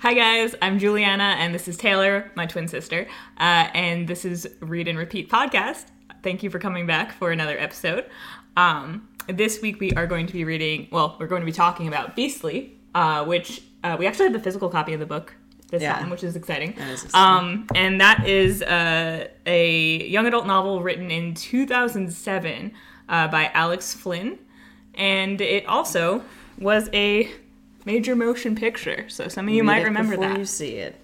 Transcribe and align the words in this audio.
Hi 0.00 0.14
guys, 0.14 0.54
I'm 0.62 0.78
Juliana, 0.78 1.34
and 1.38 1.52
this 1.54 1.66
is 1.66 1.76
Taylor, 1.76 2.30
my 2.36 2.46
twin 2.46 2.68
sister, 2.68 3.06
uh, 3.38 3.68
and 3.74 4.06
this 4.06 4.24
is 4.24 4.48
Read 4.60 4.86
and 4.86 4.96
Repeat 4.96 5.28
podcast. 5.28 5.86
Thank 6.22 6.42
you 6.42 6.50
for 6.50 6.58
coming 6.60 6.86
back 6.86 7.12
for 7.12 7.32
another 7.32 7.58
episode. 7.58 8.06
Um, 8.56 9.08
this 9.28 9.60
week 9.60 9.80
we 9.80 9.90
are 9.92 10.06
going 10.06 10.26
to 10.28 10.32
be 10.32 10.44
reading. 10.44 10.88
Well, 10.92 11.16
we're 11.18 11.26
going 11.26 11.40
to 11.42 11.46
be 11.46 11.52
talking 11.52 11.88
about 11.88 12.14
Beastly, 12.14 12.76
uh, 12.94 13.24
which 13.24 13.62
uh, 13.82 13.96
we 13.98 14.06
actually 14.06 14.26
have 14.26 14.32
the 14.32 14.40
physical 14.40 14.68
copy 14.68 14.92
of 14.94 15.00
the 15.00 15.06
book 15.06 15.34
this 15.70 15.82
Yeah. 15.82 15.94
time, 15.98 16.10
which 16.10 16.22
is 16.24 16.36
exciting. 16.36 16.74
That 16.78 16.88
is 16.90 17.04
exciting. 17.04 17.38
Um, 17.48 17.66
and 17.74 18.00
that 18.00 18.26
is 18.26 18.62
uh, 18.62 19.26
a 19.46 20.06
young 20.06 20.26
adult 20.26 20.46
novel 20.46 20.80
written 20.82 21.10
in 21.10 21.34
2007 21.34 22.72
uh, 23.08 23.28
by 23.28 23.50
Alex 23.52 23.94
Flinn, 23.94 24.38
and 24.94 25.40
it 25.40 25.66
also 25.66 26.22
was 26.58 26.88
a 26.92 27.30
major 27.88 28.14
motion 28.14 28.54
picture. 28.54 29.08
So 29.08 29.28
some 29.28 29.48
of 29.48 29.54
you 29.54 29.62
Read 29.62 29.66
might 29.66 29.84
remember 29.84 30.16
before 30.16 30.28
that. 30.28 30.38
you 30.38 30.44
see 30.44 30.74
it, 30.74 30.94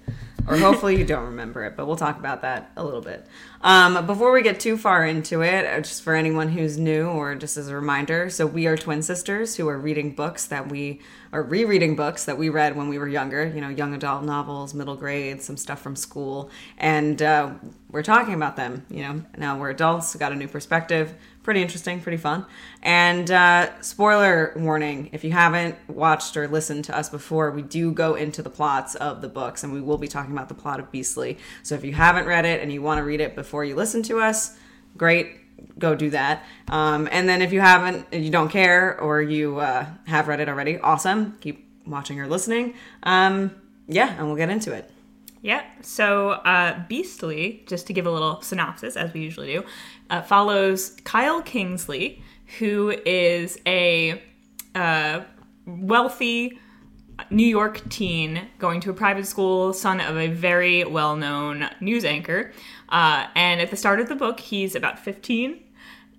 or 0.47 0.59
hopefully 0.59 0.99
you 0.99 1.05
don't 1.07 1.25
remember 1.25 1.65
it. 1.65 1.79
But 1.79 1.87
we'll 1.87 1.97
talk 1.97 2.19
about 2.19 2.43
that 2.43 2.71
a 2.77 2.85
little 2.85 3.01
bit. 3.01 3.27
Um, 3.63 4.05
before 4.07 4.31
we 4.33 4.43
get 4.43 4.61
too 4.61 4.77
far 4.77 5.07
into 5.07 5.41
it, 5.41 5.65
uh, 5.65 5.81
just 5.81 6.03
for 6.03 6.15
anyone 6.15 6.51
who's 6.51 6.77
new 6.77 7.07
or 7.07 7.35
just 7.37 7.57
as 7.57 7.69
a 7.69 7.75
reminder, 7.75 8.29
so 8.29 8.45
we 8.45 8.67
are 8.67 8.77
twin 8.77 9.03
sisters 9.03 9.57
who 9.57 9.67
are 9.67 9.79
reading 9.79 10.15
books 10.15 10.45
that 10.49 10.69
we 10.71 11.01
are 11.33 11.43
rereading 11.43 11.97
books 11.97 12.27
that 12.27 12.37
we 12.37 12.51
read 12.51 12.77
when 12.77 12.89
we 12.91 12.99
were 12.99 13.09
younger. 13.09 13.47
You 13.47 13.63
know, 13.63 13.71
young 13.71 13.95
adult 13.95 14.23
novels, 14.23 14.75
middle 14.75 14.97
grade, 14.97 15.41
some 15.41 15.57
stuff 15.57 15.81
from 15.81 15.97
school, 15.97 16.51
and 16.77 17.23
uh, 17.23 17.55
we're 17.91 18.03
talking 18.03 18.35
about 18.35 18.57
them. 18.57 18.85
You 18.91 19.03
know, 19.05 19.23
now 19.39 19.59
we're 19.59 19.71
adults, 19.71 20.15
got 20.17 20.33
a 20.33 20.37
new 20.37 20.49
perspective. 20.49 21.15
Pretty 21.45 21.61
interesting, 21.61 22.01
pretty 22.01 22.17
fun. 22.17 22.47
And 22.83 23.31
uh, 23.31 23.81
spoiler 23.83 24.55
warning 24.57 25.11
if 25.13 25.25
you 25.25 25.33
haven't 25.33 25.77
watched 25.91 26.39
or 26.39 26.49
listened 26.49 26.87
to 26.87 26.97
us 26.97 27.11
before, 27.11 27.51
we 27.51 27.61
do 27.61 27.93
go 27.93 28.15
into 28.15 28.41
the 28.41 28.49
plots 28.49 28.95
of 28.95 29.21
the 29.21 29.29
books 29.29 29.63
and 29.63 29.71
we 29.71 29.83
will 29.83 29.99
be 29.99 30.09
talking 30.09 30.33
about 30.33 30.49
the 30.49 30.55
plot 30.55 30.81
of 30.81 30.91
Beastly. 30.91 31.37
So 31.63 31.75
if 31.75 31.85
you 31.85 31.93
haven't 31.93 32.25
read 32.25 32.47
it 32.47 32.63
and 32.63 32.73
you 32.73 32.81
want 32.81 32.99
to 32.99 33.05
read 33.05 33.21
it 33.21 33.35
before 33.35 33.63
you 33.63 33.77
listen 33.77 34.03
to 34.05 34.21
us, 34.21 34.57
great, 34.97 35.79
go 35.79 35.95
do 35.95 36.09
that. 36.11 36.47
Um, 36.69 37.11
and 37.13 37.29
then 37.29 37.43
if 37.43 37.53
you 37.53 37.61
haven't, 37.61 38.11
you 38.11 38.31
don't 38.31 38.49
care 38.49 38.99
or 38.99 39.21
you 39.21 39.59
uh, 39.59 39.85
have 40.07 40.29
read 40.29 40.41
it 40.41 40.49
already, 40.49 40.79
awesome. 40.79 41.37
Keep 41.43 41.69
watching 41.87 42.19
or 42.21 42.27
listening. 42.27 42.73
Um, 43.03 43.55
yeah, 43.87 44.17
and 44.17 44.27
we'll 44.27 44.37
get 44.37 44.49
into 44.49 44.73
it. 44.73 44.91
Yeah. 45.45 45.63
So, 45.83 46.31
uh, 46.31 46.83
Beastly, 46.89 47.65
just 47.67 47.87
to 47.89 47.93
give 47.93 48.07
a 48.07 48.11
little 48.11 48.41
synopsis, 48.41 48.97
as 48.97 49.13
we 49.13 49.21
usually 49.21 49.53
do, 49.53 49.65
uh, 50.09 50.23
follows 50.23 50.97
Kyle 51.05 51.43
Kingsley, 51.43 52.23
who 52.59 52.97
is 53.05 53.59
a 53.67 54.23
uh, 54.75 55.21
wealthy 55.67 56.59
New 57.29 57.47
York 57.47 57.87
teen 57.91 58.49
going 58.59 58.81
to 58.81 58.91
a 58.91 58.95
private 58.95 59.27
school, 59.27 59.75
son 59.75 60.01
of 60.01 60.17
a 60.17 60.29
very 60.29 60.83
well 60.83 61.15
known 61.15 61.69
news 61.79 62.07
anchor. 62.07 62.51
Uh, 62.89 63.27
and 63.35 63.61
at 63.61 63.71
the 63.71 63.77
start 63.77 64.01
of 64.01 64.09
the 64.09 64.17
book, 64.17 64.41
he's 64.41 64.75
about 64.75 64.99
15. 64.99 65.63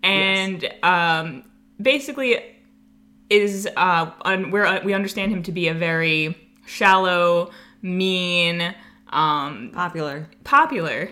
And 0.03 0.72
um, 0.84 1.44
basically, 1.81 2.38
is 3.31 3.68
uh, 3.76 4.12
un- 4.22 4.56
uh, 4.56 4.81
we 4.86 4.94
understand 4.94 5.31
him 5.31 5.42
to 5.42 5.52
be 5.52 5.68
a 5.68 5.73
very 5.73 6.38
shallow, 6.68 7.50
mean, 7.81 8.76
um, 9.09 9.72
Popular. 9.73 10.28
popular 10.44 11.09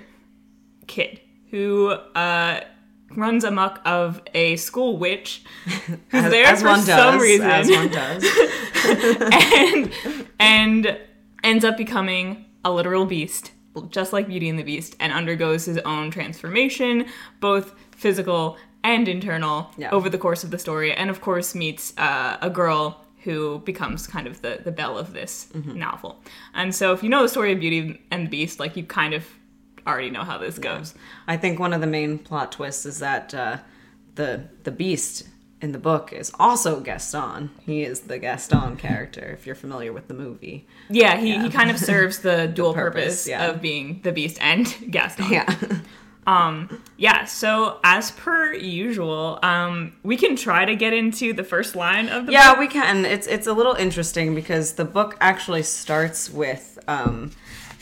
kid 0.87 1.19
who 1.51 1.89
uh, 1.89 2.59
runs 3.15 3.43
amok 3.43 3.79
of 3.85 4.21
a 4.33 4.55
school 4.55 4.97
witch 4.97 5.43
who's 6.09 6.23
there 6.31 6.55
for 6.55 6.75
some 6.77 7.19
reason 7.19 7.47
As 7.49 7.69
one 7.69 7.89
does. 7.89 8.23
and 9.31 9.91
and 10.39 10.99
ends 11.43 11.63
up 11.65 11.77
becoming 11.77 12.45
a 12.65 12.71
literal 12.71 13.05
beast, 13.05 13.51
just 13.89 14.13
like 14.13 14.27
Beauty 14.27 14.49
and 14.49 14.57
the 14.57 14.63
Beast, 14.63 14.95
and 14.99 15.11
undergoes 15.13 15.65
his 15.65 15.77
own 15.79 16.09
transformation, 16.11 17.05
both 17.39 17.75
physical 17.91 18.57
and 18.83 19.07
internal, 19.07 19.69
Yeah. 19.77 19.91
over 19.91 20.09
the 20.09 20.17
course 20.17 20.43
of 20.43 20.51
the 20.51 20.59
story, 20.59 20.93
and 20.93 21.09
of 21.09 21.21
course 21.21 21.53
meets 21.55 21.93
uh, 21.97 22.37
a 22.41 22.49
girl 22.49 23.02
who 23.23 23.59
becomes 23.59 24.07
kind 24.07 24.27
of 24.27 24.41
the, 24.41 24.59
the 24.63 24.71
belle 24.71 24.97
of 24.97 25.13
this 25.13 25.47
Mm-hmm. 25.53 25.77
novel. 25.79 26.21
And 26.53 26.73
so 26.75 26.93
if 26.93 27.03
you 27.03 27.09
know 27.09 27.21
the 27.23 27.29
story 27.29 27.51
of 27.53 27.59
Beauty 27.59 28.01
and 28.11 28.25
the 28.27 28.29
Beast, 28.29 28.59
like 28.59 28.75
you 28.77 28.83
kind 28.83 29.13
of 29.13 29.25
already 29.87 30.09
know 30.09 30.23
how 30.23 30.37
this 30.37 30.57
goes. 30.59 30.93
I 31.27 31.37
think 31.37 31.59
one 31.59 31.73
of 31.73 31.81
the 31.81 31.87
main 31.87 32.17
plot 32.19 32.51
twists 32.53 32.85
is 32.85 32.99
that 32.99 33.33
uh, 33.33 33.57
the 34.15 34.45
the 34.63 34.71
beast 34.71 35.27
in 35.61 35.71
the 35.71 35.77
book 35.79 36.11
is 36.13 36.31
also 36.39 36.79
Gaston. 36.81 37.49
He 37.65 37.83
is 37.83 38.01
the 38.01 38.17
Gaston 38.19 38.75
character, 38.85 39.21
if 39.37 39.45
you're 39.45 39.55
familiar 39.55 39.93
with 39.93 40.07
the 40.07 40.13
movie. 40.13 40.67
Yeah, 40.89 41.17
he, 41.17 41.37
he 41.39 41.49
kind 41.49 41.69
of 41.71 41.77
serves 41.79 42.19
the 42.29 42.47
dual 42.47 42.73
purpose, 42.73 43.03
purpose, 43.03 43.27
yeah. 43.27 43.47
of 43.49 43.61
being 43.61 44.01
the 44.03 44.11
Beast 44.11 44.37
and 44.41 44.65
Gaston. 44.89 45.31
Yeah. 45.31 45.53
Yeah, 46.25 47.25
so 47.25 47.79
as 47.83 48.11
per 48.11 48.53
usual, 48.53 49.39
um, 49.43 49.93
we 50.03 50.17
can 50.17 50.35
try 50.35 50.65
to 50.65 50.75
get 50.75 50.93
into 50.93 51.33
the 51.33 51.43
first 51.43 51.75
line 51.75 52.09
of 52.09 52.25
the 52.27 52.31
yeah, 52.31 52.51
book. 52.51 52.59
we 52.59 52.67
can. 52.67 53.05
It's 53.05 53.27
it's 53.27 53.47
a 53.47 53.53
little 53.53 53.73
interesting 53.73 54.33
because 54.35 54.73
the 54.73 54.85
book 54.85 55.17
actually 55.19 55.63
starts 55.63 56.29
with 56.29 56.79
um, 56.87 57.31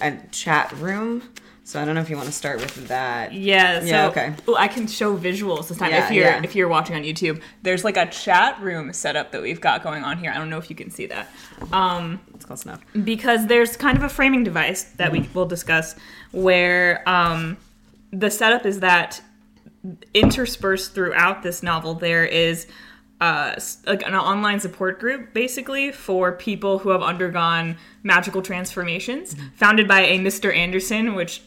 a 0.02 0.18
chat 0.32 0.72
room. 0.74 1.22
So 1.64 1.80
I 1.82 1.86
don't 1.86 1.96
know 1.96 2.02
if 2.02 2.10
you 2.10 2.18
want 2.18 2.28
to 2.28 2.34
start 2.34 2.60
with 2.60 2.88
that. 2.90 3.32
Yeah, 3.34 3.80
so 3.80 3.86
Yeah, 3.86 4.08
okay. 4.08 4.34
well, 4.46 4.58
I 4.58 4.68
can 4.68 4.88
show 4.88 5.16
visuals 5.16 5.70
this 5.70 5.78
time 5.78 5.92
Yeah, 5.92 6.06
if 6.06 6.12
you're 6.12 6.26
yeah. 6.26 6.42
if 6.44 6.54
you're 6.54 6.68
watching 6.68 6.96
on 6.98 7.04
YouTube. 7.04 7.40
There's 7.62 7.86
like 7.86 7.96
a 7.96 8.08
chat 8.08 8.60
room 8.60 8.92
setup 8.92 9.32
that 9.32 9.42
we've 9.42 9.62
got 9.62 9.82
going 9.82 10.04
on 10.04 10.18
here. 10.18 10.32
I 10.32 10.38
don't 10.38 10.50
know 10.50 10.58
if 10.58 10.70
you 10.70 10.76
can 10.76 10.90
see 10.90 11.06
that. 11.06 11.30
Um, 11.72 12.20
It's 12.36 12.44
close 12.44 12.66
enough. 12.66 12.82
because 13.06 13.48
there's 13.48 13.78
kind 13.78 13.96
of 13.98 14.04
a 14.04 14.10
framing 14.10 14.44
device 14.44 14.84
that 14.98 15.12
we 15.14 15.30
will 15.34 15.46
discuss 15.46 15.96
where 16.32 17.08
um, 17.08 17.56
the 18.12 18.30
setup 18.30 18.66
is 18.66 18.80
that 18.82 19.22
interspersed 20.14 20.94
throughout 20.94 21.44
this 21.44 21.64
novel 21.64 21.94
there 21.96 22.26
is 22.26 22.68
uh, 23.20 23.56
like 23.86 24.02
an 24.04 24.16
online 24.16 24.60
support 24.60 25.00
group 25.00 25.34
basically 25.34 25.92
for 25.92 26.32
people 26.32 26.80
who 26.80 26.90
have 26.90 27.02
undergone 27.02 27.78
magical 28.04 28.42
transformations 28.42 29.36
founded 29.56 29.88
by 29.88 30.02
a 30.02 30.20
mr 30.20 30.56
anderson 30.56 31.14
which 31.16 31.42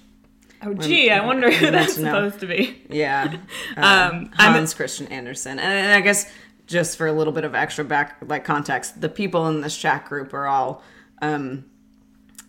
oh 0.63 0.73
gee 0.75 1.11
i 1.11 1.25
wonder 1.25 1.51
who 1.51 1.71
that's 1.71 1.95
supposed 1.95 2.41
to 2.41 2.47
be 2.47 2.83
Yeah. 2.89 3.37
Um, 3.77 4.31
I'm- 4.39 4.55
Hans 4.55 4.73
Christian 4.75 5.07
Andersen. 5.09 5.59
And 5.59 5.93
I 5.93 6.01
guess 6.01 6.31
just 6.67 6.97
for 6.97 7.07
a 7.09 7.13
little 7.13 7.33
bit 7.33 7.45
of 7.45 7.55
extra 7.55 7.85
back 7.85 8.17
like 8.25 8.45
context, 8.45 9.01
the 9.01 9.09
people 9.09 9.47
in 9.49 9.61
this 9.61 9.77
chat 9.77 10.07
group 10.07 10.33
are 10.33 10.47
all 10.47 10.83
um 11.21 11.65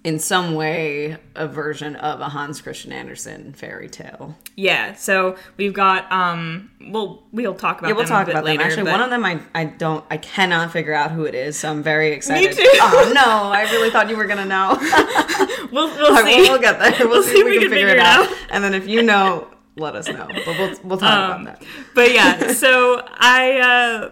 in 0.05 0.19
some 0.19 0.53
way 0.53 1.17
a 1.35 1.47
version 1.47 1.95
of 1.97 2.21
a 2.21 2.29
Hans 2.29 2.61
Christian 2.61 2.91
Andersen 2.93 3.51
fairy 3.53 3.89
tale. 3.89 4.35
yeah 4.55 4.93
so 4.93 5.35
we've 5.57 5.73
got 5.73 6.09
um 6.11 6.69
well 6.91 7.23
we'll 7.31 7.55
talk 7.55 7.79
about 7.79 7.87
Yeah, 7.89 7.95
we'll 7.95 8.03
them 8.03 8.09
talk 8.11 8.23
a 8.23 8.25
bit 8.27 8.31
about 8.35 8.45
later, 8.45 8.59
them. 8.59 8.67
Actually, 8.67 8.83
but- 8.83 8.91
one 8.91 9.01
of 9.01 9.09
them 9.09 9.25
I 9.25 9.41
I 9.53 9.65
don't 9.65 10.05
I 10.09 10.17
cannot 10.17 10.71
figure 10.71 10.93
out 10.93 11.11
who 11.11 11.23
it 11.25 11.33
is, 11.35 11.57
so 11.57 11.69
I'm 11.71 11.81
very 11.83 12.11
excited. 12.13 12.55
Me 12.55 12.63
too. 12.63 12.69
Oh 12.81 13.11
no, 13.13 13.49
I 13.51 13.63
really 13.71 13.89
thought 13.89 14.09
you 14.09 14.15
were 14.15 14.25
gonna 14.27 14.45
know. 14.45 14.77
we'll, 15.71 15.87
we'll 15.97 16.13
right, 16.13 16.25
see 16.25 16.41
we'll, 16.41 16.51
we'll 16.51 16.61
get 16.61 16.79
there. 16.79 17.07
We'll, 17.07 17.23
see 17.23 17.39
if 17.39 17.45
we 17.45 17.59
can 17.59 17.69
figure 17.69 17.87
it 17.89 17.99
out. 17.99 18.29
out. 18.29 18.37
And 18.51 18.63
then 18.63 18.73
if 18.75 18.87
you 18.87 19.01
know, 19.01 19.47
let 19.75 19.95
us 19.95 20.07
know. 20.07 20.27
But 20.27 20.45
we'll 20.59 20.75
we'll 20.83 20.97
talk 20.99 21.11
Um, 21.35 21.41
about 21.47 21.59
that. 21.59 21.67
but 21.95 22.13
yeah, 22.13 22.53
so 22.53 23.01
I 23.17 23.57
uh 23.59 24.11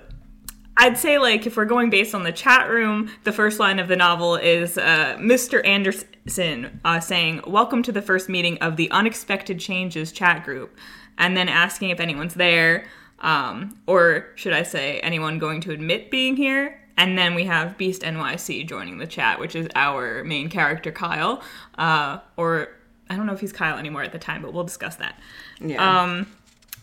I'd 0.77 0.97
say 0.97 1.17
like 1.19 1.45
if 1.45 1.55
we're 1.55 1.65
going 1.65 1.89
based 1.89 2.15
on 2.15 2.23
the 2.23 2.31
chat 2.31 2.69
room, 2.69 3.11
the 3.23 3.31
first 3.31 3.59
line 3.59 3.79
of 3.79 3.87
the 3.87 3.95
novel 3.95 4.35
is 4.35 4.77
uh, 4.77 5.17
Mr. 5.19 5.65
Anderson 5.65 6.81
uh, 6.83 6.99
saying, 6.99 7.41
"Welcome 7.45 7.83
to 7.83 7.91
the 7.91 8.01
first 8.01 8.27
meeting 8.27 8.57
of 8.57 8.75
the 8.75 8.89
Unexpected 8.91 9.59
Changes 9.59 10.11
chat 10.11 10.43
group," 10.43 10.75
and 11.17 11.37
then 11.37 11.47
asking 11.47 11.91
if 11.91 11.99
anyone's 11.99 12.33
there, 12.33 12.85
um, 13.19 13.77
or 13.85 14.27
should 14.35 14.53
I 14.53 14.63
say 14.63 14.99
anyone 15.01 15.37
going 15.37 15.61
to 15.61 15.71
admit 15.71 16.09
being 16.09 16.35
here. 16.35 16.79
And 16.95 17.17
then 17.17 17.33
we 17.33 17.45
have 17.45 17.77
Beast 17.77 18.03
NYC 18.03 18.67
joining 18.67 18.99
the 18.99 19.07
chat, 19.07 19.39
which 19.39 19.55
is 19.55 19.67
our 19.73 20.23
main 20.23 20.49
character, 20.49 20.91
Kyle. 20.91 21.41
Uh, 21.75 22.19
or 22.37 22.69
I 23.09 23.15
don't 23.15 23.25
know 23.25 23.33
if 23.33 23.39
he's 23.39 23.51
Kyle 23.51 23.77
anymore 23.77 24.03
at 24.03 24.11
the 24.11 24.19
time, 24.19 24.43
but 24.43 24.53
we'll 24.53 24.63
discuss 24.63 24.97
that. 24.97 25.19
Yeah. 25.59 26.01
Um, 26.03 26.27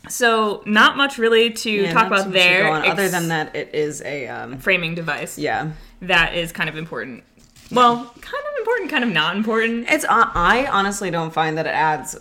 so 0.08 0.62
not 0.67 0.97
much 0.97 1.19
really 1.19 1.50
to 1.50 1.70
Yeah, 1.70 1.93
talk 1.93 2.06
about 2.06 2.32
there, 2.32 2.70
other 2.70 3.08
than 3.08 3.29
that, 3.29 3.55
it 3.55 3.75
is 3.75 4.02
a 4.02 4.29
um, 4.29 4.58
framing 4.58 4.94
device. 4.94 5.38
yeah. 5.38 5.73
that 6.02 6.35
is 6.35 6.52
kind 6.52 6.69
of 6.69 6.76
important. 6.76 7.25
Well, 7.73 7.97
kind 7.99 8.44
of 8.49 8.58
important, 8.58 8.91
kind 8.91 9.05
of 9.05 9.11
not 9.11 9.37
important. 9.37 9.87
It's 9.88 10.05
uh, 10.05 10.08
I 10.35 10.67
honestly 10.73 11.08
don't 11.12 11.32
find 11.32 11.56
that 11.56 11.67
it 11.67 11.75
adds 11.75 12.19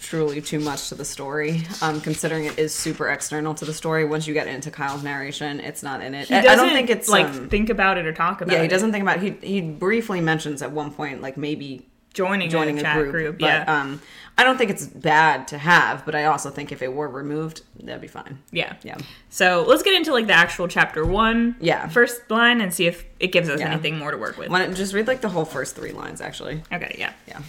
truly 0.00 0.42
too 0.42 0.60
much 0.60 0.90
to 0.90 0.94
the 0.94 1.06
story. 1.06 1.62
Um, 1.80 2.02
considering 2.02 2.44
it 2.44 2.58
is 2.58 2.74
super 2.74 3.08
external 3.08 3.54
to 3.54 3.64
the 3.64 3.72
story. 3.72 4.04
Once 4.04 4.26
you 4.26 4.34
get 4.34 4.46
into 4.46 4.70
Kyle's 4.70 5.02
narration, 5.02 5.58
it's 5.60 5.82
not 5.82 6.02
in 6.02 6.14
it. 6.14 6.28
He 6.28 6.34
I, 6.34 6.42
doesn't 6.42 6.58
I 6.60 6.62
don't 6.66 6.74
think 6.74 6.90
it's 6.90 7.08
like 7.08 7.24
um, 7.24 7.48
think 7.48 7.70
about 7.70 7.96
it 7.96 8.04
or 8.04 8.12
talk 8.12 8.42
about 8.42 8.52
it. 8.52 8.56
yeah. 8.56 8.62
He 8.62 8.68
doesn't 8.68 8.92
think 8.92 9.00
about. 9.00 9.20
He 9.22 9.30
he 9.40 9.62
briefly 9.62 10.20
mentions 10.20 10.60
at 10.60 10.70
one 10.72 10.92
point 10.92 11.22
like 11.22 11.38
maybe 11.38 11.86
joining, 12.14 12.50
joining 12.50 12.76
a 12.76 12.80
a 12.80 12.82
chat 12.82 12.96
group. 12.96 13.10
group. 13.12 13.38
but 13.38 13.46
yeah, 13.46 13.64
um, 13.80 14.00
I 14.38 14.44
don't 14.44 14.56
think 14.56 14.70
it's 14.70 14.86
bad 14.86 15.48
to 15.48 15.58
have, 15.58 16.04
but 16.06 16.14
I 16.14 16.24
also 16.24 16.50
think 16.50 16.72
if 16.72 16.80
it 16.82 16.92
were 16.92 17.08
removed, 17.08 17.62
that'd 17.82 18.00
be 18.00 18.08
fine. 18.08 18.38
yeah, 18.52 18.74
Yeah. 18.82 18.96
So 19.28 19.64
let's 19.68 19.82
get 19.82 19.94
into 19.94 20.12
like 20.12 20.26
the 20.26 20.32
actual 20.32 20.66
chapter 20.66 21.04
one, 21.04 21.56
Yeah. 21.60 21.88
first 21.88 22.30
line, 22.30 22.60
and 22.60 22.72
see 22.72 22.86
if 22.86 23.04
it 23.20 23.32
gives 23.32 23.48
us 23.48 23.60
Yeah. 23.60 23.70
anything 23.72 23.98
more 23.98 24.10
to 24.10 24.16
work 24.16 24.38
with. 24.38 24.48
Why 24.48 24.60
don't 24.60 24.74
just 24.74 24.94
read 24.94 25.06
like 25.06 25.20
the 25.20 25.28
whole 25.28 25.44
first 25.44 25.76
three 25.76 25.92
lines, 25.92 26.20
actually. 26.20 26.62
Okay, 26.72 26.96
yeah. 26.98 27.12
Yeah. 27.28 27.40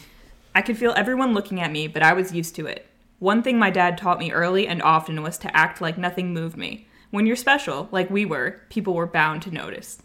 I 0.54 0.62
could 0.62 0.78
feel 0.78 0.94
everyone 0.98 1.34
looking 1.34 1.62
at 1.62 1.72
me, 1.72 1.88
but 1.88 2.04
I 2.04 2.12
was 2.14 2.34
used 2.34 2.56
to 2.56 2.66
it. 2.68 2.86
One 3.20 3.42
thing 3.42 3.58
my 3.58 3.70
dad 3.70 3.98
taught 3.98 4.20
me 4.20 4.32
early 4.32 4.68
and 4.68 4.82
often 4.82 5.22
was 5.24 5.38
to 5.40 5.56
act 5.56 5.80
like 5.80 5.98
nothing 5.98 6.34
moved 6.34 6.58
me. 6.58 6.88
When 7.10 7.26
you're 7.26 7.36
special, 7.38 7.88
like 7.92 8.10
we 8.10 8.26
were, 8.26 8.60
people 8.70 8.94
were 8.96 9.08
bound 9.08 9.44
to 9.44 9.52
notice. 9.52 10.00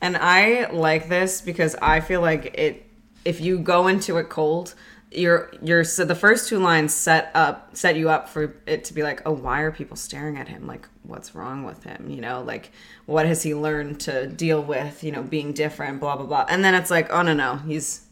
And 0.00 0.16
I 0.16 0.70
like 0.70 1.08
this 1.08 1.40
because 1.40 1.74
I 1.82 2.00
feel 2.00 2.20
like 2.22 2.54
it. 2.54 2.85
If 3.26 3.40
you 3.40 3.58
go 3.58 3.88
into 3.88 4.16
it 4.18 4.28
cold, 4.28 4.74
you're 5.10 5.50
you're 5.62 5.84
so 5.84 6.04
the 6.04 6.14
first 6.14 6.48
two 6.48 6.58
lines 6.58 6.92
set 6.94 7.30
up 7.34 7.76
set 7.76 7.96
you 7.96 8.08
up 8.08 8.28
for 8.28 8.56
it 8.66 8.84
to 8.84 8.94
be 8.94 9.02
like, 9.02 9.22
oh, 9.26 9.32
why 9.32 9.60
are 9.60 9.70
people 9.70 9.96
staring 9.96 10.36
at 10.36 10.48
him? 10.48 10.66
Like, 10.66 10.88
what's 11.02 11.34
wrong 11.34 11.64
with 11.64 11.84
him? 11.84 12.10
You 12.10 12.20
know, 12.20 12.42
like 12.42 12.72
what 13.06 13.26
has 13.26 13.42
he 13.42 13.54
learned 13.54 14.00
to 14.00 14.26
deal 14.26 14.62
with? 14.62 15.04
You 15.04 15.12
know, 15.12 15.22
being 15.22 15.52
different, 15.52 16.00
blah 16.00 16.16
blah 16.16 16.26
blah. 16.26 16.46
And 16.48 16.64
then 16.64 16.74
it's 16.74 16.90
like, 16.90 17.12
oh 17.12 17.22
no 17.22 17.34
no, 17.34 17.56
he's 17.56 18.05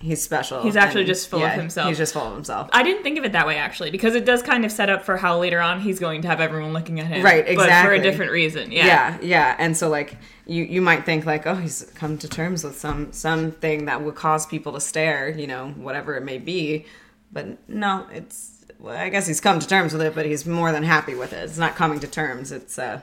he's 0.00 0.22
special. 0.22 0.62
He's 0.62 0.76
actually 0.76 1.02
And, 1.02 1.08
just 1.08 1.28
full 1.28 1.44
of 1.44 1.52
himself. 1.52 1.88
He's 1.88 1.98
just 1.98 2.12
full 2.14 2.22
of 2.22 2.34
himself. 2.34 2.68
I 2.72 2.82
didn't 2.82 3.02
think 3.02 3.18
of 3.18 3.24
it 3.24 3.32
that 3.32 3.46
way 3.46 3.56
actually, 3.58 3.90
because 3.90 4.14
it 4.14 4.24
does 4.24 4.42
kind 4.42 4.64
of 4.64 4.72
set 4.72 4.88
up 4.90 5.04
for 5.04 5.16
how 5.18 5.38
later 5.38 5.60
on 5.60 5.80
he's 5.80 5.98
going 6.00 6.22
to 6.22 6.28
have 6.28 6.40
everyone 6.40 6.72
looking 6.72 6.98
at 7.00 7.06
him. 7.06 7.22
Right, 7.22 7.44
But 7.54 7.70
for 7.84 7.92
a 7.92 7.98
different 8.00 8.32
reason. 8.32 8.72
Yeah. 8.72 8.86
yeah 8.86 9.18
yeah 9.22 9.56
and 9.58 9.76
so 9.76 9.88
like 9.88 10.16
you 10.46 10.64
you 10.64 10.80
might 10.80 11.04
think 11.06 11.26
like 11.26 11.46
oh 11.46 11.54
he's 11.54 11.90
come 11.94 12.18
to 12.18 12.28
terms 12.28 12.64
with 12.64 12.78
some 12.78 13.12
something 13.12 13.84
that 13.84 14.02
would 14.02 14.14
cause 14.14 14.46
people 14.46 14.72
to 14.72 14.80
stare 14.80 15.28
you 15.28 15.46
know 15.46 15.68
whatever 15.76 16.16
it 16.16 16.24
may 16.24 16.38
be 16.38 16.86
but 17.30 17.46
no 17.68 18.06
it's 18.12 18.64
well, 18.80 18.96
i 18.96 19.08
guess 19.10 19.26
he's 19.28 19.40
come 19.40 19.60
to 19.60 19.66
terms 19.68 19.92
with 19.92 20.02
it 20.02 20.14
but 20.14 20.26
he's 20.26 20.44
more 20.46 20.72
than 20.72 20.82
happy 20.82 21.14
with 21.14 21.32
it 21.32 21.44
it's 21.44 21.58
not 21.58 21.76
coming 21.76 22.00
to 22.00 22.06
terms 22.08 22.50
it's 22.50 22.78
uh 22.78 23.00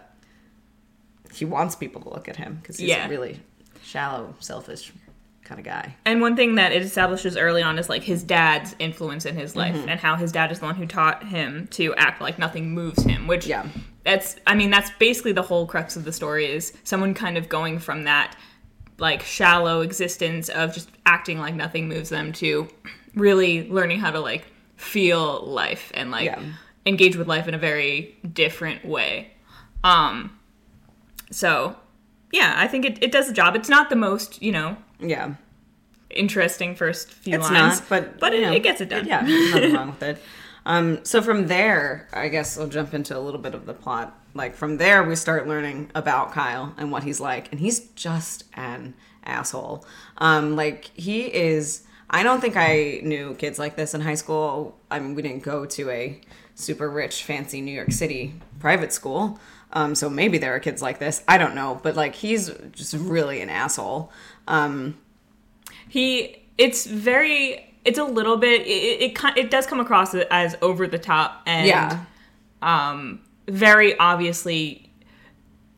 he 1.34 1.46
wants 1.46 1.76
people 1.76 2.02
to 2.02 2.10
look 2.10 2.28
at 2.28 2.36
him 2.38 2.58
because 2.62 2.78
he's 2.78 2.90
Yeah. 2.90 3.06
a 3.06 3.10
really 3.10 3.40
shallow 3.84 4.34
selfish 4.40 4.92
kind 5.48 5.60
of 5.60 5.66
guy 5.66 5.96
And 6.06 6.20
one 6.22 6.36
thing 6.36 6.56
that 6.56 6.72
it 6.72 6.82
establishes 6.82 7.38
early 7.38 7.62
on 7.62 7.80
is 7.80 7.90
like 7.90 8.04
his 8.04 8.24
dad's 8.24 8.76
influence 8.80 9.26
in 9.26 9.36
his 9.36 9.56
life 9.56 9.76
Mm-hmm. 9.76 9.90
and 9.90 10.00
how 10.00 10.16
his 10.16 10.32
dad 10.32 10.52
is 10.52 10.60
the 10.60 10.66
one 10.66 10.76
who 10.76 10.86
taught 10.86 11.24
him 11.24 11.68
to 11.72 11.96
act 11.96 12.22
like 12.22 12.38
nothing 12.38 12.72
moves 12.72 13.02
him, 13.04 13.28
which 13.28 13.46
Yeah. 13.48 13.66
that's 14.04 14.36
I 14.46 14.56
mean 14.56 14.70
that's 14.70 14.92
basically 15.00 15.32
the 15.32 15.42
whole 15.42 15.66
crux 15.66 15.96
of 15.96 16.04
the 16.04 16.12
story 16.12 16.46
is 16.46 16.74
someone 16.84 17.14
kind 17.14 17.38
of 17.38 17.48
going 17.50 17.80
from 17.80 18.04
that 18.04 18.36
like 19.00 19.22
shallow 19.24 19.82
existence 19.82 20.50
of 20.50 20.74
just 20.74 20.90
acting 21.06 21.38
like 21.40 21.54
nothing 21.56 21.88
moves 21.88 22.10
them 22.10 22.34
to 22.34 22.68
really 23.16 23.70
learning 23.70 24.00
how 24.00 24.12
to 24.12 24.20
like 24.20 24.46
feel 24.76 25.46
life 25.46 25.92
and 25.96 26.12
like 26.12 26.26
Yeah. 26.26 26.42
engage 26.86 27.16
with 27.16 27.28
life 27.28 27.48
in 27.48 27.54
a 27.54 27.58
very 27.60 28.16
different 28.34 28.86
way. 28.86 29.32
Um 29.84 30.38
so 31.32 31.76
yeah, 32.32 32.56
I 32.58 32.68
think 32.68 32.84
it, 32.86 33.02
it 33.02 33.12
does 33.12 33.28
the 33.28 33.34
job. 33.34 33.56
It's 33.56 33.70
not 33.70 33.90
the 33.90 33.96
most, 33.96 34.42
you 34.42 34.52
know, 34.52 34.76
yeah 35.00 35.36
interesting 36.10 36.74
first 36.76 37.12
few 37.12 37.36
It's 37.36 37.50
lines. 37.50 37.80
not, 37.82 37.90
but 37.90 38.20
but 38.20 38.34
it, 38.34 38.42
know, 38.42 38.52
it 38.54 38.64
gets 38.64 38.82
it 38.82 38.90
done. 38.90 39.06
Yeah, 39.06 39.22
nothing 39.22 39.74
wrong 39.74 39.90
with 39.90 40.02
it. 40.04 40.22
Um, 40.66 41.04
so 41.06 41.22
from 41.22 41.48
there, 41.48 42.08
I 42.14 42.28
guess 42.30 42.58
we'll 42.58 42.68
jump 42.68 42.94
into 42.94 43.18
a 43.18 43.20
little 43.20 43.40
bit 43.42 43.54
of 43.54 43.66
the 43.66 43.74
plot. 43.74 44.18
Like 44.34 44.56
from 44.56 44.78
there, 44.78 45.04
we 45.04 45.16
start 45.16 45.48
learning 45.48 45.92
about 45.96 46.32
Kyle 46.32 46.74
and 46.78 46.92
what 46.92 47.04
he's 47.04 47.20
like, 47.20 47.52
and 47.52 47.60
he's 47.60 47.80
just 47.92 48.46
an 48.54 48.94
asshole. 49.24 49.86
Um, 50.18 50.56
like 50.56 50.86
he 50.96 51.22
is. 51.34 51.84
I 52.10 52.24
don't 52.24 52.40
think 52.40 52.56
I 52.56 53.02
knew 53.04 53.34
kids 53.36 53.60
like 53.60 53.76
this 53.76 53.94
in 53.94 54.00
high 54.00 54.16
school. 54.16 54.78
I 54.90 55.00
mean, 55.00 55.14
we 55.14 55.22
didn't 55.22 55.44
go 55.44 55.66
to 55.66 55.90
a 55.90 56.22
super 56.56 56.90
rich, 56.90 57.24
fancy 57.24 57.60
New 57.60 57.74
York 57.74 57.92
City 57.92 58.34
private 58.60 58.94
school. 58.94 59.40
Um, 59.74 59.94
so 59.94 60.10
maybe 60.10 60.38
there 60.38 60.56
are 60.56 60.60
kids 60.62 60.82
like 60.82 61.00
this. 61.00 61.22
I 61.28 61.38
don't 61.38 61.54
know, 61.54 61.80
but 61.84 61.96
like 61.98 62.16
he's 62.16 62.50
just 62.72 62.94
really 62.94 63.42
an 63.42 63.50
asshole. 63.50 64.12
Um, 64.48 64.98
He 65.90 66.48
it's 66.58 66.86
very 66.86 67.74
it's 67.86 67.98
a 67.98 68.04
little 68.04 68.38
bit 68.38 68.62
it 68.62 68.68
it, 68.68 69.18
it, 69.18 69.38
it 69.38 69.52
does 69.52 69.66
come 69.66 69.80
across 69.80 70.14
as 70.14 70.56
over 70.62 70.88
the 70.88 71.00
top 71.00 71.42
and 71.46 71.68
yeah, 71.68 72.04
um 72.62 73.22
very 73.48 73.98
obviously 73.98 74.84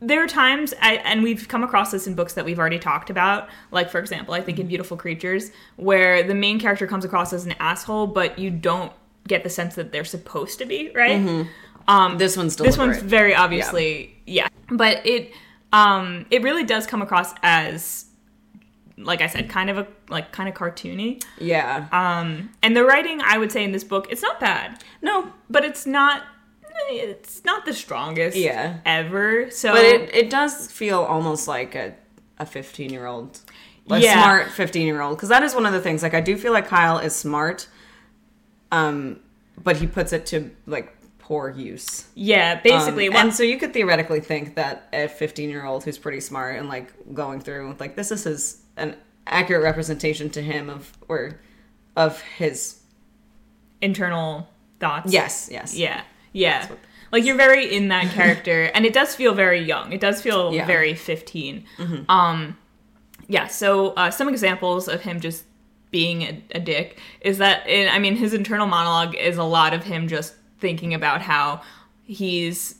there 0.02 0.24
are 0.24 0.26
times 0.26 0.72
I, 0.80 0.94
and 0.96 1.22
we've 1.22 1.46
come 1.46 1.62
across 1.62 1.90
this 1.90 2.06
in 2.06 2.14
books 2.14 2.32
that 2.32 2.46
we've 2.46 2.58
already 2.58 2.78
talked 2.78 3.10
about. 3.10 3.48
Like 3.70 3.90
for 3.90 3.98
example 3.98 4.34
i 4.34 4.40
think 4.40 4.58
in 4.58 4.66
beautiful 4.66 4.96
creatures 4.96 5.50
where 5.76 6.22
the 6.22 6.34
main 6.34 6.58
character 6.58 6.86
comes 6.86 7.04
across 7.04 7.32
as 7.32 7.46
an 7.46 7.54
asshole 7.60 8.08
but 8.08 8.38
you 8.38 8.50
don't 8.50 8.92
get 9.28 9.44
the 9.44 9.50
sense 9.50 9.74
that 9.76 9.92
they're 9.92 10.04
supposed 10.04 10.58
to 10.58 10.64
be 10.64 10.90
right? 10.94 11.46
Um 11.86 12.18
this 12.18 12.36
one's 12.36 12.54
still 12.54 12.66
this 12.66 12.78
one's 12.78 12.98
very 12.98 13.34
obviously 13.34 14.16
yeah. 14.26 14.48
but 14.70 15.04
it 15.06 15.32
um 15.72 16.26
it 16.30 16.42
really 16.42 16.64
does 16.64 16.86
come 16.86 17.02
across 17.02 17.32
as 17.42 18.06
like 19.04 19.20
i 19.20 19.26
said 19.26 19.48
kind 19.48 19.70
of 19.70 19.78
a 19.78 19.86
like 20.08 20.32
kind 20.32 20.48
of 20.48 20.54
cartoony 20.54 21.22
yeah. 21.38 21.86
um 21.92 22.50
and 22.62 22.76
the 22.76 22.84
writing 22.84 23.20
i 23.22 23.38
would 23.38 23.50
say 23.52 23.62
in 23.64 23.72
this 23.72 23.84
book 23.84 24.06
it's 24.10 24.22
not 24.22 24.38
bad 24.40 24.82
no, 25.02 25.32
but 25.48 25.64
it's 25.64 25.86
not 25.86 26.24
it's 26.90 27.44
not 27.44 27.64
the 27.64 27.72
strongest 27.74 28.36
Yeah. 28.36 28.78
ever 28.84 29.50
so 29.50 29.72
But 29.72 29.84
it, 29.84 30.14
it 30.14 30.30
does 30.30 30.70
feel 30.70 31.00
almost 31.00 31.46
like 31.48 31.74
a 31.74 31.94
a 32.38 32.46
15 32.46 32.90
year 32.90 33.04
old, 33.06 33.38
a 33.90 33.98
Yeah. 33.98 34.14
smart 34.22 34.50
15 34.50 34.86
year 34.86 35.02
old. 35.02 35.16
Because 35.18 35.28
that 35.28 35.42
is 35.42 35.54
one 35.54 35.66
of 35.66 35.74
the 35.74 35.80
things. 35.80 36.02
Like, 36.02 36.14
I 36.14 36.22
do 36.22 36.38
feel 36.38 36.52
like 36.54 36.66
Kyle 36.68 36.96
is 36.98 37.14
smart, 37.14 37.68
um, 38.72 39.20
but 39.62 39.76
he 39.76 39.86
puts 39.86 40.12
it 40.14 40.24
to 40.26 40.50
like 40.66 40.96
poor 41.18 41.50
use. 41.50 42.06
yeah 42.14 42.60
basically 42.60 43.08
Um, 43.08 43.16
and 43.16 43.34
so 43.34 43.42
you 43.42 43.58
could 43.58 43.72
theoretically 43.74 44.20
think 44.20 44.54
that 44.56 44.88
a 44.92 45.06
15 45.08 45.50
year 45.50 45.64
old 45.66 45.84
who's 45.84 45.98
pretty 45.98 46.20
smart 46.20 46.56
and 46.56 46.68
like 46.68 46.92
going 47.14 47.40
through, 47.40 47.76
like, 47.78 47.94
this 47.94 48.10
is 48.10 48.24
his, 48.24 48.59
an 48.76 48.96
accurate 49.26 49.62
representation 49.62 50.30
to 50.30 50.42
him 50.42 50.68
of, 50.70 50.92
or 51.08 51.40
of 51.96 52.20
his. 52.22 52.80
internal 53.80 54.48
thoughts 54.78 55.12
Yes, 55.12 55.48
yes. 55.52 55.74
yeah 55.76 56.02
yeah 56.32 56.66
what- 56.68 56.78
like 57.12 57.24
you're 57.24 57.36
very 57.36 57.74
in 57.74 57.88
that 57.88 58.06
character 58.12 58.64
and 58.74 58.84
it 58.86 58.92
does 58.92 59.14
feel 59.14 59.34
very 59.34 59.60
young 59.60 59.92
it 59.92 60.00
does 60.00 60.22
feel 60.22 60.52
Yeah. 60.54 60.60
Mm-hmm. 60.62 60.66
very 60.68 60.94
15 60.94 61.64
um 62.08 62.56
yeah 63.28 63.46
so 63.46 63.88
uh, 63.94 64.10
some 64.10 64.28
examples 64.28 64.88
of 64.88 65.02
him 65.02 65.20
just 65.20 65.44
being 65.90 66.22
a, 66.22 66.42
a 66.54 66.60
dick 66.60 66.98
is 67.20 67.38
that 67.38 67.66
in, 67.66 67.88
i 67.88 67.98
mean 67.98 68.16
his 68.16 68.32
internal 68.34 68.66
monologue 68.66 69.14
is 69.16 69.36
a 69.38 69.44
lot 69.44 69.74
of 69.74 69.84
him 69.84 70.08
just 70.08 70.34
thinking 70.58 70.94
about 70.94 71.20
how 71.22 71.60
he's 72.04 72.76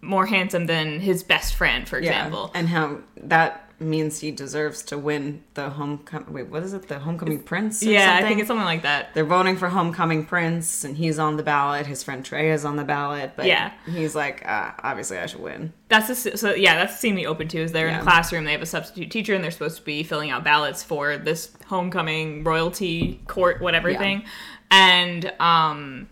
more 0.00 0.26
handsome 0.26 0.66
than 0.66 1.00
his 1.00 1.22
best 1.24 1.54
friend 1.54 1.88
for 1.88 1.98
Yeah, 2.00 2.10
example 2.10 2.50
and 2.54 2.68
how 2.68 2.98
that 3.22 3.65
means 3.78 4.20
he 4.20 4.30
deserves 4.30 4.82
to 4.82 4.96
win 4.96 5.44
the 5.54 5.68
homecoming. 5.70 6.32
Wait, 6.32 6.48
what 6.48 6.62
is 6.62 6.72
it? 6.72 6.88
The 6.88 6.98
homecoming 6.98 7.42
prince? 7.42 7.82
or 7.82 7.90
yeah 7.90 8.16
i 8.18 8.22
think 8.22 8.40
it's 8.40 8.48
something 8.48 8.64
like 8.64 8.82
that 8.82 9.12
they're 9.14 9.24
voting 9.24 9.56
for 9.56 9.68
homecoming 9.68 10.24
prince, 10.24 10.82
and 10.84 10.96
he's 10.96 11.18
on 11.18 11.36
the 11.36 11.42
ballot. 11.42 11.86
His 11.86 12.02
friend 12.02 12.24
Trey 12.24 12.50
is 12.50 12.64
on 12.64 12.76
the 12.76 12.84
ballot, 12.84 13.32
but 13.36 13.46
Yeah. 13.46 13.72
he's 13.86 14.14
like, 14.14 14.42
ah, 14.46 14.74
obviously 14.82 15.18
I 15.18 15.26
should 15.26 15.40
win. 15.40 15.72
That's 15.88 16.08
the 16.08 16.36
so 16.38 16.54
yeah. 16.54 16.74
That's 16.76 16.94
the 16.94 16.98
scene 16.98 17.14
we 17.14 17.26
open 17.26 17.48
to. 17.48 17.58
Is 17.60 17.72
they're 17.72 17.88
in 17.88 17.94
a 17.94 18.02
classroom. 18.02 18.44
They 18.44 18.52
have 18.52 18.62
a 18.62 18.66
substitute 18.66 19.10
teacher, 19.10 19.34
and 19.34 19.44
they're 19.44 19.50
supposed 19.50 19.76
to 19.78 19.82
be 19.84 20.02
filling 20.02 20.30
out 20.30 20.42
ballots 20.42 20.82
for 20.82 21.16
this 21.18 21.52
homecoming 21.66 22.44
royalty 22.44 23.20
court, 23.26 23.60
whatever 23.60 23.90
Yeah. 23.90 23.98
thing. 23.98 24.24
And 24.70 25.32
um, 25.38 26.08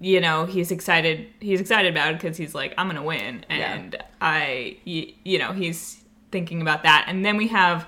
you 0.00 0.20
know, 0.20 0.44
he's 0.44 0.70
excited. 0.70 1.28
He's 1.40 1.60
excited 1.60 1.90
about 1.92 2.10
it 2.12 2.20
because 2.20 2.36
he's 2.36 2.54
like, 2.54 2.74
I'm 2.76 2.86
gonna 2.88 3.02
win, 3.02 3.44
Yeah. 3.48 3.72
and 3.74 3.96
I, 4.20 4.76
y- 4.86 5.14
you 5.24 5.38
know, 5.38 5.52
he's 5.52 6.03
thinking 6.34 6.60
about 6.60 6.82
that. 6.82 7.04
And 7.08 7.24
then 7.24 7.36
we 7.36 7.48
have. 7.48 7.86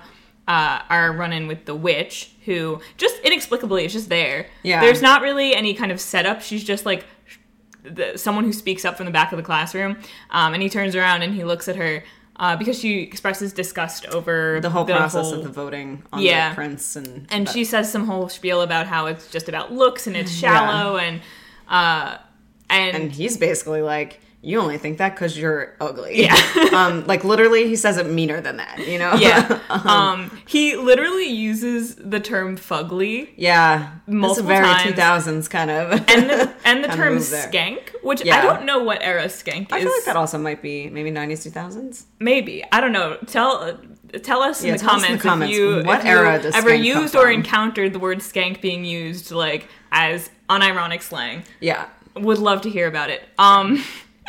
Uh, 0.49 0.81
our 0.89 1.11
run-in 1.11 1.45
with 1.45 1.65
the 1.65 1.75
witch, 1.75 2.31
who 2.45 2.79
just 2.95 3.19
inexplicably 3.19 3.83
is 3.83 3.91
just 3.91 4.07
there. 4.07 4.47
Yeah. 4.63 4.79
There's 4.79 5.01
not 5.01 5.21
really 5.21 5.53
any 5.53 5.73
kind 5.73 5.91
of 5.91 5.99
setup. 5.99 6.41
She's 6.41 6.63
just 6.63 6.85
like 6.85 7.03
the, 7.83 8.13
someone 8.17 8.45
who 8.45 8.53
speaks 8.53 8.85
up 8.85 8.95
from 8.95 9.07
the 9.07 9.11
back 9.11 9.33
of 9.33 9.37
the 9.37 9.43
classroom, 9.43 9.97
um, 10.31 10.53
and 10.53 10.63
he 10.63 10.69
turns 10.69 10.95
around 10.95 11.21
and 11.23 11.33
he 11.33 11.43
looks 11.43 11.67
at 11.67 11.75
her 11.75 12.01
uh, 12.37 12.55
because 12.55 12.79
she 12.79 13.01
expresses 13.01 13.51
disgust 13.51 14.05
over 14.05 14.59
The 14.61 14.69
whole 14.69 14.85
process 14.85 15.25
whole- 15.25 15.33
of 15.33 15.43
the 15.43 15.49
voting 15.49 16.03
on 16.13 16.21
Yeah. 16.21 16.51
the 16.51 16.55
prince, 16.55 16.95
and 16.95 17.27
and 17.29 17.47
that- 17.47 17.51
she 17.53 17.65
says 17.65 17.91
some 17.91 18.05
whole 18.05 18.29
spiel 18.29 18.61
about 18.61 18.87
how 18.87 19.07
it's 19.07 19.29
just 19.29 19.49
about 19.49 19.73
looks 19.73 20.07
and 20.07 20.15
it's 20.15 20.31
shallow 20.43 20.95
and 20.95 21.19
uh, 21.67 22.19
and, 22.69 22.95
and 22.95 23.11
he's 23.11 23.35
basically 23.35 23.81
like, 23.81 24.21
you 24.47 24.61
only 24.61 24.77
think 24.77 24.97
that 24.99 25.13
because 25.13 25.37
you're 25.37 25.75
ugly. 25.81 26.21
Yeah. 26.21 26.69
um, 26.73 27.05
like 27.05 27.25
literally, 27.25 27.67
he 27.67 27.75
says 27.75 27.97
it 27.97 28.07
meaner 28.07 28.39
than 28.39 28.55
that. 28.57 28.79
You 28.87 28.97
know? 28.97 29.13
yeah, 29.15 29.59
um, 29.69 30.31
he 30.47 30.77
literally 30.77 31.27
uses 31.27 31.95
the 31.95 32.21
term 32.21 32.55
fugly 32.57 33.27
yeah. 33.35 33.91
Multiple 34.07 34.47
very 34.47 34.65
times. 34.65 34.83
two 34.83 34.93
thousands 34.93 35.49
kind 35.49 35.69
of. 35.69 35.91
and 36.09 36.29
the, 36.29 36.53
and 36.63 36.81
the 36.81 36.87
term 36.95 37.17
skank, 37.17 37.89
which 38.03 38.25
I 38.25 38.41
don't 38.41 38.65
know 38.65 38.81
what 38.81 39.01
era 39.01 39.25
skank 39.25 39.73
I 39.73 39.79
is. 39.79 39.83
I 39.83 39.85
feel 39.85 39.91
like 39.91 40.05
that 40.05 40.15
also 40.15 40.37
might 40.37 40.61
be 40.61 40.89
maybe 40.89 41.11
nineties 41.11 41.43
two 41.43 41.49
thousands. 41.49 42.05
Maybe 42.19 42.63
I 42.71 42.79
don't 42.79 42.93
know. 42.93 43.17
Tell 43.27 43.77
tell 44.23 44.41
us 44.41 44.63
Yeah, 44.63 44.71
in 44.71 44.77
the 44.77 44.79
tell 44.83 44.95
us 44.95 45.03
in 45.03 45.19
comments, 45.19 45.23
the 45.23 45.29
comments, 45.29 45.53
if 45.53 45.59
you 45.59 45.83
what 45.83 45.99
if 45.99 46.05
you 46.05 46.11
era 46.11 46.41
does 46.41 46.55
ever 46.55 46.73
used 46.73 47.17
or 47.17 47.23
from? 47.23 47.33
encountered 47.33 47.91
the 47.91 47.99
word 47.99 48.19
skank 48.19 48.61
being 48.61 48.85
used 48.85 49.31
like 49.31 49.67
as 49.91 50.29
unironic 50.49 51.01
slang. 51.01 51.43
Yeah. 51.59 51.89
Would 52.15 52.37
love 52.39 52.61
to 52.61 52.69
hear 52.69 52.87
about 52.87 53.09
it. 53.09 53.27
Um 53.37 53.83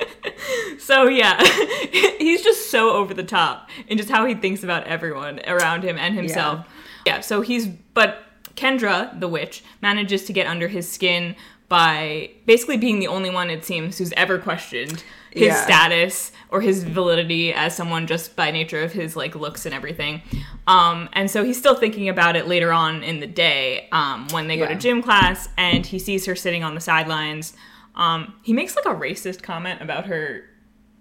so 0.78 1.08
yeah, 1.08 1.42
he's 2.18 2.42
just 2.42 2.70
so 2.70 2.90
over 2.90 3.14
the 3.14 3.24
top 3.24 3.68
in 3.88 3.96
just 3.98 4.10
how 4.10 4.24
he 4.26 4.34
thinks 4.34 4.62
about 4.62 4.84
everyone 4.86 5.40
around 5.46 5.82
him 5.82 5.96
and 5.98 6.14
himself. 6.14 6.66
Yeah, 7.06 7.16
yeah, 7.16 7.20
so 7.20 7.40
he's 7.40 7.66
but 7.66 8.22
Kendra, 8.56 9.18
the 9.18 9.28
witch, 9.28 9.62
manages 9.82 10.24
to 10.24 10.32
get 10.32 10.46
under 10.46 10.68
his 10.68 10.90
skin 10.90 11.36
by 11.68 12.30
basically 12.46 12.76
being 12.78 12.98
the 12.98 13.06
only 13.08 13.28
one 13.30 13.50
it 13.50 13.62
seems 13.64 13.98
who's 13.98 14.12
ever 14.12 14.38
questioned 14.38 15.04
his 15.30 15.48
Yeah. 15.48 15.64
status 15.64 16.32
or 16.50 16.62
his 16.62 16.82
validity 16.82 17.52
as 17.52 17.76
someone 17.76 18.06
just 18.06 18.34
by 18.34 18.50
nature 18.50 18.82
of 18.82 18.92
his 18.94 19.14
like 19.16 19.34
looks 19.34 19.66
and 19.66 19.74
everything. 19.74 20.22
Um, 20.66 21.10
and 21.12 21.30
so 21.30 21.44
he's 21.44 21.58
still 21.58 21.74
thinking 21.74 22.08
about 22.08 22.36
it 22.36 22.48
later 22.48 22.72
on 22.72 23.02
in 23.02 23.20
the 23.20 23.26
day 23.26 23.86
um, 23.92 24.26
when 24.30 24.48
they 24.48 24.56
go 24.56 24.62
Yeah. 24.62 24.70
to 24.70 24.74
gym 24.76 25.02
class 25.02 25.50
and 25.58 25.84
he 25.84 25.98
sees 25.98 26.24
her 26.24 26.34
sitting 26.34 26.64
on 26.64 26.74
the 26.74 26.80
sidelines. 26.80 27.52
Um, 27.98 28.34
he 28.42 28.52
makes 28.52 28.76
like 28.76 28.84
a 28.86 28.98
racist 28.98 29.42
comment 29.42 29.82
about 29.82 30.06
her 30.06 30.44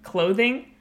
clothing 0.04 0.72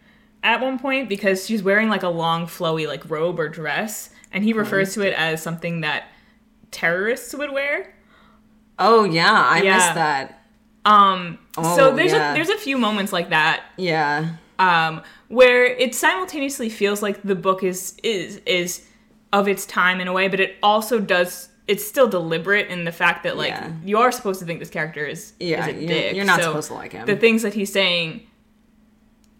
at 0.43 0.61
one 0.61 0.79
point 0.79 1.09
because 1.09 1.47
she's 1.47 1.63
wearing 1.63 1.89
like 1.89 2.03
a 2.03 2.09
long 2.09 2.47
flowy 2.47 2.87
like 2.89 3.09
robe 3.11 3.39
or 3.39 3.49
dress 3.49 4.11
and 4.33 4.43
he 4.45 4.53
refers 4.53 4.95
to 4.95 5.03
it 5.03 5.13
as 5.15 5.43
something 5.43 5.83
that 5.83 6.05
terrorists 6.71 7.35
would 7.35 7.53
wear. 7.53 7.95
Oh 8.79 9.05
yeah, 9.05 9.31
I 9.33 9.63
Yeah. 9.63 9.75
missed 9.77 9.95
that. 9.95 10.43
Um, 10.85 11.39
so 11.55 11.91
Oh, 11.91 11.97
there's 11.97 12.13
yeah. 12.13 12.31
a 12.33 12.35
there's 12.35 12.49
a 12.51 12.57
few 12.59 12.79
moments 12.79 13.13
like 13.13 13.31
that 13.31 13.65
Yeah. 13.77 14.37
um, 14.59 15.03
where 15.29 15.65
it 15.67 15.95
simultaneously 15.95 16.69
feels 16.69 17.03
like 17.03 17.23
the 17.23 17.35
book 17.35 17.63
is 17.63 17.97
is 18.03 18.37
is 18.47 18.87
of 19.33 19.49
its 19.49 19.67
time 19.67 20.01
in 20.01 20.09
a 20.09 20.13
way, 20.13 20.29
but 20.29 20.41
it 20.41 20.57
also 20.63 20.99
does. 21.01 21.49
It's 21.69 21.85
still 21.85 22.07
deliberate 22.09 22.69
in 22.69 22.85
the 22.85 22.93
fact 22.93 23.25
that 23.25 23.37
like 23.37 23.49
Yeah. 23.49 23.73
you 23.85 23.99
are 23.99 24.13
supposed 24.13 24.39
to 24.41 24.47
think 24.47 24.61
this 24.61 24.71
character 24.71 25.05
is 25.05 25.33
Yeah, 25.41 25.63
is 25.67 25.69
a 25.69 25.73
you're- 25.81 25.87
dick. 25.87 26.17
you're 26.17 26.25
not 26.25 26.41
So 26.41 26.47
supposed 26.49 26.69
to 26.69 26.75
like 26.75 26.93
him. 26.93 27.07
The 27.07 27.17
things 27.17 27.43
that 27.43 27.55
he's 27.55 27.73
saying, 27.73 28.23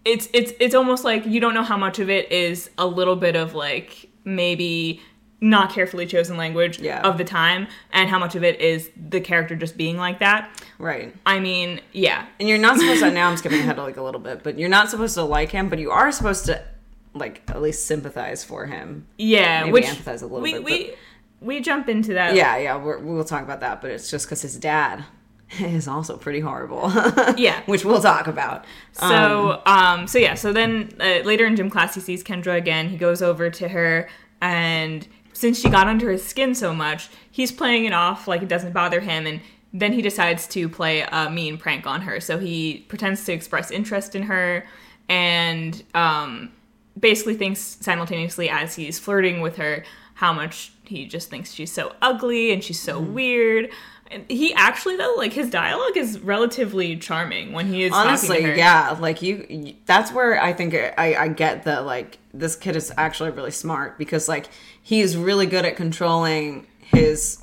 it's 0.05 0.29
it's 0.33 0.53
it's 0.61 0.75
almost 0.75 1.05
like 1.05 1.27
you 1.27 1.41
don't 1.41 1.55
know 1.55 1.63
how 1.63 1.77
much 1.77 1.99
of 1.99 2.09
it 2.11 2.31
is 2.31 2.71
a 2.79 2.87
little 2.87 3.17
bit 3.17 3.37
of 3.37 3.55
like 3.55 4.09
maybe 4.25 5.01
not 5.41 5.71
carefully 5.73 6.07
chosen 6.07 6.37
language 6.37 6.79
Yeah. 6.81 7.01
of 7.03 7.19
the 7.19 7.25
time, 7.25 7.67
and 7.93 8.09
how 8.09 8.19
much 8.19 8.35
of 8.35 8.43
it 8.43 8.59
is 8.61 8.91
the 9.11 9.21
character 9.21 9.55
just 9.55 9.77
being 9.77 9.99
like 9.99 10.19
that. 10.21 10.49
Right. 10.79 11.15
I 11.27 11.41
mean, 11.41 11.81
yeah, 11.93 12.25
And 12.41 12.49
you're 12.49 12.57
not 12.59 12.77
supposed 12.81 13.01
to 13.01 13.11
now 13.11 13.29
I'm 13.31 13.37
skipping 13.37 13.61
ahead 13.61 13.77
like 13.77 13.99
a 13.99 14.03
little 14.03 14.21
bit, 14.21 14.43
but 14.43 14.59
you're 14.59 14.71
not 14.71 14.89
supposed 14.89 15.15
to 15.15 15.23
like 15.25 15.51
him, 15.51 15.69
but 15.69 15.79
you 15.79 15.91
are 15.91 16.11
supposed 16.11 16.47
to 16.47 16.63
like 17.15 17.43
at 17.49 17.61
least 17.61 17.87
sympathize 17.87 18.45
for 18.45 18.67
him. 18.67 19.07
yeah, 19.19 19.61
Maybe 19.61 19.73
which 19.73 19.85
empathize 19.85 20.23
a 20.23 20.27
little 20.27 20.41
we 20.41 20.53
bit, 20.55 20.65
we 20.65 20.95
we 21.41 21.61
jump 21.61 21.89
into 21.89 22.15
that 22.15 22.35
Yeah, 22.35 22.57
yeah, 22.57 22.77
we're, 22.77 22.99
we'll 22.99 23.25
talk 23.25 23.43
about 23.43 23.61
that, 23.61 23.81
but 23.81 23.91
it's 23.91 24.11
just 24.11 24.27
because 24.27 24.43
his 24.43 24.57
dad 24.57 25.05
is 25.61 25.87
also 25.87 26.17
pretty 26.17 26.41
horrible. 26.41 26.91
Yeah. 27.37 27.63
which 27.67 27.85
we'll 27.85 28.01
talk 28.01 28.27
about. 28.27 28.65
So, 28.93 29.63
um, 29.67 30.07
so 30.07 30.19
yeah, 30.19 30.35
so 30.35 30.53
then 30.53 30.93
uh, 31.01 31.21
later 31.25 31.47
in 31.47 31.57
gym 31.57 31.71
class, 31.71 31.95
he 31.95 32.01
sees 32.01 32.25
Kendra 32.25 32.57
again. 32.57 32.89
He 32.89 32.97
goes 32.97 33.23
over 33.23 33.51
to 33.51 33.69
her, 33.69 34.09
and 34.41 35.07
since 35.33 35.61
she 35.61 35.69
got 35.69 35.87
under 35.87 36.11
his 36.11 36.25
skin 36.25 36.55
so 36.55 36.75
much, 36.75 37.09
he's 37.31 37.53
playing 37.53 37.85
it 37.85 37.93
off 37.93 38.27
like 38.27 38.43
it 38.43 38.49
doesn't 38.49 38.73
bother 38.73 39.01
him, 39.01 39.27
and 39.27 39.41
then 39.73 39.93
he 39.93 40.01
decides 40.01 40.47
to 40.49 40.69
play 40.69 41.03
a 41.03 41.29
mean 41.31 41.59
prank 41.59 41.87
on 41.87 42.01
her. 42.03 42.21
So 42.21 42.39
he 42.39 42.87
pretends 42.89 43.25
to 43.27 43.33
express 43.33 43.71
interest 43.71 44.15
in 44.15 44.23
her, 44.25 44.65
and 45.09 45.83
um, 45.95 46.51
basically 46.99 47.35
thinks 47.35 47.61
simultaneously 47.81 48.49
as 48.49 48.75
he's 48.75 48.99
flirting 48.99 49.43
with 49.43 49.57
her 49.57 49.85
how 50.15 50.33
much 50.33 50.73
he 50.89 51.07
just 51.07 51.31
thinks 51.31 51.53
she's 51.53 51.73
so 51.73 51.95
ugly 52.03 52.53
and 52.53 52.63
she's 52.63 52.81
so 52.81 52.99
weird. 53.01 53.71
And 54.11 54.25
he 54.31 54.55
actually 54.55 54.97
though, 54.97 55.15
like 55.17 55.33
his 55.33 55.51
dialogue 55.51 55.97
is 55.97 56.21
relatively 56.21 56.97
charming 56.97 57.53
when 57.53 57.67
he 57.67 57.83
is 57.83 57.91
talking 57.91 58.09
honestly 58.09 58.57
yeah 58.57 58.97
like 59.01 59.21
you, 59.21 59.45
you 59.51 59.75
that's 59.85 60.13
where 60.13 60.41
i 60.41 60.53
think 60.53 60.75
I, 60.77 61.17
I 61.17 61.29
get 61.29 61.65
the 61.65 61.81
like 61.83 62.19
this 62.33 62.55
kid 62.55 62.77
is 62.77 62.93
actually 62.97 63.31
really 63.31 63.51
smart 63.51 63.99
because 63.99 64.29
like 64.29 64.47
he 64.81 65.01
is 65.01 65.17
really 65.17 65.47
good 65.47 65.65
at 65.65 65.75
controlling 65.75 66.69
his 66.79 67.43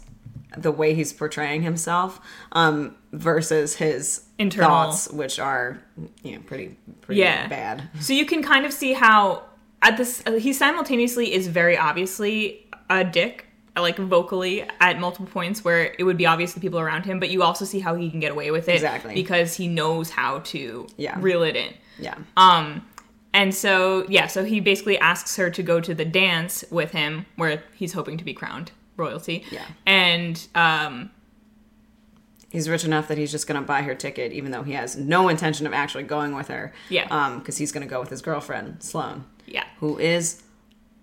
the 0.58 0.72
way 0.72 0.94
he's 0.94 1.12
portraying 1.12 1.64
himself 1.64 2.22
um 2.54 2.96
versus 3.12 3.76
his 3.76 4.24
Internal. 4.40 4.70
thoughts 4.70 5.10
which 5.12 5.40
are 5.40 5.82
you 6.24 6.38
know 6.38 6.42
pretty 6.46 6.78
pretty 7.02 7.20
Yeah. 7.20 7.48
bad 7.48 7.90
So 8.00 8.14
you 8.14 8.26
can 8.26 8.42
kind 8.42 8.66
of 8.66 8.72
see 8.72 8.94
how 8.94 9.44
at 9.82 9.98
this 9.98 10.24
uh, 10.26 10.32
he 10.34 10.54
simultaneously 10.54 11.34
is 11.34 11.48
very 11.48 11.78
obviously 11.78 12.70
a 12.90 13.04
dick, 13.04 13.46
like 13.76 13.98
vocally 13.98 14.64
at 14.80 15.00
multiple 15.00 15.28
points 15.28 15.64
where 15.64 15.96
it 15.98 16.04
would 16.04 16.18
be 16.18 16.26
obvious 16.26 16.54
to 16.54 16.60
people 16.60 16.80
around 16.80 17.06
him, 17.06 17.20
but 17.20 17.30
you 17.30 17.42
also 17.44 17.66
see 17.66 17.80
how 17.80 17.96
he 17.96 18.10
can 18.10 18.20
get 18.20 18.32
away 18.32 18.52
with 18.52 18.70
it 18.70 18.76
Exactly. 18.76 19.14
because 19.16 19.56
he 19.56 19.68
knows 19.68 20.10
how 20.12 20.40
to 20.40 20.88
Yeah. 20.98 21.18
reel 21.20 21.44
it 21.44 21.56
in. 21.56 21.74
yeah 22.00 22.16
Um, 22.38 22.86
and 23.34 23.54
so 23.54 24.06
yeah, 24.10 24.28
so 24.28 24.44
he 24.44 24.60
basically 24.60 24.98
asks 25.00 25.36
her 25.38 25.50
to 25.50 25.64
go 25.64 25.80
to 25.82 25.96
the 25.96 26.06
dance 26.06 26.64
with 26.70 26.92
him 26.92 27.26
where 27.36 27.64
he's 27.74 27.94
hoping 27.94 28.18
to 28.18 28.24
be 28.24 28.34
crowned 28.34 28.72
royalty. 28.96 29.44
Yeah. 29.52 29.66
And 29.88 30.48
um, 30.54 31.10
he's 32.52 32.70
rich 32.70 32.84
enough 32.86 33.08
that 33.08 33.18
he's 33.18 33.32
just 33.32 33.48
gonna 33.48 33.62
buy 33.64 33.82
her 33.82 33.96
ticket 33.96 34.32
even 34.34 34.52
though 34.52 34.62
he 34.64 34.74
has 34.74 34.96
no 34.96 35.30
intention 35.30 35.66
of 35.66 35.74
actually 35.74 36.04
going 36.04 36.36
with 36.36 36.48
her 36.50 36.72
Yeah. 36.90 37.08
um 37.10 37.40
because 37.40 37.58
he's 37.58 37.72
gonna 37.72 37.88
go 37.88 38.00
with 38.00 38.10
his 38.10 38.22
girlfriend 38.22 38.84
sloane 38.84 39.24
yeah, 39.48 39.64
who 39.80 39.98
is 39.98 40.44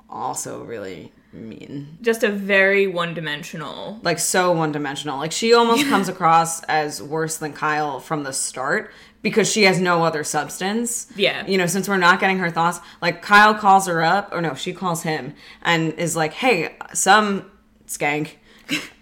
also 0.08 0.62
really 0.62 1.12
mean 1.32 1.98
just 2.02 2.24
a 2.24 2.30
very 2.30 2.86
one-dimensional. 2.86 4.00
like 4.02 4.18
so 4.18 4.52
one 4.52 4.72
dimensional. 4.72 5.18
Like 5.18 5.32
she 5.32 5.54
almost 5.54 5.86
comes 5.86 6.08
across 6.14 6.62
as 6.64 7.02
worse 7.02 7.36
than 7.38 7.52
Kyle 7.52 8.00
from 8.00 8.24
the 8.24 8.32
start 8.32 8.90
because 9.22 9.50
she 9.50 9.64
has 9.64 9.80
no 9.80 10.04
other 10.04 10.24
substance. 10.24 11.06
Yeah. 11.14 11.46
You 11.46 11.58
know, 11.58 11.66
since 11.66 11.88
we're 11.88 11.98
not 11.98 12.20
getting 12.20 12.38
her 12.38 12.50
thoughts, 12.50 12.80
like 13.02 13.22
Kyle 13.22 13.54
calls 13.54 13.86
her 13.86 14.02
up, 14.02 14.30
or 14.32 14.40
no, 14.40 14.54
she 14.54 14.72
calls 14.72 15.02
him 15.02 15.34
and 15.62 15.92
is 15.94 16.16
like, 16.16 16.32
hey, 16.32 16.74
some 16.94 17.50
skank, 17.86 18.36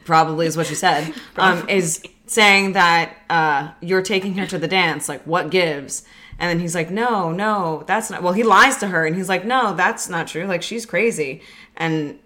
probably 0.04 0.46
is 0.46 0.56
what 0.56 0.66
she 0.66 0.74
said, 0.74 1.14
um, 1.36 1.68
is 1.68 2.02
saying 2.26 2.72
that 2.72 3.16
uh, 3.30 3.70
you're 3.80 4.02
taking 4.02 4.34
her 4.34 4.46
to 4.46 4.58
the 4.58 4.68
dance. 4.68 5.08
Like, 5.08 5.22
what 5.22 5.50
gives? 5.50 6.04
And 6.38 6.48
then 6.48 6.60
he's 6.60 6.74
like, 6.74 6.90
no, 6.90 7.32
no, 7.32 7.82
that's 7.86 8.10
not. 8.10 8.22
Well, 8.22 8.32
he 8.32 8.44
lies 8.44 8.76
to 8.78 8.88
her 8.88 9.04
and 9.06 9.16
he's 9.16 9.28
like, 9.28 9.44
no, 9.44 9.74
that's 9.74 10.08
not 10.08 10.28
true. 10.28 10.44
Like, 10.46 10.62
she's 10.62 10.86
crazy. 10.86 11.42
And 11.76 12.18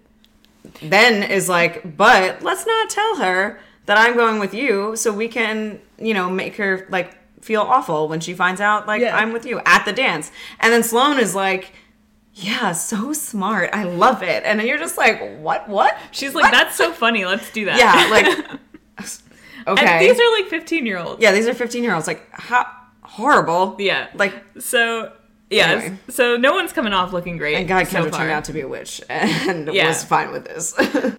then 0.81 1.23
is 1.23 1.49
like, 1.49 1.97
but 1.97 2.41
let's 2.43 2.65
not 2.65 2.89
tell 2.89 3.17
her 3.17 3.59
that 3.85 3.97
I'm 3.97 4.15
going 4.15 4.39
with 4.39 4.53
you 4.53 4.95
so 4.95 5.11
we 5.11 5.27
can, 5.27 5.79
you 5.97 6.13
know, 6.13 6.29
make 6.29 6.55
her 6.57 6.85
like 6.89 7.17
feel 7.43 7.61
awful 7.61 8.07
when 8.07 8.19
she 8.21 8.33
finds 8.33 8.61
out 8.61 8.87
like 8.87 9.01
Yeah. 9.01 9.17
I'm 9.17 9.33
with 9.33 9.45
you 9.45 9.59
at 9.65 9.83
the 9.83 9.91
dance. 9.93 10.31
And 10.59 10.71
then 10.71 10.83
Sloane 10.83 11.19
is 11.19 11.33
like, 11.35 11.73
yeah, 12.35 12.71
so 12.71 13.13
smart. 13.13 13.71
I 13.73 13.83
love 13.83 14.23
it. 14.23 14.43
And 14.45 14.59
then 14.59 14.67
you're 14.67 14.77
just 14.79 14.97
like, 14.97 15.37
what, 15.39 15.67
what? 15.67 15.97
She's 16.11 16.33
like, 16.33 16.51
that's 16.51 16.75
so 16.75 16.91
funny. 16.91 17.25
Let's 17.25 17.51
do 17.51 17.65
that. 17.65 17.77
Yeah, 17.77 18.09
like, 18.09 18.25
okay. 19.67 19.85
And 19.85 20.01
these 20.01 20.19
are 20.19 20.31
like 20.39 20.47
15 20.49 20.85
year 20.85 20.97
olds. 20.99 21.21
yeah, 21.21 21.31
these 21.31 21.47
are 21.47 21.53
15 21.53 21.83
year 21.83 21.93
olds. 21.93 22.07
Like, 22.07 22.27
how 22.31 22.65
horrible. 23.13 23.75
Yeah. 23.79 24.07
Like, 24.13 24.33
So, 24.59 25.11
yeah. 25.49 25.67
Anyway. 25.67 25.97
So 26.09 26.35
no 26.37 26.53
one's 26.53 26.73
coming 26.73 26.93
off 26.93 27.13
looking 27.13 27.37
great. 27.37 27.55
and 27.55 27.67
God 27.67 27.87
so 27.87 27.99
Kendra 28.03 28.09
far. 28.11 28.19
turned 28.19 28.31
out 28.31 28.45
to 28.45 28.53
be 28.53 28.61
a 28.61 28.67
witch 28.67 29.01
and 29.09 29.67
Yeah. 29.73 29.87
was 29.89 30.03
fine 30.03 30.31
with 30.31 30.45
this. 30.45 30.73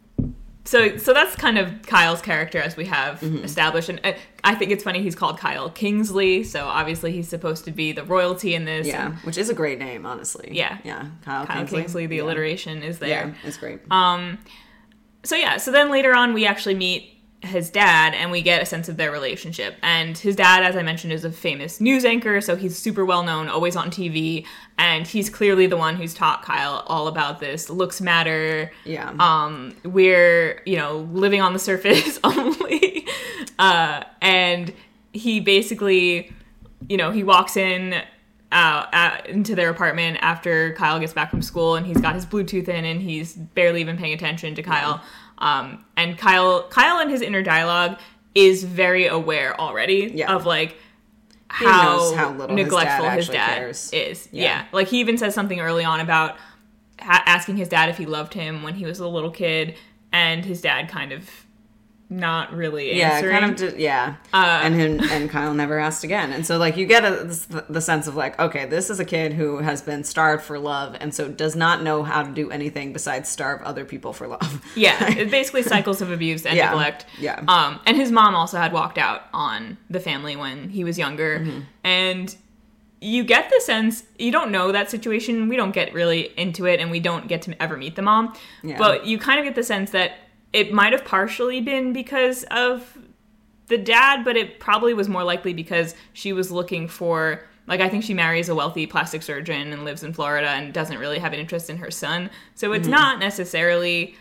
So, 0.66 0.96
so 0.96 1.12
that's 1.12 1.36
kind 1.36 1.58
of 1.58 1.82
Kyle's 1.82 2.22
character 2.22 2.58
as 2.58 2.74
we 2.74 2.86
have 2.86 3.20
Mm-hmm. 3.20 3.44
established, 3.44 3.90
and 3.90 4.00
uh, 4.02 4.14
I 4.42 4.54
think 4.54 4.70
it's 4.70 4.82
funny 4.82 5.02
he's 5.02 5.14
called 5.14 5.38
Kyle 5.38 5.68
Kingsley. 5.68 6.42
So 6.42 6.64
obviously 6.64 7.12
he's 7.12 7.28
supposed 7.28 7.66
to 7.66 7.70
be 7.70 7.92
the 7.92 8.02
royalty 8.02 8.54
in 8.54 8.64
this. 8.64 8.86
yeah, 8.86 9.08
and 9.08 9.14
which 9.26 9.36
is 9.36 9.50
a 9.50 9.54
great 9.54 9.78
name, 9.78 10.06
honestly. 10.06 10.48
Yeah. 10.52 10.78
Yeah. 10.82 11.08
Kyle, 11.22 11.44
Kyle 11.44 11.56
Kingsley. 11.58 11.80
Kingsley, 11.80 12.06
the 12.06 12.16
yeah. 12.16 12.22
alliteration 12.22 12.82
is 12.82 12.98
Yeah, 12.98 13.06
there. 13.08 13.34
it's 13.44 13.58
great. 13.58 13.80
Um, 13.90 14.38
so 15.22 15.36
yeah, 15.36 15.58
so 15.58 15.70
then 15.70 15.90
later 15.90 16.14
on 16.14 16.32
we 16.32 16.46
actually 16.46 16.76
meet 16.76 17.13
his 17.44 17.70
dad 17.70 18.14
and 18.14 18.30
we 18.30 18.42
get 18.42 18.62
a 18.62 18.66
sense 18.66 18.88
of 18.88 18.96
their 18.96 19.10
relationship. 19.10 19.76
And 19.82 20.16
his 20.16 20.36
dad, 20.36 20.62
as 20.62 20.76
I 20.76 20.82
mentioned, 20.82 21.12
is 21.12 21.24
a 21.24 21.30
famous 21.30 21.80
news 21.80 22.04
anchor, 22.04 22.40
so 22.40 22.56
he's 22.56 22.78
super 22.78 23.04
well 23.04 23.22
known, 23.22 23.48
always 23.48 23.76
on 23.76 23.90
TV, 23.90 24.46
and 24.78 25.06
he's 25.06 25.30
clearly 25.30 25.66
the 25.66 25.76
one 25.76 25.96
who's 25.96 26.14
taught 26.14 26.42
Kyle 26.42 26.84
all 26.86 27.08
about 27.08 27.40
this 27.40 27.70
looks 27.70 28.00
matter. 28.00 28.70
Yeah. 28.84 29.14
Um, 29.18 29.76
we're 29.84 30.62
you 30.66 30.76
know 30.76 31.08
living 31.12 31.40
on 31.40 31.52
the 31.52 31.58
surface 31.58 32.18
only, 32.24 33.06
uh, 33.58 34.04
and 34.20 34.72
he 35.12 35.40
basically, 35.40 36.32
you 36.88 36.96
know, 36.96 37.10
he 37.10 37.22
walks 37.22 37.56
in. 37.56 38.02
Uh, 38.52 38.86
uh, 38.92 39.16
into 39.26 39.56
their 39.56 39.68
apartment 39.68 40.16
after 40.20 40.74
Kyle 40.74 41.00
gets 41.00 41.12
back 41.12 41.28
from 41.28 41.42
school, 41.42 41.74
and 41.74 41.84
he's 41.84 42.00
got 42.00 42.14
his 42.14 42.24
Bluetooth 42.24 42.68
in, 42.68 42.84
and 42.84 43.02
he's 43.02 43.32
barely 43.34 43.80
even 43.80 43.96
paying 43.96 44.12
attention 44.12 44.54
to 44.54 44.62
Kyle. 44.62 45.02
Um, 45.38 45.84
and 45.96 46.16
Kyle, 46.18 46.68
Kyle, 46.68 47.00
in 47.00 47.08
his 47.08 47.20
inner 47.22 47.42
dialogue, 47.42 47.98
is 48.34 48.64
very 48.64 49.06
aware 49.06 49.58
already 49.60 50.10
Yeah. 50.14 50.32
of 50.34 50.46
like 50.46 50.76
how, 51.48 52.14
how 52.14 52.30
little 52.32 52.56
his 52.56 52.64
dad 52.66 52.72
neglectful 52.72 53.10
his 53.10 53.28
dad, 53.28 53.54
cares. 53.58 53.90
is. 53.92 54.28
Yeah. 54.32 54.42
Yeah. 54.44 54.64
like 54.72 54.88
he 54.88 54.98
even 55.00 55.18
says 55.18 55.34
something 55.34 55.60
early 55.60 55.84
on 55.84 56.00
about 56.00 56.36
ha- 57.00 57.22
asking 57.26 57.56
his 57.58 57.68
dad 57.68 57.88
if 57.90 57.96
he 57.98 58.06
loved 58.06 58.34
him 58.34 58.62
when 58.62 58.74
he 58.74 58.84
was 58.86 58.98
a 58.98 59.06
little 59.08 59.30
kid, 59.30 59.76
and 60.12 60.44
his 60.44 60.60
dad 60.60 60.88
kind 60.88 61.12
of 61.12 61.28
not 62.10 62.52
really 62.52 62.96
yeah, 62.96 63.20
kind 63.22 63.44
of, 63.50 63.56
just, 63.56 63.76
yeah. 63.76 64.16
Uh, 64.32 64.60
and 64.62 64.74
him, 64.74 65.00
and 65.10 65.28
Kyle 65.30 65.54
never 65.54 65.78
asked 65.78 66.04
again, 66.04 66.32
and 66.32 66.46
so 66.46 66.58
like 66.58 66.76
you 66.76 66.86
get 66.86 67.04
a, 67.04 67.24
the 67.68 67.80
sense 67.80 68.06
of 68.06 68.14
like, 68.14 68.38
okay, 68.38 68.66
this 68.66 68.90
is 68.90 69.00
a 69.00 69.04
kid 69.04 69.32
who 69.32 69.58
has 69.58 69.80
been 69.82 70.04
starved 70.04 70.44
for 70.44 70.58
love, 70.58 70.96
and 71.00 71.14
so 71.14 71.28
does 71.28 71.56
not 71.56 71.82
know 71.82 72.02
how 72.02 72.22
to 72.22 72.30
do 72.30 72.50
anything 72.50 72.92
besides 72.92 73.28
starve 73.28 73.62
other 73.62 73.84
people 73.84 74.12
for 74.12 74.26
love. 74.28 74.62
Yeah, 74.76 75.24
basically 75.24 75.62
cycles 75.62 76.02
of 76.02 76.10
abuse 76.10 76.44
and 76.44 76.56
Yeah, 76.58 76.70
neglect. 76.70 77.06
yeah. 77.18 77.42
Um, 77.48 77.80
and 77.86 77.96
his 77.96 78.12
mom 78.12 78.34
also 78.34 78.58
had 78.58 78.72
walked 78.72 78.98
out 78.98 79.22
on 79.32 79.78
the 79.88 80.00
family 80.00 80.36
when 80.36 80.68
he 80.68 80.84
was 80.84 80.98
younger, 80.98 81.40
Mm-hmm. 81.40 81.60
and 81.84 82.36
you 83.00 83.22
get 83.22 83.50
the 83.50 83.60
sense 83.60 84.04
you 84.18 84.32
don't 84.32 84.50
know 84.50 84.72
that 84.72 84.90
situation. 84.90 85.48
We 85.48 85.56
don't 85.56 85.72
get 85.72 85.92
really 85.92 86.32
into 86.38 86.64
it, 86.66 86.80
and 86.80 86.90
we 86.90 87.00
don't 87.00 87.28
get 87.28 87.42
to 87.42 87.62
ever 87.62 87.76
meet 87.76 87.96
the 87.96 88.02
mom. 88.02 88.34
Yeah. 88.62 88.78
But 88.78 89.04
you 89.06 89.18
kind 89.18 89.38
of 89.40 89.44
get 89.44 89.54
the 89.54 89.62
sense 89.62 89.90
that 89.90 90.12
it 90.54 90.72
might 90.72 90.92
have 90.92 91.04
partially 91.04 91.60
been 91.60 91.92
because 91.92 92.44
of 92.50 92.96
the 93.66 93.76
dad, 93.78 94.24
but 94.24 94.36
it 94.36 94.60
probably 94.60 94.94
was 94.94 95.08
more 95.08 95.24
likely 95.24 95.52
because 95.52 95.94
she 96.14 96.32
was 96.32 96.50
looking 96.50 96.88
for. 96.88 97.42
Like 97.66 97.80
I 97.80 97.88
think 97.88 98.04
she 98.04 98.12
marries 98.14 98.48
a 98.50 98.54
wealthy 98.54 98.86
plastic 98.86 99.22
surgeon 99.22 99.72
and 99.72 99.84
lives 99.84 100.02
in 100.02 100.12
Florida 100.12 100.48
and 100.48 100.72
doesn't 100.72 100.98
really 100.98 101.18
have 101.18 101.32
an 101.32 101.40
interest 101.40 101.70
in 101.70 101.78
her 101.78 101.90
son. 101.90 102.30
So 102.54 102.68
Mm-hmm. 102.68 102.76
it's 102.80 102.88
not 102.88 103.18
necessarily 103.20 104.16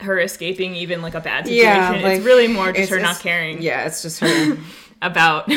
her 0.00 0.18
escaping 0.20 0.74
even 0.74 1.00
like 1.00 1.14
a 1.14 1.20
bad 1.20 1.46
situation. 1.46 1.64
yeah, 1.64 1.90
like, 2.02 2.18
it's 2.18 2.24
really 2.26 2.48
more 2.48 2.70
just 2.72 2.90
her 2.90 3.00
not 3.00 3.18
caring 3.18 3.62
Yeah, 3.62 3.86
it's 3.86 4.02
just 4.02 4.20
her 4.20 4.58
about 5.02 5.50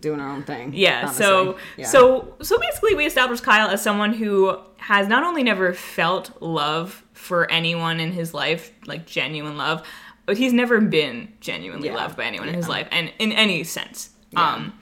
doing 0.00 0.20
her 0.20 0.28
own 0.28 0.42
thing. 0.42 0.72
yeah. 0.74 1.04
honestly. 1.04 1.24
So 1.24 1.56
Yeah. 1.78 1.86
so 1.86 2.34
so 2.42 2.58
basically 2.58 2.94
we 2.94 3.06
established 3.06 3.42
Kyle 3.42 3.68
as 3.70 3.80
someone 3.82 4.12
who 4.12 4.58
has 4.76 5.08
not 5.08 5.22
only 5.24 5.42
never 5.42 5.72
felt 5.72 6.40
love 6.42 7.02
for 7.20 7.50
anyone 7.50 8.00
in 8.00 8.12
his 8.12 8.32
life, 8.34 8.72
like 8.86 9.06
genuine 9.06 9.56
love, 9.56 9.86
but 10.26 10.36
he's 10.38 10.52
never 10.52 10.80
been 10.80 11.32
genuinely 11.40 11.88
Yeah. 11.88 11.94
loved 11.96 12.16
by 12.16 12.24
anyone 12.24 12.48
in 12.48 12.54
his 12.54 12.68
life 12.68 12.88
and 12.90 13.12
in 13.18 13.30
any 13.32 13.62
sense. 13.64 14.10
Yeah. 14.30 14.54
Um 14.54 14.72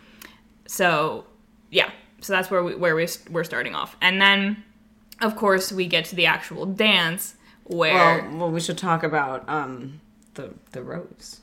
so 0.66 1.26
yeah. 1.70 1.90
So 2.20 2.32
that's 2.32 2.50
where 2.50 2.62
we 2.62 2.74
where 2.76 2.94
we 2.94 3.06
we're 3.30 3.44
starting 3.44 3.74
off. 3.74 3.96
And 4.00 4.20
then 4.20 4.62
of 5.20 5.36
course 5.36 5.72
we 5.72 5.86
get 5.86 6.04
to 6.06 6.16
the 6.16 6.26
actual 6.26 6.64
dance 6.66 7.34
where 7.64 8.22
well, 8.28 8.36
well, 8.38 8.50
we 8.50 8.60
should 8.60 8.78
talk 8.78 9.02
about 9.02 9.48
um 9.48 10.00
the 10.34 10.54
the 10.72 10.82
rose. 10.82 11.40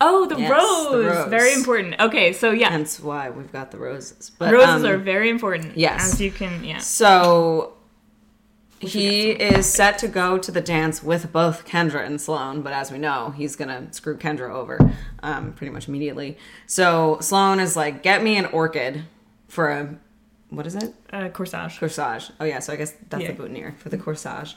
Oh, 0.00 0.26
the, 0.26 0.36
Yes, 0.38 0.50
rose. 0.50 0.92
the 0.92 1.08
rose. 1.10 1.28
Very 1.28 1.52
important. 1.52 2.00
Okay, 2.00 2.32
so 2.32 2.50
yeah. 2.52 2.70
Hence 2.70 3.00
why 3.00 3.30
we've 3.30 3.52
got 3.52 3.70
the 3.72 3.78
roses. 3.78 4.30
But 4.38 4.52
Roses 4.54 4.84
um, 4.84 4.90
are 4.90 4.96
very 4.96 5.28
important. 5.28 5.76
yes. 5.76 6.14
As 6.14 6.20
you 6.20 6.30
can, 6.30 6.64
yeah. 6.64 6.78
So 6.78 7.75
he 8.80 9.30
is 9.30 9.66
set 9.66 9.98
to 10.00 10.08
go 10.08 10.36
to 10.38 10.50
the 10.52 10.60
dance 10.60 11.02
with 11.02 11.32
both 11.32 11.64
Kendra 11.66 12.04
and 12.04 12.20
Sloane, 12.20 12.62
but 12.62 12.72
as 12.72 12.90
we 12.92 12.98
know, 12.98 13.30
he's 13.36 13.56
gonna 13.56 13.92
screw 13.92 14.16
Kendra 14.16 14.50
over 14.50 14.78
um, 15.22 15.52
pretty 15.54 15.72
much 15.72 15.88
immediately. 15.88 16.36
So 16.66 17.18
Sloane 17.20 17.58
is 17.60 17.74
like, 17.76 18.02
"Get 18.02 18.22
me 18.22 18.36
an 18.36 18.46
orchid 18.46 19.04
for 19.48 19.70
a 19.70 19.96
what 20.50 20.66
is 20.66 20.74
it? 20.76 20.94
Uh, 21.12 21.28
corsage. 21.28 21.78
Corsage. 21.78 22.30
Oh 22.38 22.44
yeah, 22.44 22.60
so 22.60 22.72
I 22.72 22.76
guess 22.76 22.94
that's 23.08 23.22
Yeah. 23.22 23.32
the 23.32 23.34
boutonniere 23.42 23.74
for 23.78 23.88
the 23.88 23.98
corsage. 23.98 24.54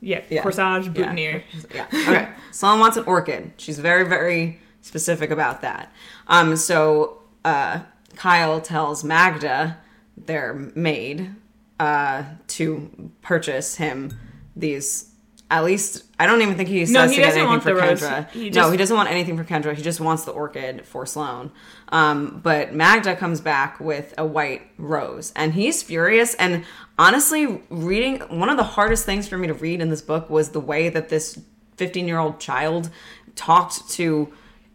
Yeah, 0.00 0.20
Yeah. 0.28 0.42
corsage, 0.42 0.92
boutonniere. 0.92 1.42
Yeah. 1.74 1.86
Okay. 1.92 2.28
Sloane 2.52 2.78
wants 2.78 2.96
an 2.96 3.04
orchid. 3.04 3.52
She's 3.56 3.78
very, 3.78 4.06
very 4.06 4.60
specific 4.82 5.30
about 5.30 5.62
that. 5.62 5.90
Um, 6.28 6.56
so 6.56 7.22
uh, 7.44 7.80
Kyle 8.16 8.60
tells 8.60 9.02
Magda, 9.02 9.78
their 10.16 10.54
maid, 10.74 11.34
uh, 11.80 12.24
to 12.48 13.10
purchase 13.22 13.76
him 13.76 14.16
these. 14.56 15.10
At 15.50 15.62
least 15.64 16.04
I 16.18 16.26
don't 16.26 16.40
even 16.42 16.56
think 16.56 16.68
he 16.68 16.86
says 16.86 16.94
No, 16.94 17.06
to 17.06 17.14
get 17.14 17.36
anything 17.36 17.60
for. 17.60 17.74
Kendra. 17.74 18.30
He 18.30 18.50
no, 18.50 18.70
he 18.70 18.76
doesn't 18.76 18.96
want 18.96 19.10
anything 19.10 19.36
for 19.36 19.44
Kendra. 19.44 19.74
He 19.74 19.82
just 19.82 20.00
wants 20.00 20.24
the 20.24 20.32
orchid 20.32 20.86
for 20.86 21.04
Sloane. 21.06 21.52
Um, 21.90 22.40
but 22.42 22.74
Magda 22.74 23.14
comes 23.14 23.40
back 23.40 23.78
with 23.78 24.14
a 24.16 24.26
white 24.26 24.62
rose, 24.78 25.32
and 25.36 25.52
he's 25.52 25.82
furious. 25.82 26.34
And 26.36 26.64
honestly, 26.98 27.62
reading 27.68 28.20
one 28.20 28.48
of 28.48 28.56
the 28.56 28.64
hardest 28.64 29.04
things 29.04 29.28
for 29.28 29.36
me 29.36 29.46
to 29.46 29.54
read 29.54 29.80
in 29.80 29.90
this 29.90 30.02
book 30.02 30.30
was 30.30 30.50
the 30.50 30.60
way 30.60 30.88
that 30.88 31.08
this 31.08 31.38
15 31.76 32.08
year 32.08 32.18
old 32.18 32.40
child 32.40 32.90
talked 33.36 33.88
to 33.90 34.32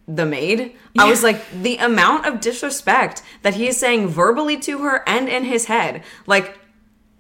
the 0.07 0.25
maid. 0.25 0.75
I 0.97 1.09
was 1.09 1.23
like, 1.23 1.49
the 1.51 1.77
amount 1.77 2.25
of 2.25 2.41
disrespect 2.41 3.21
that 3.43 3.53
he 3.53 3.67
is 3.67 3.77
saying 3.77 4.07
verbally 4.07 4.57
to 4.61 4.79
her 4.79 5.07
and 5.07 5.29
in 5.29 5.45
his 5.45 5.65
head. 5.65 6.03
Like, 6.25 6.58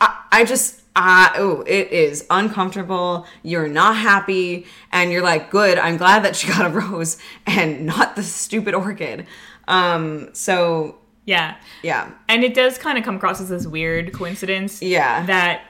I, 0.01 0.23
I 0.31 0.43
just, 0.45 0.81
uh, 0.95 1.29
oh, 1.35 1.61
it 1.67 1.91
is 1.91 2.25
uncomfortable. 2.29 3.25
You're 3.43 3.67
not 3.67 3.95
happy. 3.95 4.65
And 4.91 5.11
you're 5.11 5.21
like, 5.23 5.49
good, 5.51 5.77
I'm 5.77 5.97
glad 5.97 6.23
that 6.25 6.35
she 6.35 6.47
got 6.51 6.65
a 6.65 6.69
rose 6.69 7.17
and 7.45 7.85
not 7.85 8.15
the 8.15 8.23
stupid 8.23 8.73
orchid. 8.73 9.25
Um, 9.67 10.29
so, 10.33 10.97
Yeah. 11.25 11.55
yeah. 11.83 12.11
And 12.27 12.43
it 12.43 12.53
does 12.53 12.77
kind 12.77 12.97
of 12.97 13.03
come 13.03 13.15
across 13.17 13.39
as 13.39 13.49
this 13.49 13.67
weird 13.67 14.13
coincidence. 14.13 14.81
Yeah. 14.81 15.25
That 15.25 15.61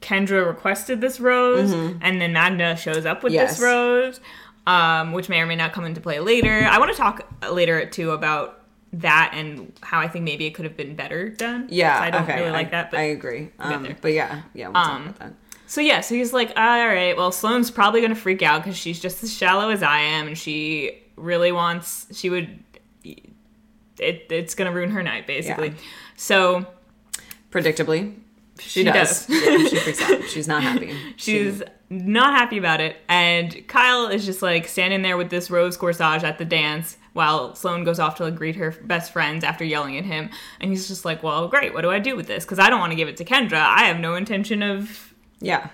Kendra 0.00 0.46
requested 0.46 1.00
this 1.00 1.18
rose, 1.18 1.72
and 1.72 2.20
then 2.20 2.32
Magda 2.32 2.76
shows 2.76 3.04
up 3.04 3.24
with 3.24 3.32
Mm-hmm. 3.32 3.40
Yes. 3.40 3.56
this 3.58 3.60
rose, 3.64 4.20
um, 4.66 5.10
which 5.12 5.28
may 5.28 5.40
or 5.40 5.46
may 5.46 5.56
not 5.56 5.72
come 5.72 5.84
into 5.84 6.00
play 6.00 6.20
later. 6.20 6.68
I 6.70 6.78
want 6.78 6.92
to 6.92 6.96
talk 6.96 7.26
later 7.50 7.84
too 7.86 8.12
about 8.12 8.57
that 8.92 9.32
and 9.34 9.72
how 9.82 10.00
I 10.00 10.08
think 10.08 10.24
maybe 10.24 10.46
it 10.46 10.54
could 10.54 10.64
have 10.64 10.76
been 10.76 10.96
better 10.96 11.28
done. 11.28 11.66
Yeah. 11.70 12.00
I 12.00 12.10
don't 12.10 12.22
okay. 12.22 12.36
really 12.36 12.48
I, 12.48 12.52
like 12.52 12.70
that. 12.70 12.90
But 12.90 13.00
I 13.00 13.04
agree. 13.04 13.50
Um, 13.58 13.94
but 14.00 14.12
yeah, 14.12 14.42
yeah, 14.54 14.68
we'll 14.68 14.74
talk 14.74 14.86
Um, 14.88 15.02
about 15.02 15.18
that. 15.18 15.32
So 15.66 15.82
yeah, 15.82 16.00
so 16.00 16.14
he's 16.14 16.32
like, 16.32 16.48
all 16.56 16.86
right, 16.86 17.14
well, 17.14 17.30
Sloane's 17.30 17.70
probably 17.70 18.00
gonna 18.00 18.14
freak 18.14 18.42
out 18.42 18.62
because 18.62 18.76
she's 18.78 18.98
just 18.98 19.22
as 19.22 19.30
shallow 19.36 19.68
as 19.68 19.82
I 19.82 19.98
am, 19.98 20.26
and 20.28 20.38
she 20.38 21.02
really 21.16 21.52
wants, 21.52 22.06
she 22.18 22.30
would, 22.30 22.58
it, 23.04 24.26
it's 24.30 24.54
gonna 24.54 24.72
ruin 24.72 24.90
her 24.92 25.02
night 25.02 25.26
basically. 25.26 25.68
Yeah. 25.68 25.74
So 26.16 26.66
Predictably, 27.50 28.14
she, 28.58 28.80
She 28.80 28.84
does. 28.84 29.26
does. 29.26 29.28
yeah, 29.28 29.68
she 29.68 29.76
freaks 29.76 30.02
out. 30.02 30.22
She's 30.24 30.48
not 30.48 30.62
happy. 30.62 30.94
she's 31.16 31.62
not 31.90 32.34
happy 32.34 32.58
about 32.58 32.80
it, 32.80 32.96
and 33.08 33.66
Kyle 33.68 34.06
is 34.08 34.26
just 34.26 34.42
like 34.42 34.68
standing 34.68 35.02
there 35.02 35.16
with 35.16 35.30
this 35.30 35.50
rose 35.50 35.78
corsage 35.78 36.22
at 36.24 36.38
the 36.38 36.44
dance 36.44 36.96
while 37.18 37.54
Sloane 37.54 37.84
goes 37.84 37.98
off 37.98 38.14
to 38.16 38.24
like, 38.24 38.36
greet 38.36 38.56
her 38.56 38.70
best 38.84 39.12
friends 39.12 39.44
after 39.44 39.64
yelling 39.64 39.98
at 39.98 40.04
him, 40.06 40.30
and 40.60 40.70
he's 40.70 40.88
just 40.88 41.04
like, 41.04 41.22
well, 41.22 41.48
great, 41.48 41.74
what 41.74 41.82
do 41.82 41.90
I 41.90 41.98
do 41.98 42.16
with 42.16 42.26
this? 42.26 42.44
Because 42.44 42.58
I 42.58 42.70
don't 42.70 42.80
want 42.80 42.92
to 42.92 42.96
give 42.96 43.08
it 43.08 43.18
to 43.18 43.24
Kendra. 43.24 43.60
I 43.60 43.84
have 43.84 43.98
no 44.00 44.14
intention 44.14 44.62
of 44.62 45.12
yeah. 45.40 45.68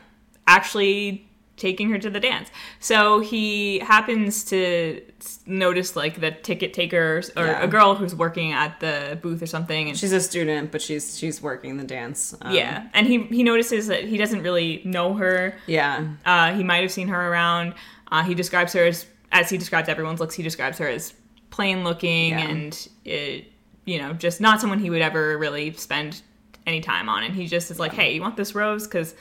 actually 0.48 1.28
taking 1.56 1.88
her 1.90 1.98
to 1.98 2.10
the 2.10 2.18
dance. 2.18 2.48
So 2.80 3.20
he 3.20 3.78
happens 3.78 4.42
to 4.46 5.00
notice 5.46 5.94
like 5.94 6.20
the 6.20 6.32
ticket 6.32 6.74
takers 6.74 7.30
or 7.36 7.46
Yeah. 7.46 7.62
a 7.62 7.68
girl 7.68 7.94
who's 7.94 8.12
working 8.14 8.50
at 8.52 8.80
the 8.80 9.18
booth 9.22 9.40
or 9.40 9.46
something. 9.46 9.88
And 9.88 9.96
She's 9.96 10.12
a 10.12 10.20
student, 10.20 10.72
but 10.72 10.82
she's 10.82 11.16
she's 11.16 11.40
working 11.40 11.76
the 11.76 11.84
dance. 11.84 12.34
Um, 12.42 12.52
yeah, 12.54 12.88
and 12.92 13.06
he 13.06 13.22
he 13.24 13.44
notices 13.44 13.86
that 13.86 14.02
he 14.04 14.16
doesn't 14.16 14.42
really 14.42 14.82
know 14.84 15.14
her. 15.14 15.54
Yeah. 15.66 16.08
Uh, 16.26 16.54
he 16.54 16.64
might 16.64 16.82
have 16.82 16.90
seen 16.90 17.06
her 17.08 17.28
around. 17.30 17.74
Uh, 18.10 18.24
he 18.24 18.34
describes 18.34 18.72
her 18.72 18.84
as 18.86 19.06
as 19.30 19.48
he 19.50 19.56
describes 19.56 19.88
everyone's 19.88 20.18
looks. 20.20 20.34
He 20.34 20.42
describes 20.42 20.78
her 20.78 20.88
as 20.88 21.14
plain 21.54 21.84
looking 21.84 22.30
Yeah. 22.30 22.48
and 22.48 22.88
it, 23.04 23.44
you 23.84 23.98
know 23.98 24.12
just 24.12 24.40
not 24.40 24.60
someone 24.60 24.80
he 24.80 24.90
would 24.90 25.02
ever 25.02 25.38
really 25.38 25.72
spend 25.74 26.20
any 26.66 26.80
time 26.80 27.08
on. 27.08 27.22
And 27.22 27.34
he 27.34 27.46
just 27.46 27.70
is 27.70 27.78
like, 27.78 27.92
hey, 27.92 28.14
you 28.14 28.20
want 28.22 28.36
this 28.36 28.54
rose? 28.54 28.84
Because 28.86 29.14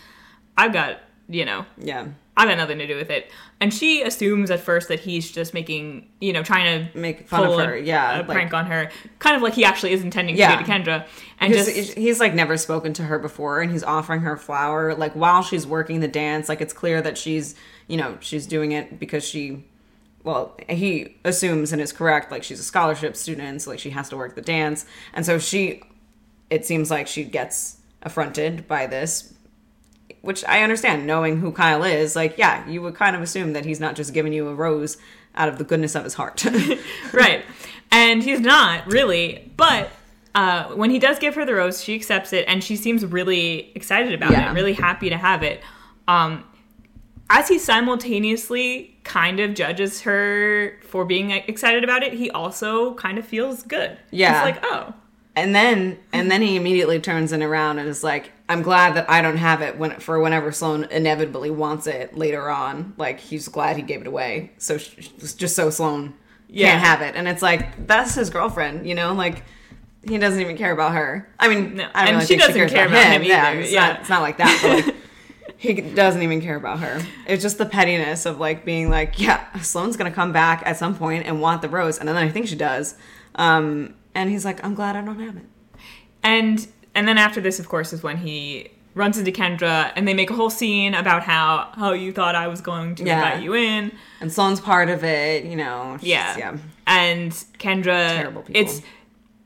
I've 0.58 0.74
got 0.74 1.00
you 1.30 1.46
know 1.46 1.66
Yeah. 1.78 2.08
I've 2.36 2.48
got 2.50 2.58
nothing 2.58 2.80
to 2.80 2.88
do 2.88 2.96
with 2.96 3.12
it. 3.12 3.30
And 3.62 3.72
she 3.72 4.02
assumes 4.02 4.50
at 4.50 4.60
first 4.60 4.88
that 4.88 5.00
he's 5.00 5.32
just 5.32 5.54
making, 5.54 6.10
you 6.20 6.34
know, 6.34 6.42
trying 6.42 6.66
to 6.92 6.98
Make 6.98 7.28
fun 7.28 7.46
of 7.46 7.60
her. 7.60 7.76
a, 7.76 7.82
yeah. 7.82 8.16
a 8.16 8.18
like- 8.18 8.28
prank 8.28 8.54
on 8.56 8.66
her, 8.66 8.90
kind 9.20 9.36
of 9.36 9.44
like 9.44 9.54
he 9.54 9.64
actually 9.64 9.92
is 9.94 10.02
intending 10.02 10.36
Yeah. 10.36 10.56
to 10.56 10.58
do 10.58 10.66
to 10.66 10.72
Kendra, 10.72 11.08
and 11.40 11.54
just 11.54 11.70
he's 11.96 12.20
like 12.20 12.34
never 12.34 12.58
spoken 12.58 12.92
to 12.94 13.04
her 13.04 13.20
before 13.20 13.62
and 13.62 13.72
he's 13.72 13.84
offering 13.84 14.22
her 14.22 14.34
a 14.34 14.38
flower 14.40 14.96
like 14.96 15.14
while 15.14 15.44
she's 15.44 15.68
working 15.68 16.00
the 16.00 16.08
dance 16.08 16.50
like 16.50 16.60
it's 16.62 16.74
clear 16.74 17.02
that 17.04 17.18
she's 17.20 17.54
you 17.88 17.98
know 17.98 18.18
she's 18.20 18.48
doing 18.48 18.72
it 18.72 18.98
because 19.00 19.24
she 19.24 19.64
well 20.24 20.56
he 20.70 21.16
assumes 21.24 21.72
and 21.74 21.82
is 21.82 21.92
correct 21.92 22.32
like 22.32 22.44
she's 22.44 22.60
a 22.60 22.64
scholarship 22.64 23.16
student 23.16 23.62
so 23.62 23.70
like 23.70 23.80
she 23.80 23.90
has 23.92 24.10
to 24.10 24.18
work 24.18 24.36
the 24.36 24.42
dance 24.42 24.86
and 25.14 25.26
so 25.26 25.38
she 25.40 25.82
it 26.50 26.66
seems 26.66 26.90
like 26.92 27.08
she 27.08 27.24
gets 27.24 27.78
affronted 28.04 28.68
by 28.68 28.86
this 28.88 29.34
which 30.22 30.44
i 30.46 30.62
understand 30.62 31.06
knowing 31.08 31.40
who 31.40 31.52
kyle 31.52 31.84
is 31.84 32.16
like 32.16 32.38
yeah 32.38 32.68
you 32.68 32.82
would 32.82 32.96
kind 32.96 33.16
of 33.16 33.22
assume 33.22 33.54
that 33.54 33.66
he's 33.66 33.80
not 33.80 33.96
just 33.96 34.14
giving 34.14 34.34
you 34.34 34.48
a 34.48 34.54
rose 34.56 34.98
out 35.36 35.50
of 35.50 35.58
the 35.58 35.64
goodness 35.64 35.96
of 35.96 36.04
his 36.04 36.14
heart 36.14 36.46
right, 37.14 37.44
and 37.92 38.22
he's 38.24 38.40
not 38.40 38.86
really, 38.88 39.52
but. 39.58 39.90
Uh, 40.36 40.64
when 40.70 40.90
he 40.90 40.98
does 40.98 41.20
give 41.20 41.36
her 41.36 41.46
the 41.46 41.54
rose, 41.54 41.84
she 41.84 41.94
accepts 41.94 42.34
it, 42.34 42.44
and 42.48 42.64
she 42.64 42.76
seems 42.76 43.06
really 43.06 43.72
excited 43.76 44.14
about 44.16 44.32
Yeah. 44.32 44.50
it, 44.50 44.56
really 44.56 44.74
happy 44.74 45.12
to 45.12 45.16
have 45.18 45.44
it. 45.44 45.62
Um, 46.08 46.44
as 47.30 47.48
he 47.48 47.58
simultaneously 47.60 48.96
kind 49.04 49.40
of 49.40 49.54
judges 49.54 50.02
her 50.02 50.80
for 50.84 51.06
being 51.06 51.32
excited 51.32 51.84
about 51.84 52.04
it, 52.04 52.14
he 52.14 52.30
also 52.32 52.94
kind 52.96 53.18
of 53.18 53.26
feels 53.26 53.64
good. 53.64 53.98
Yeah. 54.12 54.46
he's 54.46 54.56
like, 54.56 54.64
oh, 54.66 54.94
And 55.36 55.56
then 55.56 55.98
and 56.12 56.30
then 56.30 56.42
he 56.42 56.56
immediately 56.56 57.00
turns 57.00 57.32
it 57.32 57.42
around 57.42 57.80
and 57.80 57.90
is 57.90 58.04
like, 58.04 58.32
I'm 58.50 58.62
glad 58.62 58.96
that 58.96 59.10
I 59.10 59.22
don't 59.22 59.38
have 59.38 59.62
it 59.62 59.78
when 59.78 60.00
for 60.00 60.20
whenever 60.20 60.52
Sloane 60.52 60.84
inevitably 60.92 61.50
wants 61.50 61.88
it 61.88 62.16
later 62.16 62.50
on. 62.50 62.94
Like 62.98 63.20
he's 63.20 63.48
glad 63.48 63.78
he 63.78 63.82
gave 63.82 64.02
it 64.02 64.08
away, 64.08 64.52
so 64.58 64.78
sh- 64.78 65.08
just 65.38 65.56
so 65.56 65.70
Sloane 65.70 66.14
Yeah. 66.50 66.72
can't 66.72 66.84
have 66.84 67.02
it. 67.02 67.16
And 67.16 67.28
it's 67.28 67.42
like 67.42 67.88
that's 67.88 68.14
his 68.16 68.30
girlfriend, 68.30 68.88
you 68.88 68.96
know, 68.96 69.14
like. 69.14 69.44
He 70.06 70.18
doesn't 70.18 70.42
even 70.42 70.58
care 70.58 70.74
about 70.74 70.96
her. 70.96 71.30
I 71.40 71.48
mean, 71.48 71.76
No, 71.78 71.88
I 71.94 72.04
don't 72.04 72.08
and 72.08 72.16
really 72.18 72.26
she 72.26 72.36
doesn't 72.36 72.56
cares 72.56 72.74
care 72.74 72.88
about 72.88 73.06
him 73.14 73.24
Yeah, 73.24 73.52
either, 73.52 73.60
it's 73.62 73.72
yeah. 73.72 73.88
not. 73.88 74.00
It's 74.02 74.10
not 74.10 74.22
like 74.22 74.38
that. 74.38 74.94
He 75.64 75.74
doesn't 75.76 76.22
even 76.22 76.42
care 76.42 76.58
about 76.58 76.80
her. 76.80 77.02
It's 77.26 77.42
just 77.42 77.58
the 77.58 77.66
pettiness 77.66 78.26
of 78.26 78.38
like 78.38 78.66
being 78.66 78.90
like, 78.90 79.18
yeah, 79.20 79.46
Sloane's 79.62 79.96
gonna 79.96 80.12
come 80.12 80.34
back 80.34 80.62
at 80.66 80.76
some 80.76 80.94
point 80.94 81.26
and 81.26 81.40
want 81.40 81.62
the 81.62 81.70
rose, 81.70 81.98
and 82.00 82.08
then 82.10 82.18
I 82.18 82.28
think 82.30 82.48
she 82.48 82.56
does. 82.58 82.96
Um, 83.36 83.96
and 84.14 84.30
he's 84.30 84.44
like, 84.44 84.64
I'm 84.66 84.76
glad 84.76 84.98
I 84.98 85.02
don't 85.02 85.20
have 85.22 85.38
it. 85.38 85.46
And 86.22 86.68
and 86.94 87.08
then 87.08 87.18
after 87.18 87.40
this, 87.42 87.60
of 87.60 87.70
course, 87.70 87.94
is 87.94 88.04
when 88.04 88.18
he 88.18 88.72
runs 88.94 89.18
into 89.18 89.32
Kendra, 89.32 89.92
and 89.96 90.06
they 90.08 90.14
make 90.14 90.30
a 90.30 90.34
whole 90.34 90.50
scene 90.50 90.94
about 90.94 91.24
how 91.24 91.70
how 91.76 91.94
you 91.94 92.12
thought 92.12 92.36
I 92.36 92.48
was 92.48 92.60
going 92.60 92.96
to 92.96 93.06
Yeah. 93.06 93.24
invite 93.26 93.44
you 93.44 93.54
in. 93.56 93.92
And 94.22 94.32
Sloane's 94.32 94.60
part 94.60 94.90
of 94.90 95.04
it, 95.06 95.46
you 95.46 95.56
know. 95.56 95.98
Yeah. 96.02 96.38
yeah. 96.38 96.58
And 96.86 97.32
Kendra 97.58 98.10
Terrible 98.18 98.42
people. 98.42 98.62
it's 98.62 98.82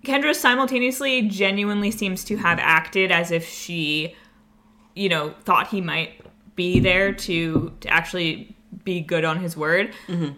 Kendra 0.03 0.33
simultaneously 0.33 1.21
genuinely 1.29 1.91
seems 1.91 2.23
to 2.25 2.37
have 2.37 2.57
acted 2.59 3.11
as 3.11 3.29
if 3.31 3.47
she, 3.47 4.15
you 4.97 5.09
know, 5.09 5.33
thought 5.45 5.67
he 5.67 5.81
might 5.81 6.19
be 6.55 6.79
there 6.79 7.13
to 7.13 7.71
to 7.81 7.87
actually 7.89 8.55
be 8.83 8.99
good 9.01 9.23
on 9.25 9.39
his 9.39 9.55
word, 9.57 9.93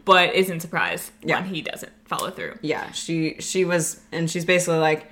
but 0.06 0.34
isn't 0.36 0.60
surprised 0.60 1.12
Mm-hmm. 1.19 1.30
Yeah. 1.30 1.39
when 1.41 1.50
he 1.54 1.62
doesn't 1.62 1.91
follow 2.06 2.30
through. 2.32 2.58
Yeah, 2.62 2.91
she 2.91 3.36
she 3.39 3.65
was, 3.65 4.02
and 4.12 4.30
she's 4.30 4.45
basically 4.45 4.80
like, 4.80 5.06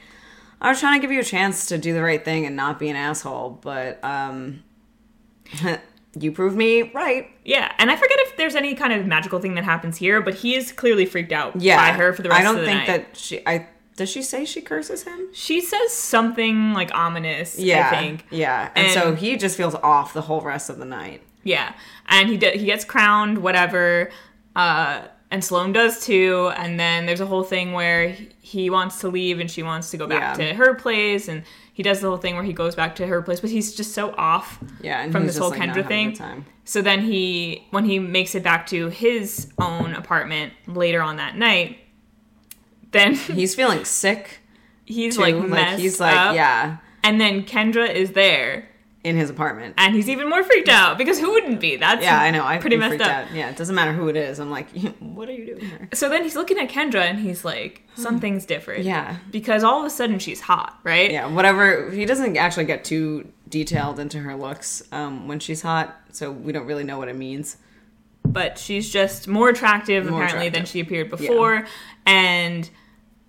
I 0.62 0.70
was 0.70 0.80
trying 0.80 1.00
to 1.00 1.02
give 1.02 1.12
you 1.12 1.20
a 1.20 1.24
chance 1.24 1.68
to 1.68 1.78
do 1.78 1.94
the 1.94 2.02
right 2.02 2.24
thing 2.24 2.46
and 2.46 2.56
not 2.56 2.80
be 2.80 2.90
an 2.90 2.96
asshole, 2.96 3.60
but 3.62 4.04
um, 4.04 4.64
you 6.20 6.32
proved 6.32 6.56
me 6.58 6.92
right. 6.94 7.28
Yeah, 7.46 7.72
and 7.78 7.92
I 7.92 7.96
forget 7.96 8.18
if 8.22 8.38
there's 8.38 8.56
any 8.56 8.76
kind 8.76 8.92
of 8.94 9.06
magical 9.06 9.40
thing 9.40 9.56
that 9.56 9.64
happens 9.64 9.98
here, 9.98 10.22
but 10.22 10.34
he 10.36 10.56
is 10.56 10.72
clearly 10.72 11.06
freaked 11.06 11.32
out 11.32 11.60
Yeah, 11.62 11.78
by 11.78 11.98
her 11.98 12.14
for 12.14 12.22
the 12.24 12.30
rest 12.30 12.46
of 12.48 12.56
the 12.58 12.66
day. 12.66 12.72
I 12.72 12.76
don't 12.76 12.86
think 12.86 12.90
night. 12.90 13.14
that 13.14 13.18
she. 13.18 13.42
I 13.48 13.68
does 13.98 14.10
she 14.10 14.22
say 14.22 14.46
she 14.46 14.62
curses 14.62 15.04
him? 15.04 15.28
She 15.34 15.60
says 15.60 15.92
something 15.92 16.72
like 16.74 16.90
ominous, 16.96 17.60
Yeah, 17.60 17.90
I 17.92 18.00
think. 18.00 18.26
Yeah, 18.32 18.70
and, 18.76 18.94
so 18.94 19.14
he 19.16 19.36
just 19.36 19.58
feels 19.58 19.76
off 19.76 20.14
the 20.14 20.22
whole 20.22 20.40
rest 20.40 20.70
of 20.70 20.78
the 20.78 20.86
night. 20.86 21.22
Yeah, 21.44 21.74
and 22.08 22.30
he 22.30 22.38
d- 22.38 22.58
he 22.58 22.66
gets 22.66 22.86
crowned, 22.86 23.40
whatever, 23.40 24.10
uh, 24.56 25.02
and 25.32 25.44
Sloane 25.44 25.74
does 25.74 26.06
too. 26.06 26.52
And 26.58 26.80
then 26.80 27.06
there's 27.06 27.20
a 27.22 27.26
whole 27.26 27.44
thing 27.44 27.74
where 27.74 28.10
he- 28.42 28.70
wants 28.70 29.00
to 29.02 29.10
leave 29.10 29.40
and 29.42 29.52
she 29.52 29.62
wants 29.64 29.92
to 29.92 29.98
go 29.98 30.08
back 30.08 30.38
Yeah. 30.38 30.48
to 30.50 30.54
her 30.56 30.74
place, 30.76 31.28
and 31.28 31.44
he 31.74 31.84
does 31.84 32.00
the 32.02 32.08
whole 32.08 32.18
thing 32.18 32.36
where 32.36 32.44
he 32.44 32.54
goes 32.54 32.76
back 32.76 32.96
to 32.98 33.08
her 33.08 33.22
place, 33.22 33.40
but 33.42 33.50
he's 33.50 33.76
just 33.76 33.94
so 33.94 34.14
off 34.18 34.60
Yeah, 34.82 35.02
and 35.02 35.12
from 35.12 35.26
this 35.26 35.38
whole 35.38 35.50
like, 35.50 35.60
Kendra 35.60 35.88
thing. 35.88 36.46
So 36.66 36.82
then 36.82 37.02
he, 37.02 37.66
when 37.72 37.86
he 37.86 37.98
makes 38.00 38.36
it 38.36 38.44
back 38.44 38.68
to 38.68 38.90
his 38.90 39.48
own 39.60 39.94
apartment 39.94 40.54
later 40.68 41.02
on 41.02 41.18
that 41.18 41.36
night, 41.38 41.80
then 42.92 43.14
He's 43.40 43.56
feeling 43.56 43.86
sick. 43.86 44.40
he's 44.86 45.16
Too. 45.16 45.22
like 45.22 45.36
Like, 45.36 45.50
messed 45.50 45.82
he's 45.82 46.00
like 46.00 46.16
up. 46.16 46.36
yeah 46.36 46.78
And 47.04 47.20
then 47.22 47.44
Kendra 47.44 47.90
is 47.94 48.12
there, 48.12 48.70
in 49.04 49.16
his 49.16 49.30
apartment. 49.30 49.74
and 49.78 49.96
he's 49.96 50.10
even 50.10 50.28
more 50.30 50.44
freaked 50.44 50.68
out 50.68 50.98
because 50.98 51.18
who 51.18 51.32
wouldn't 51.32 51.62
be? 51.62 51.78
That's 51.78 52.02
Yeah, 52.04 52.20
I 52.20 52.30
know. 52.32 52.44
I 52.44 52.58
pretty 52.58 52.76
pretty 52.78 52.98
messed 52.98 53.10
up. 53.10 53.28
out. 53.28 53.34
Yeah, 53.34 53.50
it 53.50 53.56
doesn't 53.56 53.74
matter 53.76 53.94
who 53.94 54.10
it 54.10 54.18
is. 54.18 54.40
I'm 54.40 54.50
like, 54.52 54.68
what 55.00 55.30
are 55.30 55.34
you 55.34 55.46
doing 55.46 55.62
here? 55.66 55.88
So 55.94 56.10
then 56.10 56.24
he's 56.24 56.36
looking 56.36 56.58
at 56.58 56.68
Kendra 56.70 57.02
and 57.02 57.18
he's 57.20 57.46
like, 57.46 57.84
something's 57.96 58.46
different. 58.46 58.84
Yeah. 58.84 59.18
Because 59.32 59.64
all 59.64 59.80
of 59.80 59.86
a 59.86 59.90
sudden 59.90 60.20
she's 60.20 60.42
hot, 60.42 60.78
right? 60.84 61.10
Yeah, 61.10 61.28
whatever. 61.28 61.90
He 61.92 62.06
doesn't 62.06 62.36
actually 62.36 62.66
get 62.66 62.84
too 62.84 63.32
detailed 63.48 63.98
into 64.00 64.20
her 64.20 64.36
looks 64.36 64.84
um, 64.92 65.28
when 65.30 65.40
she's 65.40 65.62
hot, 65.62 65.96
so 66.12 66.30
we 66.32 66.52
don't 66.52 66.66
really 66.66 66.84
know 66.84 66.98
what 66.98 67.08
it 67.08 67.16
means. 67.16 67.56
But 68.28 68.58
she's 68.60 68.90
just 68.92 69.28
more 69.28 69.50
attractive 69.50 70.06
More 70.06 70.24
apparently 70.24 70.50
than 70.50 70.66
she 70.66 70.80
appeared 70.80 71.10
before. 71.10 71.66
And 72.06 72.70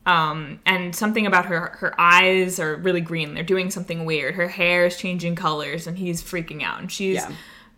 um 0.07 0.61
and 0.65 0.95
something 0.95 1.27
about 1.27 1.47
her 1.47 1.77
her 1.81 1.95
eyes 2.01 2.59
are 2.59 2.77
really 2.77 3.01
green. 3.01 3.35
They're 3.35 3.43
doing 3.43 3.71
something 3.71 4.05
weird. 4.05 4.35
Her 4.35 4.49
hair 4.49 4.87
is 4.87 4.97
changing 4.97 5.37
colors 5.37 5.87
and 5.87 5.99
he's 5.99 6.23
freaking 6.23 6.63
out. 6.63 6.81
And 6.81 6.91
she's 6.91 7.17
Yeah. 7.17 7.33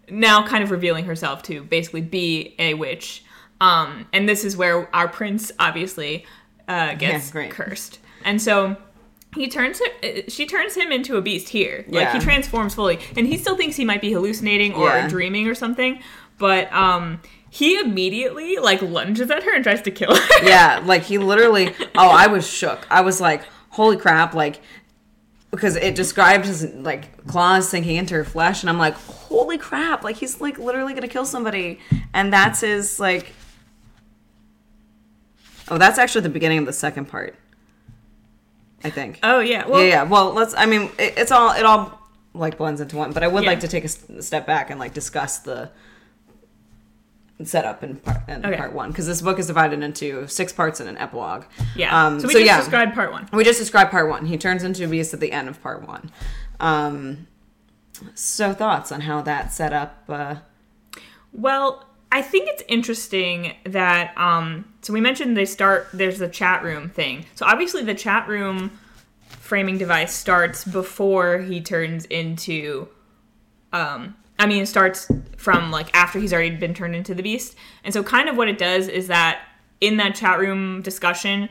now 0.08 0.46
kind 0.46 0.62
of 0.62 0.70
revealing 0.70 1.04
herself 1.06 1.42
to 1.44 1.62
basically 1.62 2.02
be 2.02 2.54
a 2.58 2.74
witch. 2.74 3.24
Um 3.60 4.06
and 4.12 4.28
this 4.28 4.44
is 4.44 4.56
where 4.56 4.94
our 4.94 5.08
prince 5.08 5.50
obviously 5.58 6.24
uh 6.68 6.94
gets 6.94 7.30
great. 7.30 7.50
cursed. 7.50 7.98
And 8.24 8.40
so 8.40 8.76
he 9.34 9.46
turns 9.48 9.80
her, 9.80 10.22
she 10.28 10.44
turns 10.44 10.74
him 10.74 10.90
into 10.90 11.16
a 11.16 11.22
beast 11.22 11.48
here. 11.48 11.84
Like 11.88 12.02
Yeah. 12.02 12.12
he 12.14 12.18
transforms 12.18 12.74
fully, 12.74 12.98
and 13.16 13.28
he 13.28 13.36
still 13.38 13.56
thinks 13.56 13.76
he 13.76 13.84
might 13.84 14.00
be 14.00 14.12
hallucinating 14.12 14.72
or 14.74 14.88
Yeah. 14.88 15.08
dreaming 15.08 15.46
or 15.46 15.54
something. 15.54 16.00
But 16.40 16.72
um, 16.72 17.20
he 17.50 17.78
immediately 17.78 18.56
like 18.56 18.82
lunges 18.82 19.30
at 19.30 19.44
her 19.44 19.54
and 19.54 19.62
tries 19.62 19.82
to 19.82 19.92
kill 19.92 20.16
her. 20.16 20.42
yeah, 20.44 20.82
like 20.84 21.02
he 21.02 21.18
literally. 21.18 21.72
Oh, 21.94 22.08
I 22.08 22.26
was 22.26 22.48
shook. 22.48 22.84
I 22.90 23.02
was 23.02 23.20
like, 23.20 23.42
holy 23.68 23.96
crap! 23.96 24.34
Like 24.34 24.60
because 25.52 25.76
it 25.76 25.94
described 25.94 26.46
his 26.46 26.64
like 26.74 27.26
claws 27.26 27.68
sinking 27.68 27.96
into 27.96 28.14
her 28.14 28.24
flesh, 28.24 28.62
and 28.62 28.70
I'm 28.70 28.78
like, 28.78 28.94
holy 28.94 29.58
crap! 29.58 30.02
Like 30.02 30.16
he's 30.16 30.40
like 30.40 30.58
literally 30.58 30.94
gonna 30.94 31.08
kill 31.08 31.26
somebody, 31.26 31.78
and 32.14 32.32
that's 32.32 32.60
his 32.62 32.98
like. 32.98 33.32
Oh, 35.68 35.78
that's 35.78 35.98
actually 35.98 36.22
the 36.22 36.30
beginning 36.30 36.58
of 36.58 36.66
the 36.66 36.72
second 36.72 37.04
part. 37.06 37.36
I 38.82 38.88
think. 38.90 39.18
oh 39.22 39.40
yeah, 39.40 39.66
well 39.66 39.82
yeah, 39.82 39.88
yeah. 39.88 40.02
Well, 40.04 40.32
let's. 40.32 40.54
I 40.56 40.64
mean, 40.66 40.84
it, 40.98 41.14
it's 41.18 41.30
all 41.30 41.52
it 41.52 41.64
all 41.66 42.00
like 42.32 42.56
blends 42.56 42.80
into 42.80 42.96
one. 42.96 43.12
But 43.12 43.22
I 43.22 43.28
would 43.28 43.44
Yeah. 43.44 43.50
like 43.50 43.60
to 43.60 43.68
take 43.68 43.84
a 43.84 43.88
step 44.22 44.46
back 44.46 44.70
and 44.70 44.80
like 44.80 44.94
discuss 44.94 45.38
the 45.40 45.70
setup 47.46 47.82
in 47.82 47.96
part 47.96 48.28
in 48.28 48.44
Okay. 48.44 48.56
part 48.56 48.72
one 48.72 48.90
because 48.90 49.06
this 49.06 49.22
book 49.22 49.38
is 49.38 49.46
divided 49.46 49.82
into 49.82 50.26
six 50.28 50.52
parts 50.52 50.80
and 50.80 50.88
an 50.88 50.96
epilogue. 50.98 51.44
yeah. 51.76 52.06
Um, 52.06 52.20
so 52.20 52.26
we 52.28 52.32
so 52.34 52.38
just 52.40 52.46
yeah. 52.46 52.58
described 52.58 52.94
part 52.94 53.12
one. 53.12 53.28
We 53.32 53.44
just 53.44 53.58
described 53.58 53.90
part 53.90 54.08
one. 54.08 54.26
He 54.26 54.36
turns 54.38 54.62
into 54.62 54.84
a 54.84 54.88
beast 54.88 55.14
at 55.14 55.20
the 55.20 55.32
end 55.32 55.48
of 55.48 55.62
part 55.62 55.86
one. 55.86 56.10
Um, 56.60 57.26
so 58.14 58.52
thoughts 58.54 58.92
on 58.92 59.02
how 59.02 59.22
that 59.22 59.52
set 59.52 59.72
up? 59.72 60.04
Uh, 60.08 60.36
Well, 61.32 61.86
I 62.12 62.22
think 62.22 62.48
it's 62.48 62.62
interesting 62.68 63.54
that 63.64 64.16
um 64.18 64.64
so 64.82 64.92
we 64.92 65.00
mentioned 65.00 65.36
they 65.36 65.44
start 65.44 65.88
there's 65.92 66.18
the 66.18 66.28
chat 66.28 66.62
room 66.64 66.88
thing. 66.90 67.24
So 67.34 67.46
obviously 67.46 67.84
the 67.84 67.94
chat 67.94 68.26
room 68.28 68.78
framing 69.28 69.78
device 69.78 70.12
starts 70.12 70.64
before 70.64 71.38
he 71.38 71.60
turns 71.60 72.04
into 72.06 72.88
um 73.72 74.16
I 74.40 74.46
mean 74.46 74.62
it 74.62 74.66
starts 74.66 75.08
from 75.36 75.70
like 75.70 75.88
after 75.94 76.18
he's 76.18 76.32
already 76.32 76.56
been 76.56 76.74
turned 76.74 76.96
into 76.96 77.14
the 77.14 77.22
beast. 77.22 77.54
And 77.84 77.92
so 77.94 78.02
kind 78.02 78.28
of 78.28 78.36
what 78.36 78.48
it 78.48 78.58
does 78.58 78.88
is 78.88 79.06
that 79.08 79.40
in 79.80 79.96
that 79.98 80.14
chat 80.14 80.38
room 80.38 80.82
discussion 80.82 81.48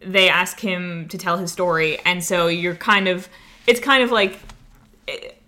they 0.00 0.28
ask 0.28 0.58
him 0.60 1.08
to 1.08 1.16
tell 1.16 1.36
his 1.38 1.52
story 1.52 1.98
and 2.04 2.22
so 2.24 2.48
you're 2.48 2.74
kind 2.74 3.06
of 3.08 3.28
it's 3.66 3.78
kind 3.80 4.02
of 4.02 4.10
like 4.10 4.40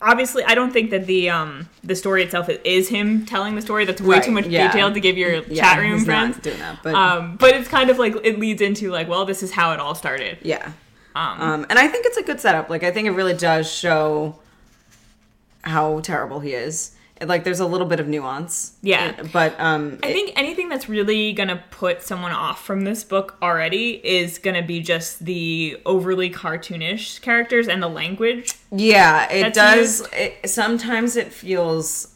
obviously 0.00 0.44
I 0.44 0.54
don't 0.54 0.72
think 0.72 0.90
that 0.90 1.06
the 1.06 1.30
um 1.30 1.68
the 1.82 1.94
story 1.96 2.22
itself 2.22 2.48
is 2.64 2.88
him 2.88 3.24
telling 3.26 3.54
the 3.54 3.62
story. 3.62 3.84
That's 3.84 4.00
way 4.00 4.16
Right, 4.16 4.24
too 4.24 4.30
much 4.32 4.46
yeah. 4.46 4.70
detail 4.70 4.92
to 4.92 5.00
give 5.00 5.16
your 5.18 5.42
yeah, 5.44 5.62
chat 5.62 5.78
room 5.80 6.04
friends. 6.04 6.38
doing 6.38 6.58
that, 6.58 6.78
but 6.82 6.94
Um, 6.94 7.36
but 7.36 7.54
it's 7.54 7.68
kind 7.68 7.90
of 7.90 7.98
like 7.98 8.14
it 8.24 8.38
leads 8.38 8.60
into 8.62 8.90
like, 8.90 9.08
well, 9.08 9.24
this 9.24 9.42
is 9.42 9.50
how 9.52 9.72
it 9.72 9.80
all 9.80 9.94
started. 9.94 10.38
Yeah. 10.42 10.72
Um, 11.16 11.40
Um, 11.40 11.66
and 11.70 11.78
I 11.78 11.86
think 11.88 12.06
it's 12.06 12.16
a 12.16 12.22
good 12.22 12.40
setup. 12.40 12.68
Like, 12.70 12.82
I 12.82 12.90
think 12.90 13.06
it 13.06 13.12
really 13.12 13.34
does 13.34 13.70
show 13.70 14.36
how 15.64 16.00
terrible 16.00 16.40
he 16.40 16.52
is. 16.52 16.92
Like, 17.24 17.44
there's 17.44 17.60
a 17.60 17.66
little 17.66 17.86
bit 17.86 18.00
of 18.00 18.08
nuance. 18.08 18.72
Yeah. 18.82 19.22
But, 19.32 19.58
um, 19.60 19.98
I 20.02 20.08
it- 20.08 20.12
think 20.12 20.32
anything 20.36 20.68
that's 20.68 20.88
really 20.88 21.32
gonna 21.32 21.62
put 21.70 22.02
someone 22.02 22.32
off 22.32 22.64
from 22.64 22.82
this 22.82 23.04
book 23.04 23.36
already 23.40 24.00
is 24.04 24.38
gonna 24.38 24.62
be 24.62 24.80
just 24.80 25.24
the 25.24 25.78
overly 25.86 26.28
cartoonish 26.28 27.20
characters 27.22 27.68
and 27.68 27.80
the 27.82 27.88
language. 27.88 28.52
yeah, 28.72 29.30
it 29.30 29.54
does. 29.54 30.06
It, 30.12 30.50
sometimes 30.50 31.16
it 31.16 31.32
feels, 31.32 32.14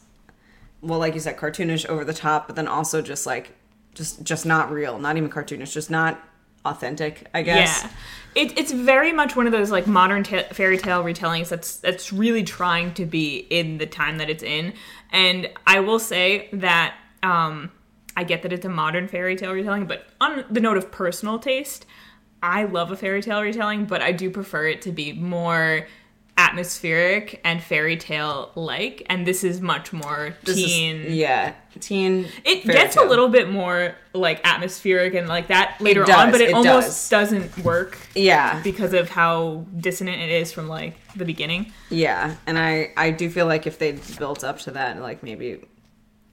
well, 0.81 0.99
like 0.99 1.13
you 1.13 1.21
said, 1.21 1.37
cartoonish 1.37 1.87
over 1.87 2.03
the 2.03 2.13
top, 2.13 2.47
but 2.47 2.55
then 2.57 2.67
also 2.67 3.01
just 3.01 3.25
like, 3.25 3.51
just, 3.95 4.21
just 4.23 4.45
not 4.45 4.69
real. 4.71 4.99
Not 4.99 5.15
even 5.17 5.29
cartoonish, 5.29 5.71
just 5.71 5.89
not 5.89 6.19
authentic, 6.65 7.27
I 7.33 7.41
guess. 7.41 7.83
Yeah. 7.83 7.89
It, 8.35 8.57
it's 8.57 8.71
very 8.71 9.11
much 9.11 9.35
one 9.35 9.47
of 9.47 9.51
those 9.51 9.71
like 9.71 9.87
modern 9.87 10.23
ta- 10.23 10.47
fairy 10.51 10.77
tale 10.77 11.03
retellings 11.03 11.49
that's 11.49 11.77
that's 11.77 12.13
really 12.13 12.43
trying 12.43 12.93
to 12.93 13.05
be 13.05 13.37
in 13.37 13.77
the 13.79 13.87
time 13.87 14.17
that 14.19 14.29
it's 14.29 14.43
in. 14.43 14.73
And 15.11 15.49
I 15.65 15.79
will 15.79 15.99
say 15.99 16.49
that 16.53 16.95
um, 17.23 17.71
I 18.15 18.23
get 18.23 18.43
that 18.43 18.53
it's 18.53 18.65
a 18.65 18.69
modern 18.69 19.07
fairy 19.07 19.35
tale 19.35 19.51
retelling, 19.51 19.85
but 19.85 20.07
on 20.21 20.45
the 20.49 20.59
note 20.59 20.77
of 20.77 20.91
personal 20.91 21.39
taste, 21.39 21.85
I 22.41 22.65
love 22.65 22.91
a 22.91 22.95
fairy 22.95 23.21
tale 23.21 23.41
retelling, 23.41 23.85
but 23.85 24.01
I 24.01 24.11
do 24.11 24.29
prefer 24.29 24.67
it 24.67 24.81
to 24.83 24.91
be 24.91 25.13
more 25.13 25.87
atmospheric 26.39 27.39
and 27.43 27.61
fairy 27.61 27.97
tale 27.97 28.51
like, 28.55 29.03
and 29.09 29.25
this 29.25 29.43
is 29.43 29.61
much 29.61 29.91
more 29.93 30.35
This 30.43 30.57
is- 30.57 30.65
teen. 30.65 31.05
yeah, 31.09 31.53
teen. 31.79 32.27
It 32.45 32.63
gets 32.65 32.95
tale. 32.95 33.05
a 33.05 33.09
little 33.09 33.29
bit 33.29 33.49
more 33.49 33.95
like 34.13 34.41
atmospheric 34.45 35.13
and 35.13 35.27
like 35.27 35.47
that 35.47 35.77
later 35.79 36.03
does, 36.03 36.15
on, 36.15 36.31
but 36.31 36.41
it, 36.41 36.49
it 36.49 36.53
almost 36.53 37.09
does. 37.11 37.31
not 37.31 37.57
work 37.59 37.97
Yeah, 38.15 38.61
because 38.63 38.93
of 38.93 39.09
how 39.09 39.65
dissonant 39.77 40.21
it 40.21 40.29
is 40.29 40.51
from 40.51 40.67
like 40.67 40.95
the 41.15 41.25
beginning. 41.25 41.71
yeah, 41.89 42.35
and 42.47 42.57
I 42.57 42.91
I 42.97 43.11
do 43.11 43.29
feel 43.29 43.45
like 43.45 43.67
if 43.67 43.77
they 43.79 43.97
built 44.17 44.43
up 44.43 44.59
to 44.59 44.71
that, 44.71 44.99
like 45.01 45.23
maybe. 45.23 45.61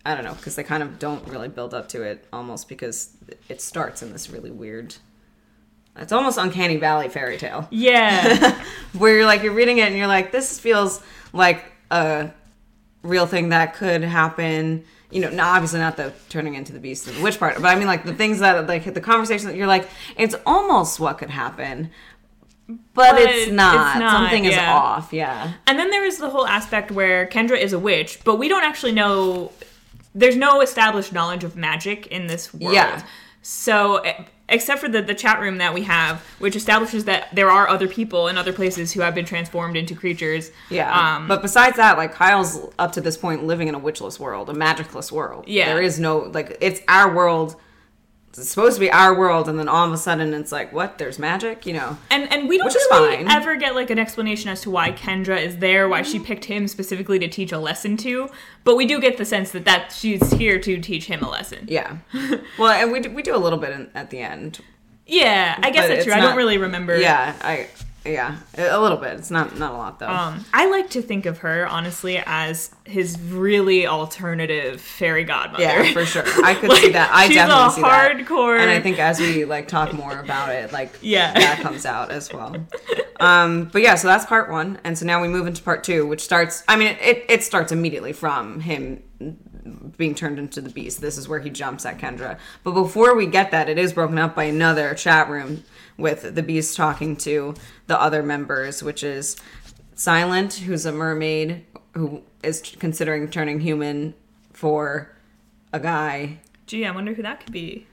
I 0.04 0.14
don't 0.14 0.22
know, 0.22 0.34
because 0.34 0.54
they 0.54 0.62
kind 0.62 0.84
of 0.84 1.00
don't 1.00 1.26
really 1.26 1.48
build 1.48 1.74
up 1.74 1.88
to 1.88 2.02
it 2.04 2.24
almost 2.32 2.68
because 2.68 3.16
it 3.48 3.60
starts 3.60 4.02
in 4.04 4.12
this 4.12 4.30
really 4.30 4.52
weird. 4.52 4.94
It's 5.98 6.12
almost 6.12 6.38
uncanny 6.38 6.76
valley 6.76 7.08
fairy 7.08 7.38
tale. 7.38 7.66
Yeah. 7.70 8.60
where 8.92 9.16
you're 9.16 9.26
like 9.26 9.42
you're 9.42 9.54
reading 9.54 9.78
it 9.78 9.88
and 9.88 9.96
you're 9.96 10.06
like 10.06 10.32
this 10.32 10.58
feels 10.58 11.02
like 11.32 11.64
a 11.90 12.30
real 13.02 13.26
thing 13.26 13.50
that 13.50 13.74
could 13.74 14.02
happen 14.02 14.84
you 15.10 15.20
know 15.20 15.30
not 15.30 15.54
obviously 15.54 15.78
not 15.78 15.96
the 15.96 16.12
turning 16.28 16.54
into 16.54 16.72
the 16.72 16.80
beast 16.80 17.06
and 17.06 17.16
the 17.16 17.22
witch 17.22 17.38
part 17.38 17.54
but 17.56 17.66
i 17.66 17.76
mean 17.76 17.86
like 17.86 18.04
the 18.04 18.12
things 18.14 18.40
that 18.40 18.66
like 18.66 18.92
the 18.92 19.00
conversation 19.00 19.46
that 19.46 19.54
you're 19.56 19.66
like 19.68 19.88
it's 20.16 20.34
almost 20.44 20.98
what 20.98 21.18
could 21.18 21.30
happen 21.30 21.88
but, 22.68 23.12
But 23.12 23.20
it's, 23.20 23.42
it's 23.44 23.52
not. 23.52 23.98
not, 23.98 24.10
something 24.22 24.44
is 24.44 24.56
off 24.58 25.12
yeah 25.12 25.52
And 25.68 25.78
then 25.78 25.90
there 25.90 26.04
is 26.04 26.18
the 26.18 26.30
whole 26.30 26.46
aspect 26.46 26.90
where 26.90 27.26
Kendra 27.28 27.56
is 27.56 27.72
a 27.72 27.78
witch, 27.78 28.18
but 28.24 28.36
we 28.36 28.48
don't 28.48 28.64
actually 28.64 28.90
know. 28.92 29.52
There's 30.16 30.34
no 30.36 30.60
established 30.60 31.12
knowledge 31.12 31.44
of 31.44 31.54
magic 31.54 32.08
in 32.08 32.26
this 32.26 32.52
world. 32.52 32.74
Yeah. 32.74 33.02
So, 33.48 34.02
except 34.48 34.80
for 34.80 34.88
the, 34.88 35.00
the 35.02 35.14
chat 35.14 35.40
room 35.40 35.58
that 35.58 35.72
we 35.72 35.82
have, 35.82 36.20
which 36.40 36.56
establishes 36.56 37.04
that 37.04 37.32
there 37.32 37.48
are 37.48 37.68
other 37.68 37.86
people 37.86 38.26
in 38.26 38.36
other 38.36 38.52
places 38.52 38.92
who 38.92 39.02
have 39.02 39.14
been 39.14 39.24
transformed 39.24 39.76
into 39.76 39.94
creatures. 39.94 40.50
yeah 40.68 40.90
Um, 41.16 41.28
but 41.28 41.42
besides 41.42 41.76
that 41.76 41.96
like 41.96 42.12
kyle's 42.12 42.58
up 42.78 42.90
to 42.92 43.00
this 43.00 43.16
point 43.16 43.44
living 43.44 43.68
in 43.68 43.76
a 43.76 43.78
witchless 43.78 44.18
world 44.18 44.48
a 44.50 44.54
magicless 44.54 45.12
world 45.12 45.44
Yeah. 45.46 45.66
there 45.66 45.80
is 45.80 46.00
no 46.00 46.18
like 46.18 46.58
it's 46.60 46.80
our 46.88 47.14
world 47.14 47.54
it's 48.38 48.48
supposed 48.48 48.74
to 48.74 48.80
be 48.80 48.90
our 48.90 49.14
world 49.14 49.48
and 49.48 49.58
then 49.58 49.68
all 49.68 49.86
of 49.86 49.92
a 49.92 49.96
sudden 49.96 50.34
it's 50.34 50.52
like 50.52 50.72
what 50.72 50.98
there's 50.98 51.18
magic 51.18 51.66
you 51.66 51.72
know 51.72 51.96
and 52.10 52.30
and 52.32 52.48
we 52.48 52.58
don't 52.58 52.74
really 52.90 53.24
ever 53.28 53.56
get 53.56 53.74
like 53.74 53.90
an 53.90 53.98
explanation 53.98 54.50
as 54.50 54.60
to 54.62 54.70
why 54.70 54.92
Kendra 54.92 55.40
is 55.40 55.58
there, 55.58 55.88
why 55.88 56.02
she 56.02 56.18
picked 56.18 56.44
him 56.46 56.68
specifically 56.68 57.18
to 57.18 57.28
teach 57.28 57.52
a 57.52 57.58
lesson 57.58 57.96
to. 57.98 58.28
But 58.64 58.76
we 58.76 58.86
do 58.86 59.00
get 59.00 59.16
the 59.16 59.24
sense 59.24 59.52
that 59.52 59.64
that 59.64 59.92
she's 59.92 60.32
here 60.32 60.58
to 60.58 60.80
teach 60.80 61.06
him 61.06 61.22
a 61.22 61.30
lesson. 61.30 61.66
Yeah. 61.68 61.98
well, 62.58 62.72
and 62.72 62.92
we 62.92 63.00
do, 63.00 63.10
we 63.10 63.22
do 63.22 63.34
a 63.34 63.38
little 63.38 63.58
bit 63.58 63.72
in, 63.72 63.90
at 63.94 64.10
the 64.10 64.18
end. 64.18 64.60
Yeah, 65.06 65.56
I 65.62 65.70
guess 65.70 65.84
But 65.84 65.88
that's 65.88 65.98
it's 65.98 66.04
true. 66.06 66.14
I 66.14 66.20
don't 66.20 66.36
really 66.36 66.58
remember. 66.58 66.98
Yeah, 66.98 67.36
I 67.40 67.68
yeah, 68.06 68.36
a 68.56 68.80
little 68.80 68.96
bit. 68.98 69.14
It's 69.14 69.30
not 69.30 69.58
not 69.58 69.72
a 69.72 69.76
lot 69.76 69.98
though. 69.98 70.08
Um, 70.08 70.44
I 70.52 70.66
like 70.70 70.90
to 70.90 71.02
think 71.02 71.26
of 71.26 71.38
her 71.38 71.66
honestly 71.66 72.22
as 72.24 72.70
his 72.84 73.18
really 73.20 73.86
alternative 73.86 74.80
fairy 74.80 75.24
godmother. 75.24 75.62
yeah, 75.64 75.92
for 75.92 76.04
sure. 76.06 76.24
I 76.44 76.54
could 76.54 76.70
Like, 76.70 76.82
see 76.82 76.92
that. 76.92 77.10
I 77.12 77.26
she's 77.26 77.36
definitely 77.36 77.66
a 77.66 77.70
see 77.70 77.80
that. 77.82 78.26
hardcore- 78.26 78.60
And 78.60 78.70
I 78.70 78.80
think 78.80 78.98
as 78.98 79.18
we 79.18 79.44
like 79.44 79.68
talk 79.68 79.92
more 79.92 80.18
about 80.18 80.50
it, 80.50 80.72
like 80.72 80.92
Yeah. 81.02 81.32
that 81.34 81.60
comes 81.60 81.84
out 81.86 82.10
as 82.10 82.32
well. 82.32 82.54
Um, 83.20 83.64
but 83.72 83.82
yeah, 83.82 83.94
so 83.94 84.08
that's 84.08 84.26
part 84.26 84.50
one, 84.50 84.78
and 84.84 84.96
so 84.98 85.06
now 85.06 85.22
we 85.22 85.28
move 85.28 85.46
into 85.46 85.62
part 85.62 85.82
two, 85.84 86.06
which 86.06 86.22
starts. 86.22 86.62
I 86.68 86.76
mean, 86.76 86.96
it 87.00 87.24
it 87.28 87.42
starts 87.42 87.72
immediately 87.72 88.12
from 88.12 88.60
him 88.60 89.02
being 89.96 90.14
turned 90.14 90.38
into 90.38 90.60
the 90.60 90.70
beast. 90.70 91.00
This 91.00 91.18
is 91.18 91.28
where 91.28 91.40
he 91.40 91.50
jumps 91.50 91.84
at 91.86 91.98
Kendra. 91.98 92.38
But 92.64 92.72
before 92.72 93.14
we 93.16 93.26
get 93.26 93.50
that, 93.50 93.68
it 93.68 93.78
is 93.78 93.92
broken 93.92 94.18
up 94.18 94.34
by 94.34 94.44
another 94.44 94.94
chat 94.94 95.28
room 95.28 95.64
with 95.96 96.34
the 96.34 96.42
beast 96.42 96.76
talking 96.76 97.16
to 97.16 97.54
the 97.86 98.00
other 98.00 98.22
members, 98.22 98.82
which 98.82 99.02
is 99.02 99.36
Silent, 99.94 100.54
who's 100.54 100.84
a 100.84 100.92
mermaid 100.92 101.64
who 101.94 102.22
is 102.42 102.60
considering 102.78 103.30
turning 103.30 103.60
human 103.60 104.14
for 104.52 105.10
a 105.72 105.80
guy 105.80 106.40
Gee, 106.66 106.84
I 106.84 106.90
wonder 106.90 107.14
who 107.14 107.22
that 107.22 107.40
could 107.40 107.52
be. 107.52 107.86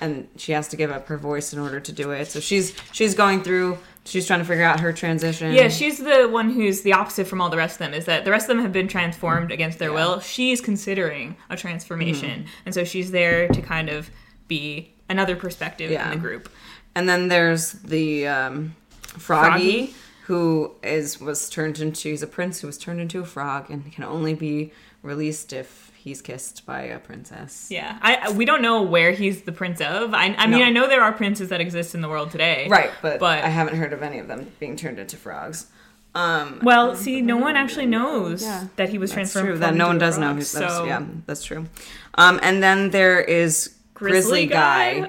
and 0.00 0.28
she 0.36 0.52
has 0.52 0.68
to 0.68 0.76
give 0.76 0.90
up 0.90 1.06
her 1.08 1.16
voice 1.16 1.52
in 1.52 1.58
order 1.58 1.78
to 1.80 1.92
do 1.92 2.10
it. 2.10 2.26
So 2.26 2.40
she's 2.40 2.74
she's 2.92 3.14
going 3.14 3.42
through 3.42 3.78
she's 4.08 4.26
trying 4.26 4.40
to 4.40 4.44
figure 4.44 4.64
out 4.64 4.80
her 4.80 4.92
transition. 4.92 5.52
Yeah, 5.52 5.68
she's 5.68 5.98
the 5.98 6.28
one 6.28 6.50
who's 6.50 6.82
the 6.82 6.92
opposite 6.94 7.26
from 7.26 7.40
all 7.40 7.50
the 7.50 7.56
rest 7.56 7.74
of 7.74 7.78
them. 7.80 7.94
Is 7.94 8.06
that 8.06 8.24
the 8.24 8.30
rest 8.30 8.44
of 8.44 8.48
them 8.56 8.62
have 8.64 8.72
been 8.72 8.88
transformed 8.88 9.52
against 9.52 9.78
their 9.78 9.92
will. 9.92 10.20
She's 10.20 10.60
considering 10.60 11.36
a 11.50 11.56
transformation, 11.56 12.40
Mm-hmm. 12.44 12.62
and 12.66 12.74
so 12.74 12.84
she's 12.84 13.10
there 13.10 13.48
to 13.48 13.60
kind 13.62 13.88
of 13.88 14.10
be 14.48 14.92
another 15.08 15.36
perspective 15.36 15.90
Yeah. 15.90 16.04
in 16.10 16.18
the 16.18 16.20
group. 16.20 16.48
And 16.94 17.08
then 17.08 17.28
there's 17.28 17.72
the 17.72 18.26
um, 18.26 18.74
froggy, 19.06 19.86
Froggy. 19.88 19.94
who 20.24 20.72
is 20.82 21.20
was 21.20 21.48
turned 21.48 21.78
into 21.78 22.10
he's 22.10 22.22
a 22.22 22.26
prince 22.26 22.60
who 22.60 22.66
was 22.66 22.78
turned 22.78 23.00
into 23.00 23.20
a 23.20 23.24
frog 23.24 23.70
and 23.70 23.92
can 23.92 24.04
only 24.04 24.34
be 24.34 24.72
released 25.02 25.52
if 25.52 25.87
he's 26.08 26.22
kissed 26.22 26.64
by 26.66 26.82
a 26.82 26.98
princess. 26.98 27.68
Yeah, 27.70 27.98
I 28.02 28.30
we 28.32 28.44
don't 28.44 28.62
know 28.62 28.82
where 28.82 29.12
he's 29.12 29.42
the 29.42 29.52
prince 29.52 29.80
of. 29.80 30.14
I, 30.14 30.34
I 30.38 30.46
mean, 30.46 30.58
No. 30.60 30.64
I 30.64 30.70
know 30.70 30.88
there 30.88 31.02
are 31.02 31.12
princes 31.12 31.50
that 31.50 31.60
exist 31.60 31.94
in 31.94 32.00
the 32.00 32.08
world 32.08 32.30
today. 32.30 32.66
Right, 32.68 32.90
but, 33.02 33.20
But- 33.20 33.44
I 33.44 33.48
haven't 33.48 33.76
heard 33.76 33.92
of 33.92 34.02
any 34.02 34.18
of 34.18 34.26
them 34.26 34.50
being 34.58 34.74
turned 34.76 34.98
into 34.98 35.16
frogs. 35.16 35.66
Um, 36.14 36.60
Well, 36.62 36.96
see, 36.96 37.20
no 37.20 37.36
one 37.36 37.54
actually 37.56 37.86
knows 37.86 38.42
Yeah, 38.42 38.66
that 38.76 38.88
he 38.88 38.98
was 38.98 39.10
That's 39.10 39.14
transformed. 39.32 39.48
true. 39.48 39.58
That 39.58 39.74
no 39.74 39.86
one 39.88 39.98
does 39.98 40.16
know. 40.18 40.28
frog, 40.28 40.36
that's, 40.38 40.50
so 40.50 40.84
yeah, 40.86 41.02
that's 41.26 41.44
true. 41.44 41.66
Um, 42.14 42.40
and 42.42 42.62
then 42.62 42.90
there 42.90 43.20
is 43.20 43.74
Grizzly, 43.94 44.46
Grizzly 44.46 44.46
guy. 44.46 45.00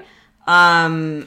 guy? 0.46 0.84
Um, 0.84 1.26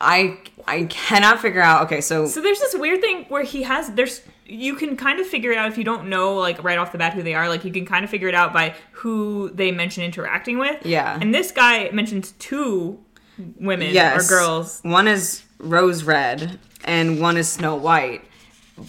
I 0.00 0.38
I 0.66 0.84
cannot 0.84 1.40
figure 1.40 1.60
out. 1.60 1.82
Okay, 1.84 2.00
so, 2.00 2.26
So 2.26 2.40
there's 2.40 2.58
this 2.60 2.74
weird 2.74 3.00
thing 3.02 3.26
where 3.28 3.42
he 3.42 3.62
has 3.64 3.90
there's 3.92 4.22
you 4.50 4.74
can 4.74 4.96
kind 4.96 5.20
of 5.20 5.26
figure 5.26 5.52
it 5.52 5.58
out 5.58 5.68
if 5.70 5.78
you 5.78 5.84
don't 5.84 6.08
know 6.08 6.34
like 6.34 6.62
right 6.64 6.78
off 6.78 6.92
the 6.92 6.98
bat 6.98 7.14
who 7.14 7.22
they 7.22 7.34
are. 7.34 7.48
Like 7.48 7.64
you 7.64 7.72
can 7.72 7.86
kind 7.86 8.04
of 8.04 8.10
figure 8.10 8.28
it 8.28 8.34
out 8.34 8.52
by 8.52 8.74
who 8.92 9.50
they 9.54 9.70
mention 9.70 10.02
interacting 10.04 10.58
with. 10.58 10.84
Yeah. 10.84 11.18
And 11.20 11.34
this 11.34 11.52
guy 11.52 11.88
mentions 11.92 12.32
two 12.32 12.98
women 13.58 13.92
yes, 13.94 14.26
or 14.26 14.28
girls. 14.28 14.80
One 14.82 15.08
is 15.08 15.44
Rose 15.58 16.02
Red, 16.04 16.58
and 16.84 17.20
one 17.20 17.36
is 17.36 17.48
Snow 17.48 17.74
White, 17.76 18.22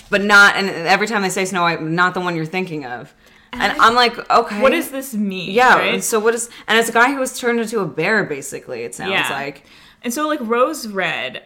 but 0.09 0.21
not. 0.21 0.55
And 0.55 0.67
every 0.69 1.07
time 1.07 1.21
they 1.21 1.29
say 1.29 1.45
Snow 1.45 1.61
White, 1.61 1.81
not 1.81 2.13
the 2.13 2.21
one 2.21 2.35
you're 2.35 2.45
thinking 2.45 2.85
of. 2.85 3.13
And, 3.53 3.61
I- 3.61 3.87
I'm 3.87 3.95
like, 3.95 4.17
okay, 4.31 4.61
What 4.61 4.71
does 4.71 4.91
this 4.91 5.13
mean? 5.13 5.51
Yeah. 5.51 5.75
Right? 5.77 6.03
So 6.03 6.19
what 6.19 6.33
is? 6.33 6.49
And 6.67 6.79
it's 6.79 6.89
a 6.89 6.93
guy 6.93 7.11
who 7.11 7.19
was 7.19 7.37
turned 7.37 7.59
into 7.59 7.79
a 7.81 7.85
bear. 7.85 8.23
Basically, 8.23 8.83
it 8.83 8.95
sounds 8.95 9.11
Yeah. 9.11 9.29
like. 9.29 9.63
And 10.03 10.13
so 10.13 10.27
like 10.27 10.39
Rose 10.41 10.87
Red, 10.87 11.43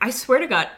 I 0.00 0.10
swear 0.10 0.38
to 0.40 0.46
God, 0.46 0.68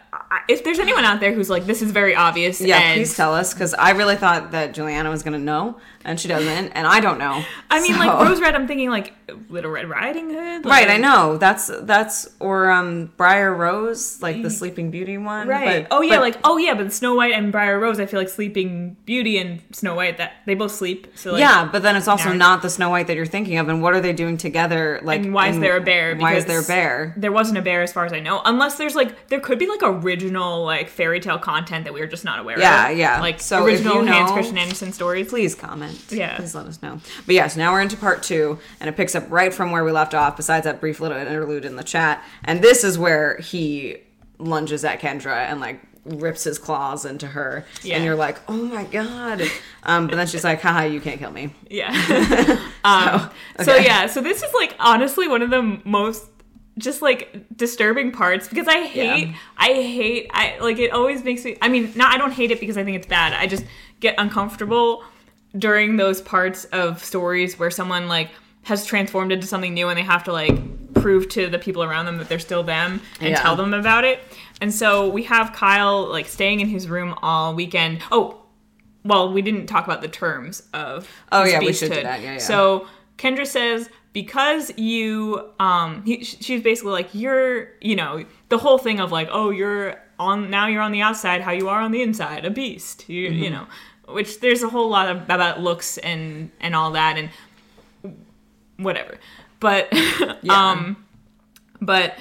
if 0.48 0.64
there's 0.64 0.78
anyone 0.78 1.04
out 1.04 1.20
there 1.20 1.32
who's 1.32 1.50
like 1.50 1.66
this 1.66 1.82
is 1.82 1.90
very 1.90 2.14
obvious. 2.14 2.60
Yeah, 2.60 2.78
and, 2.78 2.98
please 2.98 3.14
tell 3.16 3.34
us 3.34 3.52
because 3.54 3.74
I 3.74 3.90
really 3.90 4.16
thought 4.16 4.52
that 4.52 4.74
Juliana 4.74 5.10
was 5.10 5.22
gonna 5.22 5.38
know, 5.38 5.78
and 6.04 6.18
she 6.18 6.28
doesn't, 6.28 6.68
and 6.72 6.86
I 6.86 7.00
don't 7.00 7.18
know. 7.18 7.42
I 7.70 7.80
mean, 7.80 7.92
So- 7.94 7.98
like 7.98 8.26
Rose 8.26 8.40
Red, 8.40 8.54
I'm 8.54 8.66
thinking 8.66 8.90
like 8.90 9.14
Little 9.50 9.70
Red 9.70 9.88
Riding 9.88 10.30
Hood. 10.30 10.64
Right, 10.64 10.88
I 10.88 10.96
know. 10.96 11.36
That's 11.36 11.70
that's 11.82 12.28
or 12.40 12.70
um 12.70 13.12
Briar 13.16 13.54
Rose, 13.54 14.22
like 14.22 14.42
the 14.42 14.50
Sleeping 14.50 14.90
Beauty 14.90 15.18
one. 15.18 15.48
Right. 15.48 15.88
But, 15.88 15.94
oh 15.96 16.02
yeah, 16.02 16.16
but- 16.16 16.20
like 16.22 16.36
oh 16.44 16.56
yeah, 16.56 16.74
but 16.74 16.92
Snow 16.92 17.14
White 17.14 17.32
and 17.34 17.52
Briar 17.52 17.78
Rose, 17.78 18.00
I 18.00 18.06
feel 18.06 18.20
like 18.20 18.28
Sleeping 18.28 18.96
Beauty 19.04 19.38
and 19.38 19.62
Snow 19.72 19.94
White 19.94 20.16
that 20.18 20.32
they 20.46 20.54
both 20.54 20.72
sleep. 20.72 21.08
So 21.14 21.32
like, 21.32 21.40
yeah, 21.40 21.68
but 21.70 21.82
then 21.82 21.96
it's 21.96 22.08
also 22.08 22.32
not 22.32 22.62
the 22.62 22.70
Snow 22.70 22.90
White 22.90 23.06
that 23.08 23.16
you're 23.16 23.26
thinking 23.26 23.58
of. 23.58 23.68
And 23.68 23.82
what 23.82 23.94
are 23.94 24.00
they 24.00 24.12
doing 24.12 24.36
together? 24.36 25.00
Like, 25.02 25.22
and 25.22 25.34
why 25.34 25.48
is 25.48 25.58
there 25.58 25.76
a 25.76 25.80
bear? 25.80 26.16
Why 26.16 26.34
is 26.34 26.46
there 26.46 26.60
a 26.60 26.64
bear? 26.64 27.14
There 27.16 27.32
wasn't 27.32 27.58
a 27.58 27.62
bear 27.62 27.82
as 27.82 27.92
far 27.92 28.06
as 28.06 28.12
I 28.12 28.20
know, 28.20 28.40
unless 28.44 28.76
there's 28.76 28.94
like 28.94 29.28
there 29.28 29.40
could 29.40 29.58
be 29.58 29.66
like 29.66 29.82
original 30.04 30.64
like 30.64 30.88
fairy 30.88 31.20
tale 31.20 31.38
content 31.38 31.84
that 31.84 31.92
we 31.94 32.00
were 32.00 32.06
just 32.06 32.24
not 32.24 32.38
aware 32.38 32.58
Yeah, 32.58 32.90
of. 32.90 32.96
yeah. 32.98 33.16
yeah. 33.16 33.20
Like 33.20 33.40
So 33.40 33.64
original 33.64 34.02
you 34.04 34.06
Hans 34.12 34.28
know- 34.30 34.34
Christian 34.34 34.58
Andersen 34.58 34.92
stories. 34.92 35.28
Please 35.28 35.54
comment. 35.54 36.02
Yeah. 36.10 36.36
Please 36.36 36.54
let 36.54 36.66
us 36.66 36.80
know. 36.82 37.00
But 37.26 37.34
yes, 37.34 37.56
now 37.56 37.72
we're 37.72 37.82
into 37.82 37.96
part 37.96 38.22
two, 38.22 38.58
and 38.80 38.88
it 38.88 38.96
picks 38.96 39.14
up 39.14 39.24
right 39.30 39.52
from 39.52 39.70
where 39.70 39.84
we 39.84 39.92
left 39.92 40.14
off. 40.14 40.36
Besides 40.36 40.64
that 40.64 40.80
brief 40.80 41.00
little 41.00 41.16
interlude 41.18 41.64
in 41.64 41.76
the 41.76 41.84
chat, 41.84 42.22
and 42.44 42.62
this 42.62 42.84
is 42.84 42.98
where 42.98 43.38
he 43.38 43.98
lunges 44.38 44.84
at 44.84 45.00
Kendra 45.00 45.36
and 45.50 45.60
like 45.60 45.80
rips 46.04 46.44
his 46.44 46.58
claws 46.58 47.04
into 47.04 47.26
her, 47.26 47.66
Yeah. 47.82 47.96
and 47.96 48.04
you're 48.04 48.14
like, 48.16 48.38
oh 48.48 48.56
my 48.56 48.84
god. 48.84 49.42
Um, 49.82 50.06
but 50.06 50.16
then 50.16 50.26
she's 50.26 50.44
like, 50.44 50.62
haha, 50.62 50.84
you 50.84 51.00
can't 51.00 51.18
kill 51.18 51.30
me. 51.32 51.52
Yeah. 51.68 51.90
um, 52.84 53.30
So, 53.58 53.64
so 53.64 53.76
yeah, 53.76 54.06
so 54.06 54.20
this 54.22 54.42
is 54.42 54.50
like 54.54 54.74
honestly 54.78 55.28
one 55.28 55.42
of 55.42 55.50
the 55.50 55.80
most 55.84 56.28
just 56.78 57.02
like 57.02 57.44
disturbing 57.56 58.12
parts 58.12 58.48
because 58.48 58.68
I 58.68 58.86
hate 58.86 59.28
Yeah. 59.28 59.34
I 59.56 59.66
hate 59.74 60.30
I 60.32 60.58
like 60.60 60.78
it 60.78 60.92
always 60.92 61.22
makes 61.24 61.44
me 61.44 61.56
I 61.60 61.68
mean 61.68 61.92
not 61.96 62.14
I 62.14 62.18
don't 62.18 62.32
hate 62.32 62.50
it 62.50 62.60
because 62.60 62.78
I 62.78 62.84
think 62.84 62.96
it's 62.96 63.06
bad. 63.06 63.32
I 63.34 63.46
just 63.46 63.64
get 64.00 64.14
uncomfortable 64.18 65.02
during 65.56 65.96
those 65.96 66.20
parts 66.22 66.64
of 66.66 67.02
stories 67.04 67.58
where 67.58 67.70
someone 67.70 68.06
like 68.08 68.30
has 68.62 68.84
transformed 68.86 69.32
into 69.32 69.46
something 69.46 69.74
new 69.74 69.88
and 69.88 69.98
they 69.98 70.02
have 70.02 70.24
to 70.24 70.32
like 70.32 70.54
prove 70.94 71.28
to 71.30 71.48
the 71.48 71.58
people 71.58 71.82
around 71.82 72.06
them 72.06 72.18
that 72.18 72.28
they're 72.28 72.38
still 72.38 72.62
them 72.62 73.00
and 73.20 73.30
Yeah. 73.30 73.40
tell 73.40 73.56
them 73.56 73.72
about 73.74 74.04
it. 74.04 74.20
And 74.60 74.72
so 74.74 75.08
we 75.08 75.22
have 75.24 75.52
Kyle 75.52 76.06
like 76.06 76.26
staying 76.26 76.60
in 76.60 76.68
his 76.68 76.88
room 76.88 77.14
all 77.22 77.54
weekend. 77.54 78.00
Oh, 78.12 78.42
well, 79.04 79.32
we 79.32 79.42
didn't 79.42 79.66
talk 79.68 79.84
about 79.84 80.02
the 80.02 80.08
terms 80.08 80.64
of 80.74 81.08
Oh, 81.32 81.44
yeah, 81.44 81.60
we 81.60 81.72
should 81.72 81.92
do 81.92 82.02
that. 82.02 82.20
Yeah, 82.20 82.32
yeah. 82.34 82.38
So 82.38 82.86
Kendra 83.16 83.46
says 83.46 83.88
because 84.12 84.76
you 84.76 85.50
um 85.60 86.02
he, 86.04 86.24
she's 86.24 86.62
basically 86.62 86.92
like 86.92 87.08
you're 87.12 87.70
you 87.80 87.96
know 87.96 88.24
the 88.48 88.58
whole 88.58 88.78
thing 88.78 89.00
of 89.00 89.12
like 89.12 89.28
oh 89.30 89.50
you're 89.50 89.96
on 90.18 90.50
now 90.50 90.66
you're 90.66 90.82
on 90.82 90.92
the 90.92 91.00
outside 91.00 91.40
how 91.40 91.52
you 91.52 91.68
are 91.68 91.80
on 91.80 91.92
the 91.92 92.02
inside 92.02 92.44
a 92.44 92.50
beast 92.50 93.08
you 93.08 93.28
you 93.30 93.50
know 93.50 93.66
which 94.08 94.40
there's 94.40 94.62
a 94.62 94.68
whole 94.68 94.88
lot 94.88 95.08
of, 95.08 95.22
about 95.24 95.60
looks 95.60 95.98
and 95.98 96.50
and 96.60 96.74
all 96.74 96.92
that 96.92 97.16
and 97.18 98.16
whatever. 98.76 99.18
But 99.60 99.92
um 100.48 101.04
but 101.80 102.14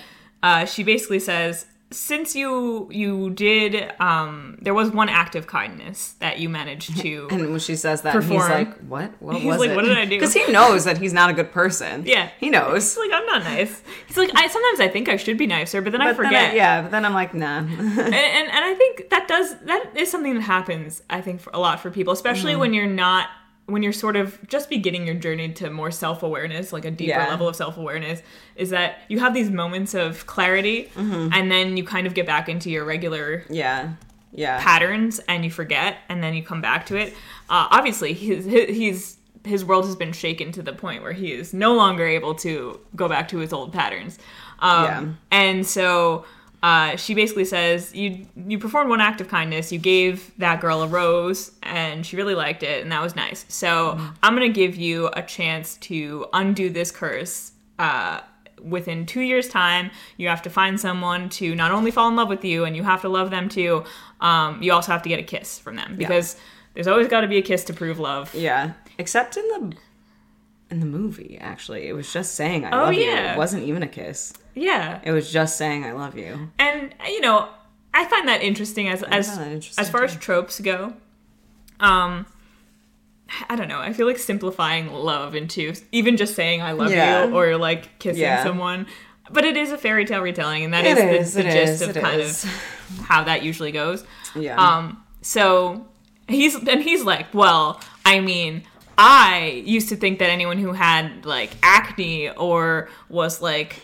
uh 0.44 0.66
she 0.66 0.84
basically 0.84 1.20
says 1.20 1.66
since 1.90 2.36
you 2.36 2.88
you 2.92 3.30
did 3.30 3.94
um 4.02 4.58
there 4.62 4.74
was 4.74 4.92
one 4.92 5.08
act 5.08 5.36
of 5.36 5.48
kindness 5.48 6.16
that 6.20 6.38
you 6.38 6.50
managed 6.50 6.98
to 7.00 7.28
And 7.32 7.50
when 7.52 7.60
she 7.60 7.78
says 7.78 8.02
that, 8.02 8.12
Perform. 8.14 8.42
he's 8.42 8.50
like, 8.50 8.78
"What? 8.80 9.12
What 9.22 9.38
He's 9.38 9.46
was 9.46 9.60
like, 9.60 9.70
it?" 9.70 9.76
"What 9.78 9.86
did 9.86 9.98
I 9.98 10.04
do?" 10.04 10.10
Because 10.18 10.34
he 10.34 10.46
knows 10.52 10.84
that 10.84 10.98
he's 10.98 11.14
not 11.14 11.30
a 11.30 11.34
good 11.34 11.52
person. 11.52 12.04
Yeah. 12.06 12.30
he 12.40 12.50
knows. 12.50 12.94
He's 12.94 12.98
like, 12.98 13.12
I'm 13.14 13.26
not 13.26 13.44
nice. 13.44 13.82
He's 14.08 14.18
like, 14.18 14.32
I 14.36 14.48
sometimes 14.48 14.80
I 14.82 14.90
think 14.90 15.08
I 15.08 15.16
should 15.16 15.38
be 15.38 15.48
nicer, 15.48 15.82
but 15.82 15.92
then 15.94 16.02
I 16.02 16.12
But 16.12 16.18
then 16.18 16.26
forget. 16.26 16.56
yeah, 16.56 16.82
but 16.82 16.92
then 16.92 17.06
I'm 17.06 17.14
like, 17.14 17.34
nah. 17.34 17.60
and, 17.60 17.70
and 17.72 18.48
and 18.56 18.66
I 18.66 18.74
think 18.78 19.10
that 19.10 19.28
does 19.30 19.56
that 19.62 19.92
is 19.96 20.12
something 20.12 20.34
that 20.34 20.42
happens. 20.42 21.02
I 21.10 21.22
think 21.22 21.40
for 21.40 21.52
a 21.54 21.60
lot 21.60 21.80
for 21.80 21.90
people, 21.90 22.12
especially 22.14 22.52
Mm-hmm. 22.52 22.60
when 22.62 22.74
you're 22.74 22.88
not 22.88 23.28
when 23.68 23.84
you're 23.84 23.94
sort 23.94 24.16
of 24.16 24.40
just 24.48 24.70
beginning 24.70 25.06
your 25.06 25.16
journey 25.16 25.52
to 25.54 25.70
more 25.70 25.92
self 25.92 26.24
awareness, 26.24 26.74
like 26.74 26.86
a 26.86 26.92
deeper 26.92 27.10
Yeah. 27.20 27.28
level 27.30 27.48
of 27.48 27.56
self 27.56 27.78
awareness, 27.78 28.22
is 28.56 28.70
that 28.72 29.00
you 29.10 29.20
have 29.20 29.34
these 29.34 29.50
moments 29.50 29.94
of 29.94 30.26
clarity, 30.26 30.90
Mm-hmm. 30.96 31.34
and 31.34 31.52
then 31.52 31.78
you 31.78 31.84
kind 31.84 32.08
of 32.08 32.14
get 32.14 32.26
back 32.26 32.50
into 32.50 32.70
your 32.70 32.84
regular 32.86 33.44
yeah, 33.50 33.94
yeah, 34.32 34.60
patterns 34.62 35.20
and 35.28 35.44
you 35.46 35.52
forget 35.52 35.98
and 36.10 36.22
then 36.24 36.34
you 36.34 36.44
come 36.44 36.62
back 36.62 36.86
to 36.88 36.96
it 36.98 37.14
uh, 37.50 37.68
obviously 37.72 38.14
he's, 38.14 38.44
he's 38.46 39.18
his 39.46 39.64
world 39.64 39.86
has 39.86 39.96
been 39.96 40.12
shaken 40.12 40.52
to 40.52 40.62
the 40.62 40.74
point 40.74 41.02
where 41.02 41.14
he 41.14 41.32
is 41.32 41.54
no 41.54 41.74
longer 41.74 42.06
able 42.06 42.36
to 42.36 42.80
go 42.96 43.08
back 43.08 43.30
to 43.30 43.38
his 43.38 43.54
old 43.54 43.72
patterns 43.72 44.20
um, 44.60 44.84
Yeah. 44.84 45.06
and 45.32 45.66
so 45.66 46.26
uh, 46.64 46.96
she 46.96 47.14
basically 47.14 47.46
says 47.46 47.94
you 47.94 48.26
you 48.36 48.58
performed 48.58 48.90
one 48.90 49.00
act 49.02 49.22
of 49.22 49.28
kindness. 49.28 49.72
You 49.72 49.80
gave 49.80 50.32
that 50.40 50.60
girl 50.60 50.82
a 50.82 50.88
rose 50.88 51.52
and 51.64 52.06
she 52.06 52.16
really 52.16 52.34
liked 52.36 52.64
it 52.64 52.82
and 52.82 52.92
that 52.92 53.02
was 53.02 53.16
nice. 53.16 53.46
So 53.48 53.68
Mm-hmm. 53.96 54.06
i'm 54.24 54.34
gonna 54.34 54.50
give 54.50 54.76
you 54.76 55.10
a 55.14 55.22
chance 55.22 55.78
to 55.78 56.26
undo 56.34 56.70
this 56.70 56.92
curse 56.92 57.52
uh, 57.78 58.22
within 58.62 59.06
two 59.06 59.22
years 59.22 59.48
time. 59.48 59.92
You 60.18 60.30
have 60.30 60.42
to 60.44 60.50
find 60.50 60.80
someone 60.80 61.30
to 61.30 61.54
not 61.54 61.72
only 61.72 61.92
fall 61.92 62.08
in 62.10 62.16
love 62.16 62.28
with 62.30 62.44
you 62.44 62.66
and 62.66 62.76
you 62.76 62.84
have 62.84 63.02
to 63.02 63.10
love 63.10 63.30
them 63.30 63.50
too. 63.50 63.84
Um, 64.20 64.62
you 64.64 64.74
also 64.74 64.92
have 64.92 65.04
to 65.04 65.10
get 65.10 65.20
a 65.20 65.24
kiss 65.24 65.60
from 65.60 65.76
them 65.76 65.96
because 65.96 66.38
there's 66.74 66.88
always 66.88 67.08
got 67.08 67.22
to 67.22 67.28
be 67.28 67.38
a 67.38 67.42
kiss 67.44 67.64
to 67.66 67.74
prove 67.74 68.00
love. 68.00 68.34
Yeah. 68.34 68.74
Except 68.98 69.38
in 69.38 69.48
the 69.50 69.76
in 70.70 70.80
the 70.82 70.86
movie, 70.86 71.38
actually, 71.40 71.88
it 71.88 71.94
was 71.94 72.12
just 72.12 72.36
saying 72.36 72.66
"I 72.66 72.72
Oh, 72.72 72.84
love 72.86 72.94
you." 72.94 73.04
yeah. 73.04 73.34
It 73.34 73.38
wasn't 73.38 73.64
even 73.64 73.84
a 73.84 73.88
kiss. 73.88 74.34
yeah 74.56 75.00
It 75.04 75.12
was 75.12 75.32
just 75.32 75.58
saying 75.58 75.86
"I 75.86 75.92
love 75.94 76.18
you." 76.18 76.50
and 76.60 76.94
you 77.08 77.22
know 77.22 77.48
i 77.94 78.06
find 78.06 78.28
that 78.28 78.42
interesting 78.44 78.88
as 78.90 79.02
as 79.04 79.38
interesting, 79.38 79.82
as 79.82 79.90
far 79.90 80.04
as 80.04 80.16
tropes 80.18 80.60
go 80.60 80.94
um 81.80 82.26
i 83.50 83.56
don't 83.56 83.68
know 83.68 83.80
i 83.80 83.92
feel 83.94 84.06
like 84.08 84.18
simplifying 84.18 84.92
love 84.92 85.36
into 85.36 85.74
even 85.92 86.16
just 86.18 86.36
saying 86.36 86.62
i 86.62 86.72
love 86.74 86.92
Yeah. 86.92 87.26
you 87.26 87.34
or 87.36 87.58
like 87.58 87.98
kissing 88.00 88.22
Yeah. 88.24 88.44
someone 88.44 88.88
but 89.32 89.46
it 89.46 89.58
is 89.58 89.72
a 89.72 89.78
fairy 89.78 90.06
tale 90.06 90.22
retelling 90.22 90.64
and 90.66 90.74
that 90.74 90.86
It 90.86 90.98
is 90.98 91.28
is, 91.30 91.34
the, 91.34 91.44
the 91.44 91.50
gist 91.52 91.82
is, 91.82 91.88
of 91.96 91.96
kind 92.04 92.22
is. 92.22 92.44
of 92.44 92.50
how 93.08 93.24
that 93.24 93.42
usually 93.44 93.72
goes 93.72 94.04
Yeah. 94.36 94.58
um 94.60 95.02
so 95.22 95.88
he's 96.28 96.56
and 96.56 96.82
he's 96.84 97.04
like 97.04 97.34
well 97.34 97.82
i 98.06 98.20
mean 98.20 98.64
i 98.98 99.62
used 99.66 99.90
to 99.90 99.96
think 99.96 100.20
that 100.20 100.30
anyone 100.30 100.58
who 100.58 100.74
had 100.74 101.26
like 101.26 101.52
acne 101.62 102.30
or 102.32 102.90
was 103.10 103.42
like 103.42 103.76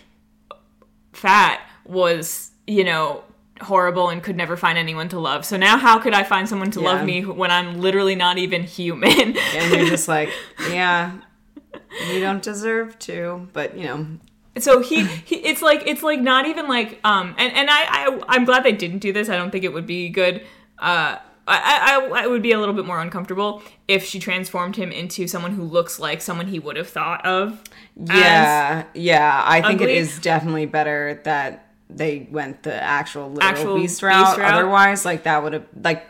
fat 1.13 1.61
was, 1.85 2.51
you 2.67 2.83
know, 2.83 3.23
horrible 3.61 4.09
and 4.09 4.23
could 4.23 4.35
never 4.35 4.57
find 4.57 4.77
anyone 4.77 5.09
to 5.09 5.19
love. 5.19 5.45
So 5.45 5.57
now 5.57 5.77
how 5.77 5.99
could 5.99 6.13
I 6.13 6.23
find 6.23 6.47
someone 6.49 6.71
to 6.71 6.81
Yeah. 6.81 6.91
love 6.91 7.05
me 7.05 7.23
when 7.23 7.51
I'm 7.51 7.79
literally 7.81 8.15
not 8.15 8.37
even 8.37 8.63
human? 8.63 9.37
and 9.55 9.71
you're 9.71 9.85
just 9.85 10.07
like, 10.07 10.29
yeah, 10.69 11.11
you 12.11 12.19
don't 12.19 12.41
deserve 12.41 12.97
to, 12.99 13.47
but 13.53 13.77
you 13.77 13.83
know, 13.85 14.07
so 14.57 14.81
he, 14.81 15.03
he 15.05 15.35
it's 15.37 15.61
like 15.61 15.83
it's 15.85 16.03
like 16.03 16.19
not 16.19 16.45
even 16.47 16.67
like 16.67 16.99
um 17.03 17.35
and 17.37 17.53
and 17.53 17.69
I, 17.69 17.83
I 17.89 18.19
I'm 18.27 18.45
glad 18.45 18.63
they 18.63 18.71
didn't 18.71 18.99
do 18.99 19.11
this. 19.13 19.29
I 19.29 19.35
don't 19.35 19.51
think 19.51 19.63
it 19.63 19.73
would 19.73 19.87
be 19.87 20.09
good. 20.09 20.45
Uh 20.79 21.17
I, 21.45 21.99
I, 22.13 22.23
I 22.23 22.27
would 22.27 22.41
be 22.41 22.51
a 22.53 22.59
little 22.59 22.73
bit 22.75 22.85
more 22.85 23.01
uncomfortable 23.01 23.61
if 23.87 24.05
she 24.05 24.19
transformed 24.19 24.75
him 24.77 24.91
into 24.91 25.27
someone 25.27 25.51
who 25.53 25.63
looks 25.63 25.99
like 25.99 26.21
someone 26.21 26.47
he 26.47 26.57
would 26.59 26.77
have 26.77 26.87
thought 26.89 27.25
of. 27.25 27.61
yeah, 27.97 28.85
yeah. 28.93 29.43
I 29.45 29.61
think 29.61 29.81
ugly. 29.81 29.93
it 29.93 29.97
is 29.97 30.19
definitely 30.19 30.65
better 30.67 31.19
that 31.25 31.67
they 31.89 32.27
went 32.31 32.63
the 32.63 32.73
actual 32.73 33.29
literal 33.29 33.49
Actual 33.51 33.75
beast 33.75 34.01
route. 34.01 34.25
beast 34.25 34.37
route. 34.39 34.53
Otherwise, 34.53 35.03
like 35.05 35.23
that 35.23 35.43
would 35.43 35.53
have 35.53 35.65
like. 35.83 36.05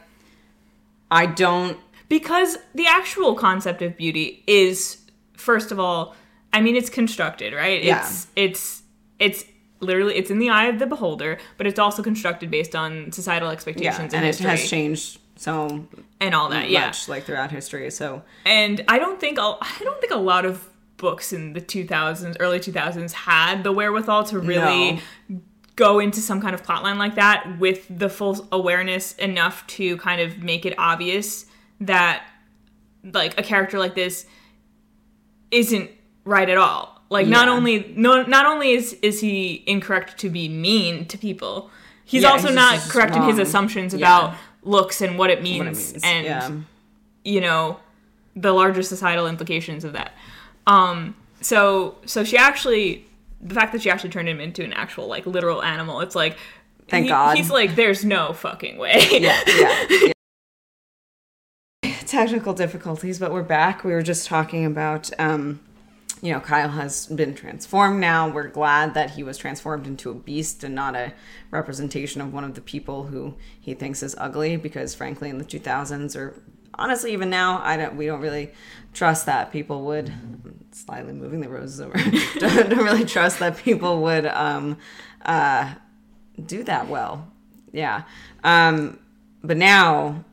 I 1.12 1.26
don't. 1.28 1.78
because 2.10 2.58
the 2.76 2.88
actual 2.88 3.36
concept 3.36 3.82
of 3.82 3.98
beauty 3.98 4.43
is 4.48 4.98
first 5.36 5.72
of 5.72 5.80
all 5.80 6.15
i 6.54 6.62
mean 6.62 6.76
it's 6.76 6.89
constructed 6.89 7.54
right 7.54 7.84
Yeah. 7.84 8.00
it's 8.00 8.28
it's 8.36 8.84
it's 9.19 9.46
literally 9.80 10.15
it's 10.15 10.32
in 10.32 10.39
the 10.39 10.50
eye 10.50 10.65
of 10.67 10.80
the 10.80 10.86
beholder 10.88 11.38
but 11.58 11.67
it's 11.67 11.78
also 11.80 12.02
constructed 12.02 12.50
based 12.50 12.76
on 12.76 13.12
societal 13.12 13.50
Yeah, 13.50 13.54
expectations 13.54 14.13
and 14.13 14.24
and 14.24 14.26
it 14.26 14.38
has 14.39 14.69
changed 14.69 15.19
so 15.36 15.86
and 16.19 16.36
all 16.36 16.50
that 16.50 16.69
yeah 16.69 16.86
much 16.88 17.08
like 17.10 17.24
throughout 17.26 17.52
history. 17.52 17.89
So 17.91 18.22
and 18.46 18.84
i 18.88 19.00
don't 19.00 19.19
think 19.19 19.38
I 19.39 19.78
don't 19.80 20.00
think 20.00 20.13
a 20.13 20.17
lot 20.17 20.46
of 20.46 20.69
books 20.98 21.34
in 21.34 21.54
the 21.54 21.60
2000s 21.62 22.38
early 22.39 22.60
2000s 22.60 23.12
had 23.12 23.63
the 23.63 23.72
wherewithal 23.72 24.24
to 24.26 24.39
really 24.39 25.02
go 25.76 26.00
into 26.00 26.19
some 26.22 26.39
kind 26.39 26.54
of 26.54 26.62
plotline 26.63 26.98
like 26.98 27.15
that 27.15 27.58
with 27.60 27.86
the 27.89 28.08
full 28.10 28.48
awareness 28.52 29.13
enough 29.15 29.65
to 29.67 29.98
kind 29.98 30.22
of 30.22 30.38
make 30.43 30.65
it 30.65 30.74
obvious 30.78 31.46
that 31.82 32.24
like 33.12 33.38
a 33.39 33.43
character 33.43 33.80
like 33.80 33.96
this 33.96 34.26
isn't 35.52 35.89
right 36.26 36.48
at 36.50 36.58
all 36.58 37.02
like 37.10 37.28
not 37.28 37.48
only 37.50 37.93
no 37.98 38.24
not 38.24 38.46
only 38.46 38.72
is 38.72 38.93
is 39.02 39.19
he 39.19 39.63
incorrect 39.67 40.17
to 40.19 40.30
be 40.30 40.48
mean 40.48 41.06
to 41.06 41.17
people 41.17 41.69
he's 42.06 42.24
Yeah, 42.24 42.30
also 42.32 42.48
he's 42.48 42.56
not 42.56 42.80
correct 42.89 43.15
in 43.15 43.24
his 43.24 43.34
wrong. 43.34 43.41
assumptions 43.41 43.93
Yeah. 43.93 44.36
Looks 44.63 45.02
and 45.02 45.17
what 45.17 45.30
it 45.30 45.41
means, 45.41 45.60
what 45.60 45.67
it 45.67 45.76
means, 45.76 46.04
and 46.04 46.26
yeah, 46.26 46.52
you 47.23 47.41
know 47.41 47.80
the 48.36 48.52
larger 48.52 48.82
societal 48.82 49.28
implications 49.28 49.84
of 49.84 49.93
that 49.93 50.13
um 50.65 51.15
so 51.41 51.95
so 52.06 52.23
she 52.23 52.36
actually 52.38 53.06
the 53.41 53.54
fact 53.54 53.73
that 53.73 53.82
she 53.82 53.89
actually 53.89 54.10
turned 54.10 54.28
him 54.28 54.39
into 54.39 54.63
an 54.63 54.73
actual 54.73 55.08
like 55.08 55.26
literal 55.26 55.62
animal 55.62 55.99
it's 55.99 56.15
like 56.15 56.38
Thank 56.88 57.04
he- 57.06 57.10
God. 57.10 57.38
he's 57.38 57.52
like 57.52 57.76
there's 57.76 58.04
no 58.04 58.34
fucking 58.34 58.78
way 58.78 59.06
yeah, 59.12 59.39
yeah. 59.47 59.86
yeah. 59.89 60.13
Technical 62.06 62.54
difficulties, 62.54 63.17
but 63.17 63.32
we're 63.32 63.41
back. 63.43 63.84
We 63.84 63.91
were 63.91 64.04
just 64.04 64.28
talking 64.28 64.65
about, 64.65 65.10
um, 65.19 65.60
you 66.23 66.31
know, 66.31 66.39
Kyle 66.39 66.69
has 66.69 67.07
been 67.07 67.36
transformed 67.36 67.99
now. 67.99 68.29
We're 68.29 68.47
glad 68.47 68.93
that 68.93 69.09
he 69.12 69.23
was 69.23 69.38
transformed 69.38 69.86
into 69.86 70.09
a 70.09 70.13
beast 70.13 70.63
and 70.63 70.73
not 70.73 70.95
a 70.95 71.12
representation 71.51 72.21
of 72.21 72.31
one 72.31 72.45
of 72.45 72.55
the 72.55 72.62
people 72.62 73.03
who 73.07 73.36
he 73.59 73.73
thinks 73.73 74.01
is 74.01 74.15
ugly. 74.17 74.55
Because 74.55 74.95
frankly, 74.95 75.29
in 75.29 75.38
the 75.38 75.43
2000s, 75.43 76.15
or 76.15 76.41
honestly 76.75 77.12
even 77.12 77.29
now, 77.29 77.59
I 77.62 77.75
don't. 77.75 77.97
We 77.97 78.05
don't 78.05 78.21
really 78.21 78.53
trust 78.93 79.25
that 79.25 79.51
people 79.51 79.83
would. 79.88 80.13
Slightly 80.71 81.12
moving 81.12 81.41
the 81.41 81.49
roses 81.49 81.81
over. 81.81 81.93
don't, 82.39 82.69
don't 82.69 82.86
really 82.86 83.03
trust 83.03 83.39
that 83.39 83.57
people 83.57 84.01
would 84.03 84.25
um, 84.25 84.77
uh, 85.25 85.73
do 86.45 86.63
that 86.63 86.88
well. 86.88 87.27
Yeah. 87.73 88.03
Um, 88.45 88.97
but 89.43 89.57
now 89.57 90.23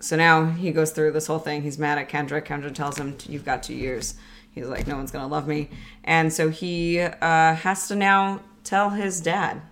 so 0.00 0.14
now 0.14 0.46
he 0.46 0.70
goes 0.70 0.92
through 0.92 1.10
this 1.10 1.26
whole 1.26 1.40
thing. 1.40 1.62
He's 1.62 1.76
mad 1.76 1.98
at 1.98 2.08
Kendra. 2.08 2.40
Kendra 2.40 2.72
tells 2.72 2.98
him, 2.98 3.16
"You've 3.28 3.44
got 3.44 3.64
two 3.64 3.74
years." 3.74 4.14
He's 4.58 4.66
like, 4.68 4.86
"No 4.86 4.96
one's 4.96 5.10
gonna 5.10 5.28
love 5.28 5.46
me," 5.48 5.70
and 6.04 6.32
so 6.32 6.48
he 6.50 7.00
uh, 7.00 7.54
has 7.54 7.88
to 7.88 7.94
now 7.96 8.40
tell 8.64 8.90
his 8.90 9.20
dad 9.20 9.62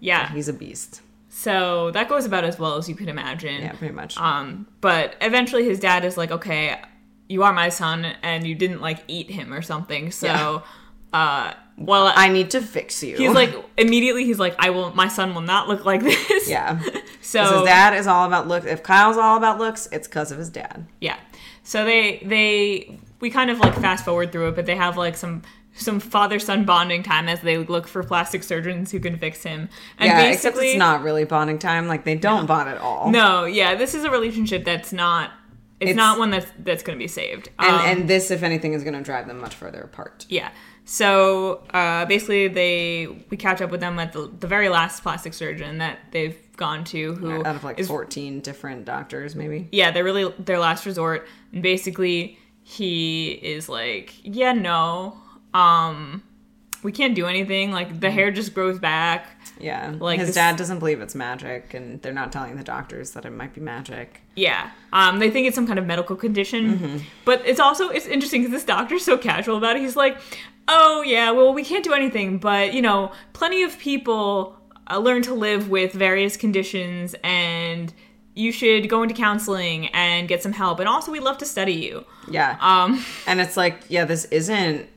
yeah 0.00 0.32
he's 0.32 0.48
a 0.48 0.52
beast. 0.52 1.02
so 1.28 1.90
that 1.90 2.08
goes 2.08 2.24
about 2.24 2.44
as 2.44 2.58
well 2.58 2.76
as 2.76 2.88
you 2.88 2.94
could 2.94 3.08
imagine 3.08 3.60
Yeah, 3.62 3.72
pretty 3.72 3.92
much. 3.92 4.16
um 4.16 4.66
but 4.80 5.16
eventually 5.20 5.64
his 5.64 5.80
dad 5.80 6.04
is 6.04 6.16
like 6.16 6.30
okay 6.30 6.80
you 7.28 7.42
are 7.42 7.52
my 7.52 7.68
son 7.68 8.06
and 8.22 8.46
you 8.46 8.54
didn't 8.54 8.80
like 8.80 9.00
eat 9.08 9.28
him 9.30 9.52
or 9.52 9.60
something 9.60 10.10
so 10.12 10.62
uh 11.12 11.52
well 11.76 12.10
I 12.14 12.28
need 12.28 12.50
to 12.52 12.62
fix 12.62 13.02
you. 13.02 13.16
he's 13.18 13.32
like 13.32 13.52
immediately 13.76 14.24
he's 14.24 14.38
like 14.38 14.54
i 14.58 14.70
will 14.70 14.94
my 14.94 15.08
son 15.08 15.34
will 15.34 15.42
not 15.54 15.68
look 15.68 15.84
like 15.84 16.02
this 16.02 16.48
yeah. 16.48 16.80
so 17.20 17.42
his 17.42 17.64
dad 17.64 17.94
is 17.94 18.06
all 18.06 18.24
about 18.26 18.48
looks. 18.48 18.64
If 18.66 18.82
Kyle's 18.82 19.18
all 19.18 19.36
about 19.36 19.58
looks, 19.58 19.88
it's 19.92 20.08
because 20.08 20.32
of 20.32 20.38
his 20.38 20.48
dad. 20.48 20.86
Yeah. 21.00 21.18
So 21.64 21.84
they 21.84 22.22
they 22.24 22.98
we 23.20 23.30
kind 23.30 23.50
of 23.50 23.58
like 23.58 23.74
fast 23.74 24.04
forward 24.04 24.32
through 24.32 24.48
it, 24.48 24.56
but 24.56 24.66
they 24.66 24.76
have 24.76 24.96
like 24.96 25.16
some 25.16 25.42
some 25.74 26.00
father 26.00 26.38
son 26.38 26.64
bonding 26.64 27.02
time 27.04 27.28
as 27.28 27.40
they 27.42 27.56
look 27.58 27.86
for 27.86 28.02
plastic 28.02 28.42
surgeons 28.42 28.90
who 28.90 28.98
can 28.98 29.16
fix 29.16 29.42
him. 29.44 29.68
And 29.98 30.08
yeah, 30.08 30.22
except 30.30 30.56
it's 30.58 30.76
not 30.78 31.02
really 31.02 31.24
bonding 31.24 31.58
time. 31.58 31.86
Like 31.86 32.04
they 32.04 32.16
don't 32.16 32.46
bond 32.46 32.68
at 32.68 32.78
all. 32.78 33.10
No, 33.10 33.44
yeah, 33.44 33.74
this 33.76 33.94
is 33.94 34.04
a 34.04 34.10
relationship 34.10 34.64
that's 34.64 34.92
not 34.92 35.30
It's, 35.80 35.90
It's- 35.90 35.96
not 35.96 36.18
one 36.18 36.30
that's 36.30 36.50
that's 36.58 36.82
going 36.82 36.98
to 36.98 37.02
be 37.02 37.06
saved. 37.08 37.50
And 37.58 37.70
Um, 37.76 37.80
and 37.86 38.08
this, 38.10 38.30
if 38.32 38.42
anything, 38.42 38.72
is 38.72 38.82
going 38.82 38.94
to 38.94 39.02
drive 39.02 39.28
them 39.28 39.40
much 39.40 39.54
further 39.54 39.80
apart. 39.82 40.26
Yeah. 40.28 40.50
So 40.84 41.62
uh, 41.74 42.06
basically, 42.06 42.48
they 42.48 43.06
we 43.30 43.36
catch 43.36 43.60
up 43.60 43.70
with 43.70 43.80
them 43.80 43.98
at 43.98 44.12
the, 44.14 44.32
the 44.40 44.46
very 44.46 44.68
last 44.70 45.02
plastic 45.02 45.34
surgeon 45.34 45.78
that 45.78 45.98
they've 46.12 46.36
gone 46.56 46.82
to, 46.84 47.14
who 47.14 47.44
Out 47.44 47.56
of 47.56 47.62
like 47.62 47.78
is- 47.78 47.86
14 47.88 48.40
different 48.40 48.84
doctors, 48.86 49.36
maybe. 49.36 49.68
yeah, 49.70 49.90
they're 49.92 50.02
really 50.02 50.32
their 50.38 50.58
last 50.58 50.86
resort, 50.86 51.28
and 51.52 51.62
basically 51.62 52.38
he 52.68 53.30
is 53.30 53.66
like, 53.66 54.14
yeah, 54.22 54.52
no, 54.52 55.16
um, 55.54 56.22
we 56.82 56.92
can't 56.92 57.14
do 57.14 57.24
anything. 57.24 57.72
Like 57.72 57.98
the 57.98 58.10
hair 58.10 58.30
just 58.30 58.52
grows 58.52 58.78
back. 58.78 59.26
Yeah. 59.58 59.94
Like 59.98 60.18
his 60.18 60.28
this- 60.28 60.34
dad 60.34 60.56
doesn't 60.56 60.78
believe 60.78 61.00
it's 61.00 61.14
magic, 61.14 61.72
and 61.72 62.02
they're 62.02 62.12
not 62.12 62.30
telling 62.30 62.56
the 62.56 62.62
doctors 62.62 63.12
that 63.12 63.24
it 63.24 63.30
might 63.30 63.54
be 63.54 63.62
magic. 63.62 64.20
Yeah, 64.36 64.70
um, 64.92 65.18
they 65.18 65.30
think 65.30 65.46
it's 65.46 65.54
some 65.54 65.66
kind 65.66 65.78
of 65.78 65.86
medical 65.86 66.14
condition, 66.14 66.78
mm-hmm. 66.78 66.96
but 67.24 67.42
it's 67.46 67.58
also 67.58 67.88
it's 67.88 68.06
interesting 68.06 68.42
because 68.42 68.52
this 68.52 68.64
doctor's 68.64 69.02
so 69.02 69.16
casual 69.16 69.56
about 69.56 69.76
it. 69.76 69.80
He's 69.80 69.96
like, 69.96 70.18
"Oh 70.68 71.02
yeah, 71.02 71.30
well 71.30 71.54
we 71.54 71.64
can't 71.64 71.82
do 71.82 71.94
anything, 71.94 72.36
but 72.36 72.74
you 72.74 72.82
know, 72.82 73.12
plenty 73.32 73.62
of 73.62 73.78
people 73.78 74.58
uh, 74.90 74.98
learn 74.98 75.22
to 75.22 75.32
live 75.34 75.70
with 75.70 75.94
various 75.94 76.36
conditions, 76.36 77.16
and 77.24 77.94
you 78.38 78.52
should 78.52 78.88
go 78.88 79.02
into 79.02 79.14
counseling 79.14 79.88
and 79.88 80.28
get 80.28 80.42
some 80.42 80.52
help. 80.52 80.78
And 80.80 80.88
also, 80.88 81.10
we'd 81.12 81.22
love 81.22 81.38
to 81.38 81.44
study 81.46 81.72
you." 81.74 82.04
Yeah. 82.30 82.56
Um, 82.60 83.04
And 83.26 83.40
it's 83.40 83.56
like, 83.56 83.82
yeah, 83.88 84.04
this 84.04 84.24
isn't 84.26 84.88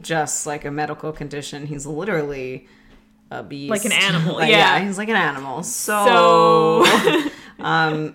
just 0.00 0.46
like 0.46 0.64
a 0.64 0.70
medical 0.70 1.12
condition. 1.12 1.66
He's 1.66 1.86
literally 1.86 2.66
a 3.30 3.42
beast. 3.42 3.70
Like 3.70 3.84
an 3.84 3.92
animal, 4.08 4.36
Like, 4.36 4.50
yeah. 4.50 4.78
he's 4.84 4.98
like 4.98 5.08
an 5.08 5.16
animal. 5.16 5.62
So, 5.62 6.84
so 6.84 7.30
um, 7.64 8.14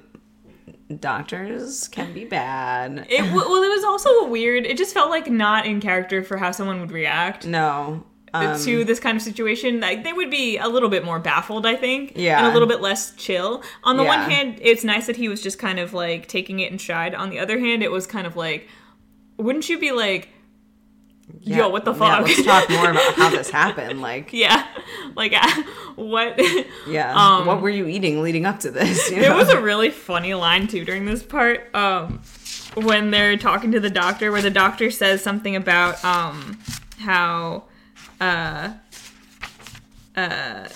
doctors 1.00 1.88
can 1.88 2.14
be 2.14 2.26
bad. 2.26 3.06
it 3.10 3.22
well, 3.34 3.64
it 3.64 3.70
was 3.70 3.84
also 3.84 4.10
a 4.22 4.28
weird. 4.28 4.66
It 4.66 4.78
just 4.78 4.94
felt 4.94 5.10
like 5.10 5.30
not 5.30 5.66
in 5.66 5.80
character 5.82 6.24
for 6.24 6.38
how 6.38 6.52
someone 6.52 6.80
would 6.82 6.92
react. 6.92 7.46
No. 7.46 8.06
Um, 8.34 8.60
to 8.64 8.84
this 8.84 9.00
kind 9.00 9.16
of 9.18 9.24
situation, 9.24 9.80
like 9.80 10.04
they 10.04 10.14
would 10.14 10.30
be 10.30 10.58
a 10.58 10.68
little 10.68 10.90
bit 10.90 11.04
more 11.04 11.20
baffled, 11.20 11.66
I 11.66 11.76
think, 11.76 12.14
Yeah. 12.16 12.38
and 12.40 12.48
a 12.48 12.54
little 12.54 12.68
bit 12.68 12.80
less 12.82 13.14
chill. 13.16 13.64
On 13.84 13.98
the 13.98 14.04
one 14.04 14.30
hand, 14.30 14.60
it's 14.62 14.84
nice 14.84 15.08
that 15.08 15.16
he 15.16 15.28
was 15.28 15.42
just 15.42 15.58
kind 15.58 15.80
of 15.80 15.94
like 15.94 16.28
taking 16.28 16.60
it 16.60 16.72
in 16.72 16.78
stride. 16.80 17.16
On 17.16 17.30
the 17.30 17.40
other 17.40 17.58
hand, 17.60 17.82
it 17.84 17.92
was 17.92 18.06
kind 18.06 18.28
of 18.28 18.36
like, 18.36 18.68
wouldn't 19.38 19.68
you 19.70 19.80
be 19.80 19.92
like, 19.92 20.30
yeah, 21.42 21.58
yo, 21.58 21.70
what 21.70 21.86
the 21.86 21.94
yeah, 21.94 21.98
fuck? 22.00 22.28
let's 22.28 22.44
talk 22.44 22.70
more 22.70 22.90
about 22.92 23.14
how 23.16 23.30
this 23.30 23.50
happened. 23.62 24.02
Like, 24.02 24.34
yeah, 24.34 24.68
like 25.16 25.34
what? 25.96 26.40
yeah, 26.88 27.14
Um, 27.16 27.46
what 27.46 27.62
were 27.62 27.70
you 27.70 27.88
eating 27.88 28.22
leading 28.22 28.46
up 28.46 28.60
to 28.62 28.72
this? 28.72 29.10
You 29.12 29.22
There 29.22 29.30
know? 29.30 29.38
was 29.38 29.50
a 29.50 29.62
really 29.62 29.92
funny 29.92 30.34
line 30.34 30.68
too 30.68 30.84
during 30.86 31.06
this 31.06 31.22
part. 31.24 31.70
Um, 31.76 32.22
when 32.76 33.12
they're 33.12 33.38
talking 33.38 33.72
to 33.74 33.80
the 33.80 33.90
doctor, 33.90 34.32
where 34.32 34.42
the 34.42 34.50
doctor 34.52 34.90
says 34.92 35.22
something 35.24 35.56
about 35.56 36.04
um 36.06 36.60
how 37.00 37.64
uh 38.20 38.74
uh 40.16 40.68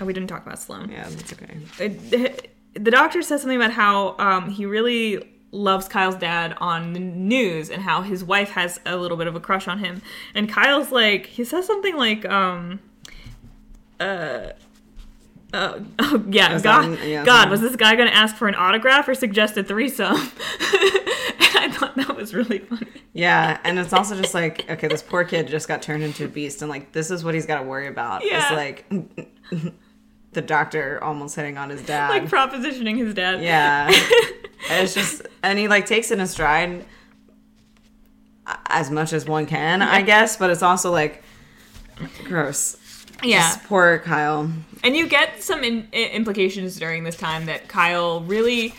oh, 0.00 0.04
we 0.04 0.12
didn't 0.12 0.28
talk 0.28 0.44
about 0.44 0.58
Sloan. 0.58 0.90
yeah, 0.90 1.08
that's 1.08 1.32
okay. 1.32 1.58
It- 1.78 2.54
the 2.74 2.90
doctor 2.90 3.22
says 3.22 3.40
something 3.42 3.56
about 3.56 3.72
how 3.72 4.14
um, 4.18 4.50
he 4.50 4.66
really 4.66 5.22
loves 5.50 5.88
Kyle's 5.88 6.16
dad 6.16 6.56
on 6.60 6.92
the 6.92 7.00
news 7.00 7.70
and 7.70 7.82
how 7.82 8.02
his 8.02 8.22
wife 8.22 8.50
has 8.50 8.78
a 8.84 8.96
little 8.96 9.16
bit 9.16 9.26
of 9.26 9.34
a 9.34 9.40
crush 9.40 9.66
on 9.66 9.78
him. 9.78 10.02
And 10.34 10.48
Kyle's 10.48 10.92
like, 10.92 11.26
he 11.26 11.44
says 11.44 11.66
something 11.66 11.96
like, 11.96 12.24
um, 12.26 12.80
uh, 13.98 14.50
uh, 15.52 15.80
oh, 15.98 16.24
yeah, 16.28 16.60
God, 16.60 16.98
yeah, 17.02 17.24
God, 17.24 17.50
was 17.50 17.60
this 17.60 17.76
guy 17.76 17.96
going 17.96 18.08
to 18.08 18.14
ask 18.14 18.36
for 18.36 18.48
an 18.48 18.54
autograph 18.54 19.08
or 19.08 19.14
suggest 19.14 19.56
a 19.56 19.64
threesome? 19.64 20.14
and 20.16 20.30
I 21.56 21.70
thought 21.72 21.96
that 21.96 22.14
was 22.16 22.34
really 22.34 22.58
funny. 22.58 22.97
Yeah, 23.18 23.58
and 23.64 23.80
it's 23.80 23.92
also 23.92 24.14
just 24.14 24.32
like, 24.32 24.70
okay, 24.70 24.86
this 24.86 25.02
poor 25.02 25.24
kid 25.24 25.48
just 25.48 25.66
got 25.66 25.82
turned 25.82 26.04
into 26.04 26.24
a 26.24 26.28
beast, 26.28 26.62
and 26.62 26.70
like, 26.70 26.92
this 26.92 27.10
is 27.10 27.24
what 27.24 27.34
he's 27.34 27.46
got 27.46 27.58
to 27.58 27.64
worry 27.66 27.88
about. 27.88 28.24
Yeah. 28.24 28.42
It's 28.42 28.52
like 28.52 28.88
the 30.34 30.40
doctor 30.40 31.02
almost 31.02 31.34
hitting 31.34 31.58
on 31.58 31.68
his 31.68 31.82
dad. 31.82 32.10
Like 32.10 32.26
propositioning 32.26 32.96
his 32.96 33.14
dad. 33.14 33.42
yeah, 33.42 33.88
And 33.88 33.96
it's 34.84 34.94
just, 34.94 35.22
and 35.42 35.58
he 35.58 35.66
like 35.66 35.84
takes 35.86 36.12
it 36.12 36.20
in 36.20 36.26
stride 36.28 36.84
as 38.66 38.88
much 38.88 39.12
as 39.12 39.26
one 39.26 39.46
can, 39.46 39.82
I 39.82 40.02
guess, 40.02 40.36
but 40.36 40.50
it's 40.50 40.62
also 40.62 40.92
like 40.92 41.24
gross. 42.22 42.76
Yeah. 43.24 43.38
Just 43.40 43.64
poor 43.64 43.98
Kyle. 43.98 44.48
And 44.84 44.96
you 44.96 45.08
get 45.08 45.42
some 45.42 45.64
in- 45.64 45.88
implications 45.92 46.78
during 46.78 47.02
this 47.02 47.16
time 47.16 47.46
that 47.46 47.66
Kyle 47.66 48.20
really, 48.20 48.74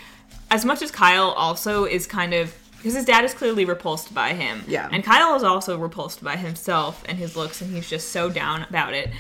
as 0.50 0.64
much 0.64 0.82
as 0.82 0.92
Kyle 0.92 1.32
also 1.32 1.84
is 1.84 2.08
kind 2.08 2.34
of, 2.34 2.56
because 2.80 2.96
his 2.96 3.06
dad 3.06 3.26
is 3.26 3.34
clearly 3.34 3.66
repulsed 3.66 4.14
by 4.14 4.34
him. 4.34 4.64
Yeah. 4.68 4.88
And 4.92 5.04
Kyle 5.04 5.36
is 5.36 5.44
also 5.44 5.78
repulsed 5.78 6.24
by 6.24 6.38
himself 6.38 7.04
and 7.08 7.18
his 7.18 7.36
looks, 7.36 7.62
and 7.62 7.74
he's 7.74 7.90
just 7.90 8.10
so 8.10 8.30
down 8.30 8.64
about 8.70 8.94
it. 8.94 9.12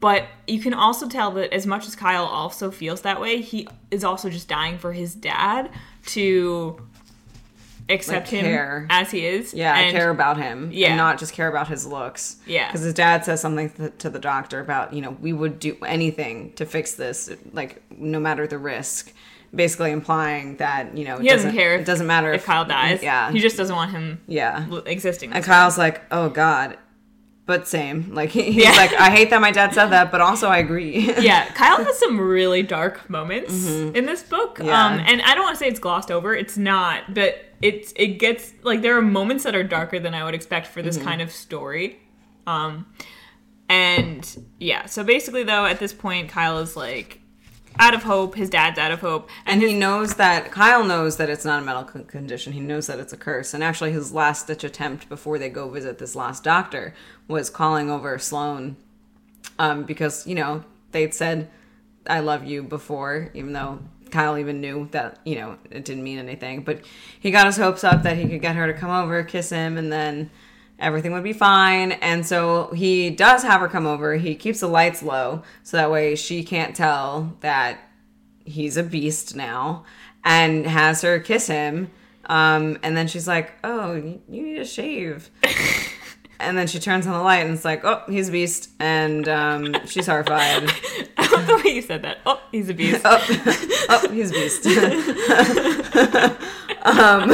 But 0.00 0.26
you 0.46 0.60
can 0.60 0.72
also 0.72 1.08
tell 1.08 1.32
that 1.32 1.52
as 1.52 1.66
much 1.66 1.86
as 1.88 1.96
Kyle 1.96 2.24
also 2.24 2.70
feels 2.70 3.00
that 3.00 3.20
way, 3.20 3.40
he 3.40 3.66
is 3.90 4.04
also 4.04 4.30
just 4.30 4.46
dying 4.48 4.78
for 4.78 4.92
his 4.92 5.16
dad 5.16 5.70
to 6.06 6.80
accept 7.88 8.26
Like, 8.26 8.40
him 8.40 8.44
care. 8.44 8.86
as 8.90 9.10
he 9.10 9.26
is. 9.26 9.52
Yeah, 9.52 9.76
and 9.76 9.96
care 9.96 10.10
about 10.10 10.36
him. 10.36 10.70
Yeah. 10.72 10.88
And 10.88 10.96
not 10.98 11.18
just 11.18 11.32
care 11.32 11.48
about 11.48 11.66
his 11.66 11.84
looks. 11.84 12.36
Yeah. 12.46 12.68
Because 12.68 12.82
his 12.82 12.94
dad 12.94 13.24
says 13.24 13.40
something 13.40 13.70
to, 13.70 13.90
to 13.90 14.10
the 14.10 14.18
doctor 14.20 14.60
about, 14.60 14.92
you 14.92 15.00
know, 15.02 15.12
we 15.20 15.32
would 15.32 15.58
do 15.58 15.76
anything 15.84 16.52
to 16.52 16.64
fix 16.66 16.94
this, 16.94 17.30
like, 17.52 17.82
no 17.90 18.20
matter 18.20 18.46
the 18.46 18.58
risk. 18.58 19.12
Basically 19.54 19.90
implying 19.92 20.56
that, 20.58 20.96
you 20.96 21.04
know, 21.04 21.16
it 21.16 21.22
He 21.22 21.28
doesn't 21.28 21.52
care 21.54 21.76
It 21.76 21.86
doesn't 21.86 22.06
matter 22.06 22.32
if 22.32 22.44
Kyle 22.44 22.64
dies. 22.66 23.02
Yeah. 23.02 23.30
He 23.32 23.38
just 23.40 23.56
doesn't 23.56 23.74
want 23.74 23.90
him 23.92 24.20
yeah. 24.26 24.66
existing. 24.86 25.32
And 25.32 25.42
Kyle's 25.44 25.78
like, 25.78 26.02
oh, 26.10 26.28
God. 26.28 26.76
But 27.46 27.66
same. 27.66 28.12
Like, 28.12 28.28
he- 28.28 28.52
he's 28.52 28.64
Yeah. 28.64 28.72
like, 28.72 28.92
I 28.92 29.08
hate 29.10 29.30
that 29.30 29.40
my 29.40 29.50
dad 29.50 29.72
said 29.72 29.86
that, 29.86 30.10
but 30.12 30.20
also 30.20 30.48
I 30.48 30.58
agree. 30.58 31.10
yeah, 31.20 31.46
Kyle 31.54 31.82
has 31.82 31.98
some 31.98 32.20
really 32.20 32.62
dark 32.62 33.08
moments 33.08 33.66
in 33.66 34.04
this 34.04 34.22
book. 34.22 34.56
Mm-hmm. 34.58 34.66
Yeah. 34.66 34.86
Um, 34.86 35.00
and 35.00 35.22
I 35.22 35.34
don't 35.34 35.44
want 35.44 35.54
to 35.56 35.58
say 35.58 35.66
it's 35.68 35.80
glossed 35.80 36.10
over. 36.10 36.34
It's 36.34 36.58
not, 36.58 37.14
but 37.14 37.42
it's 37.62 37.92
it 37.96 38.18
gets 38.18 38.52
like 38.64 38.82
there 38.82 38.98
are 38.98 39.02
moments 39.02 39.44
that 39.44 39.54
are 39.54 39.64
darker 39.64 39.98
than 39.98 40.12
I 40.12 40.24
would 40.24 40.34
expect 40.34 40.66
for 40.66 40.82
this 40.82 40.98
Mm-hmm. 40.98 41.06
kind 41.08 41.22
of 41.22 41.32
story. 41.32 41.98
Um, 42.46 42.84
and 43.68 44.44
yeah, 44.58 44.86
so 44.86 45.02
basically 45.04 45.42
though, 45.44 45.64
at 45.66 45.78
this 45.78 45.92
point, 45.92 46.28
Kyle 46.28 46.58
is 46.58 46.76
like 46.76 47.17
out 47.78 47.94
of 47.94 48.02
hope. 48.02 48.34
His 48.34 48.50
dad's 48.50 48.78
out 48.78 48.90
of 48.90 49.00
hope, 49.00 49.28
And 49.46 49.62
he 49.62 49.74
knows 49.74 50.14
that 50.14 50.50
Kyle 50.50 50.84
knows 50.84 51.16
that 51.16 51.30
it's 51.30 51.44
not 51.44 51.62
a 51.62 51.64
medical 51.64 52.02
condition. 52.04 52.52
He 52.52 52.60
knows 52.60 52.86
that 52.86 52.98
it's 52.98 53.12
a 53.12 53.16
curse. 53.16 53.54
And 53.54 53.62
actually, 53.62 53.92
his 53.92 54.12
last 54.12 54.46
ditch 54.46 54.64
attempt 54.64 55.08
before 55.08 55.38
they 55.38 55.48
go 55.48 55.68
visit 55.68 55.98
this 55.98 56.16
last 56.16 56.44
doctor 56.44 56.94
was 57.26 57.50
calling 57.50 57.90
over 57.90 58.18
Sloan, 58.18 58.76
um, 59.58 59.84
because 59.84 60.26
you 60.26 60.34
know 60.34 60.64
they'd 60.92 61.14
said 61.14 61.50
"I 62.06 62.20
love 62.20 62.44
you" 62.44 62.62
before, 62.62 63.30
even 63.34 63.52
though 63.52 63.80
Kyle 64.10 64.38
even 64.38 64.60
knew 64.60 64.88
that 64.92 65.18
you 65.24 65.36
know 65.36 65.58
it 65.70 65.84
didn't 65.84 66.04
mean 66.04 66.18
anything. 66.18 66.62
But 66.62 66.80
he 67.20 67.30
got 67.30 67.46
his 67.46 67.56
hopes 67.56 67.84
up 67.84 68.02
that 68.02 68.16
he 68.16 68.28
could 68.28 68.40
get 68.42 68.56
her 68.56 68.66
to 68.66 68.78
come 68.78 68.90
over, 68.90 69.22
kiss 69.24 69.50
him, 69.50 69.76
and 69.76 69.92
then 69.92 70.30
everything 70.78 71.12
would 71.12 71.24
be 71.24 71.32
fine. 71.32 71.92
And 71.92 72.26
so 72.26 72.70
he 72.72 73.10
does 73.10 73.42
have 73.42 73.60
her 73.60 73.68
come 73.68 73.86
over. 73.86 74.16
He 74.16 74.34
keeps 74.34 74.60
the 74.60 74.68
lights 74.68 75.02
low 75.02 75.42
so 75.62 75.76
that 75.76 75.90
way 75.90 76.14
she 76.14 76.44
can't 76.44 76.74
tell 76.74 77.36
that 77.40 77.78
he's 78.44 78.76
a 78.76 78.82
beast 78.82 79.36
now 79.36 79.84
and 80.24 80.66
has 80.66 81.02
her 81.02 81.18
kiss 81.18 81.46
him. 81.46 81.90
Um, 82.26 82.78
and 82.82 82.96
then 82.96 83.08
she's 83.08 83.26
like, 83.26 83.52
Oh, 83.64 83.94
you 83.94 84.20
need 84.28 84.56
to 84.56 84.64
shave. 84.64 85.30
and 86.40 86.56
then 86.56 86.66
she 86.66 86.78
turns 86.78 87.06
on 87.06 87.12
the 87.12 87.20
light 87.20 87.44
and 87.44 87.54
it's 87.54 87.64
like, 87.64 87.84
Oh, 87.84 88.02
he's 88.08 88.28
a 88.28 88.32
beast. 88.32 88.70
And 88.78 89.28
um, 89.28 89.74
she's 89.86 90.06
horrified. 90.06 90.70
I 91.16 91.32
love 91.32 91.46
the 91.46 91.62
way 91.64 91.74
you 91.74 91.82
said 91.82 92.02
that. 92.02 92.18
Oh, 92.26 92.40
he's 92.52 92.68
a 92.68 92.74
beast. 92.74 93.02
oh, 93.04 93.18
oh, 93.88 94.08
he's 94.10 94.30
a 94.30 94.34
beast. 94.34 94.66
um, 96.82 97.30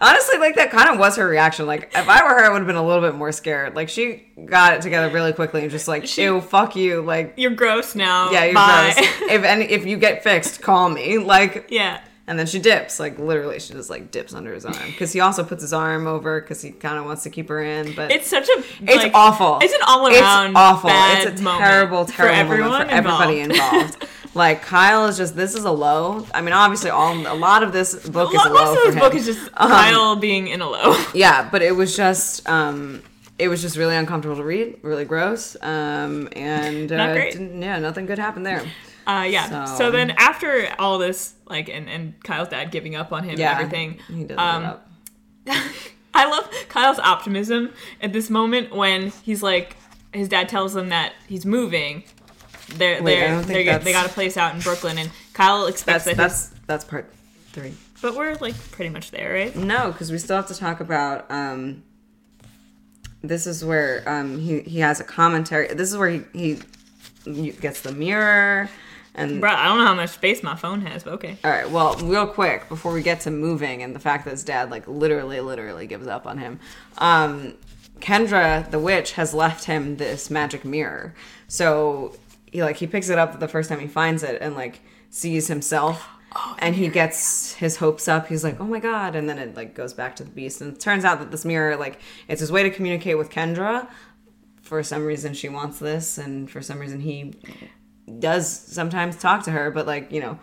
honestly, 0.00 0.38
like 0.38 0.54
that 0.56 0.70
kind 0.70 0.88
of 0.90 0.98
was 0.98 1.16
her 1.16 1.26
reaction. 1.28 1.66
Like, 1.66 1.90
if 1.94 2.08
I 2.08 2.22
were 2.22 2.30
her, 2.30 2.44
I 2.44 2.48
would 2.50 2.58
have 2.58 2.66
been 2.66 2.76
a 2.76 2.86
little 2.86 3.02
bit 3.02 3.14
more 3.16 3.32
scared. 3.32 3.74
Like, 3.76 3.88
she 3.88 4.24
got 4.46 4.74
it 4.74 4.82
together 4.82 5.12
really 5.12 5.32
quickly 5.32 5.62
and 5.62 5.70
just 5.70 5.88
like, 5.88 6.06
she, 6.06 6.22
ew, 6.22 6.40
fuck 6.40 6.76
you. 6.76 7.02
Like, 7.02 7.34
You're 7.36 7.50
gross 7.52 7.94
now. 7.94 8.30
yeah, 8.30 8.44
you're 8.44 8.54
Bye. 8.54 8.92
gross. 8.94 9.06
If 9.30 9.44
any, 9.44 9.64
if 9.66 9.86
you 9.86 9.96
get 9.96 10.22
fixed, 10.22 10.60
call 10.62 10.88
me. 10.88 11.18
Like, 11.18 11.66
yeah. 11.70 12.00
and 12.26 12.38
then 12.38 12.46
she 12.46 12.58
dips. 12.58 12.98
Like, 12.98 13.18
literally, 13.18 13.60
she 13.60 13.74
just 13.74 13.90
like 13.90 14.10
dips 14.10 14.34
under 14.34 14.52
his 14.54 14.64
arm 14.64 14.76
because 14.86 15.12
he 15.12 15.20
also 15.20 15.44
puts 15.44 15.62
his 15.62 15.72
arm 15.72 16.06
over 16.06 16.40
because 16.40 16.60
he 16.62 16.70
kind 16.72 16.98
of 16.98 17.04
wants 17.04 17.22
to 17.24 17.30
keep 17.30 17.48
her 17.48 17.62
in. 17.62 17.94
But 17.94 18.10
It's 18.10 18.26
such 18.28 18.48
a. 18.48 18.62
it's 18.82 18.96
like, 19.04 19.12
awful. 19.14 19.58
It's 19.62 19.72
an 19.74 19.80
all 19.86 20.06
around. 20.06 20.46
It's 20.50 20.56
awful. 20.56 20.90
It's 20.92 21.40
a 21.40 21.44
moment 21.44 21.64
terrible, 21.64 22.04
for 22.06 22.12
terrible 22.12 22.38
everyone 22.40 22.70
moment 22.70 22.90
for 22.90 22.96
everybody 22.96 23.40
involved. 23.40 24.06
like 24.34 24.62
Kyle 24.62 25.06
is 25.06 25.16
just 25.16 25.34
this 25.36 25.54
is 25.54 25.64
a 25.64 25.70
low. 25.70 26.26
I 26.32 26.40
mean, 26.40 26.52
obviously, 26.52 26.90
all 26.90 27.14
a 27.26 27.34
lot 27.34 27.62
of 27.62 27.72
this 27.72 27.94
book 28.08 28.32
A 28.32 28.36
is 28.36 28.44
a 28.44 28.48
low 28.48 28.54
most 28.54 28.78
of 28.86 28.92
this 28.94 29.02
book 29.02 29.14
is 29.14 29.26
just 29.26 29.52
Kyle 29.54 30.16
being 30.16 30.48
in 30.48 30.60
a 30.60 30.68
low. 30.68 30.96
yeah, 31.14 31.48
but 31.50 31.62
it 31.62 31.74
was 31.76 31.96
just. 31.96 32.48
um 32.48 33.02
it 33.38 33.48
was 33.48 33.62
just 33.62 33.78
really 33.78 33.96
uncomfortable 33.96 34.36
to 34.36 34.44
read, 34.44 34.76
really 34.82 35.06
gross, 35.06 35.56
um, 35.62 36.28
and 36.36 36.92
uh, 36.92 36.96
Not 36.98 37.12
great. 37.14 37.32
didn't- 37.32 37.62
yeah, 37.62 37.78
nothing 37.78 38.04
good 38.04 38.18
happened 38.18 38.44
there. 38.44 38.62
Uh, 39.06 39.26
yeah. 39.30 39.64
So, 39.64 39.76
So- 39.78 39.90
then 39.90 40.10
after 40.10 40.68
all 40.78 40.98
this, 40.98 41.32
like, 41.46 41.70
and, 41.70 41.88
and 41.88 42.22
Kyle's 42.22 42.48
dad 42.48 42.70
giving 42.70 42.96
up 42.96 43.14
on 43.14 43.24
him 43.24 43.38
Yeah, 43.38 43.52
and 43.52 43.60
everything, 43.64 43.98
He 44.14 44.24
does 44.24 44.36
um. 44.36 44.76
I 46.14 46.26
love 46.28 46.50
Kyle's 46.68 46.98
optimism 46.98 47.70
at 48.02 48.12
this 48.12 48.28
moment 48.28 48.74
when 48.74 49.10
he's 49.22 49.42
like, 49.42 49.74
his 50.12 50.28
dad 50.28 50.48
tells 50.50 50.76
him 50.76 50.90
that 50.90 51.14
he's 51.26 51.46
moving. 51.46 52.04
They're 52.76 53.02
Wait, 53.02 53.16
I 53.16 53.20
they're, 53.20 53.28
don't 53.28 53.44
think 53.44 53.66
they're 53.66 53.78
they 53.78 53.92
got 53.92 54.06
a 54.06 54.10
place 54.10 54.36
out 54.36 54.54
in 54.54 54.60
Brooklyn, 54.60 54.98
and 54.98 55.10
Kyle 55.32 55.66
expects 55.66 56.04
That's 56.04 56.16
that. 56.16 56.22
his- 56.30 56.48
that's 56.50 56.60
that's 56.66 56.84
part 56.84 57.12
three. 57.52 57.74
but 58.00 58.14
we're 58.16 58.34
like 58.36 58.54
pretty 58.72 58.90
much 58.90 59.10
there, 59.10 59.32
right? 59.32 59.54
No, 59.56 59.90
because 59.92 60.10
we 60.12 60.18
still 60.18 60.36
have 60.36 60.46
to 60.48 60.54
talk 60.54 60.80
about. 60.80 61.30
Um, 61.30 61.82
this 63.22 63.46
is 63.46 63.64
where 63.64 64.02
um, 64.08 64.38
he 64.38 64.60
he 64.60 64.78
has 64.80 65.00
a 65.00 65.04
commentary. 65.04 65.68
This 65.68 65.90
is 65.90 65.98
where 65.98 66.22
he 66.32 66.58
he 67.24 67.50
gets 67.52 67.82
the 67.82 67.92
mirror 67.92 68.70
and. 69.14 69.40
Bro, 69.40 69.50
I 69.50 69.64
don't 69.68 69.78
know 69.78 69.86
how 69.86 69.94
much 69.94 70.10
space 70.10 70.42
my 70.42 70.54
phone 70.56 70.80
has, 70.82 71.02
but 71.04 71.14
okay. 71.14 71.36
All 71.44 71.50
right. 71.50 71.68
Well, 71.68 71.96
real 71.96 72.26
quick 72.26 72.68
before 72.68 72.92
we 72.92 73.02
get 73.02 73.20
to 73.22 73.30
moving 73.30 73.82
and 73.82 73.94
the 73.94 74.00
fact 74.00 74.24
that 74.24 74.30
his 74.30 74.44
dad 74.44 74.70
like 74.70 74.86
literally, 74.88 75.40
literally 75.40 75.86
gives 75.86 76.06
up 76.06 76.26
on 76.26 76.38
him. 76.38 76.60
Um, 76.98 77.54
Kendra, 78.00 78.70
the 78.70 78.78
witch, 78.78 79.12
has 79.12 79.34
left 79.34 79.64
him 79.64 79.98
this 79.98 80.30
magic 80.30 80.64
mirror. 80.64 81.14
So 81.48 82.16
he 82.50 82.62
like 82.62 82.76
he 82.76 82.86
picks 82.86 83.08
it 83.08 83.18
up 83.18 83.38
the 83.38 83.48
first 83.48 83.68
time 83.68 83.80
he 83.80 83.86
finds 83.86 84.22
it 84.22 84.40
and 84.40 84.54
like 84.54 84.80
sees 85.08 85.48
himself. 85.48 86.08
Oh, 86.36 86.54
and 86.60 86.76
he 86.76 86.86
gets 86.86 87.54
his 87.54 87.78
hopes 87.78 88.06
up. 88.06 88.28
He's 88.28 88.44
like, 88.44 88.60
"Oh 88.60 88.64
my 88.64 88.78
god!" 88.78 89.16
And 89.16 89.28
then 89.28 89.38
it 89.38 89.56
like 89.56 89.74
goes 89.74 89.92
back 89.92 90.14
to 90.16 90.24
the 90.24 90.30
beast. 90.30 90.60
And 90.60 90.74
it 90.74 90.80
turns 90.80 91.04
out 91.04 91.18
that 91.18 91.32
this 91.32 91.44
mirror, 91.44 91.76
like, 91.76 91.98
it's 92.28 92.40
his 92.40 92.52
way 92.52 92.62
to 92.62 92.70
communicate 92.70 93.18
with 93.18 93.30
Kendra. 93.30 93.88
For 94.62 94.82
some 94.84 95.04
reason, 95.04 95.34
she 95.34 95.48
wants 95.48 95.80
this, 95.80 96.18
and 96.18 96.48
for 96.48 96.62
some 96.62 96.78
reason, 96.78 97.00
he 97.00 97.34
does 98.20 98.48
sometimes 98.48 99.16
talk 99.16 99.42
to 99.44 99.50
her. 99.50 99.72
But 99.72 99.88
like, 99.88 100.12
you 100.12 100.20
know, 100.20 100.38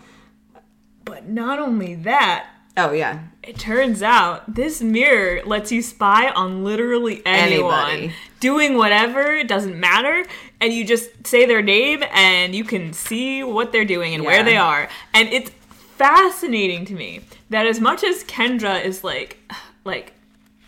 But 1.08 1.30
not 1.30 1.58
only 1.58 1.96
that, 1.96 2.50
oh 2.78 2.92
yeah, 2.94 3.20
it 3.44 3.58
turns 3.58 4.02
out 4.02 4.54
this 4.54 4.82
mirror 4.82 5.42
lets 5.46 5.72
you 5.72 5.82
spy 5.82 6.30
on 6.30 6.64
literally 6.64 7.22
anyone. 7.26 7.90
Anybody. 7.90 8.14
Doing 8.40 8.78
whatever, 8.78 9.34
it 9.34 9.48
doesn't 9.48 9.80
matter. 9.80 10.26
And 10.62 10.72
you 10.72 10.86
just 10.86 11.26
say 11.26 11.46
their 11.46 11.62
name 11.62 12.04
and 12.12 12.56
you 12.56 12.64
can 12.64 12.94
see 12.94 13.44
what 13.44 13.72
they're 13.72 13.86
doing 13.86 14.14
and 14.14 14.24
where 14.24 14.44
they 14.44 14.58
are. 14.58 14.90
And 15.14 15.28
it's 15.30 15.52
fascinating 15.98 16.86
to 16.86 16.94
me 16.94 17.22
that 17.50 17.66
as 17.66 17.80
much 17.80 18.04
as 18.04 18.24
Kendra 18.24 18.84
is 18.84 19.04
like, 19.04 19.38
like, 19.84 20.14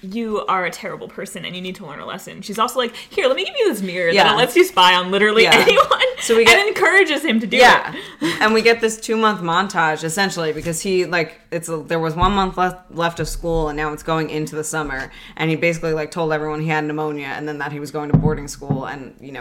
you 0.01 0.45
are 0.45 0.65
a 0.65 0.71
terrible 0.71 1.07
person 1.07 1.43
and 1.45 1.55
you 1.55 1.61
need 1.61 1.75
to 1.75 1.85
learn 1.85 1.99
a 1.99 2.05
lesson. 2.05 2.41
She's 2.41 2.57
also 2.57 2.79
like, 2.79 2.95
here, 2.95 3.27
let 3.27 3.35
me 3.35 3.43
give 3.45 3.55
you 3.57 3.73
this 3.73 3.81
mirror 3.81 4.09
Yeah. 4.11 4.23
that 4.23 4.37
lets 4.37 4.55
you 4.55 4.63
spy 4.63 4.95
on 4.95 5.11
literally 5.11 5.43
Yeah. 5.43 5.55
anyone. 5.55 6.01
So 6.21 6.37
we 6.37 6.45
get- 6.45 6.57
and 6.57 6.67
encourages 6.69 7.23
him 7.25 7.39
to 7.41 7.47
do 7.47 7.57
yeah. 7.57 7.93
it. 7.93 8.01
and 8.41 8.53
we 8.53 8.61
get 8.61 8.79
this 8.81 8.99
two 8.99 9.17
month 9.17 9.41
montage 9.41 10.03
essentially 10.03 10.53
because 10.53 10.81
he 10.81 11.05
like 11.05 11.41
it's 11.51 11.67
a, 11.67 11.77
there 11.77 11.99
was 11.99 12.15
one 12.15 12.31
month 12.31 12.57
left 12.57 12.91
left 12.91 13.19
of 13.19 13.27
school 13.27 13.67
and 13.69 13.75
now 13.77 13.91
it's 13.91 14.03
going 14.03 14.29
into 14.29 14.55
the 14.55 14.63
summer 14.63 15.11
and 15.35 15.49
he 15.49 15.55
basically 15.55 15.93
like 15.93 16.11
told 16.11 16.31
everyone 16.31 16.61
he 16.61 16.67
had 16.67 16.85
pneumonia 16.85 17.27
and 17.27 17.47
then 17.47 17.57
that 17.57 17.71
he 17.73 17.79
was 17.79 17.91
going 17.91 18.09
to 18.11 18.17
boarding 18.17 18.47
school 18.47 18.85
and 18.85 19.15
you 19.19 19.33
know. 19.33 19.39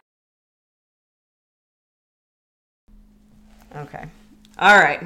Okay. 3.77 4.07
All 4.59 4.77
right. 4.79 5.01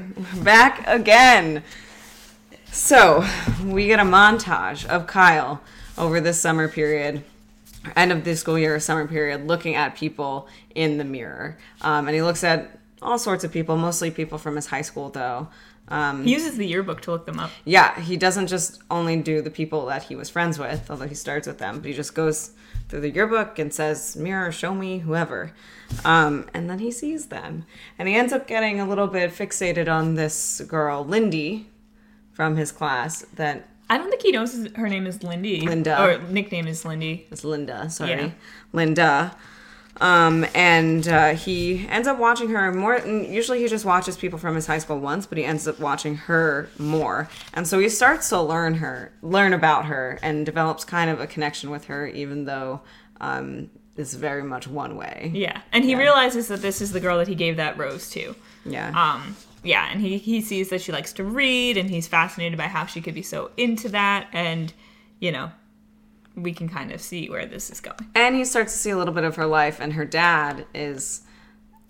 Back 0.44 0.84
again. 0.86 1.62
So, 2.74 3.22
we 3.66 3.86
get 3.86 4.00
a 4.00 4.02
montage 4.02 4.86
of 4.86 5.06
Kyle 5.06 5.60
over 5.98 6.22
this 6.22 6.40
summer 6.40 6.68
period, 6.68 7.22
end 7.94 8.10
of 8.12 8.24
the 8.24 8.34
school 8.34 8.58
year, 8.58 8.80
summer 8.80 9.06
period, 9.06 9.46
looking 9.46 9.74
at 9.74 9.94
people 9.94 10.48
in 10.74 10.96
the 10.96 11.04
mirror. 11.04 11.58
Um, 11.82 12.08
and 12.08 12.14
he 12.14 12.22
looks 12.22 12.42
at 12.42 12.78
all 13.02 13.18
sorts 13.18 13.44
of 13.44 13.52
people, 13.52 13.76
mostly 13.76 14.10
people 14.10 14.38
from 14.38 14.56
his 14.56 14.66
high 14.66 14.80
school, 14.80 15.10
though. 15.10 15.48
Um, 15.88 16.24
He 16.24 16.32
uses 16.32 16.56
the 16.56 16.66
yearbook 16.66 17.02
to 17.02 17.10
look 17.10 17.26
them 17.26 17.38
up. 17.38 17.50
yeah, 17.66 18.00
he 18.00 18.16
doesn't 18.16 18.46
just 18.46 18.80
only 18.90 19.16
do 19.16 19.42
the 19.42 19.50
people 19.50 19.84
that 19.86 20.04
he 20.04 20.16
was 20.16 20.30
friends 20.30 20.58
with, 20.58 20.90
although 20.90 21.08
he 21.08 21.14
starts 21.14 21.46
with 21.46 21.58
them, 21.58 21.80
but 21.80 21.88
he 21.88 21.92
just 21.92 22.14
goes 22.14 22.52
through 22.88 23.00
the 23.00 23.10
yearbook 23.10 23.58
and 23.58 23.74
says, 23.74 24.16
Mirror, 24.16 24.50
show 24.52 24.74
me 24.74 25.00
whoever. 25.00 25.52
Um, 26.06 26.48
and 26.54 26.70
then 26.70 26.78
he 26.78 26.90
sees 26.90 27.26
them. 27.26 27.66
And 27.98 28.08
he 28.08 28.14
ends 28.14 28.32
up 28.32 28.46
getting 28.46 28.80
a 28.80 28.88
little 28.88 29.08
bit 29.08 29.30
fixated 29.30 29.92
on 29.92 30.14
this 30.14 30.62
girl, 30.66 31.04
Lindy, 31.04 31.66
from 32.32 32.56
his 32.56 32.72
class, 32.72 33.22
that 33.36 33.68
I 33.90 33.98
don't 33.98 34.08
think 34.10 34.22
he 34.22 34.32
knows 34.32 34.52
his- 34.54 34.72
her 34.76 34.88
name 34.88 35.06
is 35.06 35.22
Lindy. 35.22 35.60
Linda. 35.60 36.02
Or 36.02 36.18
nickname 36.30 36.66
is 36.66 36.84
Lindy. 36.84 37.26
It's 37.30 37.44
Linda, 37.44 37.90
sorry. 37.90 38.10
Yeah. 38.10 38.30
Linda. 38.72 39.36
Um, 40.00 40.46
and 40.54 41.06
uh, 41.06 41.34
he 41.34 41.86
ends 41.88 42.08
up 42.08 42.18
watching 42.18 42.48
her 42.48 42.72
more. 42.72 42.94
and 42.94 43.26
Usually, 43.26 43.60
he 43.60 43.68
just 43.68 43.84
watches 43.84 44.16
people 44.16 44.38
from 44.38 44.54
his 44.54 44.66
high 44.66 44.78
school 44.78 44.98
once, 44.98 45.26
but 45.26 45.36
he 45.36 45.44
ends 45.44 45.68
up 45.68 45.78
watching 45.78 46.16
her 46.16 46.70
more, 46.78 47.28
and 47.52 47.68
so 47.68 47.78
he 47.78 47.88
starts 47.90 48.30
to 48.30 48.40
learn 48.40 48.74
her, 48.76 49.12
learn 49.20 49.52
about 49.52 49.84
her, 49.84 50.18
and 50.22 50.46
develops 50.46 50.82
kind 50.84 51.10
of 51.10 51.20
a 51.20 51.26
connection 51.26 51.68
with 51.70 51.84
her, 51.84 52.06
even 52.06 52.46
though 52.46 52.80
um, 53.20 53.68
it's 53.96 54.14
very 54.14 54.42
much 54.42 54.66
one 54.66 54.96
way. 54.96 55.30
Yeah. 55.34 55.60
And 55.72 55.84
he 55.84 55.94
realizes 55.94 56.48
that 56.48 56.62
this 56.62 56.80
is 56.80 56.92
the 56.92 57.00
girl 57.00 57.18
that 57.18 57.28
he 57.28 57.34
gave 57.34 57.58
that 57.58 57.76
rose 57.76 58.08
to. 58.10 58.34
Yeah, 58.64 58.88
Um, 58.88 59.36
yeah, 59.62 59.88
and 59.90 60.00
he, 60.00 60.18
he 60.18 60.40
sees 60.40 60.70
that 60.70 60.80
she 60.80 60.92
likes 60.92 61.12
to 61.14 61.24
read 61.24 61.76
and 61.76 61.88
he's 61.90 62.08
fascinated 62.08 62.58
by 62.58 62.64
how 62.68 62.86
she 62.86 63.00
could 63.00 63.14
be 63.14 63.22
so 63.22 63.50
into 63.56 63.88
that 63.90 64.28
and 64.32 64.72
you 65.20 65.30
know, 65.32 65.50
we 66.34 66.52
can 66.52 66.68
kind 66.68 66.90
of 66.90 67.00
see 67.00 67.28
where 67.30 67.46
this 67.46 67.70
is 67.70 67.80
going. 67.80 67.98
and 68.14 68.34
he 68.34 68.44
starts 68.44 68.72
to 68.72 68.78
see 68.78 68.90
a 68.90 68.96
little 68.96 69.14
bit 69.14 69.22
of 69.24 69.36
her 69.36 69.46
life, 69.46 69.78
and 69.80 69.92
her 69.92 70.04
dad 70.04 70.66
is 70.74 71.22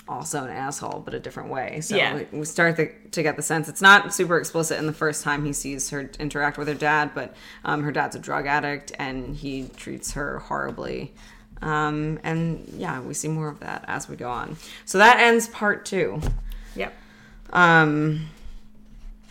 also 0.09 0.43
an 0.45 0.51
asshole, 0.51 1.01
but 1.05 1.15
a 1.15 1.21
different 1.21 1.49
way. 1.49 1.81
So 1.81 1.97
Yeah. 1.97 2.25
we 2.33 2.45
start 2.45 2.77
to, 2.77 2.93
to 3.13 3.23
get 3.23 3.37
the 3.37 3.43
sense 3.43 3.69
it's 3.69 3.81
not 3.81 4.13
super 4.13 4.37
explicit 4.37 4.79
in 4.79 4.87
the 4.87 4.93
first 4.93 5.23
time 5.23 5.45
he 5.47 5.53
sees 5.53 5.89
her 5.91 6.11
interact 6.19 6.59
with 6.59 6.67
her 6.69 6.75
dad, 6.75 7.13
but 7.15 7.35
um, 7.65 7.85
her 7.85 7.93
dad's 7.93 8.17
a 8.17 8.19
drug 8.19 8.47
addict 8.47 8.93
and 8.99 9.35
he 9.37 9.69
treats 9.77 10.13
her 10.13 10.41
horribly. 10.41 11.15
Um, 11.63 12.19
and 12.25 12.69
yeah, 12.77 13.01
we 13.01 13.15
see 13.15 13.29
more 13.29 13.49
of 13.49 13.61
that 13.61 13.85
as 13.87 14.09
we 14.09 14.17
go 14.17 14.29
on. 14.29 14.57
So 14.85 14.99
that 14.99 15.21
ends 15.21 15.47
part 15.49 15.85
two. 15.87 16.21
Um, 17.53 18.29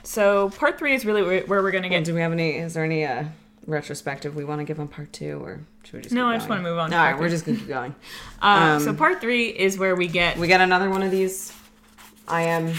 So 0.04 0.50
part 0.50 0.80
three 0.80 0.94
is 0.94 1.06
really 1.06 1.22
where, 1.22 1.62
we're 1.62 1.72
gonna 1.72 1.90
get 1.90 2.04
do 2.04 2.14
we 2.14 2.22
have 2.22 2.32
any? 2.32 2.58
Is 2.58 2.74
there 2.74 2.84
any 2.84 3.06
uh, 3.06 3.26
retrospective 3.68 4.36
we 4.36 4.44
want 4.44 4.60
to 4.60 4.66
give 4.66 4.80
on 4.80 4.88
part 4.88 5.14
two, 5.14 5.44
or 5.44 5.60
should 5.84 5.94
we 5.94 6.02
just? 6.02 6.14
No, 6.16 6.28
I 6.28 6.36
just 6.36 6.48
going? 6.48 6.64
wanna 6.64 6.70
move 6.70 6.80
on 6.80 6.90
to 6.90 6.98
All 6.98 7.04
right, 7.04 7.12
part 7.12 7.22
we're 7.22 7.30
just 7.30 7.46
gonna 7.46 7.58
keep 7.58 7.68
going. 7.68 7.96
uh, 8.42 8.46
um, 8.46 8.80
so 8.82 8.94
part 8.94 9.22
three 9.22 9.50
is 9.50 9.78
where 9.78 9.96
we 9.96 10.08
get 10.08 10.38
We 10.38 10.48
got 10.48 10.62
another 10.62 10.90
one 10.90 11.04
of 11.04 11.12
these 11.12 11.54
IM 12.32 12.74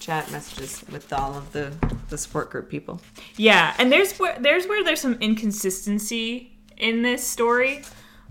chat 0.00 0.30
messages 0.30 0.84
with 0.90 1.12
all 1.12 1.34
of 1.34 1.52
the 1.52 1.72
the 2.10 2.18
support 2.18 2.50
group 2.50 2.68
people. 2.68 3.00
Yeah, 3.36 3.74
and 3.78 3.90
there's 3.90 4.18
where 4.18 4.36
there's 4.38 4.66
where 4.66 4.84
there's 4.84 5.00
some 5.00 5.14
inconsistency 5.20 6.52
in 6.76 7.02
this 7.02 7.24
story, 7.26 7.82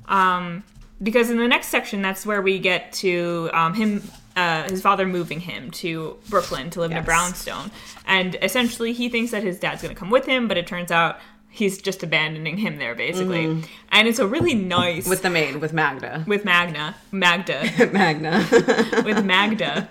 um, 0.08 0.64
because 1.02 1.30
in 1.30 1.38
the 1.38 1.48
next 1.48 1.68
section 1.68 2.02
that's 2.02 2.26
where 2.26 2.42
we 2.42 2.60
get 2.60 2.92
to 2.94 3.50
um, 3.54 3.74
him, 3.74 4.04
uh, 4.36 4.64
his 4.70 4.82
father 4.82 5.06
moving 5.06 5.40
him 5.42 5.70
to 5.72 6.18
Brooklyn 6.30 6.70
to 6.72 6.80
live 6.80 6.92
in 6.92 6.98
a 6.98 7.02
brownstone, 7.04 7.72
and 8.06 8.36
essentially 8.42 8.94
he 8.94 9.10
thinks 9.10 9.32
that 9.32 9.44
his 9.44 9.60
dad's 9.60 9.82
going 9.82 9.94
to 9.94 10.00
come 10.00 10.10
with 10.10 10.26
him, 10.26 10.48
but 10.48 10.58
it 10.58 10.66
turns 10.68 10.92
out 10.92 11.20
he's 11.50 11.80
just 11.82 12.02
abandoning 12.02 12.58
him 12.58 12.78
there 12.78 12.96
basically, 12.96 13.64
and 13.90 14.08
it's 14.08 14.18
a 14.20 14.26
really 14.28 14.56
nice 14.56 15.08
With 15.08 15.22
the 15.22 15.30
maid, 15.30 15.58
with 15.58 15.72
Magda. 15.74 16.24
with 16.28 16.44
Magna 16.46 16.96
Magda 17.12 17.70
Magna. 17.92 18.44
with 19.06 19.24
Magda, 19.24 19.88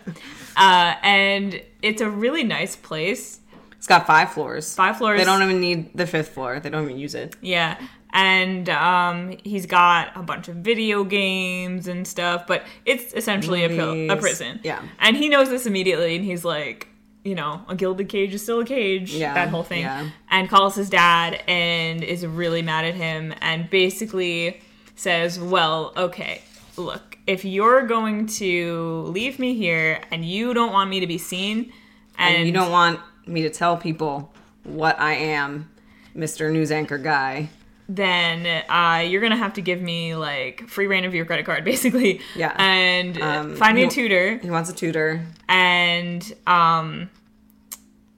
uh, 0.57 0.95
and 1.03 1.63
it's 1.83 2.01
a 2.03 2.11
really 2.11 2.43
nice 2.43 2.75
place. 2.77 3.41
it's 3.77 3.87
got 3.87 4.07
five 4.07 4.33
floors. 4.33 4.75
Five 4.75 4.99
floors. 4.99 5.19
They 5.21 5.25
don't 5.25 5.43
even 5.43 5.61
need 5.61 5.97
the 5.97 6.07
fifth 6.07 6.31
floor. 6.31 6.59
They 6.61 6.69
don't 6.71 6.85
even 6.85 6.99
use 6.99 7.15
it. 7.15 7.37
Yeah. 7.41 7.79
And 8.13 8.69
um, 8.69 9.37
he's 9.43 9.65
got 9.67 10.15
a 10.15 10.23
bunch 10.23 10.49
of 10.49 10.57
video 10.57 11.03
games 11.05 11.89
and 11.89 12.07
stuff, 12.07 12.47
but 12.47 12.65
it's 12.85 13.13
essentially 13.15 13.65
a, 13.65 14.13
a 14.13 14.17
prison. 14.17 14.61
Yeah. 14.63 14.83
And 14.99 15.17
he 15.17 15.29
knows 15.31 15.49
this 15.49 15.65
immediately, 15.67 16.15
and 16.17 16.25
he's 16.25 16.45
like, 16.45 16.89
you 17.25 17.35
know, 17.35 17.63
a 17.69 17.75
gilded 17.75 18.09
cage 18.09 18.35
is 18.35 18.43
still 18.43 18.61
a 18.61 18.65
cage. 18.67 19.15
Yeah, 19.15 19.33
That 19.33 19.49
whole 19.49 19.63
thing. 19.63 19.83
yeah. 19.83 20.11
And 20.31 20.49
calls 20.51 20.75
his 20.75 20.91
dad 20.91 21.43
and 21.47 22.03
is 22.05 22.27
really 22.27 22.63
mad 22.63 22.85
at 22.85 22.95
him 22.95 23.33
and 23.41 23.71
basically 23.71 24.61
says, 24.97 25.39
well, 25.39 25.93
okay, 25.97 26.43
look, 26.77 27.17
if 27.27 27.45
you're 27.45 27.87
going 27.87 28.27
to 28.27 29.05
leave 29.07 29.39
me 29.39 29.55
here 29.55 30.01
and 30.11 30.25
you 30.25 30.53
don't 30.53 30.73
want 30.73 30.91
me 30.91 31.01
to 31.01 31.07
be 31.07 31.17
seen, 31.19 31.73
and, 32.19 32.37
And 32.37 32.47
you 32.47 32.53
don't 32.53 32.71
want 32.73 33.01
me 33.27 33.43
to 33.43 33.51
tell 33.51 33.77
people 33.77 34.33
what 34.65 35.01
I 35.01 35.15
am, 35.15 35.71
Mr. 36.15 36.53
News 36.53 36.71
Anchor 36.71 36.99
Guy. 36.99 37.49
Then 37.89 38.65
uh, 38.69 38.99
you're 39.01 39.21
gonna 39.21 39.37
have 39.37 39.55
to 39.55 39.61
give 39.61 39.81
me 39.83 40.15
like 40.15 40.69
free 40.69 40.87
reign 40.87 41.05
of 41.05 41.15
your 41.15 41.25
credit 41.25 41.45
card, 41.47 41.65
basically. 41.73 42.21
Yeah. 42.37 42.55
And 42.59 43.21
Um, 43.21 43.57
find 43.57 43.75
me 43.75 43.85
a 43.85 43.91
tutor 43.91 44.39
He 44.39 44.51
wants 44.51 44.71
a 44.71 44.75
tutor. 44.75 45.25
and 45.49 46.33
um, 46.47 47.11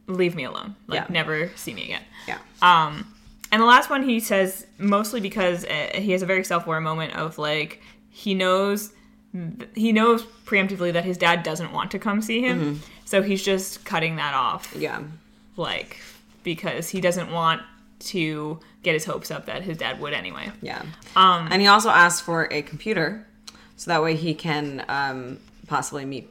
leave 0.07 0.35
me 0.35 0.45
alone. 0.45 0.77
Like 0.87 1.01
Yeah. 1.01 1.07
never 1.09 1.51
see 1.57 1.75
me 1.75 1.85
again. 1.85 2.03
Yeah. 2.29 2.39
Um, 2.63 3.07
and 3.51 3.63
the 3.63 3.67
last 3.67 3.89
one 3.91 4.03
he 4.03 4.21
says 4.21 4.67
mostly 4.79 5.21
because 5.21 5.65
uh, 5.65 5.91
he 5.95 6.13
has 6.13 6.23
a 6.23 6.27
very 6.27 6.45
self-aware 6.45 6.81
moment 6.81 7.15
of 7.17 7.39
like 7.39 7.81
he 8.11 8.35
knows 8.35 8.93
th- 9.33 9.71
he 9.75 9.93
knows 9.93 10.23
preemptively 10.45 10.93
that 10.93 11.05
his 11.05 11.17
dad 11.19 11.43
doesn't 11.43 11.73
want 11.73 11.91
to 11.93 11.99
come 11.99 12.21
see 12.21 12.41
him, 12.41 12.61
Mm-hmm. 12.61 12.81
so 13.05 13.23
he's 13.23 13.43
just 13.43 13.85
cutting 13.85 14.17
that 14.17 14.35
off, 14.35 14.73
Yeah. 14.77 15.03
like 15.57 15.99
because 16.43 16.91
he 16.91 17.01
doesn't 17.01 17.31
want 17.33 17.63
to 18.07 18.59
get 18.83 18.93
his 18.95 19.05
hopes 19.05 19.31
up 19.31 19.47
that 19.47 19.63
his 19.63 19.79
dad 19.79 20.01
would 20.01 20.13
anyway. 20.13 20.51
Yeah. 20.63 20.83
Um, 21.17 21.49
And 21.51 21.61
he 21.63 21.69
also 21.69 21.89
asked 21.91 22.23
for 22.23 22.49
a 22.53 22.63
computer 22.63 23.27
so 23.77 23.91
that 23.91 24.03
way 24.03 24.15
he 24.17 24.35
can 24.35 24.85
um, 24.89 25.39
possibly 25.67 26.05
meet 26.05 26.31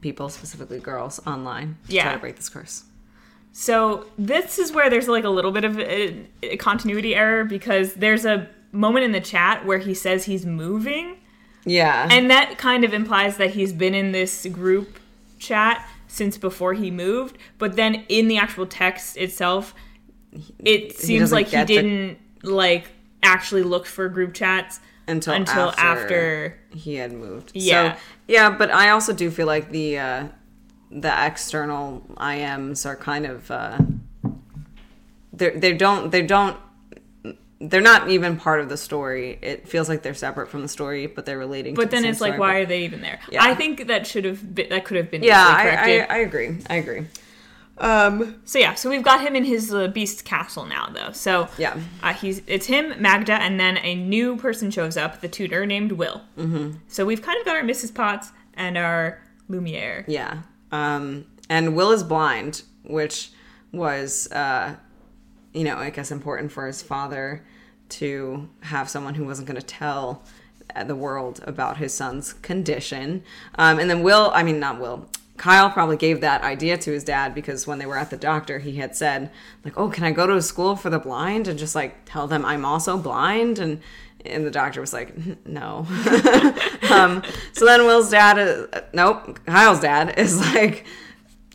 people, 0.00 0.28
specifically 0.28 0.78
girls, 0.80 1.20
online 1.26 1.76
to 1.88 1.92
Yeah. 1.94 2.04
try 2.04 2.12
to 2.14 2.18
break 2.18 2.36
this 2.36 2.48
curse. 2.48 2.84
So 3.52 4.06
this 4.16 4.58
is 4.58 4.72
where 4.72 4.88
there's 4.88 5.08
like 5.08 5.24
a 5.24 5.28
little 5.28 5.50
bit 5.50 5.64
of 5.64 5.78
a, 5.78 6.24
a 6.42 6.56
continuity 6.56 7.14
error 7.14 7.44
because 7.44 7.94
there's 7.94 8.24
a 8.24 8.48
moment 8.72 9.04
in 9.04 9.12
the 9.12 9.20
chat 9.20 9.66
where 9.66 9.78
he 9.78 9.92
says 9.92 10.24
he's 10.24 10.46
moving, 10.46 11.16
Yeah. 11.64 12.06
and 12.10 12.30
that 12.30 12.56
kind 12.58 12.84
of 12.84 12.94
implies 12.94 13.36
that 13.38 13.50
he's 13.50 13.72
been 13.72 13.94
in 13.94 14.12
this 14.12 14.46
group 14.52 14.98
chat 15.40 15.86
since 16.06 16.38
before 16.38 16.74
he 16.74 16.90
moved. 16.90 17.36
But 17.58 17.74
then 17.76 18.04
in 18.08 18.28
the 18.28 18.38
actual 18.38 18.66
text 18.66 19.16
itself, 19.16 19.74
it 20.58 20.96
seems 20.96 21.20
doesn't 21.30 21.36
like 21.36 21.48
he 21.48 21.64
didn't 21.64 22.18
like 22.42 22.86
actually 23.22 23.62
look 23.62 23.86
for 23.86 24.08
group 24.08 24.34
chats 24.34 24.80
until, 25.08 25.34
until 25.34 25.70
after, 25.70 25.82
after. 25.82 26.58
he 26.72 26.94
had 26.94 27.12
moved. 27.12 27.50
Yeah. 27.54 27.94
So, 27.94 28.00
yeah, 28.28 28.50
but 28.50 28.70
I 28.70 28.90
also 28.90 29.12
do 29.12 29.30
feel 29.30 29.46
like 29.46 29.70
the 29.70 29.98
uh, 29.98 30.28
the 30.90 31.26
external 31.26 32.04
IMs 32.16 32.86
are 32.86 32.96
kind 32.96 33.26
of 33.26 33.50
uh, 33.50 33.78
they 35.32 35.50
they 35.50 35.72
don't 35.74 36.10
they 36.10 36.22
don't 36.22 36.56
they're 37.62 37.80
not 37.82 38.08
even 38.08 38.36
part 38.38 38.60
of 38.60 38.68
the 38.68 38.76
story. 38.76 39.38
It 39.42 39.68
feels 39.68 39.88
like 39.88 40.02
they're 40.02 40.14
separate 40.14 40.48
from 40.48 40.62
the 40.62 40.68
story, 40.68 41.06
but 41.06 41.26
they're 41.26 41.36
relating. 41.38 41.74
to 41.74 41.80
But 41.80 41.90
the 41.90 41.96
then 41.96 42.04
it's 42.06 42.20
like, 42.20 42.30
story, 42.34 42.40
why 42.40 42.52
but- 42.54 42.62
are 42.62 42.66
they 42.66 42.84
even 42.84 43.00
there? 43.02 43.20
Yeah. 43.30 43.42
I 43.44 43.54
think 43.54 43.88
that 43.88 44.06
should 44.06 44.24
have 44.24 44.54
been 44.54 44.68
that 44.70 44.84
could 44.84 44.96
have 44.96 45.10
been 45.10 45.22
Yeah, 45.22 45.44
I. 45.44 46.06
I 46.08 46.14
I 46.14 46.16
agree. 46.18 46.56
I 46.70 46.76
agree. 46.76 47.06
Um, 47.80 48.40
So 48.44 48.58
yeah, 48.58 48.74
so 48.74 48.90
we've 48.90 49.02
got 49.02 49.20
him 49.22 49.34
in 49.34 49.44
his 49.44 49.72
uh, 49.72 49.88
beast 49.88 50.24
castle 50.24 50.66
now, 50.66 50.88
though. 50.92 51.12
So 51.12 51.48
Yeah. 51.58 51.78
uh, 52.02 52.12
he's 52.12 52.42
it's 52.46 52.66
him, 52.66 52.94
Magda, 53.00 53.32
and 53.34 53.58
then 53.58 53.78
a 53.78 53.94
new 53.94 54.36
person 54.36 54.70
shows 54.70 54.96
up, 54.96 55.20
the 55.20 55.28
tutor 55.28 55.66
named 55.66 55.92
Will. 55.92 56.22
Mm-hmm. 56.38 56.72
So 56.88 57.04
we've 57.06 57.22
kind 57.22 57.38
of 57.38 57.44
got 57.44 57.56
our 57.56 57.62
Mrs. 57.62 57.94
Potts 57.94 58.30
and 58.54 58.76
our 58.76 59.20
Lumiere. 59.48 60.04
Yeah. 60.06 60.42
Um, 60.72 61.26
and 61.48 61.74
Will 61.74 61.90
is 61.90 62.02
blind, 62.04 62.62
which 62.84 63.30
was, 63.72 64.30
uh, 64.30 64.76
you 65.52 65.64
know, 65.64 65.76
I 65.76 65.90
guess 65.90 66.10
important 66.12 66.52
for 66.52 66.66
his 66.66 66.82
father 66.82 67.44
to 67.90 68.48
have 68.60 68.88
someone 68.88 69.14
who 69.14 69.24
wasn't 69.24 69.48
going 69.48 69.60
to 69.60 69.66
tell 69.66 70.22
the 70.86 70.94
world 70.94 71.40
about 71.44 71.78
his 71.78 71.92
son's 71.92 72.32
condition. 72.34 73.24
Um, 73.56 73.80
and 73.80 73.90
then 73.90 74.02
Will, 74.04 74.30
I 74.34 74.44
mean, 74.44 74.60
not 74.60 74.78
Will. 74.80 75.08
Kyle 75.40 75.70
probably 75.70 75.96
gave 75.96 76.20
that 76.20 76.42
idea 76.42 76.76
to 76.76 76.92
his 76.92 77.02
dad 77.02 77.34
because 77.34 77.66
when 77.66 77.78
they 77.78 77.86
were 77.86 77.96
at 77.96 78.10
the 78.10 78.16
doctor, 78.18 78.58
he 78.58 78.76
had 78.76 78.94
said, 78.94 79.30
like, 79.64 79.72
"Oh, 79.78 79.88
can 79.88 80.04
I 80.04 80.10
go 80.10 80.26
to 80.26 80.34
a 80.34 80.42
school 80.42 80.76
for 80.76 80.90
the 80.90 80.98
blind 80.98 81.48
and 81.48 81.58
just 81.58 81.74
like 81.74 82.04
tell 82.04 82.26
them 82.26 82.44
I'm 82.44 82.66
also 82.66 82.98
blind?" 82.98 83.58
And 83.58 83.80
and 84.26 84.44
the 84.44 84.50
doctor 84.50 84.82
was 84.82 84.92
like, 84.92 85.14
"No." 85.46 85.86
um, 86.90 87.22
so 87.52 87.64
then 87.64 87.86
Will's 87.86 88.10
dad, 88.10 88.36
is, 88.36 88.66
nope, 88.92 89.40
Kyle's 89.46 89.80
dad 89.80 90.18
is 90.18 90.38
like, 90.54 90.84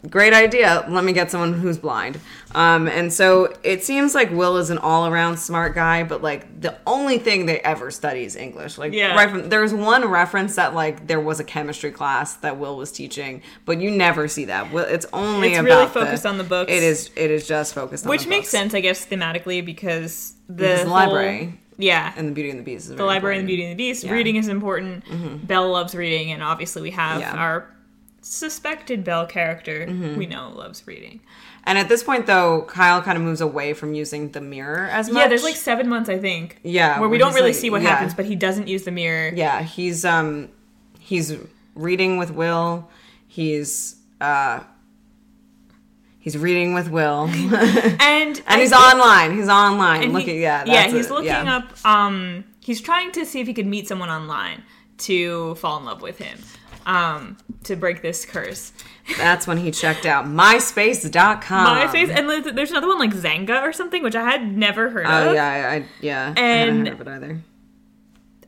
great 0.10 0.34
idea. 0.34 0.86
Let 0.90 1.04
me 1.04 1.14
get 1.14 1.32
someone 1.32 1.54
who's 1.54 1.78
blind. 1.78 2.20
Um, 2.54 2.88
and 2.88 3.12
so 3.12 3.54
it 3.64 3.84
seems 3.84 4.16
like 4.16 4.32
Will 4.32 4.58
is 4.58 4.70
an 4.70 4.78
all 4.78 5.08
around 5.08 5.38
smart 5.38 5.76
guy, 5.76 6.04
but 6.04 6.22
like 6.22 6.62
the 6.62 6.78
only 6.88 7.18
thing 7.18 7.46
they 7.46 7.60
ever 7.60 7.92
study 7.92 8.24
is 8.24 8.36
English. 8.36 8.78
Like, 8.78 8.94
Yeah. 8.94 9.16
right 9.16 9.30
from 9.30 9.50
there's 9.50 9.74
one 9.74 10.06
reference 10.06 10.56
that 10.56 10.74
like 10.74 11.08
there 11.08 11.20
was 11.20 11.40
a 11.40 11.44
chemistry 11.44 11.92
class 11.92 12.36
that 12.38 12.58
Will 12.58 12.78
was 12.78 12.92
teaching, 12.92 13.42
but 13.66 13.80
you 13.82 13.92
never 13.92 14.28
see 14.28 14.46
that. 14.46 14.72
Will- 14.72 14.86
It's 14.86 15.06
only 15.12 15.50
It's 15.50 15.60
about 15.60 15.66
really 15.70 15.86
the- 15.86 15.92
focused 15.92 16.26
on 16.26 16.38
the 16.38 16.44
books. 16.46 16.72
It 16.72 16.84
is. 16.84 17.10
It 17.16 17.32
is 17.32 17.48
just 17.48 17.74
focused 17.74 18.06
on 18.06 18.10
Which 18.10 18.24
the 18.24 18.30
makes 18.30 18.46
books. 18.46 18.52
sense, 18.52 18.74
I 18.74 18.80
guess, 18.82 19.06
thematically 19.06 19.66
because 19.66 20.34
the, 20.48 20.54
Because 20.54 20.80
the 20.84 20.86
whole- 20.86 20.94
library. 20.94 21.60
yeah, 21.78 22.14
And 22.16 22.30
the 22.30 22.32
Beauty 22.32 22.52
and 22.52 22.60
the 22.60 22.64
Beast 22.64 22.90
is 22.90 22.96
the 22.96 23.04
library 23.04 23.38
and 23.40 23.46
the 23.46 23.48
Beauty 23.48 23.64
and 23.64 23.72
the 23.74 23.76
Beast. 23.76 24.04
Yeah. 24.04 24.10
Mm-hmm. 24.10 24.18
Reading 24.18 24.36
is 24.38 24.48
important. 24.48 25.48
Belle 25.48 25.70
loves 25.72 25.94
reading, 25.94 26.32
and 26.32 26.42
obviously 26.42 26.82
we 26.84 26.92
have 26.92 27.20
Yeah. 27.20 27.34
our 27.36 27.66
suspected 28.26 29.04
Belle 29.04 29.26
character 29.28 29.86
Mm-hmm. 29.86 30.18
we 30.18 30.26
know 30.26 30.52
loves 30.56 30.86
reading. 30.88 31.20
And 31.64 31.78
at 31.78 31.90
this 31.90 32.04
point, 32.04 32.26
though, 32.28 32.64
Kyle 32.68 33.02
kind 33.02 33.18
of 33.18 33.24
moves 33.24 33.42
away 33.42 33.74
from 33.74 33.94
using 33.94 34.32
the 34.32 34.42
mirror 34.42 34.88
as 34.92 35.10
much. 35.10 35.22
Yeah, 35.22 35.28
there's 35.28 35.44
like 35.44 35.56
seven 35.56 35.88
months, 35.90 36.10
I 36.10 36.18
think. 36.20 36.60
Yeah, 36.64 37.00
where 37.00 37.10
we 37.10 37.18
don't 37.18 37.34
really 37.34 37.50
like- 37.50 37.56
see 37.56 37.70
what 37.70 37.82
yeah. 37.82 37.90
happens, 37.90 38.14
but 38.14 38.26
he 38.26 38.36
doesn't 38.36 38.68
use 38.68 38.84
the 38.84 38.92
mirror. 38.92 39.32
yeah 39.36 39.62
he's 39.62 40.04
um 40.06 40.50
he's 41.00 41.36
reading 41.76 42.18
with 42.18 42.32
will 42.32 42.90
he's 43.28 43.96
uh 44.22 44.60
he's 46.20 46.38
reading 46.38 46.74
with 46.74 46.90
will 46.90 47.28
and 47.32 47.54
and 48.02 48.42
and 48.48 48.62
he's 48.62 48.74
online 48.74 49.36
he's 49.36 49.50
online 49.50 50.02
and 50.04 50.12
he- 50.12 50.18
looking 50.18 50.42
yeah 50.42 50.64
yeah, 50.66 50.88
he's 50.88 51.08
it, 51.08 51.12
looking 51.12 51.28
yeah. 51.28 51.58
up. 51.58 51.86
Um, 51.86 52.44
he's 52.60 52.82
trying 52.82 53.12
to 53.14 53.26
see 53.26 53.40
if 53.42 53.48
he 53.48 53.54
could 53.54 53.68
meet 53.68 53.88
someone 53.88 54.10
online 54.10 54.64
to 54.98 55.56
fall 55.56 55.78
in 55.78 55.84
love 55.86 56.02
with 56.02 56.18
him, 56.18 56.40
um, 56.86 57.38
to 57.64 57.76
break 57.76 58.02
this 58.02 58.26
curse. 58.26 58.72
that's 59.18 59.48
when 59.48 59.58
he 59.58 59.72
checked 59.72 60.06
out 60.06 60.26
myspace.com 60.26 61.78
MySpace, 61.78 62.10
and 62.10 62.30
there's- 62.56 62.72
another 62.72 62.88
one 62.88 63.00
like 63.00 63.12
Xanga 63.14 63.62
or 63.62 63.72
something, 63.74 64.04
which 64.04 64.16
I 64.16 64.24
had 64.24 64.56
never 64.58 64.90
heard 64.90 65.06
oh 65.08 65.10
of. 65.10 65.28
Oh 65.30 65.34
yeah 65.34 65.48
I, 65.48 65.76
I 65.76 65.86
yeah 66.02 66.34
I 66.36 66.40
And- 66.42 66.88
haven't 66.88 66.98
heard 67.00 67.08
of 67.08 67.08
it 67.08 67.26
either 67.26 67.42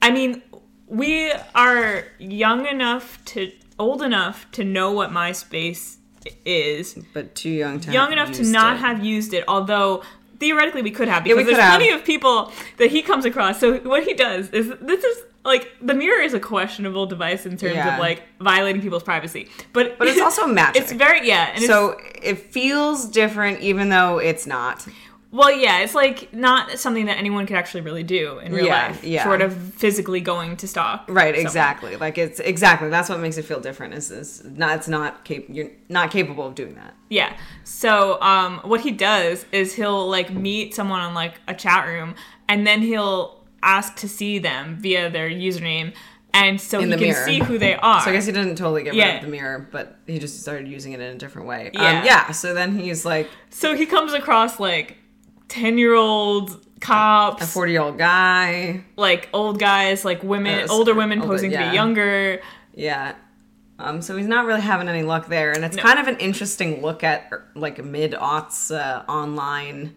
I 0.02 0.12
mean, 0.12 0.44
we 0.88 1.32
are 1.56 2.04
young 2.20 2.68
enough 2.68 3.24
to, 3.26 3.52
old 3.80 4.02
enough 4.04 4.50
to 4.52 4.64
know 4.64 4.92
what 4.92 5.10
MySpace 5.10 5.98
is, 6.46 6.98
but 7.14 7.34
too 7.36 7.50
young 7.50 7.80
to 7.80 7.92
young 7.92 8.12
enough 8.12 8.32
to 8.34 8.44
not 8.44 8.76
it. 8.76 8.80
have 8.80 9.04
used 9.04 9.34
it, 9.34 9.44
although 9.48 10.04
theoretically 10.40 10.82
we 10.82 10.92
could 10.92 11.08
have 11.08 11.26
Yeah, 11.26 11.34
because 11.34 11.48
we 11.48 11.54
there's 11.54 11.64
have. 11.64 11.76
plenty 11.80 11.92
of 11.92 12.04
people 12.06 12.52
that 12.78 12.90
he 12.92 13.02
comes 13.02 13.26
across. 13.26 13.60
So 13.60 13.78
what 13.80 14.04
he 14.04 14.14
does 14.14 14.50
is 14.52 14.72
this 14.82 15.04
is 15.04 15.24
like 15.46 15.72
the 15.82 15.94
mirror 15.94 16.22
is 16.22 16.34
a 16.34 16.40
questionable 16.40 17.06
device 17.06 17.46
in 17.46 17.56
terms 17.58 17.76
Yeah. 17.76 17.94
of 17.96 18.00
like 18.00 18.24
violating 18.42 18.82
people's 18.82 19.04
privacy, 19.04 19.48
but 19.74 19.98
but 19.98 20.08
it's 20.08 20.22
also 20.28 20.46
magic 20.48 20.82
it's 20.82 20.92
very 20.92 21.28
yeah, 21.28 21.48
and 21.54 21.58
it's, 21.58 21.68
so 21.68 21.98
it 22.22 22.38
feels 22.40 23.08
different 23.10 23.62
even 23.62 23.90
though 23.90 24.18
it's 24.20 24.46
not 24.46 24.86
well 25.32 25.52
yeah, 25.52 25.80
it's 25.80 25.94
like 25.96 26.34
not 26.34 26.80
something 26.80 27.06
that 27.08 27.18
anyone 27.18 27.46
could 27.46 27.58
actually 27.58 27.82
really 27.82 28.04
do 28.04 28.40
in 28.40 28.54
real 28.54 28.66
Yeah, 28.66 28.88
life, 28.88 29.04
yeah. 29.04 29.24
short 29.24 29.42
of 29.42 29.54
physically 29.74 30.22
going 30.22 30.56
to 30.58 30.68
stalk. 30.68 31.06
Right, 31.10 31.34
someone. 31.36 31.42
exactly. 31.46 31.96
Like 31.98 32.18
it's 32.18 32.40
exactly 32.40 32.90
that's 32.90 33.10
what 33.10 33.20
makes 33.20 33.38
it 33.38 33.44
feel 33.46 33.60
different. 33.60 33.94
Is 33.94 34.10
is 34.12 34.44
not 34.46 34.78
it's 34.78 34.88
not 34.88 35.26
cap- 35.26 35.44
you're 35.50 35.72
not 35.90 36.12
capable 36.12 36.48
of 36.48 36.56
doing 36.56 36.76
that. 36.76 36.94
Yeah. 37.10 37.38
So 37.64 38.22
um, 38.22 38.60
what 38.64 38.82
he 38.82 38.92
does 38.92 39.46
is 39.52 39.74
he'll 39.74 40.08
like 40.10 40.32
meet 40.34 40.74
someone 40.76 41.02
on 41.02 41.14
like 41.14 41.36
a 41.48 41.54
chat 41.54 41.88
room, 41.88 42.16
and 42.48 42.66
then 42.66 42.82
he'll 42.82 43.44
ask 43.64 43.96
to 43.98 44.08
see 44.08 44.40
them 44.40 44.78
via 44.80 45.10
their 45.10 45.30
username, 45.30 45.94
and 46.34 46.62
so 46.62 46.80
In 46.80 46.86
he 46.92 46.92
can 46.98 47.00
mirror. 47.10 47.26
see 47.26 47.40
who 47.40 47.58
they 47.58 47.76
are. 47.76 48.02
So 48.04 48.12
I 48.12 48.14
guess 48.14 48.26
he 48.28 48.32
didn't 48.32 48.56
totally 48.56 48.84
get 48.84 48.94
rid 48.94 49.16
of 49.18 49.22
the 49.24 49.28
mirror, 49.28 49.68
but 49.72 49.98
he 50.08 50.20
just 50.20 50.40
started 50.42 50.68
using 50.68 50.94
it 50.94 51.00
in 51.02 51.16
a 51.16 51.18
different 51.18 51.48
way. 51.48 51.72
Yeah. 51.74 52.00
Um, 52.00 52.06
yeah. 52.06 52.32
So 52.32 52.54
then 52.54 52.78
he's 52.78 53.04
like 53.04 53.30
So 53.50 53.76
he 53.76 53.86
comes 53.86 54.14
across 54.14 54.60
like 54.60 54.98
ten 55.48 55.78
year 55.78 55.94
old 55.94 56.64
cops, 56.80 57.44
a 57.44 57.48
forty 57.48 57.72
year 57.74 57.82
old 57.82 57.98
guy. 57.98 58.84
like 58.96 59.30
old 59.34 59.60
guys, 59.60 60.04
like 60.06 60.24
women, 60.24 60.68
Uh, 60.70 60.74
older 60.74 60.94
women 60.94 61.20
older- 61.22 61.34
posing 61.34 61.52
to 61.52 61.58
be 61.58 61.76
younger. 61.76 62.42
Yeah. 62.74 63.14
Um, 63.80 64.02
so 64.02 64.18
he's 64.18 64.26
not 64.28 64.46
really 64.46 64.62
having 64.62 64.88
any 64.90 65.04
luck 65.04 65.28
there, 65.28 65.52
and 65.52 65.64
it's 65.64 65.76
No. 65.78 65.84
kind 65.84 66.00
of 66.00 66.08
an 66.08 66.18
interesting 66.18 66.82
look 66.82 67.04
at 67.04 67.28
er, 67.32 67.44
like 67.56 67.84
mid 67.84 68.14
aughts 68.14 68.76
uh, 68.76 69.04
online. 69.12 69.94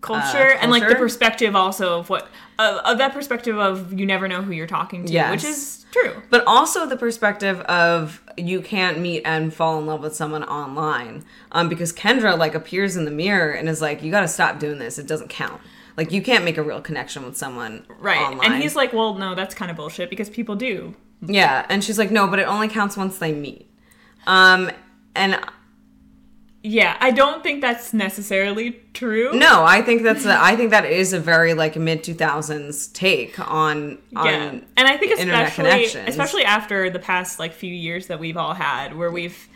Culture, 0.00 0.56
and 0.60 0.70
like 0.70 0.86
the 0.88 0.94
Uh, 0.96 0.98
perspective 0.98 1.54
also 1.54 1.98
of 1.98 2.08
what 2.08 2.28
of, 2.58 2.76
of 2.86 2.98
that 2.98 3.12
perspective 3.12 3.58
of 3.58 3.92
you 3.92 4.06
never 4.06 4.28
know 4.28 4.40
who 4.42 4.52
you're 4.52 4.66
talking 4.66 5.04
to, 5.04 5.12
Yes. 5.12 5.30
which 5.30 5.44
is 5.44 5.84
true. 5.92 6.22
But 6.30 6.42
also 6.46 6.86
the 6.86 6.96
perspective 6.96 7.60
of 7.62 8.22
you 8.36 8.60
can't 8.62 8.98
meet 8.98 9.22
and 9.24 9.52
fall 9.52 9.78
in 9.78 9.84
love 9.86 10.00
with 10.00 10.14
someone 10.16 10.42
online. 10.44 11.24
Um, 11.52 11.68
because 11.68 11.92
Kendra 11.92 12.38
like 12.38 12.54
appears 12.54 12.96
in 12.96 13.04
the 13.04 13.10
mirror 13.10 13.50
and 13.52 13.68
is 13.68 13.82
like, 13.82 14.02
"You 14.02 14.10
got 14.10 14.20
to 14.22 14.28
stop 14.28 14.58
doing 14.58 14.78
this. 14.78 14.98
It 14.98 15.06
doesn't 15.06 15.28
count. 15.28 15.60
Like 15.98 16.12
you 16.12 16.22
can't 16.22 16.44
make 16.44 16.56
a 16.56 16.62
real 16.62 16.80
connection 16.80 17.24
with 17.24 17.36
someone 17.36 17.84
Right. 17.98 18.18
online." 18.18 18.52
And 18.52 18.62
he's 18.62 18.74
like, 18.76 18.92
well, 18.94 19.14
no, 19.14 19.34
that's 19.34 19.54
kind 19.54 19.70
of 19.70 19.76
bullshit 19.76 20.08
because 20.08 20.30
people 20.30 20.54
do. 20.56 20.94
"Yeah," 21.26 21.66
and 21.68 21.84
she's 21.84 21.98
like, 21.98 22.10
"No, 22.10 22.26
but 22.26 22.38
it 22.38 22.44
only 22.48 22.68
counts 22.68 22.96
once 22.96 23.18
they 23.18 23.32
meet." 23.32 23.70
Um, 24.26 24.70
and 25.14 25.38
Yeah, 26.62 26.96
I 27.00 27.10
don't 27.10 27.42
think 27.42 27.62
that's 27.62 27.94
necessarily 27.94 28.72
true. 28.92 29.32
no, 29.32 29.64
I 29.64 29.80
think 29.80 30.02
that's 30.02 30.26
a, 30.26 30.38
I 30.38 30.56
think 30.56 30.70
that 30.70 30.84
is 30.84 31.14
a 31.14 31.20
very 31.20 31.54
like 31.54 31.76
mid 31.76 32.04
two 32.04 32.12
thousands 32.12 32.88
take 32.88 33.38
on 33.40 33.98
on 34.14 34.26
Yeah. 34.26 34.60
And 34.76 34.88
I 34.88 34.98
think 34.98 35.18
especially 35.18 35.84
especially 35.84 36.44
after 36.44 36.90
the 36.90 36.98
past 36.98 37.38
like 37.38 37.54
few 37.54 37.72
years 37.72 38.08
that 38.08 38.20
we've 38.20 38.36
all 38.36 38.52
had 38.52 38.94
where 38.94 39.10
we've 39.10 39.48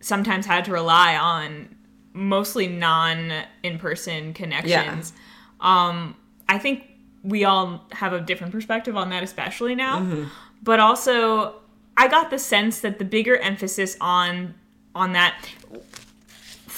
sometimes 0.00 0.44
had 0.44 0.66
to 0.66 0.72
rely 0.72 1.16
on 1.16 1.74
mostly 2.12 2.68
non 2.68 3.32
in-person 3.62 4.34
connections. 4.34 5.14
Um 5.60 6.16
I 6.50 6.58
think 6.58 6.86
we 7.22 7.44
all 7.44 7.86
have 7.92 8.12
a 8.12 8.20
different 8.20 8.52
perspective 8.52 8.94
on 8.94 9.08
that 9.08 9.22
especially 9.22 9.74
now. 9.74 10.00
Mm-hmm. 10.00 10.24
But 10.62 10.80
also 10.80 11.62
I 11.96 12.08
got 12.08 12.28
the 12.28 12.38
sense 12.38 12.80
that 12.80 12.98
the 12.98 13.06
bigger 13.06 13.38
emphasis 13.38 13.96
on 14.02 14.54
on 14.94 15.14
that 15.14 15.48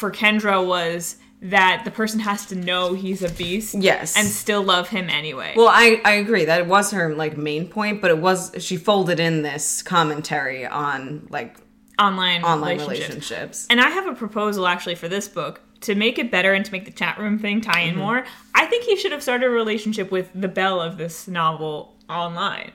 for 0.05 0.11
Kendra 0.11 0.65
was 0.67 1.17
that 1.41 1.83
the 1.87 1.91
person 1.91 2.21
has 2.21 2.45
to 2.47 2.55
know 2.55 2.93
he's 2.95 3.23
a 3.23 3.29
beast 3.31 3.75
Yes. 3.75 4.17
and 4.19 4.27
still 4.29 4.63
love 4.63 4.89
him 4.91 5.09
anyway. 5.09 5.55
Well, 5.57 5.69
I, 5.69 6.01
I 6.05 6.13
agree 6.13 6.45
that 6.45 6.61
it 6.61 6.67
was 6.67 6.91
her 6.91 7.15
like 7.15 7.37
main 7.39 7.69
point, 7.69 8.03
but 8.03 8.11
it 8.11 8.19
was 8.19 8.55
she 8.59 8.77
folded 8.77 9.19
in 9.19 9.41
this 9.43 9.83
commentary 9.83 10.67
on 10.67 11.27
like 11.31 11.57
online 11.99 12.43
online 12.45 12.79
relationships. 12.79 13.31
relationships. 13.31 13.67
And 13.71 13.81
I 13.81 13.89
have 13.89 14.07
a 14.07 14.15
proposal 14.15 14.67
actually 14.67 14.95
for 14.97 15.09
this 15.09 15.27
book 15.29 15.61
to 15.83 15.95
make 15.95 16.19
it 16.19 16.31
better 16.31 16.53
and 16.53 16.65
to 16.65 16.73
make 16.73 16.85
the 16.87 16.91
chat 16.91 17.19
room 17.19 17.39
thing 17.39 17.61
tie 17.61 17.73
Mm-hmm. 17.85 17.89
in 17.91 17.97
more. 17.97 18.25
I 18.55 18.67
think 18.67 18.85
he 18.85 18.97
should 18.97 19.13
have 19.13 19.23
started 19.23 19.47
a 19.47 19.51
relationship 19.51 20.11
with 20.11 20.31
the 20.35 20.49
belle 20.49 20.81
of 20.81 20.97
this 20.99 21.27
novel 21.29 21.95
online. 22.11 22.73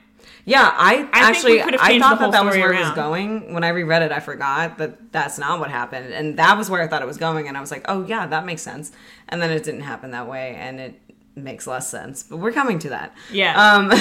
Yeah, 0.50 0.74
I, 0.76 1.08
I 1.14 1.30
actually 1.30 1.62
I 1.62 2.00
thought 2.00 2.20
that 2.20 2.32
that 2.32 2.44
was 2.44 2.56
where 2.56 2.74
it 2.74 2.80
was 2.80 2.92
going. 2.92 3.54
When 3.54 3.64
I 3.64 3.70
reread 3.70 4.02
it, 4.02 4.12
I 4.12 4.20
forgot 4.20 4.78
that 4.80 5.12
that's 5.12 5.38
not 5.38 5.60
what 5.60 5.70
happened, 5.70 6.14
and 6.14 6.38
that 6.40 6.58
was 6.58 6.70
where 6.70 6.82
I 6.82 6.88
thought 6.88 7.02
it 7.02 7.08
was 7.08 7.18
going. 7.18 7.48
And 7.48 7.56
I 7.56 7.62
was 7.62 7.72
like, 7.72 7.86
oh 7.88 8.06
yeah, 8.06 8.26
that 8.28 8.46
makes 8.46 8.62
sense. 8.62 8.92
And 9.28 9.42
then 9.42 9.52
it 9.52 9.64
didn't 9.64 9.82
happen 9.82 10.12
that 10.12 10.28
way, 10.28 10.56
and 10.56 10.80
it 10.80 11.00
makes 11.36 11.68
less 11.68 11.90
sense. 11.90 12.24
But 12.24 12.38
we're 12.38 12.52
coming 12.52 12.80
to 12.80 12.90
that. 12.90 13.16
Yeah. 13.32 13.62
Um. 13.62 13.92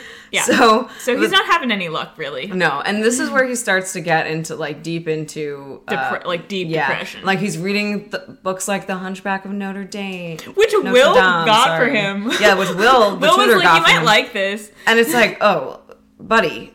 Yeah. 0.32 0.42
So 0.42 0.88
So 1.00 1.16
he's 1.18 1.32
not 1.32 1.46
having 1.46 1.72
any 1.72 1.88
luck 1.88 2.16
really. 2.16 2.46
No, 2.46 2.80
and 2.84 3.02
this 3.02 3.18
is 3.18 3.30
where 3.30 3.44
he 3.44 3.56
starts 3.56 3.94
to 3.94 4.00
get 4.00 4.28
into 4.28 4.54
like 4.54 4.80
deep 4.82 5.08
into 5.08 5.82
uh, 5.88 6.20
like 6.24 6.46
deep 6.46 6.68
yeah, 6.68 6.86
depression. 6.86 7.24
Like 7.24 7.40
he's 7.40 7.58
reading 7.58 8.10
the 8.10 8.38
books 8.42 8.68
like 8.68 8.86
The 8.86 8.94
Hunchback 8.94 9.44
of 9.44 9.50
Notre 9.50 9.82
Dame, 9.82 10.38
Which 10.54 10.72
Notre 10.72 10.92
Will 10.92 11.14
Dame, 11.14 11.22
got 11.46 11.76
for 11.78 11.86
him. 11.88 12.30
Yeah, 12.40 12.54
which 12.54 12.68
Will 12.68 13.10
the 13.16 13.26
Will 13.26 13.38
was 13.38 13.56
like, 13.56 13.76
you 13.76 13.82
might 13.82 13.98
him. 13.98 14.04
like 14.04 14.32
this. 14.32 14.70
and 14.86 15.00
it's 15.00 15.12
like, 15.12 15.38
oh, 15.40 15.79
buddy, 16.28 16.72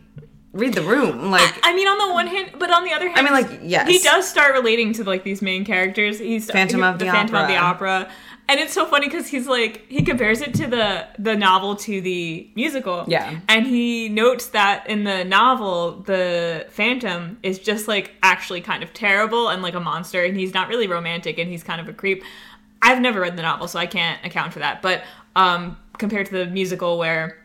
read 0.53 0.73
the 0.73 0.81
room. 0.81 1.31
Like, 1.31 1.59
I 1.63 1.75
mean, 1.75 1.87
on 1.87 1.97
the 1.97 2.13
one 2.13 2.27
hand, 2.27 2.51
but 2.57 2.71
on 2.71 2.83
the 2.83 2.93
other 2.93 3.07
hand, 3.09 3.19
I 3.19 3.21
mean, 3.21 3.33
like, 3.33 3.59
yes. 3.63 3.87
he 3.87 3.99
does 3.99 4.27
start 4.27 4.53
relating 4.53 4.93
to 4.93 5.03
like 5.03 5.23
these 5.23 5.41
main 5.41 5.65
characters. 5.65 6.19
He's 6.19 6.49
Phantom 6.49 6.79
he- 6.81 6.85
of 6.85 6.99
the 6.99 7.05
Phantom 7.05 7.35
of 7.35 7.47
the 7.47 7.57
Opera. 7.57 7.91
Opera, 7.91 8.11
and 8.47 8.59
it's 8.59 8.73
so 8.73 8.85
funny 8.85 9.07
because 9.07 9.27
he's 9.27 9.47
like 9.47 9.85
he 9.89 10.03
compares 10.03 10.41
it 10.41 10.53
to 10.55 10.67
the 10.67 11.07
the 11.17 11.35
novel 11.35 11.75
to 11.77 11.99
the 12.01 12.49
musical. 12.55 13.05
Yeah. 13.07 13.39
and 13.49 13.65
he 13.65 14.07
notes 14.09 14.49
that 14.49 14.87
in 14.87 15.03
the 15.03 15.23
novel, 15.25 16.01
the 16.01 16.65
Phantom 16.69 17.37
is 17.43 17.59
just 17.59 17.87
like 17.87 18.11
actually 18.21 18.61
kind 18.61 18.83
of 18.83 18.93
terrible 18.93 19.49
and 19.49 19.61
like 19.61 19.73
a 19.73 19.79
monster, 19.79 20.23
and 20.23 20.37
he's 20.37 20.53
not 20.53 20.67
really 20.69 20.87
romantic, 20.87 21.37
and 21.37 21.49
he's 21.49 21.63
kind 21.63 21.81
of 21.81 21.89
a 21.89 21.93
creep. 21.93 22.23
I've 22.81 23.01
never 23.01 23.19
read 23.19 23.35
the 23.35 23.41
novel, 23.41 23.67
so 23.67 23.79
I 23.79 23.87
can't 23.87 24.23
account 24.23 24.53
for 24.53 24.59
that. 24.59 24.83
But 24.83 25.03
um, 25.35 25.77
compared 25.97 26.27
to 26.27 26.33
the 26.33 26.45
musical, 26.45 26.99
where 26.99 27.37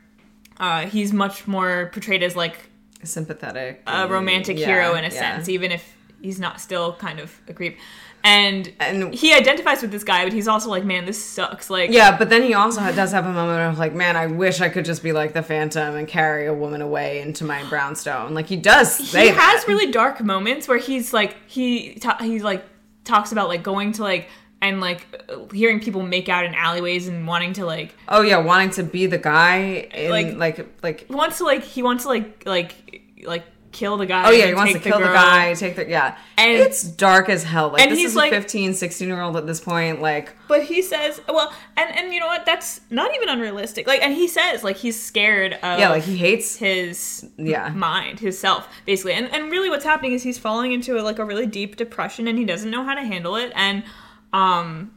uh, 0.60 0.86
he's 0.86 1.12
much 1.12 1.48
more 1.48 1.90
portrayed 1.92 2.22
as 2.22 2.36
like 2.36 2.68
a 3.02 3.06
sympathetic, 3.06 3.82
a 3.86 4.06
romantic 4.06 4.58
Yeah, 4.58 4.66
hero 4.66 4.94
in 4.94 5.04
a 5.04 5.08
yeah. 5.08 5.18
sense, 5.34 5.48
even 5.48 5.72
if 5.72 5.96
he's 6.22 6.38
not 6.38 6.60
still 6.60 6.92
kind 6.94 7.18
of 7.18 7.36
a 7.48 7.52
creep. 7.54 7.78
And, 8.22 8.70
And- 8.78 9.14
he 9.14 9.32
identifies 9.32 9.80
with 9.80 9.90
this 9.90 10.04
guy, 10.04 10.24
but 10.24 10.34
he's 10.34 10.46
also 10.46 10.68
like, 10.68 10.84
man, 10.84 11.06
this 11.06 11.24
sucks. 11.24 11.70
Like, 11.70 11.90
Yeah, 11.90 12.18
but 12.18 12.28
then 12.28 12.42
he 12.42 12.52
also 12.52 12.80
does 12.92 13.12
have 13.12 13.24
a 13.24 13.32
moment 13.32 13.72
of 13.72 13.78
like, 13.78 13.94
man, 13.94 14.14
I 14.14 14.26
wish 14.26 14.60
I 14.60 14.68
could 14.68 14.84
just 14.84 15.02
be 15.02 15.12
like 15.12 15.32
the 15.32 15.42
Phantom 15.42 15.96
and 15.96 16.06
carry 16.06 16.46
a 16.46 16.52
woman 16.52 16.82
away 16.82 17.20
into 17.22 17.44
my 17.44 17.64
brownstone. 17.70 18.34
Like 18.34 18.46
he 18.46 18.56
does 18.56 18.94
say 18.94 19.28
he 19.28 19.28
has 19.34 19.64
that. 19.64 19.68
really 19.68 19.90
dark 19.90 20.20
moments 20.20 20.68
where 20.68 20.76
he's 20.76 21.14
like, 21.14 21.34
he 21.46 21.94
ta- 21.94 22.18
he 22.20 22.40
like 22.40 22.62
talks 23.04 23.32
about 23.32 23.48
like 23.48 23.62
going 23.62 23.92
to 23.92 24.02
like 24.02 24.28
and 24.62 24.80
like 24.80 25.06
hearing 25.52 25.80
people 25.80 26.02
make 26.02 26.28
out 26.28 26.44
in 26.44 26.54
alleyways 26.54 27.08
and 27.08 27.26
wanting 27.26 27.52
to 27.54 27.64
like 27.66 27.94
Oh 28.08 28.22
yeah, 28.22 28.38
wanting 28.38 28.70
to 28.70 28.82
be 28.82 29.06
the 29.06 29.18
guy 29.18 29.88
in 29.94 30.10
Like- 30.10 30.36
like 30.36 30.82
like, 30.82 31.06
he 31.08 31.14
wants 31.14 31.38
to 31.38 31.44
like 31.44 31.62
he 31.62 31.82
wants 31.82 32.04
to 32.04 32.08
like 32.10 32.44
like 32.46 33.02
like 33.24 33.44
kill 33.72 33.96
the 33.96 34.04
guy. 34.06 34.26
Oh 34.26 34.30
yeah, 34.32 34.46
he 34.46 34.54
wants 34.54 34.72
to 34.72 34.80
take 34.80 34.90
kill 34.90 34.98
the, 34.98 35.04
guy, 35.06 35.54
take 35.54 35.76
the 35.76 35.88
yeah. 35.88 36.16
And- 36.36 36.58
it's 36.58 36.82
dark 36.82 37.28
as 37.28 37.44
hell. 37.44 37.68
Like 37.68 37.82
and 37.82 37.92
this 37.92 38.00
he's 38.00 38.10
is 38.10 38.16
like- 38.16 38.32
a 38.32 38.40
15, 38.40 38.74
16 38.74 39.06
year 39.08 39.20
old 39.22 39.36
at 39.36 39.46
this 39.46 39.60
point. 39.60 40.02
Like 40.02 40.34
But 40.48 40.64
he 40.64 40.82
says, 40.82 41.20
well, 41.28 41.52
and 41.76 41.96
and 41.96 42.12
you 42.12 42.18
know 42.18 42.26
what? 42.26 42.44
That's 42.44 42.80
not 42.90 43.14
even 43.14 43.28
unrealistic. 43.28 43.86
Like, 43.86 44.02
and 44.02 44.12
he 44.12 44.26
says 44.26 44.64
like 44.64 44.76
he's 44.76 45.00
scared 45.00 45.52
of 45.54 45.78
yeah, 45.78 45.88
like 45.90 46.02
he 46.02 46.16
hates. 46.16 46.56
his 46.56 47.24
Yeah. 47.38 47.68
mind, 47.68 48.18
his 48.18 48.36
self, 48.38 48.66
basically. 48.86 49.12
And 49.12 49.32
and 49.32 49.50
really, 49.52 49.70
what's 49.70 49.84
happening 49.84 50.12
is 50.12 50.24
he's 50.24 50.38
falling 50.38 50.72
into 50.72 50.98
a, 50.98 51.02
like 51.02 51.20
a 51.20 51.24
really 51.24 51.46
deep 51.46 51.76
depression, 51.76 52.26
and 52.26 52.36
he 52.38 52.44
doesn't 52.44 52.70
know 52.70 52.82
how 52.82 52.94
to 52.94 53.02
handle 53.02 53.36
it. 53.36 53.52
And 53.54 53.84
um, 54.32 54.92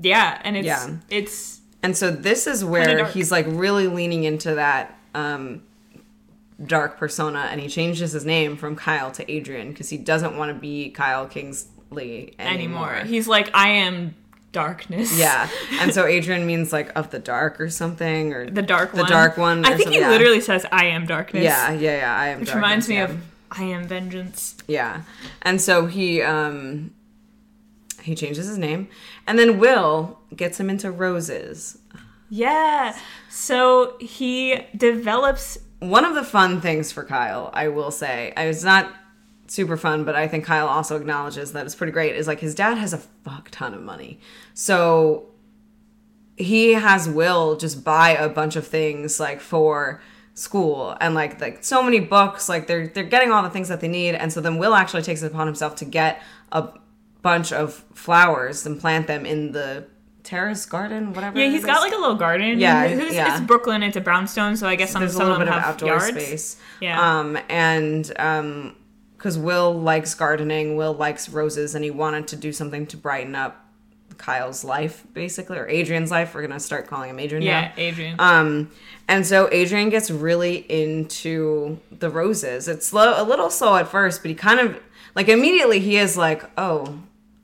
yeah, 0.00 0.40
and 0.44 0.56
it's 0.56 0.66
Yeah. 0.66 0.96
it's 1.08 1.60
And 1.82 1.96
so 1.96 2.10
this 2.10 2.46
is 2.46 2.64
where 2.64 3.06
he's 3.06 3.30
like 3.32 3.46
really 3.48 3.86
leaning 3.88 4.24
into 4.24 4.54
that 4.54 4.98
um 5.14 5.62
dark 6.66 6.98
persona 6.98 7.48
and 7.50 7.60
he 7.60 7.68
changes 7.68 8.12
his 8.12 8.24
name 8.24 8.56
from 8.56 8.76
Kyle 8.76 9.10
to 9.12 9.30
Adrian 9.30 9.70
because 9.70 9.88
he 9.88 9.96
doesn't 9.96 10.36
want 10.36 10.52
to 10.54 10.60
be 10.60 10.90
Kyle 10.90 11.26
Kingsley 11.26 12.34
anymore. 12.38 12.90
anymore. 12.92 13.04
He's 13.06 13.26
like, 13.26 13.50
I 13.54 13.68
am 13.70 14.14
darkness. 14.52 15.18
yeah. 15.18 15.48
And 15.80 15.94
so 15.94 16.04
Adrian 16.04 16.46
means 16.46 16.70
like 16.72 16.92
of 16.96 17.10
the 17.10 17.18
dark 17.18 17.60
or 17.60 17.70
something 17.70 18.34
or 18.34 18.50
the 18.50 18.60
dark 18.62 18.92
One. 18.92 18.98
the 18.98 19.02
one. 19.04 19.10
dark 19.10 19.36
one. 19.38 19.64
I 19.64 19.68
think 19.70 19.84
something, 19.84 19.92
he 19.94 20.00
yeah. 20.00 20.10
literally 20.10 20.40
says, 20.42 20.66
I 20.70 20.86
am 20.86 21.06
darkness. 21.06 21.42
Yeah, 21.44 21.72
yeah, 21.72 21.96
yeah. 21.96 22.14
I 22.16 22.26
am 22.28 22.40
Which 22.40 22.48
darkness, 22.48 22.54
reminds 22.62 22.88
me 22.88 22.94
yeah. 22.96 23.04
of 23.04 23.22
I 23.50 23.62
am 23.64 23.88
vengeance. 23.88 24.56
Yeah. 24.68 25.02
And 25.42 25.60
so 25.60 25.86
he 25.86 26.20
um 26.22 26.92
he 28.02 28.14
changes 28.14 28.46
his 28.46 28.58
name 28.58 28.88
and 29.26 29.38
then 29.38 29.58
Will 29.58 30.18
gets 30.34 30.58
him 30.58 30.70
into 30.70 30.90
roses. 30.90 31.78
Yeah. 32.28 32.96
So 33.28 33.96
he 34.00 34.66
develops 34.76 35.58
One 35.80 36.04
of 36.04 36.14
the 36.14 36.24
fun 36.24 36.60
things 36.60 36.92
for 36.92 37.04
Kyle, 37.04 37.50
I 37.52 37.68
will 37.68 37.90
say, 37.90 38.32
it's 38.36 38.64
not 38.64 38.92
super 39.48 39.76
fun, 39.76 40.04
but 40.04 40.14
I 40.14 40.28
think 40.28 40.44
Kyle 40.44 40.68
also 40.68 40.96
acknowledges 40.96 41.52
that 41.52 41.66
it's 41.66 41.74
pretty 41.74 41.92
great, 41.92 42.14
is 42.14 42.26
like 42.28 42.40
his 42.40 42.54
dad 42.54 42.78
has 42.78 42.92
a 42.92 42.98
fuck 42.98 43.50
ton 43.50 43.74
of 43.74 43.82
money. 43.82 44.20
So 44.54 45.26
he 46.36 46.72
has 46.74 47.08
Will 47.08 47.56
just 47.56 47.84
buy 47.84 48.10
a 48.10 48.28
bunch 48.28 48.56
of 48.56 48.66
things 48.66 49.18
like 49.20 49.40
for 49.40 50.00
school 50.34 50.96
and 51.00 51.14
like 51.14 51.38
like 51.40 51.62
so 51.62 51.82
many 51.82 52.00
books 52.00 52.48
like 52.48 52.66
they're 52.66 52.86
they're 52.88 53.04
getting 53.04 53.30
all 53.30 53.42
the 53.42 53.50
things 53.50 53.68
that 53.68 53.80
they 53.80 53.88
need 53.88 54.14
and 54.14 54.32
so 54.32 54.40
then 54.40 54.56
Will 54.56 54.74
actually 54.74 55.02
takes 55.02 55.22
it 55.22 55.26
upon 55.26 55.46
himself 55.46 55.74
to 55.76 55.84
get 55.84 56.22
a 56.52 56.68
bunch 57.22 57.52
of 57.52 57.84
flowers 57.94 58.66
and 58.66 58.80
plant 58.80 59.06
them 59.06 59.26
in 59.26 59.52
the 59.52 59.86
terrace 60.22 60.66
garden 60.66 61.12
whatever 61.12 61.38
Yeah, 61.38 61.48
he's 61.48 61.64
got 61.64 61.80
like 61.80 61.92
a 61.92 61.96
little 61.96 62.16
garden. 62.16 62.58
Yeah, 62.58 62.84
it's, 62.84 63.14
yeah. 63.14 63.36
it's 63.36 63.46
Brooklyn. 63.46 63.82
It's 63.82 63.96
a 63.96 64.00
brownstone, 64.00 64.56
so 64.56 64.68
I 64.68 64.76
guess 64.76 64.90
some 64.90 65.00
there's 65.00 65.14
a 65.14 65.18
little 65.18 65.34
of 65.34 65.38
bit 65.40 65.48
of 65.48 65.54
outdoor 65.54 65.88
yards. 65.88 66.08
space. 66.08 66.56
Yeah. 66.80 67.18
Um, 67.18 67.38
and 67.48 68.12
um, 68.18 68.76
because 69.16 69.36
Will 69.36 69.78
likes 69.78 70.14
gardening, 70.14 70.76
Will 70.76 70.94
likes 70.94 71.28
roses, 71.28 71.74
and 71.74 71.84
he 71.84 71.90
wanted 71.90 72.28
to 72.28 72.36
do 72.36 72.52
something 72.52 72.86
to 72.86 72.96
brighten 72.96 73.34
up 73.34 73.66
Kyle's 74.16 74.64
life, 74.64 75.04
basically, 75.12 75.58
or 75.58 75.68
Adrian's 75.68 76.10
life. 76.10 76.34
We're 76.34 76.42
gonna 76.42 76.60
start 76.60 76.86
calling 76.86 77.10
him 77.10 77.18
Adrian. 77.18 77.42
Yeah, 77.42 77.60
now. 77.60 77.72
Adrian. 77.76 78.16
Um, 78.18 78.70
and 79.08 79.26
so 79.26 79.48
Adrian 79.50 79.88
gets 79.90 80.10
really 80.10 80.58
into 80.70 81.80
the 81.90 82.08
roses. 82.08 82.68
It's 82.68 82.86
slow, 82.86 83.20
a 83.20 83.24
little 83.24 83.50
slow 83.50 83.76
at 83.76 83.88
first, 83.88 84.22
but 84.22 84.28
he 84.28 84.34
kind 84.34 84.60
of 84.60 84.80
like 85.14 85.28
immediately 85.28 85.80
he 85.80 85.96
is 85.96 86.16
like, 86.16 86.44
oh, 86.56 87.00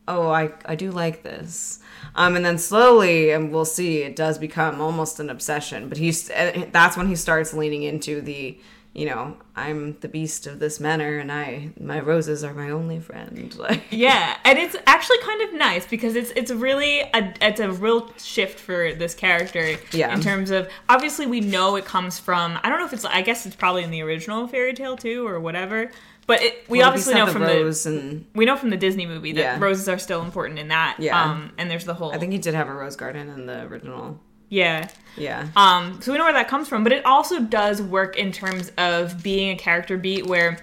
oh, 0.09 0.29
I 0.31 0.53
I 0.65 0.75
do 0.75 0.91
like 0.91 1.23
this. 1.23 1.81
Um, 2.15 2.37
and 2.37 2.45
then 2.45 2.59
slowly, 2.59 3.31
and 3.31 3.53
we'll 3.53 3.65
see, 3.65 3.99
it 3.99 4.17
does 4.17 4.39
become 4.39 4.81
almost 4.81 5.21
an 5.21 5.29
obsession. 5.29 5.89
But 5.89 5.99
he's 5.99 6.29
that's 6.29 6.97
when 6.97 7.09
he 7.09 7.17
starts 7.17 7.53
leaning 7.53 7.83
into 7.83 8.23
the, 8.23 8.59
you 8.95 9.05
know, 9.05 9.37
I'm 9.55 9.99
the 10.01 10.09
beast 10.09 10.47
of 10.47 10.59
this 10.59 10.81
manor, 10.81 11.19
and 11.19 11.31
I 11.31 11.73
my 11.79 12.01
roses 12.01 12.43
are 12.43 12.55
my 12.55 12.71
only 12.71 13.01
friend. 13.01 13.55
Like, 13.59 13.83
yeah, 13.91 14.37
and 14.45 14.59
it's 14.59 14.77
actually 14.87 15.19
kind 15.19 15.43
of 15.43 15.55
nice 15.55 15.87
because 15.87 16.15
it's 16.15 16.31
it's 16.31 16.51
really 16.51 17.01
a 17.01 17.35
it's 17.41 17.61
a 17.61 17.71
real 17.71 18.11
shift 18.19 18.59
for 18.59 18.95
this 18.95 19.15
character. 19.15 19.77
Yeah. 19.93 20.15
In 20.15 20.21
terms 20.21 20.51
of 20.51 20.69
obviously 20.89 21.27
we 21.27 21.41
know 21.41 21.77
it 21.77 21.85
comes 21.85 22.19
from 22.19 22.59
I 22.63 22.69
don't 22.69 22.79
know 22.79 22.87
if 22.87 22.93
it's 22.93 23.05
I 23.05 23.23
guess 23.23 23.45
it's 23.45 23.57
probably 23.57 23.83
in 23.83 23.91
the 23.91 24.03
original 24.03 24.47
fairy 24.47 24.73
tale 24.73 24.97
too 24.97 25.27
or 25.27 25.39
whatever, 25.41 25.91
but 26.27 26.43
it, 26.43 26.65
we 26.69 26.79
Well, 26.79 26.89
obviously 26.89 27.15
know 27.15 27.27
had 27.27 27.33
from 27.33 27.43
the 27.43 27.49
the 27.71 27.89
and 27.91 28.27
we 28.35 28.45
know 28.45 28.57
from 28.57 28.71
the 28.71 28.77
Disney 28.77 29.07
movie 29.07 29.33
that 29.33 29.41
Yeah. 29.41 29.59
roses 29.61 29.89
are 29.89 29.99
still 29.99 30.23
important 30.23 30.59
in 30.59 30.69
that. 30.69 30.97
Yeah. 30.99 31.21
Um, 31.21 31.53
and 31.59 31.71
there's 31.71 31.85
the 31.85 31.95
whole 31.95 32.13
I 32.13 32.19
think 32.19 32.33
he 32.33 32.39
did 32.39 32.55
have 32.55 32.69
a 32.69 32.75
rose 32.75 32.97
garden 32.97 33.29
in 33.29 33.47
the 33.47 33.63
original. 33.65 34.21
yeah. 34.49 34.89
Yeah. 35.17 35.49
Um, 35.57 36.01
so 36.03 36.13
we 36.13 36.19
know 36.19 36.25
where 36.25 36.33
that 36.35 36.49
comes 36.49 36.69
from, 36.69 36.83
but 36.85 36.93
it 36.93 37.05
also 37.07 37.41
does 37.41 37.81
work 37.81 38.17
in 38.19 38.33
terms 38.33 38.71
of 38.77 39.23
being 39.23 39.51
a 39.51 39.57
character 39.57 39.97
beat 39.97 40.27
where 40.27 40.59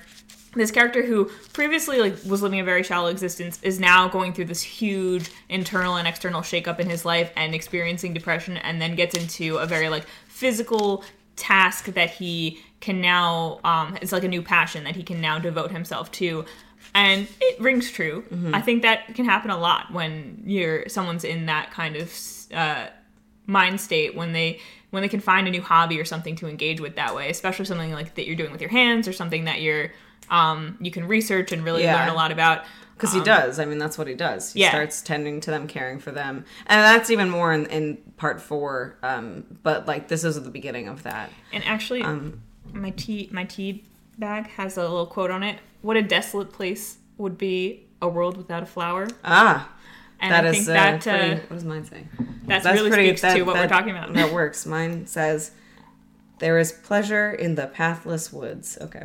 this 0.56 0.70
character 0.70 1.02
who 1.04 1.32
previously 1.54 2.00
like 2.00 2.16
was 2.28 2.44
living 2.44 2.60
a 2.60 2.64
very 2.64 2.84
shallow 2.84 3.08
existence 3.10 3.60
is 3.64 3.80
now 3.80 4.08
going 4.08 4.32
through 4.34 4.46
this 4.46 4.62
huge 4.62 5.32
internal 5.50 5.96
and 5.96 6.08
external 6.08 6.42
shakeup 6.42 6.80
in 6.80 6.88
his 6.90 7.06
life 7.06 7.32
and 7.36 7.56
experiencing 7.56 8.14
depression 8.14 8.58
and 8.58 8.80
then 8.80 8.94
gets 8.94 9.16
into 9.18 9.58
a 9.58 9.66
very 9.66 9.90
like 9.90 10.06
physical 10.28 11.04
task 11.36 11.86
that 11.86 12.12
he 12.12 12.60
can 12.88 12.98
now 13.02 13.60
um 13.64 13.98
it's 14.02 14.12
like 14.12 14.26
a 14.26 14.28
new 14.36 14.42
passion 14.56 14.84
that 14.84 14.96
he 14.96 15.04
can 15.04 15.20
now 15.22 15.36
devote 15.40 15.72
himself 15.72 16.06
to 16.12 16.44
and 16.94 17.28
it 17.42 17.60
rings 17.60 17.90
true 17.98 18.24
Mm-hmm. 18.32 18.54
i 18.54 18.62
think 18.62 18.82
that 18.82 19.00
can 19.16 19.26
happen 19.26 19.50
a 19.52 19.58
lot 19.58 19.84
when 19.92 20.44
you're 20.46 20.88
someone's 20.90 21.24
in 21.24 21.46
that 21.54 21.72
kind 21.72 21.96
of 21.96 22.08
uh 22.54 22.88
mind 23.48 23.80
state 23.82 24.16
when 24.16 24.34
they 24.34 24.60
when 24.92 25.02
they 25.02 25.10
can 25.10 25.20
find 25.20 25.48
a 25.48 25.52
new 25.52 25.62
hobby 25.62 26.00
or 26.00 26.06
something 26.06 26.36
to 26.36 26.48
engage 26.48 26.80
with 26.80 26.96
that 26.98 27.16
way, 27.16 27.28
especially 27.32 27.66
something 27.66 27.92
like 27.92 28.14
that 28.14 28.28
you're 28.28 28.36
doing 28.36 28.52
with 28.52 28.62
your 28.62 28.70
hands 28.70 29.08
or 29.08 29.14
something 29.14 29.46
that 29.46 29.60
you're 29.60 29.90
um, 30.30 30.78
you 30.80 30.92
can 30.92 31.08
research 31.08 31.52
and 31.52 31.64
really 31.66 31.82
Yeah. 31.84 31.96
learn 31.98 32.10
a 32.10 32.14
lot 32.14 32.32
about. 32.32 32.64
Because 32.96 33.12
he 33.12 33.20
does. 33.22 33.58
I 33.60 33.66
mean, 33.66 33.80
that's 33.80 33.98
what 33.98 34.08
he 34.08 34.14
does. 34.14 34.54
He 34.54 34.60
Yeah. 34.62 34.70
starts 34.70 35.02
tending 35.02 35.42
to 35.42 35.50
them, 35.52 35.68
caring 35.68 35.98
for 36.00 36.12
them, 36.12 36.46
and 36.68 36.80
that's 36.90 37.10
even 37.10 37.28
more 37.32 37.52
in, 37.52 37.66
in 37.78 37.98
part 38.18 38.40
four. 38.40 38.98
Um, 39.02 39.46
but 39.64 39.88
like 39.88 40.10
this 40.10 40.24
is 40.24 40.36
the 40.42 40.52
beginning 40.52 40.88
of 40.88 41.02
that. 41.04 41.32
And 41.52 41.64
actually, 41.66 42.04
Um, 42.04 42.42
my 42.72 42.92
tea 42.92 43.30
my 43.32 43.44
tea 43.44 43.84
bag 44.18 44.48
has 44.52 44.78
a 44.78 44.82
little 44.82 45.06
quote 45.06 45.32
on 45.32 45.44
it. 45.44 45.60
What 45.82 45.98
a 45.98 46.02
desolate 46.02 46.52
place 46.54 46.98
would 47.18 47.38
be 47.38 47.86
a 48.02 48.08
world 48.08 48.38
without 48.38 48.64
a 48.64 48.66
flower. 48.66 49.08
Ah, 49.24 49.70
And 50.20 50.32
that 50.32 50.46
I 50.46 50.50
is 50.50 50.56
think 50.58 50.70
uh, 50.70 50.74
that 50.74 51.02
pretty, 51.02 51.34
uh, 51.34 51.38
what 51.48 51.50
does 51.50 51.64
mine 51.64 51.86
say? 51.86 52.06
That's 52.46 52.66
really 52.66 52.92
speaks 52.92 53.22
to 53.22 53.44
what 53.44 53.56
we're 53.56 53.68
talking 53.68 53.92
about. 53.92 54.14
That 54.14 54.34
works. 54.34 54.66
Mine 54.66 55.06
says, 55.08 55.52
"There 56.40 56.58
is 56.58 56.72
pleasure 56.72 57.32
in 57.32 57.56
the 57.56 57.68
pathless 57.68 58.32
woods." 58.32 58.78
Okay, 58.82 59.04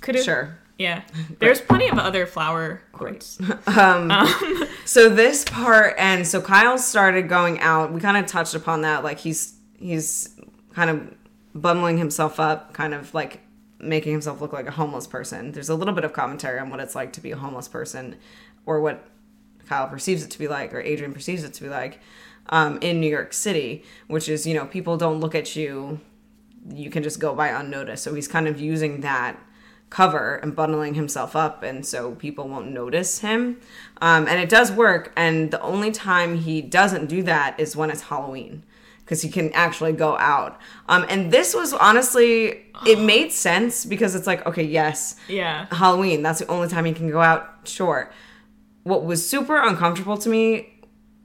Could 0.00 0.14
have 0.16 0.24
sure. 0.24 0.58
Yeah, 0.78 1.02
there's 1.40 1.60
plenty 1.60 1.88
of 1.88 1.98
other 1.98 2.26
flower 2.26 2.82
quotes. 2.92 3.38
So 4.86 5.08
this 5.08 5.44
part, 5.44 5.94
and 5.98 6.26
so 6.26 6.40
Kyle 6.40 6.76
started 6.76 7.28
going 7.28 7.60
out. 7.60 7.92
We 7.92 8.00
kind 8.00 8.16
of 8.16 8.26
touched 8.26 8.54
upon 8.54 8.80
that. 8.82 9.04
Like 9.04 9.18
he's 9.20 9.54
he's 9.78 10.34
kind 10.74 10.90
of 10.90 11.14
bundling 11.54 11.98
himself 11.98 12.38
up, 12.38 12.72
kind 12.72 12.94
of 12.94 13.12
like 13.14 13.40
making 13.78 14.12
himself 14.12 14.40
look 14.40 14.52
like 14.52 14.66
a 14.66 14.72
homeless 14.72 15.06
person. 15.06 15.52
There's 15.52 15.68
a 15.68 15.74
little 15.74 15.94
bit 15.94 16.04
of 16.04 16.12
commentary 16.12 16.58
on 16.58 16.70
what 16.70 16.80
it's 16.80 16.94
like 16.94 17.12
to 17.14 17.20
be 17.20 17.30
a 17.30 17.36
homeless 17.36 17.68
person, 17.68 18.16
or 18.66 18.80
what 18.80 19.08
Kyle 19.66 19.88
perceives 19.88 20.22
it 20.22 20.30
to 20.30 20.38
be 20.38 20.48
like, 20.48 20.74
or 20.74 20.80
Adrian 20.80 21.12
perceives 21.12 21.44
it 21.44 21.54
to 21.54 21.62
be 21.62 21.68
like, 21.68 22.00
um, 22.50 22.78
in 22.80 23.00
New 23.00 23.10
York 23.10 23.32
City, 23.32 23.84
which 24.06 24.28
is 24.28 24.46
you 24.46 24.54
know 24.54 24.66
people 24.66 24.96
don't 24.96 25.20
look 25.20 25.34
at 25.34 25.56
you, 25.56 26.00
you 26.68 26.90
can 26.90 27.02
just 27.02 27.20
go 27.20 27.34
by 27.34 27.48
unnoticed. 27.48 28.02
So 28.02 28.14
he's 28.14 28.28
kind 28.28 28.46
of 28.46 28.60
using 28.60 29.00
that 29.00 29.38
cover 29.90 30.36
and 30.36 30.54
bundling 30.54 30.94
himself 30.94 31.34
up 31.34 31.64
and 31.64 31.84
so 31.84 32.14
people 32.14 32.48
won't 32.48 32.70
notice 32.70 33.18
him 33.18 33.60
um, 34.00 34.28
and 34.28 34.40
it 34.40 34.48
does 34.48 34.70
work 34.70 35.12
and 35.16 35.50
the 35.50 35.60
only 35.60 35.90
time 35.90 36.38
he 36.38 36.62
doesn't 36.62 37.06
do 37.06 37.24
that 37.24 37.58
is 37.58 37.74
when 37.74 37.90
it's 37.90 38.02
halloween 38.02 38.62
because 39.10 39.22
he 39.22 39.28
can 39.28 39.52
actually 39.54 39.92
go 39.92 40.16
out 40.18 40.60
um, 40.88 41.04
and 41.08 41.32
this 41.32 41.52
was 41.52 41.72
honestly 41.72 42.64
it 42.86 42.98
made 43.14 43.32
sense 43.32 43.84
because 43.84 44.14
it's 44.14 44.26
like 44.26 44.46
okay 44.46 44.62
yes 44.62 45.16
Yeah. 45.28 45.66
halloween 45.72 46.22
that's 46.22 46.38
the 46.38 46.46
only 46.46 46.68
time 46.68 46.84
he 46.84 46.92
can 46.92 47.10
go 47.10 47.20
out 47.20 47.50
sure 47.64 48.12
what 48.84 49.04
was 49.04 49.28
super 49.28 49.56
uncomfortable 49.60 50.16
to 50.18 50.28
me 50.28 50.68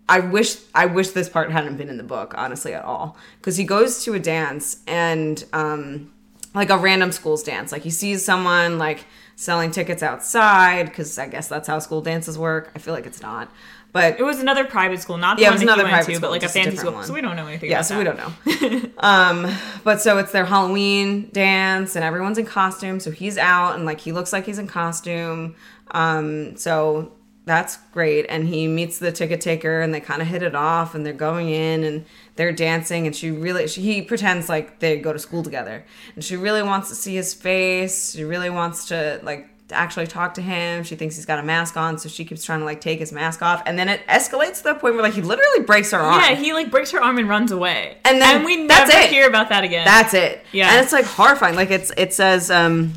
I 0.08 0.20
wish 0.20 0.58
I 0.76 0.86
wish 0.88 1.10
this 1.10 1.30
part 1.30 1.52
hadn't 1.52 1.78
been 1.78 1.90
in 1.90 1.98
the 1.98 2.04
book, 2.04 2.36
honestly, 2.38 2.76
at 2.76 2.84
all. 2.86 3.18
Because 3.40 3.58
he 3.58 3.64
goes 3.64 4.04
to 4.04 4.14
a 4.14 4.20
dance 4.20 4.84
and 4.86 5.44
um, 5.52 6.14
like 6.54 6.70
a 6.70 6.78
random 6.78 7.12
school's 7.12 7.42
dance. 7.42 7.72
Like 7.72 7.82
he 7.82 7.90
sees 7.90 8.24
someone 8.24 8.78
like 8.78 9.06
selling 9.36 9.72
tickets 9.72 10.04
outside 10.04 10.86
because 10.86 11.18
I 11.18 11.28
guess 11.28 11.48
that's 11.48 11.68
how 11.68 11.80
school 11.80 12.02
dances 12.02 12.38
work. 12.38 12.72
I 12.76 12.78
feel 12.80 12.94
like 12.94 13.08
it's 13.08 13.24
not, 13.24 13.50
but 13.96 14.20
It 14.20 14.24
was 14.24 14.42
another 14.42 14.66
private 14.66 15.00
school, 15.00 15.16
not 15.18 15.38
the 15.38 15.44
Yeah, 15.44 15.48
it 15.48 15.52
one 15.52 15.54
was 15.54 15.62
that 15.62 15.68
he 15.68 15.74
another 15.74 15.90
private 15.90 16.06
to, 16.08 16.16
school, 16.16 16.22
but 16.28 16.32
like 16.32 16.42
a 16.42 16.46
just 16.48 16.56
a 16.58 16.60
fancy 16.62 16.76
school. 16.76 16.92
one. 16.92 17.06
So 17.06 17.14
we 17.14 17.22
don't 17.22 17.38
know 17.38 17.48
anything 17.48 17.72
yeah, 17.72 17.80
so 17.82 17.98
we 17.98 18.04
don't 18.04 18.18
know. 18.18 18.92
um, 18.98 19.50
but 19.86 20.02
so 20.02 20.18
it's 20.18 20.34
their 20.34 20.44
Halloween 20.44 21.30
dance 21.32 21.96
and 21.96 22.04
everyone's 22.04 22.38
in 22.38 22.46
costume. 22.46 23.00
So 23.00 23.10
he's 23.12 23.38
out 23.38 23.76
and 23.76 23.86
like 23.86 24.02
he 24.02 24.12
looks 24.12 24.34
like 24.34 24.46
he's 24.46 24.60
in 24.60 24.68
costume. 24.68 25.56
Um, 25.92 26.58
so 26.58 27.14
that's 27.46 27.78
great. 27.94 28.26
And 28.28 28.50
he 28.50 28.68
meets 28.68 29.00
the 29.00 29.14
ticket 29.14 29.40
taker 29.40 29.80
and 29.80 29.94
they 29.94 30.02
kind 30.02 30.22
of 30.22 30.28
hit 30.28 30.44
it 30.44 30.56
off 30.56 30.94
and 30.94 31.06
they're 31.06 31.14
going 31.14 31.48
in 31.48 31.86
and 31.86 32.06
they're 32.36 32.52
dancing 32.52 33.08
and 33.08 33.16
she 33.16 33.32
really 33.32 33.66
she, 33.66 33.82
he 33.82 34.02
pretends 34.02 34.50
like 34.50 34.80
they 34.80 34.98
go 34.98 35.14
to 35.14 35.20
school 35.20 35.42
together 35.42 35.86
and 36.16 36.22
she 36.22 36.36
really 36.36 36.64
wants 36.64 36.90
to 36.90 36.96
see 36.96 37.16
his 37.16 37.34
face. 37.34 38.14
She 38.14 38.26
really 38.26 38.50
wants 38.50 38.90
to 38.90 39.22
like 39.24 39.48
to 39.68 39.76
actually 39.76 40.08
talk 40.08 40.36
to 40.36 40.42
him. 40.42 40.84
She 40.84 40.96
thinks 40.96 41.16
he's 41.16 41.26
got 41.26 41.40
a 41.40 41.44
mask 41.44 41.76
on, 41.76 41.98
so 41.98 42.08
she 42.08 42.24
keeps 42.26 42.44
trying 42.44 42.60
to 42.60 42.66
like 42.66 42.82
take 42.82 43.00
his 43.00 43.12
mask 43.12 43.42
off, 43.42 43.64
and 43.66 43.78
then 43.78 43.90
it 43.90 44.06
escalates 44.08 44.58
to 44.58 44.64
the 44.64 44.76
point 44.76 44.96
where 44.96 45.04
like 45.04 45.14
he 45.14 45.22
literally 45.22 45.62
breaks 45.66 45.92
her 45.92 46.00
arm. 46.00 46.22
Yeah, 46.22 46.36
he 46.36 46.54
like 46.54 46.70
breaks 46.72 46.92
her 46.92 47.02
arm 47.02 47.18
and 47.18 47.28
runs 47.28 47.52
away. 47.52 47.98
And 48.06 48.22
then 48.22 48.44
we 48.44 48.58
never 48.58 48.92
that's 48.92 49.06
it. 49.06 49.10
hear 49.10 49.28
about 49.28 49.50
that 49.50 49.64
again. 49.64 49.86
That's 49.86 50.14
it. 50.14 50.44
Yeah. 50.52 50.72
And 50.72 50.84
it's 50.84 50.94
like 50.94 51.06
horrifying. 51.06 51.56
Like 51.56 51.72
it's 51.72 51.92
it 51.98 52.14
says 52.14 52.52
um 52.52 52.94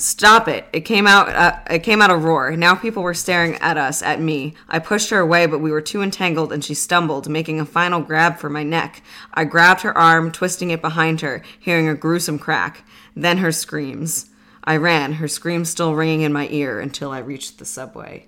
Stop 0.00 0.48
it. 0.48 0.64
It 0.72 0.80
came 0.80 1.06
out 1.06 1.28
uh, 1.28 1.58
it 1.68 1.80
came 1.80 2.00
out 2.00 2.10
a 2.10 2.16
roar. 2.16 2.56
Now 2.56 2.74
people 2.74 3.02
were 3.02 3.12
staring 3.12 3.56
at 3.56 3.76
us, 3.76 4.02
at 4.02 4.18
me. 4.18 4.54
I 4.66 4.78
pushed 4.78 5.10
her 5.10 5.18
away, 5.18 5.44
but 5.44 5.58
we 5.58 5.70
were 5.70 5.82
too 5.82 6.00
entangled 6.00 6.54
and 6.54 6.64
she 6.64 6.72
stumbled, 6.72 7.28
making 7.28 7.60
a 7.60 7.66
final 7.66 8.00
grab 8.00 8.38
for 8.38 8.48
my 8.48 8.62
neck. 8.62 9.02
I 9.34 9.44
grabbed 9.44 9.82
her 9.82 9.96
arm, 9.96 10.32
twisting 10.32 10.70
it 10.70 10.80
behind 10.80 11.20
her, 11.20 11.42
hearing 11.58 11.86
a 11.86 11.94
gruesome 11.94 12.38
crack. 12.38 12.82
Then 13.14 13.36
her 13.38 13.52
screams. 13.52 14.30
I 14.64 14.76
ran, 14.76 15.14
her 15.14 15.28
scream 15.28 15.64
still 15.64 15.94
ringing 15.94 16.20
in 16.22 16.32
my 16.32 16.46
ear 16.50 16.80
until 16.80 17.10
I 17.12 17.18
reached 17.18 17.58
the 17.58 17.64
subway. 17.64 18.26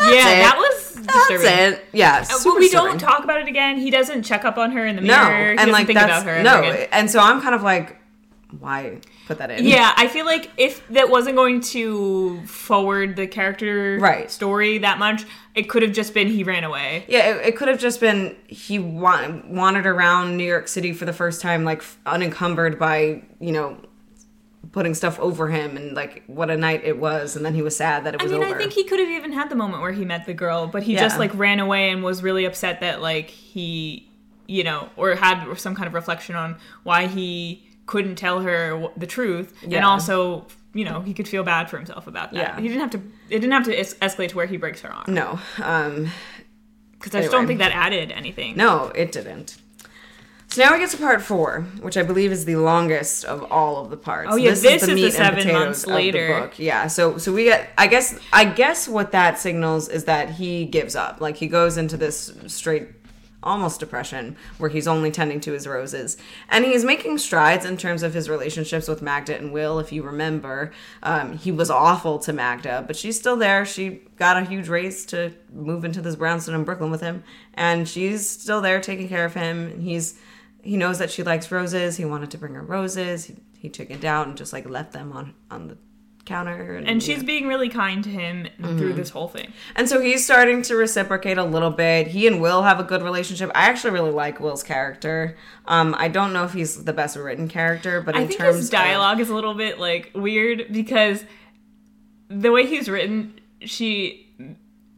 yeah, 0.00 0.08
it. 0.10 0.12
that 0.42 0.56
was 0.58 0.94
disturbing. 0.94 1.44
That's 1.46 1.78
it. 1.78 1.84
Yeah. 1.92 2.24
Uh, 2.30 2.34
But 2.44 2.54
we 2.56 2.60
disturbing. 2.62 2.90
don't 2.90 2.98
talk 2.98 3.24
about 3.24 3.40
it 3.40 3.48
again. 3.48 3.78
He 3.78 3.90
doesn't 3.90 4.22
check 4.22 4.44
up 4.44 4.58
on 4.58 4.72
her 4.72 4.86
in 4.86 4.96
the 4.96 5.02
No, 5.02 5.24
mirror. 5.28 5.44
he 5.44 5.48
and 5.50 5.58
doesn't 5.58 5.72
like 5.72 5.86
think 5.86 5.98
that's 5.98 6.22
about 6.22 6.36
her. 6.36 6.42
no, 6.42 6.60
again. 6.60 6.88
and 6.92 7.10
so 7.10 7.20
I'm 7.20 7.40
kind 7.40 7.54
of 7.54 7.62
like, 7.62 7.96
why 8.58 8.98
put 9.26 9.38
that 9.38 9.50
in? 9.50 9.64
Yeah, 9.66 9.92
I 9.96 10.08
feel 10.08 10.24
like 10.24 10.50
if 10.56 10.86
that 10.88 11.10
wasn't 11.10 11.36
going 11.36 11.60
to 11.60 12.40
forward 12.46 13.14
the 13.16 13.26
character 13.26 13.98
Right. 14.00 14.30
story 14.30 14.78
that 14.78 14.98
much, 14.98 15.24
it 15.54 15.68
could 15.68 15.82
have 15.82 15.92
just 15.92 16.14
been 16.14 16.28
he 16.28 16.42
ran 16.44 16.64
away. 16.64 17.04
Yeah, 17.08 17.34
it, 17.36 17.48
it 17.48 17.56
could 17.56 17.68
have 17.68 17.78
just 17.78 18.00
been 18.00 18.34
he 18.46 18.78
wa- 18.78 19.28
wandered 19.46 19.86
around 19.86 20.38
New 20.38 20.44
York 20.46 20.66
City 20.68 20.92
for 20.94 21.04
the 21.04 21.12
first 21.12 21.42
time, 21.42 21.64
like 21.64 21.84
unencumbered 22.06 22.78
by 22.78 23.22
you 23.38 23.52
know 23.52 23.76
putting 24.72 24.94
stuff 24.94 25.18
over 25.18 25.48
him, 25.48 25.76
and 25.76 25.94
like 25.94 26.22
what 26.26 26.50
a 26.50 26.56
night 26.56 26.82
it 26.84 26.98
was, 26.98 27.36
and 27.36 27.44
then 27.44 27.54
he 27.54 27.62
was 27.62 27.76
sad 27.76 28.04
that 28.04 28.14
it 28.14 28.22
was 28.22 28.30
I 28.32 28.34
mean, 28.34 28.44
over. 28.44 28.54
I 28.54 28.58
think 28.58 28.72
he 28.72 28.84
could 28.84 28.98
have 29.00 29.08
even 29.08 29.32
had 29.32 29.48
the 29.50 29.56
moment 29.56 29.82
where 29.82 29.92
he 29.92 30.04
met 30.04 30.26
the 30.26 30.34
girl, 30.34 30.66
but 30.66 30.82
he 30.82 30.94
Yeah. 30.94 31.00
just 31.00 31.18
like 31.18 31.30
ran 31.34 31.58
away 31.60 31.90
and 31.90 32.02
was 32.02 32.22
really 32.22 32.44
upset 32.44 32.80
that 32.80 33.00
like 33.00 33.30
he, 33.30 34.08
you 34.46 34.64
know, 34.64 34.88
or 34.96 35.14
had 35.14 35.52
some 35.58 35.74
kind 35.74 35.86
of 35.86 35.94
reflection 35.94 36.34
on 36.36 36.56
why 36.82 37.06
he 37.06 37.66
couldn't 37.86 38.16
tell 38.16 38.40
her 38.40 38.88
the 38.96 39.06
truth, 39.06 39.54
and 39.62 39.84
also, 39.84 40.46
you 40.74 40.84
know, 40.84 41.00
he 41.00 41.14
could 41.14 41.26
feel 41.26 41.42
bad 41.42 41.70
for 41.70 41.78
himself 41.78 42.06
about 42.06 42.32
that. 42.32 42.38
Yeah. 42.38 42.60
He 42.60 42.68
didn't 42.68 42.80
have 42.80 42.90
to. 42.90 42.98
It 43.30 43.38
didn't 43.40 43.52
have 43.52 43.64
to 43.64 43.78
es- 43.78 43.94
escalate 43.94 44.28
to 44.30 44.36
where 44.36 44.46
he 44.46 44.58
breaks 44.58 44.82
her 44.82 44.92
arm 44.92 45.04
no, 45.08 45.38
um, 45.62 46.08
because 46.92 47.14
I 47.14 47.20
just 47.20 47.32
don't 47.32 47.46
think 47.46 47.60
that 47.60 47.72
added 47.72 48.12
anything. 48.12 48.56
no, 48.56 48.92
it 48.94 49.12
didn't. 49.12 49.56
So 50.50 50.62
now 50.62 50.72
we 50.72 50.78
get 50.78 50.88
to 50.90 50.96
part 50.96 51.20
four, 51.20 51.60
which 51.82 51.98
I 51.98 52.02
believe 52.02 52.32
is 52.32 52.46
the 52.46 52.56
longest 52.56 53.24
of 53.26 53.44
all 53.52 53.84
of 53.84 53.90
the 53.90 53.98
parts. 53.98 54.30
Oh, 54.32 54.36
yeah, 54.36 54.50
this 54.50 54.64
is 54.64 54.88
the 54.88 54.94
meat 54.94 55.04
and 55.04 55.12
seven 55.12 55.52
months 55.52 55.82
of 55.82 55.90
the 55.90 55.94
later. 55.94 56.40
book. 56.40 56.58
Yeah, 56.58 56.86
so 56.86 57.18
so 57.18 57.32
we 57.34 57.44
get. 57.44 57.68
I 57.76 57.86
guess 57.86 58.18
I 58.32 58.46
guess 58.46 58.88
what 58.88 59.12
that 59.12 59.38
signals 59.38 59.88
is 59.88 60.04
that 60.04 60.30
he 60.30 60.64
gives 60.64 60.96
up. 60.96 61.20
Like 61.20 61.36
he 61.36 61.48
goes 61.48 61.76
into 61.76 61.98
this 61.98 62.32
straight, 62.46 62.88
almost 63.42 63.78
depression, 63.78 64.36
where 64.56 64.70
he's 64.70 64.88
only 64.88 65.10
tending 65.10 65.38
to 65.40 65.52
his 65.52 65.66
roses, 65.66 66.16
and 66.48 66.64
he's 66.64 66.82
making 66.82 67.18
strides 67.18 67.66
in 67.66 67.76
terms 67.76 68.02
of 68.02 68.14
his 68.14 68.30
relationships 68.30 68.88
with 68.88 69.02
Magda 69.02 69.36
and 69.36 69.52
Will. 69.52 69.78
If 69.78 69.92
you 69.92 70.02
remember, 70.02 70.72
um, 71.02 71.36
he 71.36 71.52
was 71.52 71.68
awful 71.68 72.18
to 72.20 72.32
Magda, 72.32 72.84
but 72.86 72.96
she's 72.96 73.18
still 73.18 73.36
there. 73.36 73.66
She 73.66 74.00
got 74.16 74.38
a 74.38 74.46
huge 74.46 74.68
raise 74.68 75.04
to 75.06 75.30
move 75.52 75.84
into 75.84 76.00
this 76.00 76.16
brownstone 76.16 76.54
in 76.54 76.64
Brooklyn 76.64 76.90
with 76.90 77.02
him, 77.02 77.22
and 77.52 77.86
she's 77.86 78.26
still 78.26 78.62
there 78.62 78.80
taking 78.80 79.10
care 79.10 79.26
of 79.26 79.34
him. 79.34 79.78
He's 79.82 80.18
he 80.68 80.76
knows 80.76 80.98
that 80.98 81.10
she 81.10 81.22
likes 81.22 81.50
roses. 81.50 81.96
He 81.96 82.04
wanted 82.04 82.30
to 82.32 82.38
bring 82.38 82.54
her 82.54 82.62
roses. 82.62 83.24
He, 83.24 83.36
he 83.58 83.68
chickened 83.68 84.04
out 84.04 84.26
and 84.28 84.36
just 84.36 84.52
like 84.52 84.68
left 84.68 84.92
them 84.92 85.12
on 85.12 85.34
on 85.50 85.68
the 85.68 85.76
counter. 86.24 86.74
And, 86.76 86.86
And 86.86 87.02
she's 87.02 87.18
yeah. 87.18 87.22
being 87.24 87.48
really 87.48 87.70
kind 87.70 88.04
to 88.04 88.10
him 88.10 88.46
Mm-hmm. 88.60 88.76
through 88.78 88.92
this 88.94 89.08
whole 89.10 89.28
thing. 89.28 89.50
and 89.76 89.88
so 89.88 89.98
he's 90.00 90.22
starting 90.24 90.60
to 90.62 90.76
reciprocate 90.76 91.38
a 91.38 91.44
little 91.44 91.70
bit. 91.70 92.08
He 92.08 92.26
and 92.26 92.40
Will 92.42 92.62
have 92.64 92.78
a 92.80 92.84
good 92.84 93.02
relationship. 93.02 93.50
I 93.54 93.62
actually 93.70 93.92
really 93.92 94.10
like 94.10 94.38
Will's 94.40 94.62
character. 94.62 95.36
Um, 95.66 95.94
I 95.98 96.08
don't 96.08 96.32
know 96.34 96.44
if 96.44 96.52
he's 96.52 96.84
the 96.84 96.92
best 96.92 97.16
written 97.16 97.48
character, 97.48 98.02
but 98.02 98.14
in 98.14 98.22
I 98.22 98.26
think 98.26 98.38
terms 98.40 98.56
his 98.56 98.66
of- 98.66 98.72
dialogue 98.72 99.20
is 99.20 99.30
a 99.30 99.34
little 99.34 99.54
bit 99.54 99.78
like 99.78 100.10
weird 100.14 100.66
because 100.70 101.24
the 102.28 102.50
way 102.52 102.66
he's 102.66 102.88
written, 102.90 103.40
she, 103.62 104.26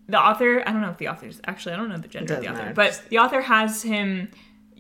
the 0.09 0.19
author, 0.19 0.63
I 0.67 0.73
don't 0.73 0.81
know 0.83 0.91
if 0.91 0.99
the 0.99 1.09
author's 1.09 1.41
actually, 1.47 1.75
I 1.75 1.77
don't 1.77 1.89
know 1.91 1.99
the 1.99 2.09
gender 2.09 2.35
of 2.35 2.41
the 2.41 2.49
author, 2.49 2.59
matter. 2.63 2.75
but 2.75 3.03
the 3.09 3.19
author 3.19 3.41
has 3.43 3.83
him 3.83 4.31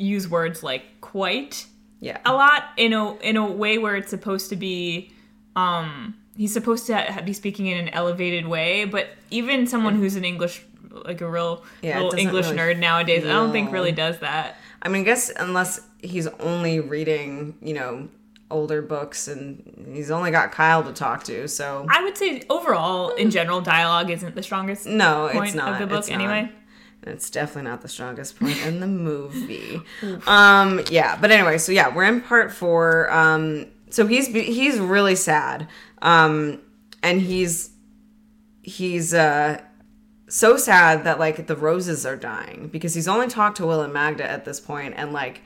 use 0.01 0.29
words 0.29 0.63
like 0.63 1.01
quite 1.01 1.67
yeah, 2.01 2.19
a 2.25 2.33
lot 2.33 2.65
in 2.77 2.93
a 2.95 3.15
in 3.19 3.37
a 3.37 3.47
way 3.47 3.79
where 3.79 3.95
it's 3.97 4.11
supposed 4.11 4.49
to 4.51 4.57
be. 4.57 5.13
Um, 5.55 6.17
he's 6.37 6.53
supposed 6.53 6.87
to 6.87 6.97
ha- 6.97 7.21
be 7.23 7.35
speaking 7.35 7.67
in 7.67 7.79
an 7.79 7.89
elevated 7.91 8.47
way, 8.47 8.87
but 8.87 9.09
even 9.31 9.67
someone 9.67 9.97
who's 9.97 10.17
an 10.17 10.25
English, 10.25 10.65
like 10.91 11.21
a 11.21 11.29
real 11.29 11.63
Yeah, 11.83 12.01
little 12.01 12.19
English 12.19 12.47
really 12.47 12.59
nerd 12.59 12.79
nowadays, 12.79 13.25
I 13.25 13.29
don't 13.29 13.53
think 13.53 13.71
really 13.71 13.93
does 13.93 14.19
that. 14.21 14.57
I 14.81 14.89
mean, 14.89 15.03
I 15.03 15.05
guess 15.05 15.31
unless 15.37 15.81
he's 16.03 16.27
only 16.27 16.81
reading, 16.81 17.59
you 17.61 17.75
know, 17.75 18.09
older 18.51 18.81
books, 18.81 19.29
and 19.29 19.91
he's 19.93 20.11
only 20.11 20.31
got 20.31 20.53
Kyle 20.53 20.83
to 20.85 20.93
talk 20.93 21.25
to, 21.25 21.47
so 21.49 21.85
I 21.91 22.03
would 22.03 22.17
say 22.17 22.43
overall, 22.49 23.11
in 23.11 23.31
general, 23.31 23.61
dialogue 23.61 24.09
isn't 24.09 24.35
the 24.35 24.43
strongest 24.43 24.87
no, 24.87 25.29
point 25.33 25.49
it's 25.49 25.55
not 25.55 25.75
of 25.75 25.79
the 25.81 25.87
book 25.87 25.99
It's 25.99 26.09
not. 26.09 26.51
It's 27.03 27.31
definitely 27.31 27.71
not 27.71 27.81
the 27.81 27.89
strongest 27.89 28.39
point 28.39 28.61
in 28.65 28.81
the 28.81 28.87
movie. 28.87 29.81
um, 30.27 30.83
yeah, 30.91 31.17
but 31.17 31.31
anyway, 31.31 31.59
so 31.59 31.73
yeah, 31.73 31.95
we're 31.95 32.05
in 32.05 32.21
part 32.21 32.53
four. 32.53 33.11
Um, 33.11 33.67
so 33.89 34.07
he's 34.07 34.27
he's 34.29 34.79
really 34.79 35.17
sad, 35.17 35.67
um, 36.03 36.61
and 37.03 37.21
he's 37.21 37.71
he's 38.63 39.15
uh 39.15 39.61
so 40.29 40.57
sad 40.57 41.05
that 41.05 41.19
like 41.19 41.47
the 41.47 41.57
roses 41.57 42.07
are 42.07 42.17
dying 42.17 42.69
because 42.71 42.95
he's 42.95 43.09
only 43.09 43.27
talked 43.27 43.57
to 43.57 43.67
Will 43.67 43.83
and 43.83 43.93
Magda 43.93 44.29
at 44.31 44.45
this 44.45 44.61
point, 44.61 44.95
and 44.97 45.13
like 45.13 45.43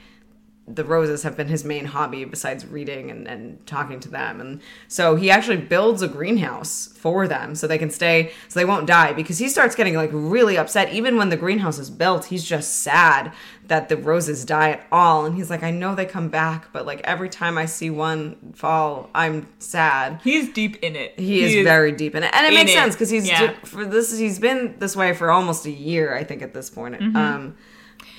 the 0.67 0.85
roses 0.85 1.23
have 1.25 1.37
been 1.37 1.49
his 1.49 1.63
main 1.63 1.85
hobby 1.85 2.25
besides 2.25 2.65
reading 2.65 3.11
and, 3.11 3.29
and 3.29 3.67
talking 3.67 4.01
to 4.01 4.09
them. 4.09 4.41
And 4.41 4.61
so 4.89 5.15
he 5.15 5.31
actually 5.31 5.59
builds 5.59 6.01
a 6.01 6.09
greenhouse 6.09 6.89
for 6.97 7.29
them 7.29 7.55
so 7.55 7.67
they 7.67 7.77
can 7.77 7.91
stay, 7.91 8.33
so 8.49 8.59
they 8.59 8.65
won't 8.65 8.87
die 8.87 9.13
because 9.13 9.37
he 9.37 9.49
starts 9.49 9.75
getting 9.75 9.95
like 9.95 10.09
really 10.13 10.57
upset. 10.57 10.91
Even 10.93 11.19
when 11.19 11.29
the 11.29 11.37
greenhouse 11.37 11.79
is 11.79 11.91
built, 11.91 12.27
he's 12.27 12.45
just 12.45 12.77
sad 12.79 13.33
that 13.67 13.91
the 13.91 13.97
roses 13.97 14.47
die 14.47 14.71
at 14.71 14.87
all. 14.91 15.27
And 15.27 15.35
he's 15.37 15.51
like, 15.51 15.63
I 15.63 15.71
know 15.71 15.95
they 15.95 16.07
come 16.07 16.31
back, 16.31 16.73
but 16.73 16.87
like 16.87 17.03
every 17.05 17.29
time 17.29 17.59
I 17.59 17.67
see 17.67 17.91
one 17.91 18.55
fall, 18.55 19.11
I'm 19.15 19.47
sad. 19.59 20.21
He's 20.25 20.51
deep 20.51 20.83
in 20.83 20.97
it. 20.97 21.19
He, 21.19 21.43
is, 21.43 21.65
very 21.65 21.93
deep 21.93 22.15
in 22.15 22.23
it. 22.23 22.31
And 22.35 22.47
it 22.47 22.55
makes 22.55 22.71
it. 22.71 22.75
sense 22.75 22.95
because 22.95 23.11
he's 23.11 23.29
Yeah. 23.29 23.53
for 23.65 23.85
this 23.85 24.17
he's 24.17 24.39
been 24.39 24.77
this 24.79 24.97
way 24.97 25.13
for 25.13 25.31
almost 25.31 25.67
a 25.67 25.71
year, 25.71 26.15
I 26.15 26.25
think, 26.25 26.41
at 26.41 26.55
this 26.55 26.71
point. 26.71 26.95
Mm-hmm. 26.95 27.17
Um 27.17 27.57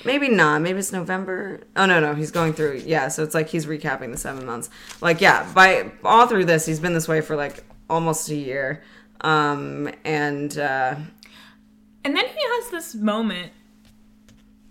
maybe 0.06 0.28
not. 0.28 0.62
Maybe 0.62 0.78
it's 0.78 0.92
November. 0.92 1.60
Oh 1.76 1.86
no, 1.86 2.00
no, 2.00 2.14
he's 2.14 2.30
going 2.30 2.52
through 2.54 2.82
yeah, 2.84 3.08
so 3.08 3.22
it's 3.22 3.34
like 3.34 3.48
he's 3.48 3.66
recapping 3.66 4.10
the 4.12 4.18
seven 4.18 4.46
months. 4.46 4.70
Like, 5.00 5.20
yeah, 5.20 5.50
by 5.52 5.90
all 6.04 6.26
through 6.26 6.46
this, 6.46 6.64
he's 6.66 6.80
been 6.80 6.94
this 6.94 7.08
way 7.08 7.20
for 7.20 7.36
like 7.36 7.64
almost 7.90 8.28
a 8.30 8.34
year. 8.34 8.82
Um 9.20 9.90
and 10.04 10.56
uh 10.58 10.94
And 12.04 12.16
then 12.16 12.26
he 12.26 12.40
has 12.40 12.70
this 12.70 12.94
moment 12.94 13.52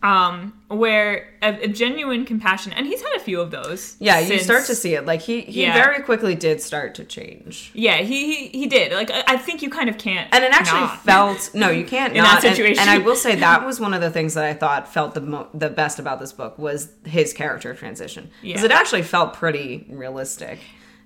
um 0.05 0.53
where 0.67 1.27
a, 1.41 1.63
a 1.63 1.67
genuine 1.67 2.25
compassion 2.25 2.71
and 2.73 2.85
he's 2.85 3.01
had 3.01 3.13
a 3.15 3.19
few 3.19 3.39
of 3.41 3.49
those. 3.51 3.95
yeah, 3.99 4.19
you 4.19 4.39
start 4.39 4.65
to 4.65 4.75
see 4.75 4.93
it. 4.93 5.05
Like 5.05 5.21
he 5.21 5.41
he 5.41 5.63
Yeah. 5.63 5.73
very 5.73 6.01
quickly 6.03 6.35
did 6.35 6.61
start 6.61 6.95
to 6.95 7.03
change. 7.05 7.71
Yeah, 7.73 7.97
he 7.97 8.33
he, 8.47 8.59
he 8.59 8.67
did. 8.67 8.91
Like 8.91 9.09
I, 9.11 9.23
I 9.27 9.37
think 9.37 9.61
you 9.61 9.69
kind 9.69 9.89
of 9.89 9.97
can't 9.97 10.27
And 10.33 10.43
it 10.43 10.51
actually 10.53 10.81
not. 10.81 11.03
felt 11.03 11.49
no, 11.53 11.69
you 11.69 11.85
can't 11.95 12.13
In 12.15 12.23
not. 12.23 12.41
that 12.41 12.45
And- 12.45 12.55
situation. 12.55 12.81
And, 12.81 12.89
I 12.89 12.99
will 12.99 13.15
say 13.15 13.35
that 13.35 13.65
was 13.65 13.79
one 13.79 13.93
of 13.93 14.01
the 14.01 14.11
things 14.11 14.33
that 14.35 14.45
I 14.45 14.53
thought 14.53 14.91
felt 14.91 15.13
the 15.15 15.21
mo- 15.21 15.47
the 15.53 15.69
best 15.69 15.97
about 15.99 16.19
this 16.19 16.33
book 16.33 16.57
was 16.59 16.89
his 17.05 17.33
character 17.33 17.73
transition 17.73 18.29
because 18.43 18.61
Yeah. 18.61 18.65
it 18.65 18.71
actually 18.71 19.03
felt 19.03 19.33
pretty 19.33 19.85
realistic. 19.89 20.59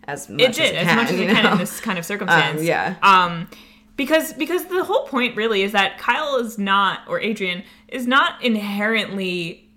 As 0.07 0.27
much 0.29 0.41
it 0.41 0.53
did 0.55 0.65
as, 0.65 0.71
it 0.71 0.75
as 0.77 0.87
can, 0.87 0.95
much 0.97 1.09
as 1.11 1.15
you 1.19 1.23
it 1.27 1.33
can 1.33 1.43
know? 1.43 1.51
in 1.53 1.57
this 1.59 1.79
kind 1.79 1.99
of 1.99 2.05
circumstance. 2.05 2.59
Um, 2.61 2.65
yeah. 2.65 2.95
Um, 3.03 3.47
because 3.95 4.31
because 4.33 4.63
the 4.65 4.83
whole 4.85 5.05
point 5.07 5.35
really 5.35 5.61
is 5.61 5.73
that 5.73 5.97
Kyle 5.99 6.37
is 6.37 6.57
not 6.57 7.01
or 7.07 7.19
Adrian 7.19 7.63
is 7.91 8.07
not 8.07 8.43
inherently 8.43 9.69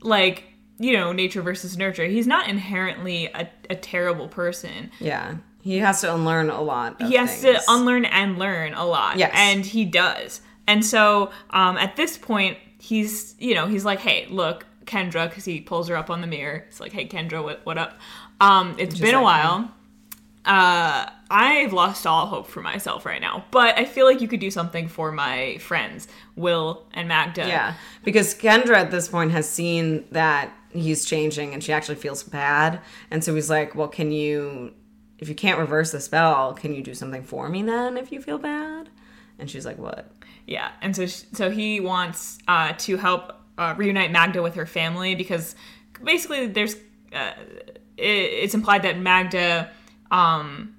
like 0.00 0.44
you 0.78 0.92
know 0.92 1.12
nature 1.12 1.42
versus 1.42 1.76
nurture. 1.76 2.04
He's 2.04 2.26
not 2.26 2.48
inherently 2.48 3.26
a, 3.26 3.48
a 3.70 3.74
terrible 3.74 4.28
person. 4.28 4.90
yeah, 5.00 5.36
he 5.60 5.78
has 5.78 6.00
to 6.02 6.14
unlearn 6.14 6.50
a 6.50 6.62
lot. 6.62 7.00
He 7.02 7.16
has 7.16 7.40
things. 7.40 7.64
to 7.64 7.72
unlearn 7.72 8.04
and 8.04 8.38
learn 8.38 8.74
a 8.74 8.84
lot. 8.84 9.18
Yes. 9.18 9.32
And 9.34 9.66
he 9.66 9.84
does. 9.84 10.40
And 10.66 10.84
so 10.84 11.30
um, 11.50 11.76
at 11.78 11.96
this 11.96 12.16
point, 12.16 12.58
he's, 12.78 13.34
you 13.38 13.54
know, 13.54 13.66
he's 13.66 13.84
like, 13.84 14.00
hey, 14.00 14.26
look, 14.30 14.66
Kendra, 14.84 15.28
because 15.28 15.44
he 15.44 15.60
pulls 15.60 15.88
her 15.88 15.96
up 15.96 16.10
on 16.10 16.20
the 16.20 16.26
mirror. 16.26 16.64
It's 16.68 16.80
like, 16.80 16.92
hey, 16.92 17.06
Kendra, 17.06 17.42
what, 17.42 17.64
what 17.64 17.78
up? 17.78 17.98
Um, 18.40 18.76
it's 18.78 18.98
been 18.98 19.14
a 19.14 19.22
like 19.22 19.44
while. 19.44 19.74
Uh, 20.48 21.10
I've 21.30 21.74
lost 21.74 22.06
all 22.06 22.26
hope 22.26 22.46
for 22.48 22.62
myself 22.62 23.04
right 23.04 23.20
now, 23.20 23.44
but 23.50 23.76
I 23.78 23.84
feel 23.84 24.06
like 24.06 24.22
you 24.22 24.28
could 24.28 24.40
do 24.40 24.50
something 24.50 24.88
for 24.88 25.12
my 25.12 25.58
friends, 25.58 26.08
Will 26.36 26.86
and 26.94 27.06
Magda. 27.06 27.46
Yeah, 27.46 27.74
because 28.02 28.34
Kendra 28.34 28.76
at 28.76 28.90
this 28.90 29.08
point 29.08 29.32
has 29.32 29.46
seen 29.46 30.06
that 30.12 30.50
he's 30.70 31.04
changing 31.04 31.52
and 31.52 31.62
she 31.62 31.72
actually 31.72 31.96
feels 31.96 32.22
bad. 32.22 32.80
And 33.10 33.22
so 33.22 33.34
he's 33.34 33.50
like, 33.50 33.74
Well, 33.74 33.88
can 33.88 34.10
you, 34.10 34.72
if 35.18 35.28
you 35.28 35.34
can't 35.34 35.58
reverse 35.58 35.92
the 35.92 36.00
spell, 36.00 36.54
can 36.54 36.74
you 36.74 36.82
do 36.82 36.94
something 36.94 37.22
for 37.22 37.50
me 37.50 37.62
then 37.62 37.98
if 37.98 38.10
you 38.10 38.22
feel 38.22 38.38
bad? 38.38 38.88
And 39.38 39.50
she's 39.50 39.66
like, 39.66 39.78
What? 39.78 40.10
Yeah, 40.46 40.70
and 40.80 40.96
so 40.96 41.06
sh- 41.06 41.24
so 41.34 41.50
he 41.50 41.78
wants 41.78 42.38
uh, 42.48 42.72
to 42.78 42.96
help 42.96 43.34
uh, 43.58 43.74
reunite 43.76 44.10
Magda 44.10 44.42
with 44.42 44.54
her 44.54 44.64
family 44.64 45.14
because 45.14 45.54
basically 46.02 46.46
there's 46.46 46.74
uh, 47.12 47.32
it, 47.98 48.02
it's 48.06 48.54
implied 48.54 48.82
that 48.82 48.98
Magda 48.98 49.70
um 50.10 50.74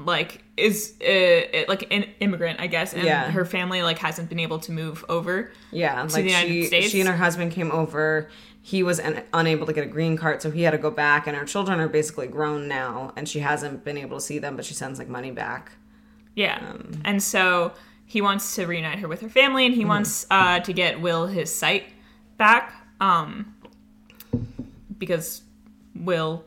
like 0.00 0.42
is 0.56 0.94
uh, 1.02 1.64
like 1.68 1.92
an 1.92 2.04
immigrant, 2.20 2.60
I 2.60 2.68
guess, 2.68 2.92
and 2.94 3.02
Yeah. 3.04 3.30
her 3.32 3.44
family 3.44 3.82
like 3.82 3.98
hasn't 3.98 4.28
been 4.28 4.38
able 4.38 4.60
to 4.60 4.72
move 4.72 5.04
over. 5.08 5.50
Yeah, 5.72 6.04
the 6.06 6.12
like 6.12 6.24
United 6.24 6.48
she, 6.48 6.64
States? 6.66 6.88
she 6.90 7.00
and 7.00 7.08
her 7.08 7.16
husband 7.16 7.50
came 7.52 7.72
over. 7.72 8.28
He 8.62 8.82
was 8.82 9.00
un- 9.00 9.22
unable 9.32 9.66
to 9.66 9.72
get 9.72 9.82
a 9.84 9.88
green 9.88 10.16
card, 10.16 10.40
so 10.42 10.50
he 10.50 10.62
had 10.62 10.70
to 10.72 10.78
go 10.78 10.90
back. 10.90 11.26
And 11.26 11.36
her 11.36 11.44
children 11.44 11.80
are 11.80 11.88
basically 11.88 12.26
grown 12.28 12.68
now, 12.68 13.12
and 13.16 13.28
she 13.28 13.40
hasn't 13.40 13.82
been 13.82 13.96
able 13.96 14.18
to 14.18 14.20
see 14.20 14.38
them, 14.38 14.54
but 14.56 14.64
she 14.64 14.74
sends 14.74 14.98
like 14.98 15.08
money 15.08 15.30
back. 15.32 15.72
Yeah, 16.36 16.58
Um, 16.68 17.00
and 17.04 17.20
so 17.22 17.72
he 18.06 18.20
wants 18.20 18.54
to 18.56 18.66
reunite 18.66 18.98
her 19.00 19.08
with 19.08 19.20
her 19.22 19.28
family, 19.28 19.64
and 19.66 19.74
he 19.74 19.80
Mm-hmm. 19.80 19.88
wants 19.88 20.26
uh, 20.30 20.60
to 20.60 20.72
get 20.72 21.00
Will 21.00 21.26
his 21.26 21.52
sight 21.54 21.84
back, 22.36 22.72
um, 23.00 23.54
because 24.98 25.42
Will 25.94 26.44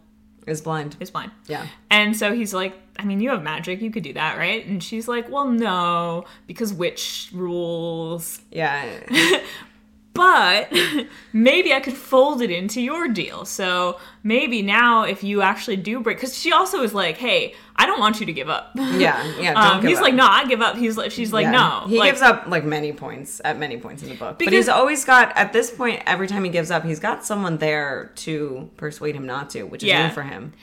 Is 0.48 0.62
blind. 0.62 0.98
is 1.00 1.12
blind. 1.12 1.32
Yeah, 1.48 1.68
And 1.90 2.16
so 2.18 2.34
he's 2.34 2.54
like, 2.54 2.74
I 2.98 3.04
mean, 3.06 3.20
you 3.20 3.30
have 3.30 3.44
magic, 3.44 3.82
you 3.82 3.92
could 3.92 4.04
do 4.04 4.14
that, 4.14 4.38
right? 4.38 4.66
And 4.66 4.84
she's 4.84 5.08
like, 5.08 5.30
well, 5.30 5.48
no, 5.48 6.26
because 6.48 6.74
witch 6.74 7.30
rules. 7.34 8.42
yeah, 8.52 8.86
But 10.14 10.72
maybe 11.34 11.74
I 11.74 11.80
could 11.80 11.94
fold 11.96 12.42
it 12.42 12.52
into 12.52 12.82
your 12.82 13.08
deal. 13.08 13.46
So 13.46 13.98
maybe 14.24 14.62
now, 14.62 15.04
if 15.04 15.24
you 15.24 15.42
actually 15.42 15.78
do 15.78 16.02
break, 16.02 16.18
because 16.18 16.38
she 16.38 16.52
also 16.52 16.84
is 16.84 16.94
like, 16.94 17.18
hey, 17.18 17.56
I 17.78 17.86
don't 17.86 18.00
want 18.00 18.20
you 18.20 18.26
to 18.26 18.34
give 18.34 18.50
up. 18.50 18.72
yeah, 18.76 19.24
yeah. 19.40 19.54
Don't 19.54 19.78
Um, 19.78 19.86
he's 19.88 19.98
up. 20.00 20.04
like, 20.04 20.14
no, 20.14 20.26
I 20.28 20.46
give 20.48 20.62
up. 20.62 20.76
He's 20.76 20.98
like, 20.98 21.12
she's 21.12 21.32
like, 21.32 21.46
Yeah. 21.46 21.52
no. 21.52 21.84
He 21.88 21.98
like, 21.98 22.10
gives 22.12 22.22
up 22.22 22.46
like 22.48 22.66
many 22.66 22.92
points 22.92 23.40
at 23.46 23.58
many 23.58 23.78
points 23.78 24.04
in 24.04 24.10
the 24.10 24.16
book. 24.16 24.32
but 24.32 24.40
Because- 24.40 24.54
he's 24.54 24.70
always 24.70 25.06
got 25.06 25.36
at 25.38 25.54
this 25.54 25.72
point, 25.72 26.04
every 26.06 26.28
time 26.28 26.44
he 26.44 26.50
gives 26.50 26.72
up, 26.72 26.84
he's 26.84 27.00
got 27.00 27.24
someone 27.26 27.58
there 27.60 28.12
to 28.18 28.70
persuade 28.78 29.16
him 29.16 29.26
not 29.26 29.50
to, 29.52 29.64
which 29.64 29.82
is 29.82 29.88
Yeah. 29.90 30.08
new 30.08 30.14
for 30.14 30.24
him. 30.24 30.54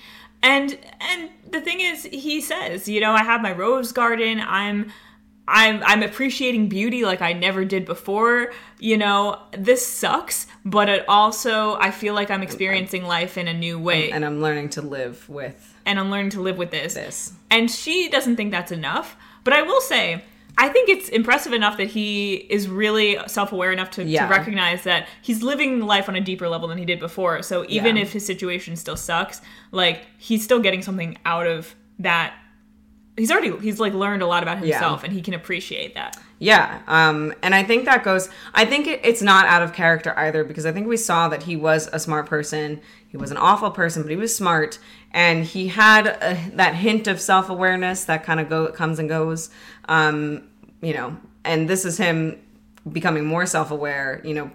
And 0.42 0.78
and 1.01 1.30
the 1.51 1.61
thing 1.61 1.80
is, 1.80 2.05
he 2.05 2.40
says, 2.40 2.88
you 2.88 3.01
know, 3.01 3.12
I 3.12 3.24
have 3.24 3.40
my 3.40 3.51
rose 3.53 3.90
garden. 3.92 4.40
I'm 4.46 4.92
I'm 5.51 5.82
I'm 5.84 6.03
appreciating 6.03 6.68
beauty 6.68 7.05
like 7.05 7.22
I 7.22 7.32
never 7.32 7.64
did 7.64 7.86
before. 7.86 8.53
You 8.78 8.99
know, 8.99 9.40
this 9.57 9.84
sucks, 9.86 10.46
but 10.64 10.88
it 10.90 11.05
also 11.09 11.76
I 11.76 11.90
feel 11.90 12.12
like 12.14 12.30
I'm 12.30 12.42
experiencing 12.42 13.05
life 13.05 13.38
in 13.38 13.49
a 13.49 13.55
new 13.55 13.78
way, 13.78 14.11
And 14.11 14.24
I'm 14.24 14.40
learning 14.42 14.68
to 14.70 14.82
live 14.82 15.26
with 15.28 15.74
and 15.86 15.99
I'm 15.99 16.11
learning 16.11 16.30
to 16.32 16.42
live 16.42 16.59
with 16.59 16.70
this. 16.70 16.94
this. 16.94 17.32
And 17.51 17.70
she 17.70 18.09
doesn't 18.11 18.36
think 18.36 18.51
that's 18.51 18.70
enough. 18.72 19.16
But 19.42 19.55
I 19.55 19.62
will 19.62 19.80
say, 19.80 20.22
I 20.59 20.68
think 20.68 20.90
it's 20.90 21.09
impressive 21.09 21.55
enough 21.55 21.78
that 21.78 21.86
he 21.88 22.34
is 22.34 22.68
really 22.68 23.16
self 23.26 23.51
aware 23.53 23.72
enough 23.72 23.90
to, 23.92 24.05
Yeah. 24.05 24.26
to 24.26 24.30
recognize 24.30 24.82
that 24.82 25.09
he's 25.22 25.42
living 25.42 25.80
life 25.80 26.09
on 26.11 26.16
a 26.16 26.20
deeper 26.20 26.46
level 26.49 26.68
than 26.68 26.76
he 26.76 26.84
did 26.84 26.99
before. 27.01 27.42
So 27.42 27.64
even 27.68 27.96
Yeah. 27.96 28.03
if 28.03 28.12
his 28.12 28.26
situation 28.26 28.76
still 28.76 28.96
sucks, 28.96 29.40
like 29.72 30.03
he's 30.18 30.44
still 30.44 30.59
getting 30.61 30.82
something 30.82 31.16
out 31.24 31.46
of 31.46 31.74
that. 32.01 32.34
He's 33.18 33.30
already 33.32 33.56
he's 33.58 33.80
like 33.80 33.92
learned 33.92 34.22
a 34.22 34.26
lot 34.26 34.42
about 34.42 34.58
himself 34.58 35.02
and 35.02 35.12
he 35.12 35.20
can 35.20 35.34
appreciate 35.34 35.94
that. 35.94 36.16
Yeah, 36.38 36.82
um, 36.86 37.34
and 37.42 37.52
I 37.52 37.64
think 37.64 37.84
that 37.86 38.04
goes. 38.04 38.28
I 38.54 38.64
think 38.64 38.86
it, 38.86 39.00
it's 39.02 39.20
not 39.20 39.46
out 39.46 39.60
of 39.60 39.72
character 39.72 40.16
either 40.16 40.44
because 40.44 40.66
I 40.66 40.72
think 40.72 40.86
we 40.86 40.96
saw 40.96 41.28
that 41.28 41.42
he 41.42 41.56
was 41.56 41.88
a 41.92 41.98
smart 41.98 42.26
person. 42.26 42.80
He 43.08 43.16
was 43.16 43.32
an 43.32 43.36
awful 43.36 43.72
person, 43.72 44.02
but 44.02 44.10
he 44.10 44.16
was 44.16 44.34
smart, 44.34 44.78
and 45.10 45.44
he 45.44 45.68
had 45.68 46.06
a, 46.06 46.50
that 46.54 46.76
hint 46.76 47.08
of 47.08 47.20
self 47.20 47.50
awareness 47.50 48.04
that 48.04 48.22
kind 48.22 48.38
of 48.38 48.48
go 48.48 48.70
comes 48.70 49.00
and 49.00 49.08
goes. 49.08 49.50
Um, 49.88 50.48
you 50.80 50.94
know, 50.94 51.16
and 51.44 51.68
this 51.68 51.84
is 51.84 51.98
him 51.98 52.40
becoming 52.92 53.24
more 53.24 53.44
self 53.44 53.72
aware. 53.72 54.20
You 54.24 54.34
know, 54.34 54.50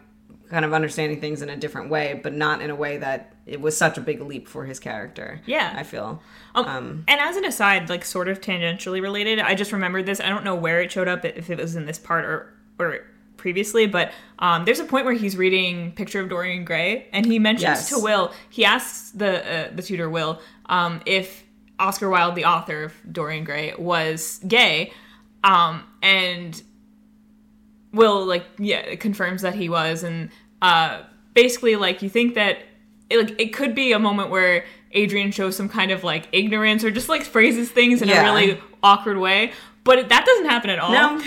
kind 0.50 0.64
of 0.64 0.74
understanding 0.74 1.20
things 1.20 1.42
in 1.42 1.50
a 1.50 1.58
different 1.58 1.90
way, 1.90 2.18
but 2.24 2.34
not 2.34 2.62
in 2.62 2.70
a 2.70 2.76
way 2.76 2.96
that 2.98 3.33
it 3.46 3.60
was 3.60 3.76
such 3.76 3.98
a 3.98 4.02
big 4.02 4.22
leap 4.22 4.48
for 4.48 4.66
his 4.66 4.80
character. 4.80 5.42
Yeah. 5.46 5.74
I 5.76 5.84
feel. 5.84 6.22
Um, 6.56 7.04
and 7.08 7.20
as 7.20 7.36
an 7.36 7.46
aside, 7.46 7.90
like 7.90 8.06
sort 8.06 8.28
of 8.30 8.40
tangentially 8.42 9.02
related, 9.02 9.40
I 9.40 9.54
just 9.56 9.72
remembered 9.72 10.06
this. 10.06 10.20
I 10.22 10.30
don't 10.30 10.44
know 10.46 10.56
where 10.56 10.82
it 10.82 10.92
showed 10.92 11.08
up, 11.08 11.26
if 11.26 11.50
it 11.50 11.58
was 11.58 11.76
in 11.76 11.86
this 11.86 12.00
part 12.00 12.26
or 12.26 12.54
or 12.80 13.00
previously, 13.38 13.88
but 13.88 14.12
um, 14.40 14.64
there's 14.64 14.80
a 14.80 14.86
point 14.86 15.04
where 15.06 15.14
he's 15.14 15.36
reading 15.36 15.92
Picture 15.92 16.22
of 16.22 16.30
Dorian 16.30 16.64
Gray, 16.64 17.08
and 17.12 17.26
he 17.26 17.40
mentions 17.40 17.64
Yes. 17.64 17.90
to 17.90 18.00
Will. 18.00 18.32
He 18.50 18.64
asks 18.64 19.12
the 19.12 19.68
uh, 19.68 19.72
the 19.76 19.82
tutor 19.82 20.10
Will 20.10 20.40
um, 20.68 21.02
if 21.06 21.44
Oscar 21.80 22.10
Wilde, 22.10 22.36
the 22.36 22.46
author 22.46 22.84
of 22.86 22.94
Dorian 23.12 23.44
Gray, 23.44 23.74
was 23.78 24.40
gay, 24.48 24.94
um, 25.44 25.84
and 26.02 26.62
Will 27.92 28.26
like 28.26 28.46
yeah 28.58 28.96
confirms 28.96 29.42
that 29.44 29.54
he 29.56 29.68
was, 29.70 30.04
and 30.04 30.30
uh, 30.62 31.02
basically 31.34 31.76
like 31.76 32.02
you 32.02 32.10
think 32.10 32.36
that 32.36 32.60
it, 33.14 33.18
like 33.30 33.40
it 33.42 33.54
could 33.54 33.74
be 33.76 33.92
a 33.94 34.00
moment 34.00 34.30
where 34.30 34.66
Adrian 34.92 35.32
shows 35.32 35.56
some 35.56 35.70
kind 35.70 35.92
of 35.92 36.04
like 36.04 36.28
ignorance 36.32 36.84
or 36.84 36.92
just 36.92 37.10
like 37.10 37.24
phrases 37.24 37.70
things 37.72 38.02
in 38.02 38.10
Yeah. 38.10 38.22
a 38.22 38.34
really 38.34 38.60
awkward 38.84 39.18
way, 39.18 39.52
but 39.84 40.00
it, 40.00 40.10
that 40.10 40.26
doesn't 40.26 40.46
happen 40.46 40.70
at 40.70 40.80
all. 40.80 40.92
No. 40.92 41.22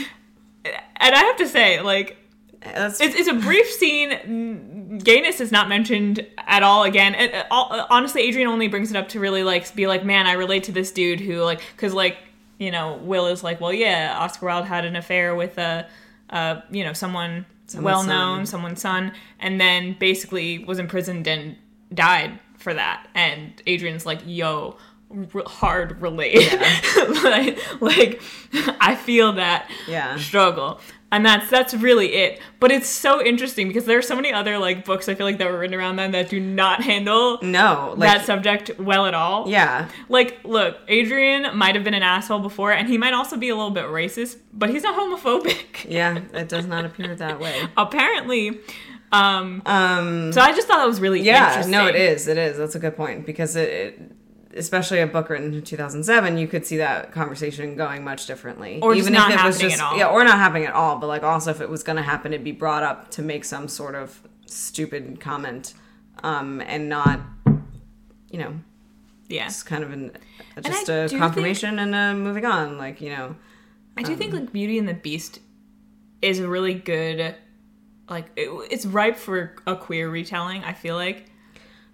and 0.64 1.14
I 1.14 1.18
have 1.24 1.36
to 1.38 1.48
say, 1.48 1.80
like, 1.80 2.16
it's, 2.62 3.00
it's 3.00 3.28
a 3.28 3.34
brief 3.34 3.66
scene. 3.66 4.98
Gayness 4.98 5.40
is 5.40 5.52
not 5.52 5.68
mentioned 5.68 6.26
at 6.38 6.62
all 6.62 6.82
again. 6.84 7.14
Uh, 7.14 7.44
all- 7.50 7.86
honestly, 7.90 8.22
Adrian 8.22 8.48
only 8.48 8.66
brings 8.68 8.90
it 8.90 8.96
up 8.96 9.08
to 9.10 9.20
really 9.20 9.42
like 9.44 9.72
be 9.74 9.86
like, 9.86 10.04
man, 10.04 10.26
I 10.26 10.32
relate 10.32 10.64
to 10.64 10.72
this 10.72 10.90
dude 10.90 11.20
who 11.20 11.42
like, 11.42 11.60
because 11.76 11.92
like, 11.94 12.16
you 12.58 12.70
know, 12.70 12.96
Will 13.02 13.26
is 13.26 13.44
like, 13.44 13.60
well, 13.60 13.72
yeah, 13.72 14.16
Oscar 14.18 14.46
Wilde 14.46 14.64
had 14.66 14.84
an 14.84 14.96
affair 14.96 15.34
with 15.34 15.58
a, 15.58 15.86
uh, 16.30 16.60
you 16.70 16.82
know, 16.84 16.92
someone 16.92 17.46
well 17.78 18.02
known, 18.04 18.46
someone's 18.46 18.80
son, 18.80 19.12
and 19.38 19.60
then 19.60 19.96
basically 19.98 20.58
was 20.60 20.78
imprisoned 20.78 21.26
and 21.26 21.56
died 21.92 22.38
for 22.58 22.74
that. 22.74 23.06
And 23.14 23.60
Adrian's 23.66 24.06
like, 24.06 24.20
yo. 24.24 24.76
r- 25.34 25.42
Hard 25.46 26.02
relate, 26.02 26.34
like, 27.24 27.80
like 27.80 28.22
I 28.80 28.96
feel 28.96 29.34
that 29.34 29.70
Yeah. 29.86 30.16
struggle 30.16 30.80
and 31.12 31.24
that's 31.24 31.48
that's 31.48 31.72
really 31.72 32.14
it 32.14 32.40
but 32.58 32.72
it's 32.72 32.88
so 32.88 33.24
interesting 33.24 33.68
because 33.68 33.84
there 33.84 33.96
are 33.96 34.02
so 34.02 34.16
many 34.16 34.32
other 34.32 34.58
like 34.58 34.84
books 34.84 35.08
i 35.08 35.14
feel 35.14 35.24
like 35.24 35.38
that 35.38 35.48
were 35.48 35.56
written 35.56 35.78
around 35.78 35.94
then 35.94 36.10
that 36.10 36.28
do 36.28 36.40
not 36.40 36.82
handle 36.82 37.38
no, 37.42 37.94
like 37.96 38.10
that 38.10 38.26
subject 38.26 38.76
well 38.80 39.06
at 39.06 39.14
all 39.14 39.48
yeah, 39.48 39.88
like 40.08 40.40
look 40.42 40.76
adrian 40.88 41.56
might 41.56 41.76
have 41.76 41.84
been 41.84 41.94
an 41.94 42.02
asshole 42.02 42.40
before 42.40 42.72
and 42.72 42.88
he 42.88 42.98
might 42.98 43.14
also 43.14 43.36
be 43.36 43.48
a 43.48 43.54
little 43.54 43.70
bit 43.70 43.84
racist 43.84 44.38
but 44.52 44.68
he's 44.68 44.82
not 44.82 44.96
homophobic 44.98 45.88
yeah. 45.88 46.18
It 46.34 46.48
does 46.48 46.66
not 46.66 46.84
appear 46.84 47.14
that 47.14 47.38
way. 47.38 47.56
apparently 47.76 48.58
um 49.12 49.62
Um, 49.66 50.32
so 50.32 50.40
i 50.40 50.52
just 50.52 50.66
thought 50.66 50.78
that 50.78 50.86
was 50.86 51.00
really 51.00 51.20
yeah, 51.20 51.48
interesting 51.48 51.72
no, 51.72 51.86
it 51.86 51.94
is. 51.96 52.26
It 52.28 52.38
is. 52.38 52.56
That's 52.58 52.74
a 52.74 52.78
good 52.78 52.96
point 52.96 53.24
because 53.26 53.56
it, 53.56 53.68
it 53.70 54.12
especially 54.56 55.00
a 55.00 55.06
book 55.06 55.28
written 55.28 55.52
in 55.52 55.62
2007, 55.62 56.38
you 56.38 56.48
could 56.48 56.66
see 56.66 56.78
that 56.78 57.12
conversation 57.12 57.76
going 57.76 58.02
much 58.02 58.26
differently. 58.26 58.80
Or 58.82 58.94
just 58.94 59.10
not 59.10 59.30
happening 59.30 59.72
at 59.72 59.80
all. 59.80 59.98
Yeah, 59.98 60.06
or 60.08 60.24
not 60.24 60.38
happening 60.38 60.64
at 60.64 60.72
all. 60.72 60.98
But 60.98 61.08
like 61.08 61.22
also, 61.22 61.50
if 61.50 61.60
it 61.60 61.68
was 61.68 61.82
going 61.82 61.96
to 61.96 62.02
happen, 62.02 62.32
it'd 62.32 62.42
be 62.42 62.52
brought 62.52 62.82
up 62.82 63.10
to 63.12 63.22
make 63.22 63.44
some 63.44 63.68
sort 63.68 63.94
of 63.94 64.22
stupid 64.46 65.20
comment, 65.20 65.74
um, 66.22 66.62
and 66.62 66.88
not, 66.88 67.20
you 68.30 68.38
know, 68.38 68.54
yeah 69.28 69.46
it's 69.46 69.62
kind 69.62 69.82
of 69.82 69.92
an 69.92 70.12
just 70.62 70.88
a 70.88 71.08
think- 71.08 71.20
confirmation 71.20 71.78
and 71.78 71.94
a 71.94 72.14
moving 72.14 72.44
on. 72.44 72.78
Like 72.78 73.00
you 73.00 73.10
know, 73.10 73.36
I 73.96 74.02
do 74.02 74.16
think 74.16 74.32
like 74.32 74.52
Beauty 74.52 74.78
and 74.78 74.88
the 74.88 74.94
Beast 74.94 75.40
is 76.22 76.40
a 76.40 76.48
really 76.48 76.74
good 76.74 77.34
like 78.08 78.26
it, 78.36 78.48
it's 78.70 78.86
ripe 78.86 79.16
for 79.16 79.54
a 79.66 79.76
queer 79.76 80.08
retelling. 80.08 80.62
I 80.64 80.72
feel 80.72 80.94
like. 80.96 81.26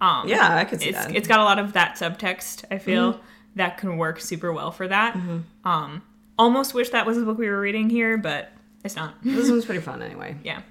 Um, 0.01 0.27
yeah, 0.27 0.55
I 0.57 0.65
could 0.65 0.81
see 0.81 0.89
it's 0.89 0.97
that. 0.97 1.07
Mm-hmm. 1.07 1.15
it's 1.15 1.27
got 1.27 1.39
a 1.39 1.43
lot 1.45 1.59
of 1.59 1.73
that 1.73 1.95
subtext. 1.95 2.65
I 2.69 2.77
feel 2.77 3.21
that 3.55 3.77
can 3.77 3.97
work 3.97 4.19
super 4.19 4.51
well 4.51 4.71
for 4.71 4.87
that. 4.87 5.15
Um, 5.63 6.01
almost 6.37 6.73
wish 6.73 6.89
that 6.89 7.05
was 7.05 7.17
the 7.17 7.23
book 7.23 7.37
we 7.37 7.47
were 7.47 7.59
reading 7.61 7.89
here, 7.89 8.17
but 8.17 8.51
it's 8.83 8.95
not. 8.97 9.15
this 9.23 9.49
one's 9.49 9.63
pretty 9.69 9.79
fun 9.81 10.01
anyway. 10.01 10.35
yeah, 10.43 10.61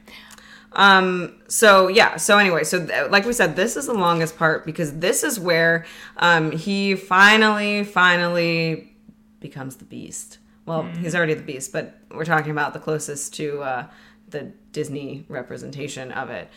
Um. 0.72 1.40
So 1.48 1.88
yeah. 1.88 2.16
So 2.16 2.38
anyway. 2.38 2.64
So 2.64 2.84
th- 2.84 3.10
like 3.10 3.24
we 3.24 3.32
said, 3.32 3.56
this 3.56 3.76
is 3.76 3.86
the 3.86 3.94
longest 3.94 4.36
part 4.36 4.66
because 4.66 4.98
this 4.98 5.22
is 5.24 5.38
where 5.40 5.86
um 6.18 6.52
he 6.52 6.94
finally, 6.94 7.84
finally 7.84 8.94
becomes 9.40 9.76
the 9.76 9.84
beast. 9.84 10.38
Well, 10.66 10.84
he's 10.84 11.14
already 11.16 11.34
the 11.34 11.42
beast, 11.42 11.72
but 11.72 11.98
we're 12.12 12.24
talking 12.24 12.52
about 12.52 12.72
the 12.72 12.78
closest 12.78 13.34
to 13.34 13.62
uh, 13.62 13.86
the 14.32 14.52
Disney 14.72 15.24
representation 15.28 16.10
of 16.12 16.30
it, 16.30 16.48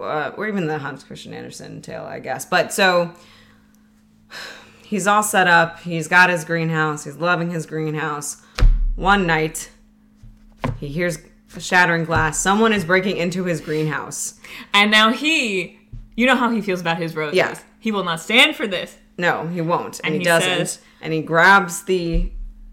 uh, 0.00 0.30
or 0.36 0.48
even 0.48 0.66
the 0.66 0.78
Hans 0.78 1.04
Christian 1.04 1.34
Andersen 1.34 1.82
tale, 1.82 2.04
I 2.04 2.20
guess. 2.20 2.44
But 2.46 2.72
so 2.72 3.12
he's 4.84 5.06
all 5.06 5.22
set 5.22 5.46
up. 5.48 5.80
He's 5.80 6.08
got 6.08 6.30
his 6.30 6.44
greenhouse. 6.44 7.04
He's 7.04 7.16
loving 7.16 7.50
his 7.50 7.66
greenhouse. 7.66 8.42
One 8.96 9.26
night, 9.26 9.70
he 10.78 10.88
hears 10.88 11.18
shattering 11.58 12.04
glass. 12.04 12.38
Someone 12.40 12.72
is 12.72 12.84
breaking 12.84 13.16
into 13.16 13.44
his 13.44 13.60
greenhouse. 13.60 14.40
and 14.72 14.90
now 14.90 15.12
he, 15.12 15.78
you 16.16 16.26
know 16.26 16.36
how 16.36 16.50
he 16.50 16.60
feels 16.60 16.80
about 16.80 16.98
his 16.98 17.14
roses. 17.14 17.36
Yeah. 17.36 17.58
he 17.80 17.92
will 17.92 18.04
not 18.04 18.20
stand 18.20 18.56
for 18.56 18.66
this. 18.66 18.96
No, 19.16 19.46
he 19.46 19.60
won't, 19.60 19.98
and, 20.00 20.06
And 20.06 20.14
he, 20.14 20.18
he 20.20 20.24
doesn't. 20.24 20.48
says- 20.66 20.78
and 21.00 21.12
he 21.12 21.20
grabs 21.22 21.84
the 21.84 22.30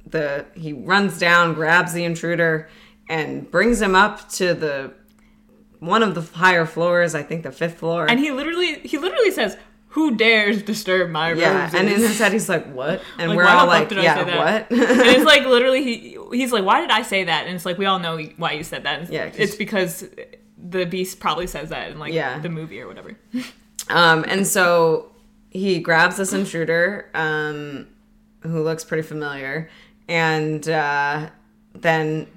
the 0.08 0.46
he 0.56 0.74
runs 0.74 1.18
down, 1.20 1.54
grabs 1.54 1.94
the 1.94 2.04
intruder, 2.04 2.68
and 3.12 3.50
brings 3.52 3.82
him 3.82 3.96
up 3.96 4.30
to 4.30 4.54
the 4.54 4.94
one 5.80 6.04
of 6.04 6.16
the 6.16 6.22
higher 6.38 6.66
floors. 6.66 7.14
I 7.16 7.24
think 7.24 7.44
the 7.44 7.52
fifth 7.52 7.78
floor. 7.80 8.10
And 8.10 8.20
he 8.20 8.32
literally, 8.32 8.80
he 8.80 8.98
literally 8.98 9.32
says, 9.32 9.58
"Who 9.90 10.16
dares 10.16 10.62
disturb 10.64 11.10
my 11.12 11.34
yeah, 11.34 11.64
roses?" 11.64 11.80
and 11.80 11.88
in 11.90 12.00
his 12.00 12.18
head 12.20 12.32
he's 12.34 12.48
like, 12.50 12.66
"What?" 12.72 13.02
And 13.18 13.30
Like, 13.30 13.38
we're 13.38 13.48
all 13.48 13.68
like, 13.68 13.92
"Yeah, 13.92 14.24
what?" 14.38 14.72
and 14.72 15.02
it's 15.02 15.26
like 15.26 15.46
literally 15.46 15.84
he 15.84 16.18
he's 16.32 16.52
like, 16.52 16.64
why 16.64 16.82
did 16.82 16.92
I 16.92 17.02
say 17.02 17.24
that? 17.26 17.46
And 17.48 17.56
it's 17.56 17.66
like 17.66 17.78
we 17.78 17.86
all 17.86 18.00
know 18.00 18.18
why 18.38 18.54
you 18.54 18.64
said 18.64 18.84
that. 18.84 19.12
Yeah, 19.12 19.30
it's 19.36 19.56
because 19.56 20.08
the 20.58 20.86
beast 20.86 21.20
probably 21.20 21.48
says 21.48 21.70
that 21.70 21.92
in 21.92 22.00
like 22.00 22.14
Yeah. 22.14 22.40
the 22.40 22.50
movie 22.50 22.80
or 22.82 22.88
whatever. 22.88 23.18
Um, 23.90 24.24
and 24.28 24.46
so 24.48 25.12
he 25.50 25.80
grabs 25.80 26.16
this 26.16 26.32
intruder, 26.32 27.10
um, 27.14 27.88
who 28.42 28.64
looks 28.64 28.86
pretty 28.86 29.04
familiar, 29.04 29.70
and 30.08 30.70
uh, 30.70 31.30
then, 31.74 32.28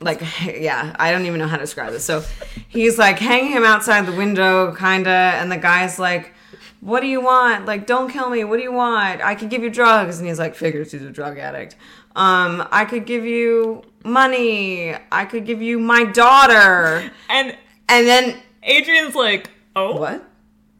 like, 0.00 0.20
yeah, 0.44 0.94
I 0.98 1.10
don't 1.12 1.26
even 1.26 1.38
know 1.38 1.46
how 1.48 1.56
to 1.56 1.62
describe 1.62 1.92
this. 1.92 2.04
So 2.04 2.24
he's 2.68 2.98
like 2.98 3.18
hanging 3.18 3.52
him 3.52 3.64
outside 3.64 4.06
the 4.06 4.12
window, 4.12 4.74
kinda, 4.74 5.10
and 5.10 5.50
the 5.52 5.56
guy's 5.56 5.98
like, 5.98 6.32
"What 6.80 7.00
do 7.00 7.06
you 7.06 7.20
want? 7.20 7.66
Like, 7.66 7.86
don't 7.86 8.10
kill 8.10 8.30
me. 8.30 8.44
What 8.44 8.56
do 8.56 8.62
you 8.62 8.72
want? 8.72 9.20
I 9.22 9.34
could 9.34 9.50
give 9.50 9.62
you 9.62 9.70
drugs." 9.70 10.18
And 10.18 10.26
he's 10.28 10.38
like, 10.38 10.54
"Figures 10.54 10.92
he's 10.92 11.02
a 11.02 11.10
drug 11.10 11.38
addict. 11.38 11.76
Um, 12.16 12.66
I 12.72 12.84
could 12.86 13.04
give 13.06 13.24
you 13.24 13.82
money. 14.04 14.94
I 15.12 15.24
could 15.26 15.44
give 15.46 15.60
you 15.62 15.78
my 15.78 16.04
daughter." 16.04 17.10
And 17.28 17.56
And 17.88 18.06
then 18.06 18.36
Adrian's 18.62 19.14
like, 19.14 19.50
oh, 19.74 19.96
what? 19.96 20.22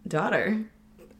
Daughter? 0.06 0.62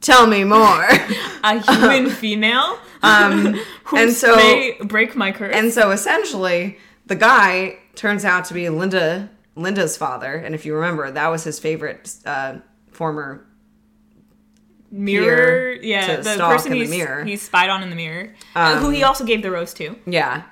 Tell 0.01 0.27
me 0.27 0.45
more. 0.45 0.87
a 1.45 1.59
human 1.59 2.09
female 2.23 2.79
Um, 3.03 3.55
who 3.85 3.97
and 3.97 4.13
so- 4.13 4.37
may 4.37 4.77
break 4.85 5.17
my 5.17 5.33
curse. 5.33 5.55
and 5.55 5.73
so 5.73 5.91
essentially, 5.91 6.79
the 7.07 7.17
guy 7.17 7.79
turns 7.95 8.24
out 8.24 8.45
to 8.47 8.55
be 8.55 8.68
Linda, 8.68 9.30
Linda's 9.57 9.97
father. 9.97 10.34
And 10.34 10.55
if 10.55 10.64
you 10.64 10.74
remember, 10.74 11.11
that 11.11 11.28
was 11.28 11.45
his 11.45 11.59
favorite 11.59 12.14
uh, 12.24 12.59
former. 12.91 13.47
mirror, 14.91 15.72
yeah, 15.72 16.16
the 16.16 16.36
person 16.36 16.72
in 16.72 16.78
the 16.78 16.84
he's, 16.84 16.91
mirror. 16.91 17.20
Um, 17.22 17.26
he 17.26 17.36
spied 17.36 17.70
on 17.70 17.82
in 17.82 17.91
the 17.91 17.97
mirror, 17.97 18.34
uh, 18.55 18.78
who 18.78 18.91
he 18.91 19.03
also 19.03 19.24
gave 19.24 19.43
the 19.43 19.51
rose 19.51 19.72
to. 19.74 19.97
Yeah. 20.07 20.43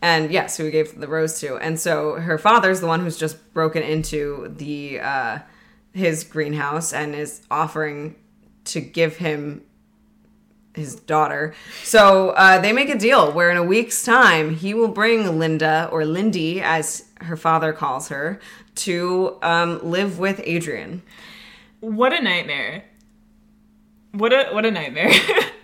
And 0.00 0.30
yes, 0.30 0.56
who 0.56 0.64
he 0.64 0.70
gave 0.70 0.98
the 1.00 1.08
rose 1.08 1.40
to. 1.40 1.56
And 1.56 1.80
so 1.80 2.14
her 2.14 2.38
father's 2.38 2.80
the 2.80 2.86
one 2.86 3.00
who's 3.00 3.16
just 3.16 3.52
broken 3.52 3.82
into 3.82 4.54
the 4.56 5.00
uh, 5.00 5.38
his 5.92 6.22
greenhouse 6.22 6.92
and 6.92 7.14
is 7.14 7.42
offering 7.50 8.14
to 8.66 8.80
give 8.80 9.16
him 9.16 9.62
his 10.74 10.94
daughter. 10.96 11.54
So 11.82 12.30
uh, 12.30 12.60
they 12.60 12.72
make 12.72 12.88
a 12.88 12.98
deal 12.98 13.32
where 13.32 13.50
in 13.50 13.56
a 13.56 13.64
week's 13.64 14.02
time 14.02 14.54
he 14.54 14.74
will 14.74 14.88
bring 14.88 15.38
Linda 15.38 15.88
or 15.90 16.04
Lindy, 16.04 16.60
as 16.60 17.04
her 17.20 17.36
father 17.36 17.72
calls 17.72 18.08
her, 18.08 18.38
to 18.76 19.38
um, 19.42 19.80
live 19.82 20.18
with 20.18 20.40
Adrian. 20.44 21.02
What 21.80 22.12
a 22.12 22.20
nightmare! 22.20 22.84
What 24.12 24.32
a 24.32 24.50
what 24.52 24.64
a 24.64 24.70
nightmare! 24.70 25.12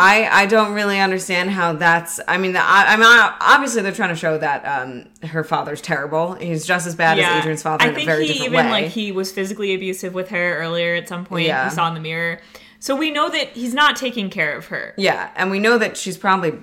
I, 0.00 0.28
I 0.42 0.46
don't 0.46 0.74
really 0.74 1.00
understand 1.00 1.50
how 1.50 1.72
that's. 1.72 2.20
I 2.28 2.38
mean, 2.38 2.56
I, 2.56 2.96
mean, 2.96 3.06
obviously 3.40 3.82
they're 3.82 3.90
trying 3.90 4.10
to 4.10 4.16
show 4.16 4.38
that 4.38 4.64
um, 4.64 5.06
her 5.28 5.42
father's 5.42 5.80
terrible. 5.80 6.34
He's 6.34 6.64
just 6.64 6.86
as 6.86 6.94
bad 6.94 7.18
as 7.18 7.40
Adrian's 7.40 7.62
father 7.62 7.84
I 7.84 7.88
in 7.88 7.92
a 7.92 7.96
think 7.96 8.06
very 8.06 8.26
he 8.26 8.34
different 8.34 8.52
even 8.52 8.66
way. 8.66 8.82
like 8.82 8.92
he 8.92 9.10
was 9.10 9.32
physically 9.32 9.74
abusive 9.74 10.14
with 10.14 10.28
her 10.28 10.58
earlier 10.58 10.94
at 10.94 11.08
some 11.08 11.24
point. 11.24 11.46
Yeah. 11.46 11.68
We 11.68 11.74
saw 11.74 11.88
in 11.88 11.94
the 11.94 12.00
mirror, 12.00 12.40
so 12.80 12.94
we 12.96 13.10
know 13.10 13.28
that 13.28 13.48
he's 13.50 13.74
not 13.74 13.96
taking 13.96 14.30
care 14.30 14.56
of 14.56 14.66
her. 14.66 14.94
yeah, 14.96 15.30
and 15.36 15.50
we 15.50 15.58
know 15.58 15.78
that 15.78 15.96
she's 15.96 16.16
probably. 16.16 16.54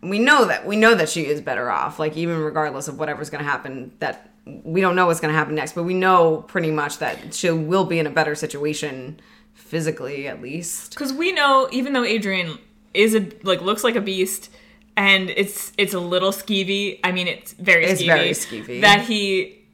We 0.00 0.18
know 0.18 0.46
that 0.46 0.66
we 0.66 0.76
know 0.76 0.94
that 0.94 1.08
she 1.10 1.26
is 1.26 1.40
better 1.42 1.70
off. 1.70 1.98
Like 1.98 2.16
even 2.16 2.38
regardless 2.40 2.88
of 2.88 2.98
whatever's 2.98 3.28
going 3.30 3.44
to 3.44 3.50
happen, 3.50 3.92
that 3.98 4.30
we 4.46 4.80
don't 4.80 4.96
know 4.96 5.06
what's 5.06 5.20
going 5.20 5.32
to 5.32 5.38
happen 5.38 5.54
next, 5.54 5.74
but 5.74 5.82
we 5.84 5.92
know 5.94 6.42
pretty 6.48 6.70
much 6.70 6.98
that 6.98 7.34
she 7.34 7.50
will 7.50 7.84
be 7.84 7.98
in 7.98 8.06
a 8.06 8.10
better 8.10 8.34
situation 8.34 9.20
physically, 9.52 10.26
at 10.28 10.40
least. 10.42 10.90
Because 10.90 11.12
we 11.12 11.32
know, 11.32 11.68
even 11.72 11.92
though 11.92 12.04
Adrian 12.04 12.58
is 12.94 13.14
a 13.14 13.28
like 13.42 13.60
looks 13.60 13.84
like 13.84 13.94
a 13.96 14.00
beast, 14.00 14.50
and 14.96 15.30
it's 15.30 15.72
it's 15.76 15.92
a 15.94 16.00
little 16.00 16.30
skeevy. 16.30 17.00
I 17.04 17.12
mean, 17.12 17.28
it's 17.28 17.52
very 17.52 17.84
It's 17.84 18.00
skeevy. 18.02 18.06
very 18.06 18.30
skeevy. 18.30 18.80
That 18.80 19.02
he 19.02 19.64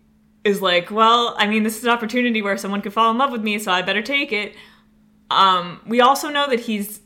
is 0.42 0.60
like, 0.62 0.90
well, 0.90 1.34
I 1.38 1.46
mean, 1.46 1.62
this 1.62 1.76
is 1.78 1.84
an 1.84 1.90
opportunity 1.90 2.42
where 2.42 2.56
someone 2.56 2.80
could 2.82 2.92
fall 2.94 3.10
in 3.10 3.18
love 3.18 3.30
with 3.30 3.42
me, 3.42 3.58
so 3.58 3.70
I 3.70 3.82
better 3.82 4.02
take 4.02 4.32
it. 4.32 4.54
Um, 5.30 5.80
we 5.86 6.00
also 6.00 6.28
know 6.28 6.48
that 6.48 6.60
he's 6.60 7.00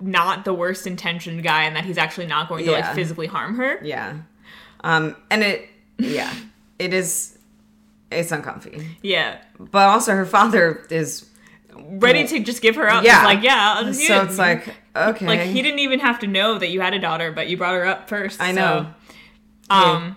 not 0.00 0.44
the 0.44 0.54
worst 0.54 0.86
intentioned 0.86 1.42
guy, 1.42 1.64
and 1.64 1.76
that 1.76 1.84
he's 1.84 1.98
actually 1.98 2.26
not 2.26 2.48
going 2.48 2.64
to 2.64 2.70
Yeah. 2.70 2.78
like 2.80 2.94
physically 2.94 3.26
harm 3.26 3.56
her. 3.56 3.78
Yeah, 3.82 4.18
um, 4.82 5.16
and 5.30 5.42
it 5.42 5.68
yeah, 5.98 6.32
it 6.78 6.92
is. 6.92 7.36
It's 8.10 8.32
uncomfy, 8.32 8.88
Yeah, 9.02 9.38
but 9.58 9.88
also 9.88 10.12
her 10.12 10.26
father 10.26 10.84
is 10.90 11.30
ready 11.76 12.26
to 12.26 12.40
just 12.40 12.60
give 12.60 12.74
her 12.74 12.88
up. 12.88 13.04
Yeah. 13.04 13.24
Like, 13.24 13.42
yeah, 13.44 13.74
I'll 13.76 13.84
just 13.84 14.04
So 14.04 14.22
it's 14.24 14.36
like 14.36 14.74
okay, 14.96 15.26
like 15.26 15.40
he 15.42 15.62
didn't 15.62 15.78
even 15.78 16.00
have 16.00 16.18
to 16.20 16.26
know 16.26 16.58
that 16.58 16.70
you 16.70 16.80
had 16.80 16.92
a 16.92 16.98
daughter, 16.98 17.30
but 17.30 17.48
you 17.48 17.56
brought 17.56 17.74
her 17.74 17.86
up 17.86 18.08
first. 18.08 18.40
I 18.40 18.50
know. 18.50 18.92
So, 19.70 19.76
um, 19.76 20.16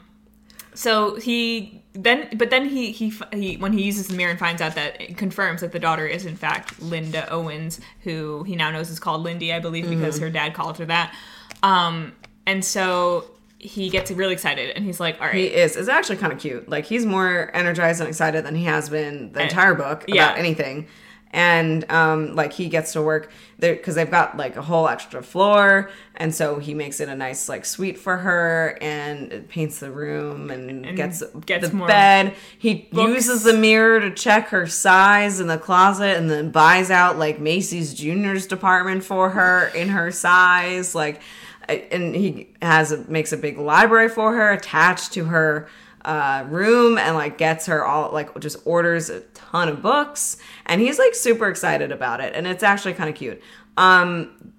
so 0.74 1.16
he 1.18 1.83
then 1.94 2.30
but 2.38 2.50
then 2.50 2.68
he, 2.68 2.92
he 2.92 3.14
he 3.32 3.58
when 3.58 3.74
he 3.74 3.84
uses 3.84 4.08
the 4.08 4.16
mirror 4.16 4.32
and 4.32 4.40
finds 4.40 4.62
out 4.62 4.76
that 4.76 5.00
it 5.00 5.18
confirms 5.18 5.62
that 5.62 5.72
the 5.72 5.80
daughter 5.80 6.08
is 6.08 6.26
in 6.26 6.36
fact 6.36 6.82
Linda 6.82 7.30
Owens 7.32 7.80
who 8.02 8.44
he 8.44 8.56
now 8.56 8.72
knows 8.72 8.90
is 8.90 9.00
called 9.00 9.22
Lindy 9.22 9.54
I 9.54 9.60
believe 9.60 9.88
because 9.88 10.18
her 10.18 10.30
dad 10.30 10.54
called 10.54 10.80
her 10.80 10.86
that 10.86 11.16
um 11.62 12.14
and 12.46 12.66
so 12.66 13.26
he 13.64 13.90
gets 13.90 14.12
really 14.12 14.34
excited 14.34 14.72
and 14.76 14.84
he's 14.84 15.00
like 15.00 15.20
all 15.22 15.28
right 15.28 15.36
He 15.36 15.46
is. 15.46 15.76
It's 15.76 15.88
actually 15.88 16.18
kind 16.18 16.34
of 16.34 16.40
cute. 16.40 16.68
Like 16.68 16.86
he's 16.86 17.06
more 17.06 17.50
energized 17.54 18.02
and 18.02 18.10
excited 18.10 18.46
than 18.46 18.56
he 18.56 18.66
has 18.66 18.90
been 18.90 19.32
the 19.32 19.44
entire 19.44 19.74
book 19.74 20.04
about 20.04 20.16
yeah. 20.16 20.36
anything. 20.36 20.88
And 21.34 21.90
um, 21.92 22.36
like 22.36 22.54
he 22.54 22.70
gets 22.70 22.94
to 22.94 23.02
work 23.02 23.32
there 23.58 23.76
because 23.76 23.96
they've 23.96 24.10
got 24.10 24.38
like 24.38 24.56
a 24.56 24.62
whole 24.62 24.88
extra 24.88 25.24
floor, 25.24 25.90
and 26.16 26.34
so 26.34 26.60
he 26.60 26.76
makes 26.76 27.00
it 27.00 27.10
a 27.10 27.16
nice 27.16 27.50
like 27.50 27.66
suite 27.66 27.98
for 27.98 28.18
her 28.18 28.78
and 28.80 29.50
paints 29.50 29.80
the 29.80 29.90
room 29.90 30.52
and, 30.52 30.86
And 30.86 30.96
gets 30.96 31.24
gets 31.48 31.68
the 31.68 31.76
more 31.76 31.88
bed. 31.88 32.36
He 32.58 32.88
books. 32.92 33.10
uses 33.16 33.44
the 33.44 33.54
mirror 33.54 34.00
to 34.00 34.12
check 34.14 34.50
her 34.50 34.68
size 34.68 35.40
in 35.40 35.48
the 35.48 35.58
closet, 35.58 36.18
and 36.18 36.30
then 36.30 36.52
buys 36.52 36.92
out 36.92 37.18
like 37.18 37.40
Macy's 37.40 37.96
Juniors 37.96 38.46
department 38.46 39.04
for 39.04 39.32
her 39.32 39.70
in 39.70 39.90
her 39.90 40.12
size. 40.12 40.94
Like 40.94 41.20
and 41.68 42.16
he 42.16 42.50
has 42.62 42.92
a, 42.92 42.98
makes 43.10 43.32
a 43.32 43.38
big 43.38 43.58
library 43.58 44.10
for 44.10 44.36
her 44.36 44.52
attached 44.52 45.14
to 45.14 45.26
her 45.26 45.68
uh, 46.06 46.46
room 46.50 46.98
and 46.98 47.16
like 47.16 47.38
gets 47.38 47.68
her 47.68 47.86
all 47.86 48.12
like 48.12 48.38
just 48.40 48.58
orders 48.66 49.10
ton 49.54 49.70
of 49.70 49.82
books 49.82 50.38
and 50.66 50.82
he's 50.82 50.98
like 50.98 51.14
super 51.14 51.48
excited 51.48 51.92
about 51.92 52.20
it 52.20 52.34
and 52.36 52.48
it's 52.48 52.64
actually 52.64 52.94
kind 52.94 53.10
of 53.10 53.16
cute 53.16 53.42
um 53.78 54.54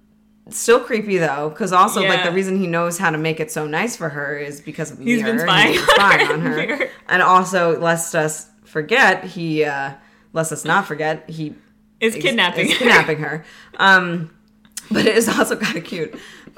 still 0.49 0.79
creepy 0.79 1.17
though 1.17 1.49
because 1.49 1.73
also 1.73 2.01
like 2.07 2.23
the 2.23 2.31
reason 2.31 2.57
he 2.57 2.67
knows 2.67 2.97
how 2.97 3.09
to 3.09 3.17
make 3.17 3.39
it 3.39 3.51
so 3.51 3.67
nice 3.67 3.95
for 3.95 4.09
her 4.09 4.37
is 4.37 4.61
because 4.61 4.91
of 4.91 4.99
He's 4.99 5.21
been 5.21 5.39
spying 5.39 5.73
He's 5.73 5.79
been 5.85 5.95
spying 5.95 6.27
on 6.27 6.33
on 6.33 6.41
her 6.41 6.77
her 6.77 6.89
and 7.09 7.21
also 7.21 7.79
lest 7.79 8.15
us 8.15 8.47
forget 8.63 9.23
he 9.23 9.65
uh 9.65 9.93
lest 10.33 10.51
us 10.51 10.63
not 10.63 10.85
forget 10.85 11.29
he 11.29 11.55
is 11.99 12.15
kidnapping 12.15 12.67
is 12.67 12.73
her. 12.73 12.79
kidnapping 12.79 13.17
her. 13.19 13.45
Um, 13.77 14.31
but 14.91 15.05
it 15.05 15.15
is 15.15 15.27
also 15.27 15.55
kind 15.57 15.77
of 15.77 15.83
cute. 15.83 16.17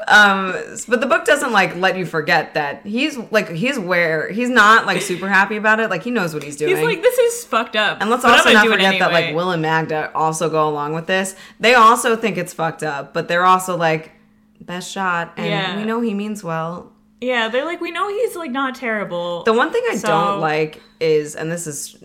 Um, 0.10 0.54
but 0.88 1.02
the 1.02 1.06
book 1.06 1.26
doesn't 1.26 1.52
like 1.52 1.76
let 1.76 1.98
you 1.98 2.06
forget 2.06 2.54
that 2.54 2.86
he's 2.86 3.18
like 3.32 3.50
he's 3.50 3.78
where 3.78 4.32
he's 4.32 4.50
not 4.50 4.86
like 4.86 5.02
super 5.02 5.28
happy 5.28 5.58
about 5.58 5.80
it. 5.82 5.90
Like 5.90 6.04
he 6.04 6.12
knows 6.12 6.34
what 6.34 6.44
he's 6.44 6.56
doing. 6.56 6.76
he's 6.76 6.86
like 6.86 7.02
this 7.02 7.18
is 7.18 7.44
fucked 7.46 7.76
up 7.76 8.00
and 8.00 8.10
let's 8.10 8.24
but 8.24 8.32
also 8.32 8.54
not 8.54 8.68
forget 8.68 9.00
that 9.00 9.12
like. 9.12 9.36
Will 9.36 9.52
and 9.52 9.62
Magda 9.62 10.12
also 10.16 10.50
go 10.50 10.70
along 10.70 10.94
with 10.94 11.08
this. 11.08 11.36
They 11.60 11.74
also 11.74 12.16
think 12.16 12.38
it's 12.38 12.54
fucked 12.54 12.84
up, 12.84 13.14
but 13.14 13.28
they're 13.28 13.46
also 13.46 13.76
like 13.76 14.12
best 14.62 14.92
shot, 14.92 15.34
and 15.38 15.46
Yeah. 15.48 15.78
we 15.78 15.84
know 15.84 16.00
he 16.02 16.14
means 16.14 16.44
well. 16.44 16.92
yeah 17.22 17.48
they're 17.50 17.66
like 17.66 17.82
we 17.82 17.92
know 17.92 18.08
he's 18.10 18.36
like 18.36 18.52
not 18.52 18.76
terrible 18.76 19.44
The 19.44 19.54
one 19.54 19.72
thing 19.72 19.84
I 19.92 19.98
So- 19.98 20.08
don't 20.08 20.40
like 20.40 20.82
is, 21.00 21.36
and 21.36 21.52
this 21.52 21.68
is 21.68 22.02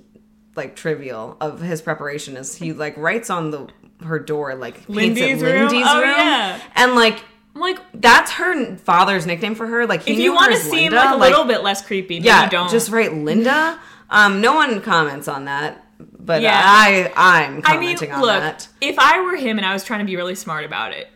like 0.57 0.75
trivial 0.77 1.37
of 1.41 1.61
his 1.61 1.81
preparation, 1.81 2.37
is 2.37 2.55
he 2.57 2.73
like 2.73 2.97
writes 2.97 3.31
on 3.31 3.51
the 3.53 3.69
her 4.05 4.19
door 4.19 4.55
like 4.57 4.75
paints 4.75 4.89
Lindy's 4.89 5.41
it 5.41 5.45
room? 5.47 5.69
Lindy's 5.69 5.87
Oh, 5.89 6.01
room, 6.01 6.11
yeah. 6.17 6.61
and 6.75 6.95
like 6.97 7.21
I'm 7.55 7.61
like 7.61 7.79
that's 7.95 8.33
her 8.33 8.77
father's 8.77 9.27
nickname 9.27 9.55
for 9.55 9.67
her. 9.67 9.87
Like 9.87 10.03
he 10.05 10.13
if 10.13 10.19
you 10.19 10.35
want 10.35 10.53
to 10.53 10.59
seem 10.59 10.93
Linda, 10.93 10.97
like 10.97 11.15
a 11.15 11.17
little 11.19 11.45
bit 11.45 11.63
less 11.63 11.85
creepy 11.85 12.17
yeah, 12.17 12.45
you 12.45 12.51
don't 12.51 12.71
just 12.71 12.91
write 12.91 13.13
Linda. 13.15 13.79
Um, 14.11 14.43
no 14.43 14.53
one 14.55 14.83
comments 14.83 15.27
on 15.27 15.47
that, 15.47 15.87
but 15.99 16.43
Yeah. 16.43 16.61
I 16.63 17.11
I'm 17.17 17.63
I 17.65 17.79
mean, 17.79 17.97
commenting 17.97 18.13
on 18.13 18.21
look, 18.21 18.41
that. 18.41 18.69
if 18.83 18.99
I 18.99 19.23
were 19.23 19.37
him 19.37 19.57
and 19.57 19.65
I 19.65 19.73
was 19.73 19.85
trying 19.85 20.01
to 20.01 20.05
be 20.05 20.17
really 20.17 20.35
smart 20.35 20.67
about 20.67 20.93
it, 20.93 21.09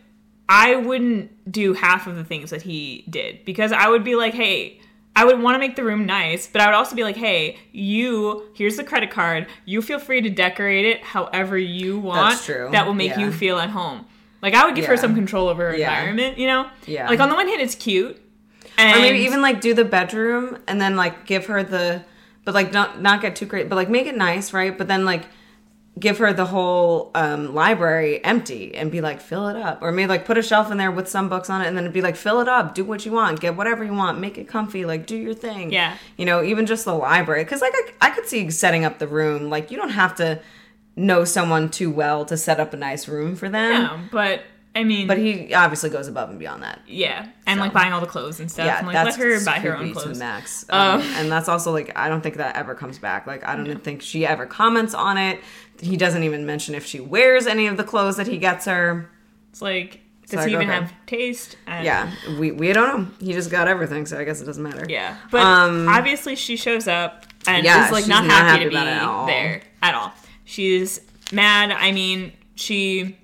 I 0.49 0.75
wouldn't 0.77 1.51
do 1.51 1.73
half 1.73 2.07
of 2.07 2.15
the 2.15 2.23
things 2.23 2.49
that 2.49 2.63
he 2.63 3.05
did 3.07 3.45
because 3.45 3.71
I 3.71 3.87
would 3.87 4.03
be 4.03 4.15
like, 4.15 4.33
hey, 4.33 4.79
I 5.15 5.25
would 5.25 5.39
want 5.39 5.53
to 5.53 5.59
make 5.59 5.75
the 5.75 5.83
room 5.83 6.07
nice, 6.07 6.47
but 6.47 6.59
I 6.59 6.65
would 6.65 6.73
also 6.73 6.95
be 6.95 7.03
like, 7.03 7.17
hey, 7.17 7.59
you, 7.71 8.49
here's 8.55 8.77
the 8.77 8.83
credit 8.83 9.11
card. 9.11 9.45
You 9.65 9.83
feel 9.83 9.99
free 9.99 10.21
to 10.21 10.29
decorate 10.31 10.85
it 10.85 11.03
however 11.03 11.55
you 11.55 11.99
want. 11.99 12.31
That's 12.31 12.45
true. 12.45 12.69
That 12.71 12.87
will 12.87 12.95
make 12.95 13.11
Yeah. 13.11 13.19
you 13.19 13.31
feel 13.31 13.59
at 13.59 13.69
home. 13.69 14.07
Like, 14.41 14.53
I 14.53 14.65
would 14.65 14.75
give 14.75 14.85
her 14.85 14.97
some 14.97 15.15
control 15.15 15.47
over 15.49 15.71
her 15.71 15.75
Yeah. 15.77 15.89
environment, 15.97 16.37
you 16.37 16.47
know? 16.47 16.67
Yeah. 16.85 17.09
Like, 17.09 17.19
on 17.19 17.29
the 17.29 17.35
one 17.35 17.47
hand, 17.47 17.61
it's 17.61 17.75
cute. 17.75 18.21
And 18.77 18.95
Or 18.95 19.01
maybe 19.01 19.19
even 19.19 19.41
like 19.41 19.59
do 19.59 19.73
the 19.73 19.85
bedroom 19.85 20.59
and 20.67 20.79
then 20.79 20.95
like 20.95 21.25
give 21.25 21.47
her 21.47 21.63
the, 21.63 22.03
but 22.45 22.53
like 22.53 22.71
not 22.71 23.01
not 23.01 23.21
get 23.21 23.35
too 23.35 23.47
great, 23.47 23.69
but 23.69 23.75
like 23.75 23.89
make 23.89 24.05
it 24.05 24.15
nice, 24.15 24.53
right? 24.53 24.77
But 24.77 24.87
then 24.87 25.03
like 25.03 25.23
give 25.99 26.19
her 26.19 26.31
the 26.31 26.45
whole 26.45 27.09
um, 27.15 27.55
library 27.55 28.23
empty 28.23 28.75
and 28.75 28.91
be 28.91 29.01
like 29.01 29.19
fill 29.19 29.47
it 29.47 29.55
up, 29.55 29.79
or 29.81 29.91
maybe 29.91 30.07
like 30.07 30.25
put 30.25 30.37
a 30.37 30.43
shelf 30.43 30.69
in 30.71 30.77
there 30.77 30.91
with 30.91 31.09
some 31.09 31.27
books 31.27 31.49
on 31.49 31.61
it, 31.63 31.67
and 31.67 31.75
then 31.75 31.91
be 31.91 32.01
like 32.01 32.15
fill 32.15 32.39
it 32.39 32.47
up, 32.47 32.75
do 32.75 32.85
what 32.85 33.03
you 33.03 33.11
want, 33.11 33.39
get 33.39 33.55
whatever 33.55 33.83
you 33.83 33.93
want, 33.93 34.19
make 34.19 34.37
it 34.37 34.47
comfy, 34.47 34.85
like 34.85 35.07
do 35.07 35.17
your 35.17 35.33
thing. 35.33 35.73
Yeah. 35.73 35.95
you 36.15 36.25
know, 36.25 36.43
even 36.43 36.67
just 36.67 36.85
the 36.85 36.93
library, 36.93 37.43
because 37.45 37.61
like 37.61 37.73
I, 37.73 38.07
I 38.07 38.09
could 38.11 38.27
see 38.27 38.47
setting 38.51 38.85
up 38.85 38.99
the 38.99 39.07
room. 39.07 39.49
Like 39.49 39.71
you 39.71 39.77
don't 39.77 39.89
have 39.89 40.13
to 40.17 40.39
know 40.97 41.23
someone 41.23 41.69
too 41.69 41.89
well 41.89 42.25
to 42.25 42.35
set 42.35 42.59
up 42.59 42.73
a 42.73 42.77
nice 42.77 43.07
room 43.07 43.35
for 43.37 43.47
them. 43.47 43.83
No, 43.83 43.99
but 44.11 44.41
I 44.75 44.83
mean, 44.83 45.07
But 45.07 45.17
he 45.17 45.53
obviously 45.53 45.89
goes 45.89 46.07
above 46.07 46.29
and 46.29 46.37
beyond 46.37 46.61
that. 46.63 46.81
yeah, 46.87 47.27
and 47.47 47.59
like 47.59 47.71
buying 47.73 47.93
all 47.93 48.01
the 48.01 48.05
clothes 48.07 48.39
and 48.39 48.51
stuff. 48.51 48.65
Yeah, 48.65 48.77
and, 48.79 48.87
like, 48.87 48.93
that's 48.93 49.17
let 49.17 49.25
her 49.27 49.45
buy 49.45 49.59
her 49.59 49.75
own 49.77 49.87
to 49.87 49.93
clothes. 49.93 50.19
max. 50.19 50.65
Um, 50.69 50.99
Um, 50.99 51.01
and 51.15 51.31
that's 51.31 51.47
also 51.47 51.71
like 51.71 51.97
I 51.97 52.09
don't 52.09 52.21
think 52.21 52.35
that 52.37 52.55
ever 52.57 52.75
comes 52.75 52.99
back. 52.99 53.25
Like 53.25 53.47
I 53.47 53.55
don't 53.55 53.83
think 53.83 54.01
she 54.01 54.25
ever 54.25 54.45
comments 54.45 54.93
on 54.93 55.17
it. 55.17 55.39
He 55.79 55.95
doesn't 55.97 56.23
even 56.23 56.45
mention 56.45 56.75
if 56.75 56.85
she 56.85 56.99
wears 56.99 57.47
any 57.47 57.67
of 57.67 57.77
the 57.77 57.83
clothes 57.83 58.17
that 58.17 58.27
he 58.27 58.37
gets 58.39 58.65
her. 58.65 59.09
It's 59.51 59.61
like, 59.61 60.01
does 60.27 60.37
like, 60.39 60.47
he 60.47 60.53
even 60.55 60.67
okay. 60.69 60.79
have 60.79 60.93
taste? 61.05 61.57
And- 61.67 61.85
Yeah, 61.85 62.11
we 62.39 62.51
we 62.51 62.73
don't 62.73 62.87
know. 63.01 63.07
He 63.25 63.33
just 63.33 63.49
got 63.51 63.67
everything, 63.67 64.05
so 64.07 64.19
I 64.19 64.23
guess 64.25 64.41
it 64.41 64.45
doesn't 64.45 64.61
matter. 64.63 64.85
Yeah, 64.89 65.15
but 65.31 65.41
Um, 65.41 65.87
obviously 65.87 66.35
she 66.35 66.55
shows 66.57 66.87
up 66.87 67.25
and 67.47 67.63
Yeah, 67.63 67.85
is 67.85 67.91
like 67.91 68.07
not, 68.07 68.25
not 68.25 68.33
happy, 68.41 68.47
happy 68.49 68.63
to 68.65 68.69
be 68.71 68.75
at 68.77 69.25
there 69.27 69.61
at 69.83 69.93
all. 69.95 70.11
She's 70.47 70.99
mad. 71.31 71.71
I 71.71 71.91
mean, 71.91 72.31
she 72.55 73.17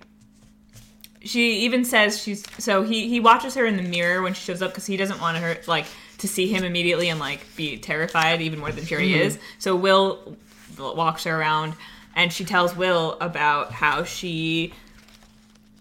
she 1.24 1.62
even 1.62 1.86
says 1.86 2.22
she's 2.22 2.44
so 2.62 2.84
he 2.84 3.08
he 3.08 3.20
watches 3.22 3.56
her 3.56 3.66
in 3.66 3.78
the 3.78 3.82
mirror 3.84 4.22
when 4.22 4.34
she 4.34 4.42
shows 4.44 4.62
up 4.62 4.72
because 4.72 4.86
he 4.86 4.98
doesn't 4.98 5.22
want 5.22 5.38
her 5.38 5.58
like 5.68 5.86
to 6.18 6.28
see 6.28 6.48
him 6.48 6.64
immediately 6.66 7.08
and 7.10 7.20
like 7.20 7.40
be 7.56 7.78
terrified 7.78 8.42
even 8.42 8.60
more 8.60 8.72
than 8.72 8.86
already 8.92 9.14
Mm-hmm. 9.14 9.22
is. 9.22 9.40
So 9.58 9.76
Will 9.76 10.38
walks 10.78 11.24
her 11.24 11.40
around 11.40 11.76
and 12.16 12.32
she 12.32 12.44
tells 12.44 12.76
Will 12.76 13.18
about 13.22 13.72
how 13.72 14.04
she 14.04 14.74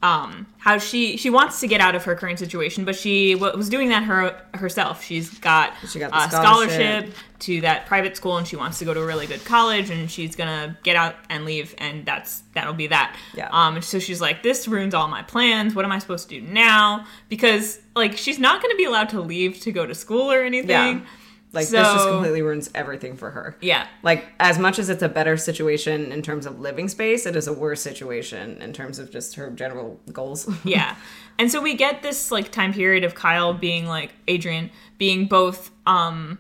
um 0.02 0.46
how 0.58 0.78
she 0.78 1.16
she 1.16 1.30
wants 1.30 1.60
to 1.60 1.66
get 1.68 1.80
out 1.80 1.94
of 1.94 2.04
her 2.04 2.14
current 2.16 2.38
situation 2.38 2.84
but 2.84 2.96
she 2.96 3.34
wa- 3.36 3.52
was 3.56 3.68
doing 3.68 3.88
that 3.88 4.02
her 4.02 4.40
herself 4.54 5.02
she's 5.04 5.38
got, 5.38 5.72
She 5.88 5.98
got 6.00 6.10
a 6.12 6.28
scholarship. 6.30 6.72
scholarship 7.08 7.14
to 7.40 7.60
that 7.62 7.86
private 7.86 8.16
school 8.16 8.36
and 8.36 8.46
she 8.46 8.56
wants 8.56 8.78
to 8.80 8.84
go 8.84 8.94
to 8.94 9.00
a 9.00 9.06
really 9.06 9.26
good 9.26 9.44
college 9.44 9.90
and 9.90 10.10
she's 10.10 10.34
gonna 10.36 10.76
get 10.82 10.96
out 10.96 11.14
and 11.30 11.44
leave 11.44 11.74
and 11.78 12.04
that's 12.06 12.42
that'll 12.54 12.72
be 12.74 12.88
that 12.88 13.16
Yeah. 13.34 13.48
um 13.52 13.80
so 13.82 13.98
she's 13.98 14.20
like 14.20 14.42
this 14.42 14.66
ruins 14.68 14.94
all 14.94 15.08
my 15.08 15.22
plans 15.22 15.74
what 15.74 15.84
am 15.84 15.92
i 15.92 15.98
supposed 16.00 16.28
to 16.30 16.40
do 16.40 16.46
now 16.46 17.06
because 17.28 17.78
like 17.94 18.16
she's 18.16 18.38
not 18.38 18.60
gonna 18.62 18.74
be 18.76 18.84
allowed 18.84 19.08
to 19.10 19.20
leave 19.20 19.60
to 19.60 19.72
go 19.72 19.86
to 19.86 19.94
school 19.94 20.30
or 20.32 20.42
anything 20.42 20.68
Yeah. 20.98 21.06
Like 21.52 21.68
this 21.68 21.86
just 21.86 22.08
completely 22.08 22.40
ruins 22.42 22.70
everything 22.74 23.16
for 23.16 23.30
her. 23.30 23.56
yeah 23.60 23.86
Like 24.02 24.24
as 24.40 24.58
much 24.58 24.78
as 24.78 24.88
it's 24.88 25.02
a 25.02 25.08
better 25.08 25.36
situation 25.36 26.10
in 26.10 26.22
terms 26.22 26.46
of 26.46 26.60
living 26.60 26.88
space, 26.88 27.26
it 27.26 27.36
is 27.36 27.46
a 27.46 27.52
worse 27.52 27.82
situation 27.82 28.60
in 28.62 28.72
terms 28.72 28.98
of 28.98 29.10
just 29.10 29.34
her 29.36 29.50
general 29.50 30.00
goals. 30.12 30.48
yeah 30.64 30.96
and 31.38 31.50
so 31.50 31.60
we 31.60 31.74
get 31.74 32.02
this 32.02 32.30
like 32.30 32.50
time 32.52 32.72
period 32.72 33.04
of 33.04 33.14
kyle 33.14 33.54
being 33.54 33.86
like 33.86 34.12
adrian 34.28 34.70
being 34.98 35.26
both 35.26 35.70
um 35.86 36.38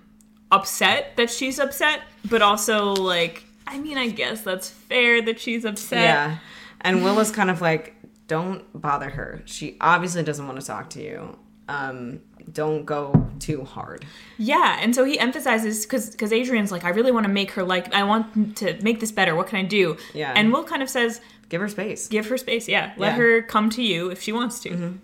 upset 0.50 1.16
that 1.16 1.30
she's 1.30 1.58
upset 1.58 2.00
but 2.28 2.42
also 2.42 2.92
like 2.94 3.44
i 3.66 3.78
mean 3.78 3.96
i 3.96 4.08
guess 4.08 4.42
that's 4.42 4.68
fair 4.68 5.22
that 5.22 5.40
she's 5.40 5.64
upset 5.64 5.98
Yeah. 5.98 6.38
And 6.84 7.04
Will 7.04 7.18
is 7.20 7.30
kind 7.30 7.48
of 7.48 7.60
like, 7.60 7.94
don't 8.26 8.64
bother 8.74 9.08
her. 9.08 9.42
She 9.44 9.76
obviously 9.80 10.24
doesn't 10.24 10.44
want 10.44 10.58
to 10.58 10.66
talk 10.66 10.90
to 10.90 11.00
you. 11.00 11.38
Um, 11.68 12.20
don't 12.52 12.84
go 12.84 13.28
too 13.38 13.64
hard. 13.64 14.04
yeah 14.38 14.78
and 14.80 14.94
so 14.94 15.04
he 15.04 15.18
emphasizes 15.18 15.84
because 15.84 16.10
because 16.10 16.32
adrian's 16.32 16.70
like 16.72 16.84
i 16.84 16.88
really 16.90 17.10
want 17.12 17.26
to 17.26 17.32
make 17.32 17.50
her 17.52 17.62
like 17.64 17.92
i 17.94 18.02
want 18.04 18.56
to 18.56 18.78
make 18.82 19.00
this 19.00 19.12
better 19.12 19.34
what 19.34 19.46
can 19.48 19.58
i 19.58 19.62
do 19.62 19.96
Yeah. 20.14 20.32
and 20.34 20.52
will 20.52 20.64
kind 20.64 20.82
of 20.82 20.88
says 20.88 21.20
Give 21.48 21.60
her 21.60 21.68
space. 21.68 22.08
give 22.08 22.26
her 22.28 22.38
space 22.38 22.66
yeah 22.68 22.92
let 22.96 23.08
Yeah. 23.08 23.16
her 23.16 23.42
come 23.42 23.68
to 23.70 23.82
you 23.82 24.10
if 24.10 24.22
she 24.22 24.32
wants 24.32 24.60
to 24.60 24.98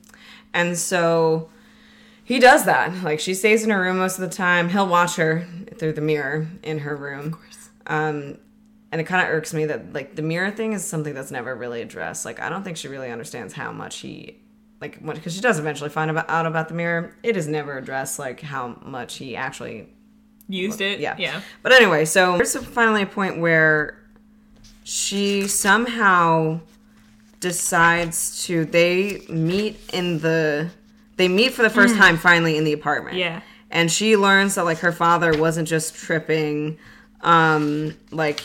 And 0.54 0.78
so 0.78 1.50
he 2.24 2.38
does 2.38 2.64
that. 2.64 3.02
Like 3.02 3.20
she 3.20 3.34
stays 3.34 3.64
in 3.64 3.70
her 3.70 3.80
room 3.80 3.98
most 3.98 4.18
of 4.18 4.22
the 4.28 4.34
time. 4.34 4.68
He'll 4.70 4.86
watch 4.88 5.16
her 5.16 5.46
through 5.78 5.92
the 5.94 6.00
mirror 6.00 6.46
in 6.62 6.78
her 6.80 6.96
room. 6.96 7.26
Of 7.26 7.32
course. 7.32 7.68
Um, 7.86 8.38
and 8.90 9.00
it 9.00 9.04
kind 9.04 9.26
of 9.26 9.32
irks 9.34 9.52
me 9.52 9.66
that 9.66 9.92
like 9.92 10.14
the 10.16 10.22
mirror 10.22 10.50
thing 10.50 10.72
is 10.72 10.84
something 10.84 11.12
that's 11.14 11.30
never 11.30 11.54
really 11.54 11.82
addressed. 11.82 12.24
Like 12.24 12.40
I 12.40 12.48
don't 12.48 12.64
think 12.64 12.76
she 12.78 12.88
really 12.88 13.10
understands 13.10 13.52
how 13.54 13.72
much 13.72 13.98
he 13.98 14.38
like 14.80 15.04
because 15.04 15.34
she 15.34 15.40
does 15.40 15.58
eventually 15.58 15.90
find 15.90 16.10
about, 16.10 16.28
out 16.28 16.46
about 16.46 16.68
the 16.68 16.74
mirror. 16.74 17.14
It 17.22 17.36
is 17.36 17.48
never 17.48 17.76
addressed 17.78 18.18
like 18.18 18.40
how 18.40 18.78
much 18.84 19.16
he 19.16 19.36
actually 19.36 19.88
used 20.48 20.80
it 20.80 20.98
yeah. 20.98 21.14
yeah 21.18 21.40
But 21.62 21.72
anyway, 21.72 22.04
so 22.04 22.36
there's 22.36 22.56
finally 22.56 23.02
a 23.02 23.06
point 23.06 23.38
where 23.38 23.98
she 24.84 25.46
somehow 25.46 26.60
decides 27.40 28.44
to 28.46 28.64
they 28.64 29.22
meet 29.28 29.78
in 29.92 30.18
the 30.20 30.70
they 31.16 31.28
meet 31.28 31.52
for 31.52 31.62
the 31.62 31.70
first 31.70 31.96
time 31.96 32.16
finally 32.16 32.56
in 32.56 32.64
the 32.64 32.72
apartment. 32.72 33.16
Yeah. 33.16 33.42
and 33.70 33.90
she 33.90 34.16
learns 34.16 34.54
that 34.54 34.64
like 34.64 34.78
her 34.78 34.92
father 34.92 35.36
wasn't 35.36 35.68
just 35.68 35.94
tripping, 35.94 36.78
um, 37.20 37.94
like 38.10 38.40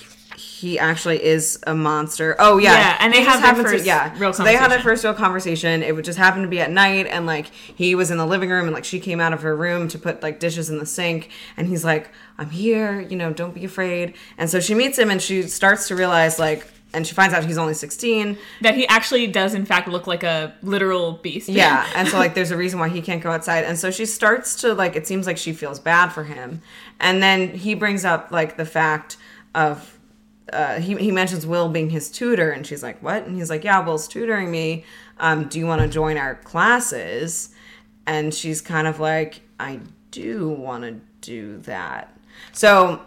he 0.64 0.80
actually 0.80 1.24
is 1.24 1.60
a 1.68 1.76
monster. 1.76 2.36
Oh 2.40 2.58
yeah, 2.58 2.74
Yeah, 2.74 2.98
and 3.02 3.14
they 3.14 3.22
have 3.22 3.42
their 3.42 3.54
happened 3.54 3.68
to- 3.80 3.86
yeah. 3.86 4.14
real 4.18 4.32
so 4.34 4.44
they 4.44 4.56
had 4.56 4.72
their 4.72 4.80
first 4.80 5.04
real 5.04 5.14
conversation. 5.14 5.84
It 5.84 5.94
would 5.96 6.06
just 6.06 6.18
happen 6.18 6.42
to 6.42 6.48
be 6.48 6.60
at 6.62 6.72
night, 6.72 7.06
and 7.08 7.26
like 7.26 7.48
he 7.54 7.96
was 7.96 8.10
in 8.12 8.18
the 8.18 8.26
living 8.26 8.50
room, 8.50 8.66
and 8.66 8.74
like 8.74 8.86
she 8.86 9.00
came 9.00 9.20
out 9.20 9.34
of 9.34 9.42
her 9.42 9.56
room 9.56 9.88
to 9.90 10.00
put 10.00 10.24
like 10.24 10.40
dishes 10.40 10.70
in 10.70 10.78
the 10.80 10.86
sink, 10.86 11.30
and 11.58 11.68
he's 11.68 11.84
like, 11.84 12.10
"I'm 12.38 12.50
here, 12.50 13.02
you 13.02 13.16
know, 13.18 13.34
don't 13.34 13.54
be 13.54 13.66
afraid." 13.66 14.14
And 14.38 14.50
so 14.50 14.60
she 14.60 14.74
meets 14.74 14.98
him, 14.98 15.10
and 15.12 15.22
she 15.22 15.44
starts 15.44 15.88
to 15.90 15.96
realize 15.96 16.40
like, 16.40 16.66
and 16.94 17.06
she 17.06 17.14
finds 17.14 17.34
out 17.34 17.44
he's 17.44 17.58
only 17.58 17.74
16. 17.74 18.38
That 18.62 18.76
he 18.76 18.88
actually 18.88 19.26
does, 19.28 19.54
in 19.56 19.66
fact, 19.66 19.88
look 19.88 20.06
like 20.08 20.24
a 20.24 20.54
literal 20.62 21.14
beast. 21.24 21.50
Yeah, 21.50 21.86
and 21.96 22.08
so 22.08 22.18
like 22.18 22.36
there's 22.36 22.52
a 22.52 22.58
reason 22.58 22.80
why 22.80 22.88
he 22.90 23.02
can't 23.02 23.22
go 23.22 23.32
outside, 23.32 23.66
and 23.66 23.78
so 23.78 23.92
she 23.92 24.06
starts 24.06 24.56
to 24.62 24.74
like 24.74 24.96
it 24.96 25.06
seems 25.08 25.28
like 25.28 25.38
she 25.38 25.52
feels 25.52 25.80
bad 25.80 26.08
for 26.10 26.24
him, 26.24 26.62
and 27.02 27.22
then 27.22 27.50
he 27.50 27.74
brings 27.74 28.06
up 28.06 28.32
like 28.32 28.56
the 28.58 28.66
fact 28.66 29.18
of 29.56 29.93
uh, 30.54 30.80
he 30.80 30.96
he 30.96 31.12
mentions 31.12 31.46
Will 31.46 31.70
being 31.70 31.90
his 31.90 32.10
tutor, 32.10 32.52
and 32.52 32.66
she's 32.66 32.84
like, 32.84 33.02
"What?" 33.02 33.26
And 33.26 33.36
he's 33.36 33.50
like, 33.50 33.64
"Yeah, 33.64 33.80
Will's 33.86 34.08
tutoring 34.08 34.52
me. 34.52 34.86
Um, 35.20 35.48
do 35.48 35.60
you 35.60 35.66
want 35.66 35.82
to 35.82 35.88
join 35.88 36.18
our 36.18 36.36
classes?" 36.36 37.50
And 38.06 38.34
she's 38.34 38.62
kind 38.62 38.88
of 38.88 39.00
like, 39.00 39.42
"I 39.60 39.80
do 40.12 40.50
want 40.50 40.84
to 40.84 41.02
do 41.22 41.58
that." 41.60 42.16
So 42.52 43.02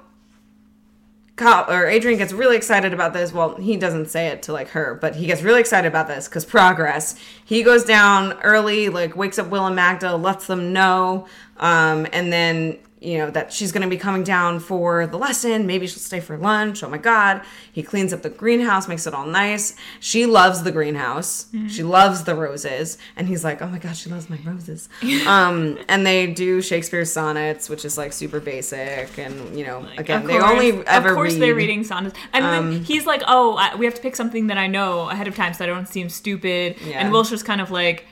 Kyle, 1.37 1.71
or 1.71 1.87
Adrian 1.87 2.19
gets 2.19 2.33
really 2.33 2.57
excited 2.57 2.95
about 2.95 3.13
this. 3.13 3.31
Well, 3.31 3.57
he 3.57 3.77
doesn't 3.77 4.09
say 4.09 4.29
it 4.29 4.43
to 4.45 4.55
like 4.55 4.69
her, 4.69 4.99
but 5.01 5.15
he 5.15 5.27
gets 5.27 5.43
really 5.43 5.61
excited 5.61 5.87
about 5.87 6.09
this 6.09 6.29
because 6.29 6.47
progress. 6.47 7.15
He 7.45 7.63
goes 7.63 7.85
down 7.85 8.33
early, 8.43 8.89
like 8.89 9.15
wakes 9.17 9.39
up 9.39 9.49
Will 9.49 9.67
and 9.67 9.77
Magda, 9.77 10.17
lets 10.17 10.47
them 10.47 10.73
know, 10.73 11.27
um, 11.59 12.07
and 12.13 12.33
then 12.33 12.79
you 12.99 13.19
know 13.19 13.29
that 13.31 13.53
she's 13.53 13.73
going 13.73 13.83
to 13.83 13.89
be 13.89 13.99
coming 13.99 14.25
down 14.25 14.59
for 14.59 15.07
the 15.07 15.19
lesson. 15.19 15.67
Maybe 15.67 15.87
she'll 15.87 15.99
stay 15.99 16.19
for 16.21 16.37
lunch. 16.39 16.83
Oh 16.83 16.89
my 16.89 16.97
god! 16.99 17.43
He 17.71 17.83
cleans 17.83 18.13
up 18.13 18.23
the 18.23 18.31
greenhouse, 18.31 18.89
makes 18.89 19.07
it 19.07 19.13
all 19.13 19.27
nice. 19.27 19.75
She 20.01 20.25
loves 20.25 20.63
the 20.63 20.73
greenhouse. 20.73 21.47
She 21.69 21.83
loves 21.83 22.25
the 22.25 22.35
roses, 22.35 22.97
and 23.15 23.29
he's 23.29 23.45
like, 23.45 23.61
"Oh 23.61 23.67
my 23.69 23.79
god, 23.79 23.97
she 23.97 24.09
loves 24.09 24.31
my 24.31 24.39
roses." 24.47 24.89
um, 25.27 25.79
and 25.89 26.07
they 26.07 26.27
do 26.27 26.63
Shakespeare's 26.63 27.13
sonnets, 27.13 27.69
which 27.69 27.85
is 27.85 27.99
like 27.99 28.13
super 28.15 28.41
basic, 28.41 29.19
and 29.19 29.59
you 29.59 29.67
know, 29.67 29.87
again, 29.99 30.23
Of 30.23 30.27
they 30.29 30.39
course. 30.39 30.51
only 30.51 30.87
ever 30.87 31.11
of 31.11 31.15
course 31.15 31.33
read. 31.35 31.43
they're 31.43 31.55
reading 31.55 31.85
sonnets 31.85 32.19
and 32.33 32.45
Um, 32.45 32.73
then 32.73 32.85
he's 32.85 33.05
like 33.07 33.23
oh 33.29 33.57
I, 33.57 33.75
we 33.77 33.85
have 33.85 33.95
to 33.95 34.01
pick 34.01 34.17
something 34.17 34.47
that 34.49 34.59
i 34.59 34.67
know 34.67 35.09
ahead 35.09 35.29
of 35.29 35.35
time 35.35 35.53
so 35.55 35.65
i 35.65 35.67
don't 35.67 35.87
seem 35.89 36.09
stupid 36.09 36.77
Yeah. 36.85 37.01
and 37.07 37.13
just 37.27 37.45
kind 37.45 37.61
of 37.61 37.71
like 37.71 38.07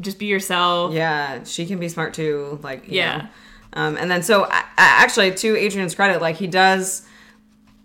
just 0.00 0.18
be 0.18 0.26
yourself 0.26 0.92
Yeah, 0.92 1.44
she 1.44 1.66
can 1.66 1.78
be 1.78 1.88
smart 1.88 2.14
too. 2.14 2.58
Like, 2.62 2.88
you 2.88 2.94
Yeah. 2.98 3.16
know. 3.18 3.28
Um, 3.72 3.96
and 3.96 4.10
then 4.10 4.22
so 4.22 4.44
I, 4.44 4.58
I, 4.60 4.64
actually, 4.76 5.34
to 5.34 5.56
Adrian's 5.56 5.94
credit, 5.94 6.20
like 6.20 6.36
he 6.36 6.46
does, 6.46 7.06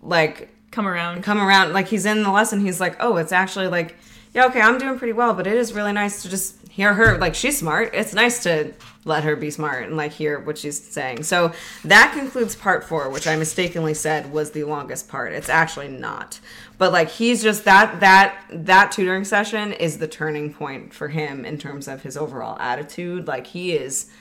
like 0.01 0.49
come 0.71 0.87
around 0.87 1.23
come 1.23 1.39
around. 1.39 1.73
Like 1.73 1.87
he's 1.87 2.05
in 2.05 2.23
the 2.23 2.31
lesson. 2.31 2.59
He's 2.61 2.79
like, 2.79 2.97
oh, 2.99 3.17
it's 3.17 3.31
actually 3.31 3.67
like, 3.67 3.95
yeah, 4.33 4.45
okay, 4.47 4.61
I'm 4.61 4.77
doing 4.77 4.97
pretty 4.97 5.13
well, 5.13 5.33
but 5.33 5.47
it 5.47 5.55
is 5.55 5.73
really 5.73 5.93
nice 5.93 6.21
to 6.23 6.29
just 6.29 6.55
hear 6.67 6.93
her. 6.93 7.17
Like 7.17 7.33
she's 7.33 7.57
smart. 7.57 7.91
It's 7.93 8.13
nice 8.13 8.43
to 8.43 8.73
let 9.05 9.23
her 9.23 9.37
be 9.37 9.49
smart 9.49 9.85
and 9.85 9.95
like 9.95 10.11
hear 10.11 10.39
what 10.39 10.57
she's 10.57 10.77
saying. 10.83 11.23
So 11.23 11.53
that 11.85 12.11
concludes 12.13 12.53
part 12.53 12.83
four, 12.83 13.09
which 13.09 13.27
I 13.27 13.37
mistakenly 13.37 13.93
said 13.93 14.33
was 14.33 14.51
the 14.51 14.65
longest 14.65 15.07
part. 15.07 15.31
It's 15.31 15.47
actually 15.47 15.87
not. 15.87 16.41
But 16.77 16.91
like 16.91 17.09
he's 17.09 17.41
just 17.41 17.63
that 17.63 18.01
that 18.01 18.37
that 18.49 18.91
tutoring 18.91 19.23
session 19.23 19.71
is 19.71 19.99
the 19.99 20.07
turning 20.07 20.53
point 20.53 20.93
for 20.93 21.07
him 21.07 21.45
in 21.45 21.57
terms 21.57 21.87
of 21.87 22.03
his 22.03 22.17
overall 22.17 22.59
attitude. 22.59 23.27
Like 23.27 23.47
he 23.47 23.71
is 23.71 24.11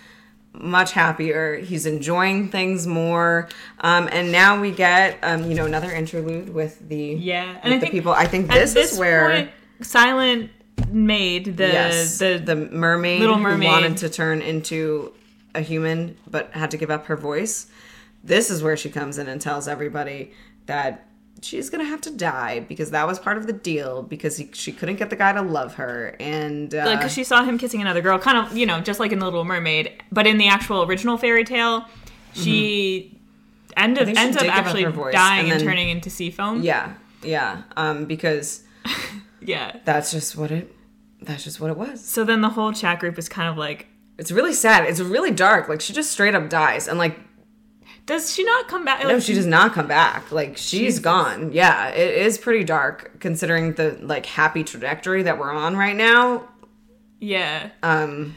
much 0.54 0.92
happier. 0.92 1.56
He's 1.56 1.86
enjoying 1.86 2.48
things 2.48 2.86
more. 2.86 3.48
Um, 3.80 4.08
and 4.12 4.30
now 4.32 4.60
we 4.60 4.70
get, 4.70 5.18
um, 5.22 5.44
you 5.48 5.54
know, 5.54 5.66
another 5.66 5.90
interlude 5.90 6.52
with 6.54 6.88
the 6.88 6.96
yeah 6.96 7.58
and 7.62 7.74
i 7.74 7.76
the 7.76 7.80
think 7.80 7.92
people. 7.92 8.12
I 8.12 8.26
think 8.26 8.50
at 8.50 8.54
this, 8.54 8.92
is 8.92 8.98
where 8.98 9.30
point, 9.30 9.50
silent 9.82 10.50
made 10.90 11.56
the 11.56 11.66
yes, 11.66 12.18
the, 12.18 12.40
the 12.44 12.56
mermaid, 12.56 13.20
Little 13.20 13.36
who 13.36 13.42
Mermaid. 13.42 13.68
wanted 13.68 13.96
to 13.98 14.08
turn 14.08 14.42
into 14.42 15.12
a 15.54 15.60
human 15.60 16.16
but 16.28 16.50
had 16.52 16.70
to 16.72 16.76
give 16.76 16.90
up 16.90 17.06
her 17.06 17.16
voice. 17.16 17.66
This 18.22 18.50
is 18.50 18.62
where 18.62 18.76
she 18.76 18.90
comes 18.90 19.18
in 19.18 19.28
and 19.28 19.40
tells 19.40 19.68
everybody 19.68 20.32
that 20.66 21.06
she's 21.42 21.68
gonna 21.70 21.84
have 21.84 22.00
to 22.00 22.10
die 22.10 22.60
because 22.60 22.90
that 22.92 23.06
was 23.06 23.18
part 23.18 23.36
of 23.36 23.46
the 23.46 23.52
deal 23.52 24.02
because 24.02 24.36
he, 24.36 24.48
she 24.54 24.72
couldn't 24.72 24.96
get 24.96 25.10
the 25.10 25.16
guy 25.16 25.32
to 25.32 25.42
love 25.42 25.74
her 25.74 26.16
and 26.18 26.74
uh, 26.74 26.84
like 26.86 26.98
because 26.98 27.12
she 27.12 27.22
saw 27.24 27.44
him 27.44 27.58
kissing 27.58 27.80
another 27.82 28.00
girl 28.00 28.18
kind 28.18 28.38
of 28.38 28.56
you 28.56 28.64
know 28.64 28.80
just 28.80 28.98
like 29.00 29.12
in 29.12 29.18
the 29.18 29.24
little 29.26 29.44
mermaid 29.44 29.92
but 30.10 30.26
in 30.26 30.38
the 30.38 30.48
actual 30.48 30.82
original 30.84 31.18
fairy 31.18 31.44
tale 31.44 31.84
she 32.32 33.18
end 33.76 33.98
up, 33.98 34.04
Mm-hmm. 34.04 34.14
think 34.14 34.18
she 34.18 34.24
ends 34.24 34.36
up 34.36 34.42
did 34.42 34.48
give 34.48 34.58
up 34.58 34.66
actually 34.66 35.12
dying 35.12 35.44
and 35.50 35.60
and, 35.60 35.64
turning 35.64 35.88
into 35.90 36.08
sea 36.10 36.30
foam 36.30 36.62
yeah 36.62 36.94
yeah 37.22 37.62
um, 37.76 38.04
because 38.06 38.62
yeah 39.40 39.76
that's 39.84 40.10
just 40.12 40.36
what 40.36 40.50
it 40.50 40.74
that's 41.22 41.44
just 41.44 41.60
what 41.60 41.70
it 41.70 41.76
was. 41.76 42.04
so 42.04 42.22
then 42.24 42.40
the 42.40 42.50
whole 42.50 42.72
chat 42.72 43.00
group 43.00 43.18
is 43.18 43.28
kind 43.28 43.48
of 43.48 43.56
like 43.56 43.86
It's 44.18 44.30
really 44.30 44.52
sad. 44.52 44.84
It's 44.86 45.00
really 45.00 45.30
dark. 45.30 45.68
Like 45.68 45.80
she 45.80 45.92
just 45.92 46.12
straight 46.12 46.34
up 46.34 46.48
dies, 46.50 46.86
and 46.86 46.98
like 46.98 47.18
does 48.06 48.32
she 48.34 48.44
not 48.44 48.68
come 48.68 48.84
back 48.84 49.02
no, 49.02 49.18
she 49.18 49.32
does 49.34 49.46
not 49.46 49.72
come 49.72 49.86
back. 49.86 50.30
Like 50.30 50.56
she's 50.56 50.80
Jesus. 50.96 50.98
gone. 51.00 51.52
Yeah, 51.52 51.88
it 51.88 52.14
is 52.26 52.36
pretty 52.38 52.64
dark 52.64 53.18
considering 53.20 53.74
the 53.74 53.98
like 54.02 54.26
happy 54.26 54.62
trajectory 54.64 55.22
that 55.22 55.38
we're 55.38 55.52
on 55.52 55.76
right 55.76 55.96
now. 55.96 56.48
yeah 57.20 57.70
Um, 57.82 58.36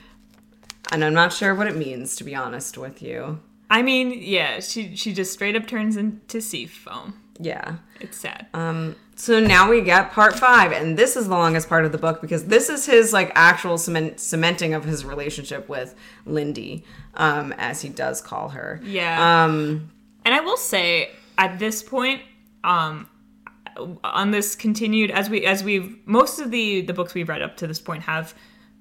and 0.91 1.03
I'm 1.03 1.13
not 1.13 1.33
sure 1.33 1.53
what 1.53 1.67
it 1.67 1.75
means 1.75 2.15
to 2.17 2.23
be 2.23 2.33
honest 2.35 2.77
with 2.77 3.01
you. 3.01 3.39
i 3.69 3.81
mean 3.81 4.13
yeah 4.17 4.61
she 4.61 4.95
she 4.95 5.11
just 5.13 5.33
straight 5.33 5.55
up 5.55 5.67
turns 5.67 5.97
into 5.97 6.39
sea 6.39 6.65
foam 6.65 7.13
Yeah. 7.39 7.77
it's 7.99 8.17
sad 8.17 8.47
Um, 8.53 8.95
so 9.19 9.39
now 9.39 9.69
we 9.69 9.81
get 9.81 10.11
part 10.11 10.37
five, 10.37 10.71
and 10.71 10.95
this 10.97 11.15
is 11.15 11.27
the 11.27 11.33
longest 11.33 11.67
part 11.67 11.83
of 11.85 11.91
the 11.91 11.97
book 11.97 12.21
because 12.21 12.45
this 12.45 12.69
is 12.69 12.85
his 12.85 13.11
like 13.11 13.31
actual 13.35 13.77
cement- 13.77 14.19
cementing 14.19 14.73
of 14.73 14.85
his 14.85 15.03
relationship 15.03 15.67
with 15.67 15.95
Lindy, 16.25 16.85
um, 17.15 17.51
as 17.57 17.81
he 17.81 17.89
does 17.89 18.21
call 18.21 18.49
her. 18.49 18.79
yeah 18.83 19.43
Um, 19.43 19.89
And 20.23 20.33
I 20.35 20.39
will 20.41 20.57
say 20.57 21.09
at 21.37 21.59
this 21.59 21.83
point, 21.83 22.21
um, 22.63 23.09
on 24.03 24.31
this 24.31 24.55
continued 24.55 25.11
as 25.11 25.29
we 25.29 25.45
as 25.45 25.63
we've 25.63 25.97
most 26.05 26.39
of 26.39 26.49
the 26.51 26.81
the 26.81 26.93
books 26.93 27.13
we've 27.13 27.29
read 27.29 27.41
up 27.41 27.57
to 27.57 27.67
this 27.67 27.79
point 27.79 28.03
have 28.03 28.33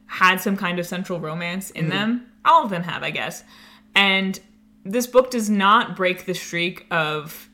had 0.07 0.41
some 0.41 0.57
kind 0.57 0.79
of 0.79 0.87
central 0.87 1.19
romance 1.21 1.71
in 1.71 1.89
them. 1.89 2.27
All 2.45 2.63
of 2.65 2.71
them 2.71 2.83
have, 2.85 3.03
I 3.03 3.11
guess. 3.11 3.43
And 3.95 4.39
this 4.85 5.07
book 5.07 5.31
does 5.31 5.51
not 5.51 5.97
break 5.97 6.27
the 6.27 6.35
streak 6.35 6.87
of 6.91 7.49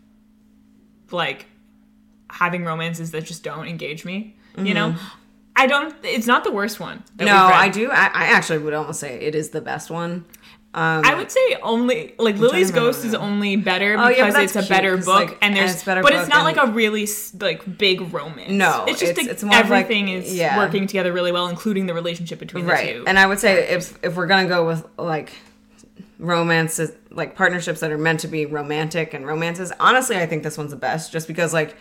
like 1.10 1.46
having 2.32 2.64
romances 2.64 3.10
that 3.12 3.24
just 3.24 3.44
don't 3.44 3.68
engage 3.68 4.04
me. 4.04 4.36
You 4.58 4.74
know, 4.74 4.96
I 5.56 5.66
don't. 5.66 5.94
It's 6.02 6.26
not 6.26 6.44
the 6.44 6.50
worst 6.52 6.80
one. 6.80 7.04
that 7.16 7.24
no. 7.24 7.34
I 7.34 7.68
do. 7.68 7.90
I, 7.90 8.06
I 8.06 8.24
actually 8.26 8.58
would 8.58 8.74
almost 8.74 9.00
say 9.00 9.20
it 9.20 9.34
is 9.34 9.50
the 9.50 9.60
best 9.60 9.90
one. 9.90 10.24
Um, 10.74 11.04
I 11.04 11.14
would 11.14 11.30
say 11.30 11.58
only 11.62 12.14
like 12.18 12.36
Lily's 12.36 12.68
to 12.68 12.74
remember 12.74 12.92
Ghost 12.92 13.04
is 13.04 13.14
only 13.14 13.56
better 13.56 13.94
Oh, 13.98 14.08
yeah, 14.08 14.24
because 14.24 14.34
but 14.34 14.42
it's 14.44 14.52
that's 14.54 14.66
a 14.66 14.68
better 14.70 14.96
book 14.96 15.06
like, 15.06 15.30
and 15.32 15.38
and 15.42 15.56
there's 15.56 15.74
it's 15.74 15.84
better 15.84 16.02
but 16.02 16.14
it's 16.14 16.30
not 16.30 16.44
like 16.44 16.56
a 16.56 16.66
really 16.66 17.06
like 17.40 17.76
big 17.78 18.10
romance. 18.10 18.50
No, 18.50 18.86
it's 18.88 18.98
just 18.98 19.12
it's- 19.12 19.18
like, 19.18 19.30
it's 19.30 19.42
more 19.42 19.54
of, 19.54 19.68
like- 19.68 19.84
everything 19.84 20.08
is 20.08 20.34
yeah. 20.34 20.56
working 20.56 20.86
together 20.86 21.12
really 21.12 21.30
well, 21.30 21.48
including 21.48 21.84
the 21.84 21.92
relationship 21.92 22.38
between 22.38 22.64
the 22.64 22.72
right 22.72 22.94
two. 22.94 23.04
and 23.06 23.18
i 23.18 23.26
would 23.26 23.38
say 23.38 23.68
if 23.68 23.98
if 24.02 24.16
we're 24.16 24.26
gonna 24.26 24.48
go 24.48 24.66
with 24.66 24.86
like 24.96 25.32
romances 26.18 26.92
like 27.10 27.34
partnerships 27.36 27.80
that 27.80 27.90
are 27.90 27.98
meant 27.98 28.20
to 28.20 28.28
be 28.28 28.46
romantic 28.46 29.12
and 29.12 29.26
romances 29.26 29.72
honestly 29.80 30.16
i 30.16 30.24
think 30.26 30.42
this 30.42 30.56
one's 30.56 30.70
the 30.70 30.76
best 30.76 31.12
just 31.12 31.26
because 31.26 31.52
like 31.52 31.76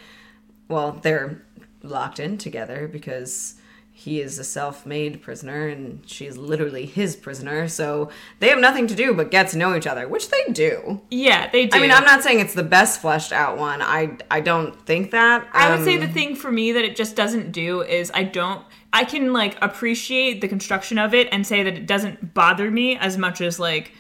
well 0.72 0.94
they're 1.04 1.42
locked 1.84 2.20
in 2.20 2.38
together 2.38 2.88
because 2.88 3.56
he 3.94 4.20
is 4.22 4.40
a 4.40 4.44
self-made 4.44 5.22
prisoner 5.22 5.68
and 5.68 6.02
she's 6.08 6.36
literally 6.38 6.86
his 6.86 7.16
prisoner 7.16 7.68
so 7.68 8.10
they 8.40 8.48
have 8.50 8.58
nothing 8.60 8.88
to 8.88 8.96
do 8.96 9.14
but 9.14 9.30
get 9.30 9.48
to 9.50 9.58
know 9.58 9.76
each 9.76 9.86
other 9.86 10.08
which 10.08 10.30
they 10.30 10.44
do 10.54 11.02
yeah, 11.12 11.50
they 11.52 11.68
do. 11.68 11.78
i 11.78 11.82
mean 11.82 11.92
i'm 11.92 12.04
not 12.06 12.24
saying 12.24 12.40
it's 12.40 12.54
the 12.56 12.64
best 12.64 13.02
fleshed 13.02 13.32
out 13.34 13.58
one 13.58 13.82
i 13.82 14.16
i 14.32 14.40
don't 14.40 14.86
think 14.88 15.12
that 15.12 15.48
I 15.54 15.76
would 15.76 15.84
say 15.86 15.96
Um, 15.96 16.02
the 16.02 16.08
thing 16.08 16.36
for 16.36 16.52
me 16.52 16.72
that 16.72 16.84
it 16.86 16.96
just 16.96 17.16
doesn't 17.16 17.52
do 17.52 17.82
is 17.82 18.10
I 18.14 18.24
don't. 18.24 18.64
I 18.94 19.04
can 19.06 19.34
like 19.34 19.58
appreciate 19.62 20.42
the 20.42 20.48
construction 20.48 20.98
of 20.98 21.14
it 21.14 21.28
and 21.32 21.46
say 21.46 21.64
that 21.64 21.76
it 21.76 21.86
doesn't 21.86 22.34
bother 22.34 22.70
me 22.72 22.98
as 22.98 23.18
much 23.18 23.40
as 23.42 23.60
like 23.60 23.92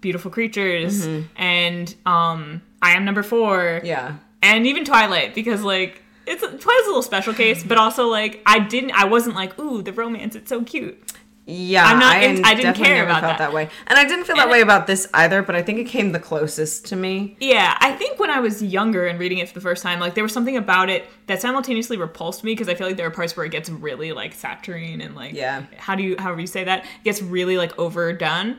beautiful 0.00 0.30
creatures 0.30 1.06
and 1.36 1.94
um 2.06 2.62
I 2.82 2.92
am 2.92 3.04
number 3.04 3.22
four 3.22 3.58
Mm-hmm. 3.58 3.86
yeah 3.86 4.16
and 4.42 4.66
even 4.66 4.84
Twilight 4.84 5.34
because 5.34 5.62
like 5.62 6.02
it's 6.26 6.40
Twilight's 6.42 6.62
a 6.86 6.88
little 6.88 7.02
special 7.02 7.34
case, 7.34 7.62
but 7.62 7.78
also 7.78 8.08
like 8.08 8.42
I 8.46 8.58
didn't 8.60 8.92
I 8.92 9.04
wasn't 9.04 9.36
like 9.36 9.58
ooh 9.58 9.82
the 9.82 9.92
romance 9.92 10.34
it's 10.34 10.48
so 10.48 10.62
cute. 10.62 10.98
Yeah, 11.46 11.84
I'm 11.84 11.98
not 11.98 12.16
I, 12.16 12.20
in- 12.24 12.42
I 12.42 12.54
didn't 12.54 12.72
care 12.76 13.04
about 13.04 13.20
felt 13.20 13.32
that. 13.36 13.38
that. 13.38 13.52
way, 13.52 13.68
and 13.86 13.98
I 13.98 14.04
didn't 14.06 14.24
feel 14.24 14.36
that 14.36 14.48
way 14.48 14.62
about 14.62 14.86
this 14.86 15.06
either. 15.12 15.42
But 15.42 15.54
I 15.54 15.60
think 15.62 15.78
it 15.78 15.84
came 15.84 16.12
the 16.12 16.18
closest 16.18 16.86
to 16.86 16.96
me. 16.96 17.36
Yeah, 17.38 17.76
I 17.80 17.92
think 17.92 18.18
when 18.18 18.30
I 18.30 18.40
was 18.40 18.62
younger 18.62 19.06
and 19.06 19.18
reading 19.18 19.36
it 19.38 19.48
for 19.48 19.54
the 19.54 19.60
first 19.60 19.82
time, 19.82 20.00
like 20.00 20.14
there 20.14 20.24
was 20.24 20.32
something 20.32 20.56
about 20.56 20.88
it 20.88 21.04
that 21.26 21.42
simultaneously 21.42 21.98
repulsed 21.98 22.44
me 22.44 22.52
because 22.52 22.70
I 22.70 22.74
feel 22.74 22.86
like 22.86 22.96
there 22.96 23.06
are 23.06 23.10
parts 23.10 23.36
where 23.36 23.44
it 23.44 23.50
gets 23.52 23.68
really 23.68 24.12
like 24.12 24.34
saturine 24.34 25.04
and 25.04 25.14
like 25.14 25.34
Yeah. 25.34 25.64
how 25.76 25.94
do 25.94 26.02
you 26.02 26.16
however 26.18 26.40
you 26.40 26.46
say 26.46 26.64
that 26.64 26.84
it 26.84 27.04
gets 27.04 27.20
really 27.20 27.58
like 27.58 27.78
overdone. 27.78 28.56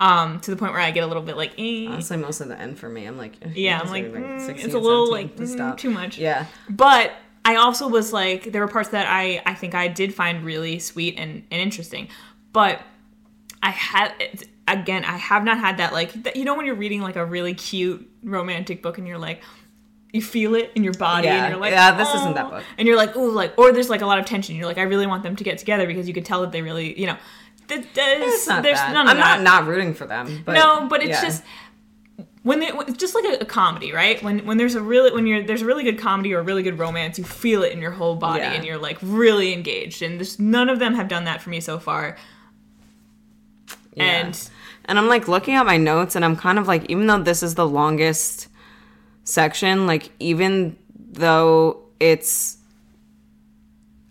Um, 0.00 0.40
to 0.40 0.50
the 0.50 0.56
point 0.56 0.72
where 0.72 0.80
I 0.80 0.90
get 0.90 1.02
a 1.04 1.06
little 1.06 1.22
bit 1.22 1.36
like, 1.36 1.52
eh. 1.58 1.86
Honestly, 1.88 2.16
most 2.16 2.40
of 2.40 2.48
the 2.48 2.58
end 2.58 2.78
for 2.78 2.88
me, 2.88 3.04
I'm 3.06 3.18
like, 3.18 3.34
eh, 3.42 3.48
yeah, 3.54 3.78
I'm 3.78 3.86
guys 3.86 3.90
like, 3.90 4.04
mm, 4.12 4.40
16, 4.46 4.64
it's 4.66 4.74
a 4.74 4.78
little 4.78 5.06
17, 5.06 5.58
like 5.58 5.74
mm, 5.74 5.76
too 5.78 5.90
much. 5.90 6.18
Yeah, 6.18 6.46
But 6.70 7.12
I 7.44 7.56
also 7.56 7.88
was 7.88 8.12
like, 8.12 8.52
there 8.52 8.60
were 8.60 8.68
parts 8.68 8.90
that 8.90 9.06
I 9.08 9.42
I 9.46 9.54
think 9.54 9.74
I 9.74 9.88
did 9.88 10.14
find 10.14 10.44
really 10.44 10.78
sweet 10.78 11.14
and, 11.18 11.42
and 11.50 11.60
interesting, 11.60 12.08
but 12.52 12.80
I 13.62 13.70
had 13.70 14.12
again 14.68 15.04
I 15.04 15.16
have 15.16 15.42
not 15.44 15.58
had 15.58 15.78
that 15.78 15.92
like 15.92 16.12
that, 16.24 16.36
you 16.36 16.44
know 16.44 16.54
when 16.54 16.66
you're 16.66 16.74
reading 16.74 17.00
like 17.00 17.16
a 17.16 17.24
really 17.24 17.54
cute 17.54 18.08
romantic 18.22 18.82
book 18.82 18.98
and 18.98 19.08
you're 19.08 19.18
like 19.18 19.42
you 20.12 20.22
feel 20.22 20.54
it 20.54 20.70
in 20.74 20.84
your 20.84 20.92
body 20.94 21.26
Yeah. 21.26 21.44
and 21.44 21.50
you're 21.52 21.60
like 21.60 21.72
Yeah, 21.72 21.92
this 21.96 22.14
isn't 22.14 22.34
that 22.34 22.50
book. 22.50 22.62
and 22.76 22.86
you're 22.86 22.96
like 22.96 23.16
oh 23.16 23.24
like 23.24 23.54
or 23.58 23.72
there's 23.72 23.88
like 23.90 24.02
a 24.02 24.06
lot 24.06 24.18
of 24.18 24.26
tension 24.26 24.54
you're 24.56 24.66
like 24.66 24.78
I 24.78 24.82
really 24.82 25.06
want 25.06 25.22
them 25.22 25.36
to 25.36 25.42
get 25.44 25.56
together 25.58 25.86
because 25.86 26.06
you 26.06 26.14
could 26.14 26.24
tell 26.26 26.42
that 26.42 26.52
they 26.52 26.60
really 26.62 26.98
you 27.00 27.06
know 27.06 27.16
there's, 27.68 27.86
it's 27.94 28.48
not 28.48 28.62
there's 28.62 28.78
that. 28.78 28.92
none 28.92 29.08
I'm 29.08 29.16
that 29.16 29.42
not 29.42 29.62
not 29.62 29.68
rooting 29.68 29.94
for 29.94 30.06
them. 30.06 30.42
But 30.44 30.54
no, 30.54 30.88
but 30.88 31.02
it's 31.02 31.10
yeah. 31.10 31.22
just 31.22 31.44
when 32.42 32.60
they, 32.60 32.68
it's 32.68 32.96
just 32.96 33.14
like 33.14 33.24
a, 33.24 33.42
a 33.42 33.44
comedy, 33.44 33.92
right? 33.92 34.22
When 34.22 34.44
when 34.46 34.56
there's 34.56 34.74
a 34.74 34.80
really 34.82 35.12
when 35.12 35.26
you're 35.26 35.42
there's 35.42 35.62
a 35.62 35.66
really 35.66 35.84
good 35.84 35.98
comedy 35.98 36.32
or 36.34 36.40
a 36.40 36.42
really 36.42 36.62
good 36.62 36.78
romance, 36.78 37.18
you 37.18 37.24
feel 37.24 37.62
it 37.62 37.72
in 37.72 37.80
your 37.80 37.90
whole 37.90 38.16
body 38.16 38.40
Yeah. 38.40 38.52
and 38.52 38.64
you're 38.64 38.78
like 38.78 38.98
really 39.02 39.52
engaged. 39.52 40.02
And 40.02 40.18
there's 40.18 40.38
none 40.38 40.68
of 40.68 40.78
them 40.78 40.94
have 40.94 41.08
done 41.08 41.24
that 41.24 41.42
for 41.42 41.50
me 41.50 41.60
so 41.60 41.78
far. 41.78 42.16
Yeah. 43.94 44.04
And 44.04 44.50
And 44.84 44.98
I'm 44.98 45.08
like 45.08 45.28
looking 45.28 45.54
at 45.54 45.66
my 45.66 45.76
notes 45.76 46.16
and 46.16 46.24
I'm 46.24 46.36
kind 46.36 46.58
of 46.58 46.66
like, 46.68 46.84
even 46.90 47.06
though 47.06 47.22
this 47.22 47.42
is 47.42 47.54
the 47.54 47.66
longest 47.66 48.48
section, 49.24 49.86
like 49.86 50.10
even 50.20 50.76
though 50.96 51.82
it's 52.00 52.57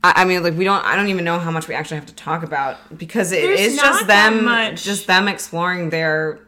I 0.04 0.22
I 0.22 0.26
mean, 0.26 0.44
like 0.44 0.56
we 0.56 0.64
don't. 0.64 0.84
I 0.86 0.96
don't 0.96 1.10
even 1.10 1.26
know 1.26 1.40
how 1.40 1.52
much 1.52 1.68
we 1.68 1.76
actually 1.76 1.98
have 1.98 2.06
to 2.08 2.16
talk 2.16 2.44
about 2.44 2.98
because 2.98 3.32
it 3.32 3.42
There's 3.42 3.60
is 3.60 3.76
just 3.76 4.08
them, 4.08 4.76
just 4.76 5.08
them 5.08 5.28
exploring 5.28 5.90
their 5.90 6.40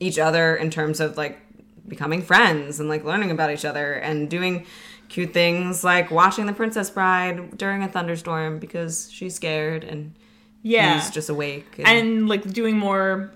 each 0.00 0.18
other 0.18 0.56
in 0.56 0.70
terms 0.70 1.00
of 1.00 1.16
like 1.16 1.38
becoming 1.86 2.22
friends 2.22 2.80
and 2.80 2.88
like 2.88 3.04
learning 3.04 3.30
about 3.30 3.50
each 3.50 3.64
other 3.64 3.94
and 3.94 4.28
doing 4.28 4.66
cute 5.08 5.32
things 5.32 5.84
like 5.84 6.10
watching 6.10 6.46
the 6.46 6.52
Princess 6.52 6.90
Bride 6.90 7.56
during 7.56 7.82
a 7.82 7.88
thunderstorm 7.88 8.58
because 8.58 9.10
she's 9.12 9.34
scared 9.34 9.84
and 9.84 10.14
yeah, 10.62 10.94
he's 10.94 11.10
just 11.10 11.28
awake 11.28 11.80
and 11.84 12.28
like 12.28 12.42
doing 12.52 12.76
more. 12.76 13.30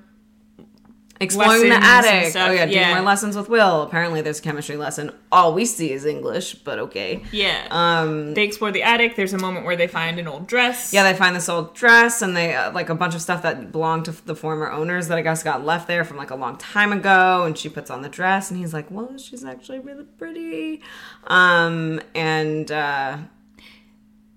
Exploring 1.20 1.68
the 1.68 1.74
attic. 1.76 2.34
Oh 2.36 2.50
yeah, 2.50 2.66
doing 2.66 2.76
yeah. 2.78 2.94
more 2.94 3.02
lessons 3.04 3.36
with 3.36 3.48
Will. 3.48 3.82
Apparently, 3.82 4.20
there's 4.22 4.38
a 4.38 4.42
chemistry 4.42 4.76
lesson. 4.76 5.10
All 5.32 5.52
we 5.54 5.64
see 5.64 5.92
is 5.92 6.04
English, 6.04 6.54
but 6.54 6.78
okay. 6.78 7.22
Yeah, 7.32 7.66
Um, 7.70 8.34
they 8.34 8.44
explore 8.44 8.70
the 8.72 8.82
attic. 8.82 9.16
There's 9.16 9.32
a 9.32 9.38
moment 9.38 9.66
where 9.66 9.76
they 9.76 9.86
find 9.86 10.18
an 10.18 10.26
old 10.28 10.46
dress. 10.46 10.92
yeah, 10.92 11.02
they 11.02 11.16
find 11.16 11.34
this 11.36 11.48
old 11.48 11.74
dress 11.74 12.22
and 12.22 12.36
they 12.36 12.54
uh, 12.54 12.72
like 12.72 12.88
a 12.88 12.94
bunch 12.94 13.14
of 13.14 13.20
stuff 13.20 13.42
that 13.42 13.72
belonged 13.72 14.04
to 14.06 14.12
the 14.26 14.34
former 14.34 14.70
owners 14.70 15.08
that 15.08 15.18
I 15.18 15.22
guess 15.22 15.42
got 15.42 15.64
left 15.64 15.86
there 15.88 16.04
from 16.04 16.16
like 16.16 16.30
a 16.30 16.36
long 16.36 16.56
time 16.56 16.92
ago. 16.92 17.44
And 17.44 17.56
she 17.58 17.68
puts 17.68 17.90
on 17.90 18.02
the 18.02 18.08
dress, 18.08 18.50
and 18.50 18.58
he's 18.58 18.72
like, 18.72 18.90
"Well, 18.90 19.16
she's 19.18 19.44
actually 19.44 19.80
really 19.80 20.04
pretty." 20.04 20.82
Um, 21.26 22.00
and 22.14 22.70
uh, 22.72 23.18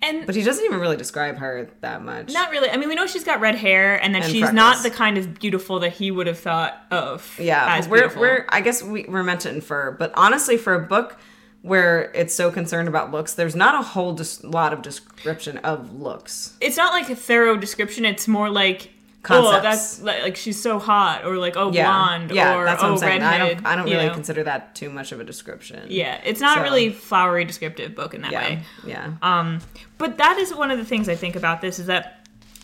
and 0.01 0.25
but 0.25 0.35
he 0.35 0.43
doesn't 0.43 0.63
even 0.65 0.79
really 0.79 0.97
describe 0.97 1.37
her 1.37 1.69
that 1.81 2.03
much. 2.03 2.31
Not 2.33 2.51
really. 2.51 2.69
I 2.69 2.77
mean, 2.77 2.89
we 2.89 2.95
know 2.95 3.05
she's 3.07 3.23
got 3.23 3.39
red 3.39 3.55
hair, 3.55 4.01
and 4.01 4.13
that 4.15 4.23
And 4.23 4.31
she's 4.31 4.41
freckles. 4.41 4.55
not 4.55 4.83
the 4.83 4.89
kind 4.91 5.17
of 5.17 5.39
beautiful 5.39 5.79
that 5.79 5.93
he 5.93 6.11
would 6.11 6.27
have 6.27 6.39
thought 6.39 6.79
of. 6.91 7.37
Yeah, 7.39 7.77
as 7.77 7.87
we're 7.87 7.99
beautiful. 7.99 8.21
we're 8.21 8.45
I 8.49 8.61
guess 8.61 8.81
we, 8.83 9.05
we're 9.07 9.23
meant 9.23 9.41
to 9.41 9.49
infer, 9.49 9.91
but 9.91 10.11
honestly, 10.15 10.57
for 10.57 10.73
a 10.73 10.79
book 10.79 11.17
where 11.61 12.11
it's 12.15 12.33
so 12.33 12.49
concerned 12.49 12.87
about 12.87 13.11
looks, 13.11 13.35
there's 13.35 13.55
not 13.55 13.75
a 13.75 13.83
whole 13.83 14.13
dis- 14.13 14.43
lot 14.43 14.73
of 14.73 14.81
description 14.81 15.57
of 15.59 15.93
looks. 15.93 16.55
It's 16.59 16.77
not 16.77 16.91
like 16.91 17.09
a 17.09 17.15
thorough 17.15 17.55
description. 17.55 18.03
It's 18.03 18.27
more 18.27 18.49
like 18.49 18.89
oh, 19.29 19.61
that's 19.61 20.01
like, 20.01 20.21
like 20.23 20.35
she's 20.35 20.61
so 20.61 20.79
hot, 20.79 21.25
or 21.25 21.37
like 21.37 21.55
oh 21.57 21.71
Yeah, 21.71 21.85
blonde, 21.85 22.31
yeah, 22.31 22.55
or 22.57 22.65
that's 22.65 22.81
what 22.81 22.89
oh 22.89 22.93
I'm 22.93 22.97
saying. 22.99 23.21
I 23.21 23.39
redhead. 23.39 23.57
don't 23.57 23.65
I 23.67 23.75
don't 23.75 23.85
really 23.85 24.07
know? 24.07 24.13
consider 24.13 24.43
that 24.43 24.73
too 24.75 24.89
much 24.89 25.11
of 25.11 25.19
a 25.19 25.23
description. 25.23 25.85
Yeah, 25.89 26.19
it's 26.23 26.41
not 26.41 26.55
So- 26.55 26.61
a 26.61 26.63
really 26.63 26.89
flowery 26.91 27.45
descriptive 27.45 27.95
book 27.95 28.13
in 28.13 28.21
that 28.21 28.31
yeah, 28.31 28.41
way. 28.41 28.63
yeah. 28.85 29.13
Um, 29.21 29.59
but 29.97 30.17
that 30.17 30.37
is 30.37 30.53
one 30.53 30.71
of 30.71 30.77
the 30.77 30.85
things 30.85 31.07
I 31.09 31.15
think 31.15 31.35
about 31.35 31.61
this 31.61 31.77
is 31.79 31.85
that 31.87 32.17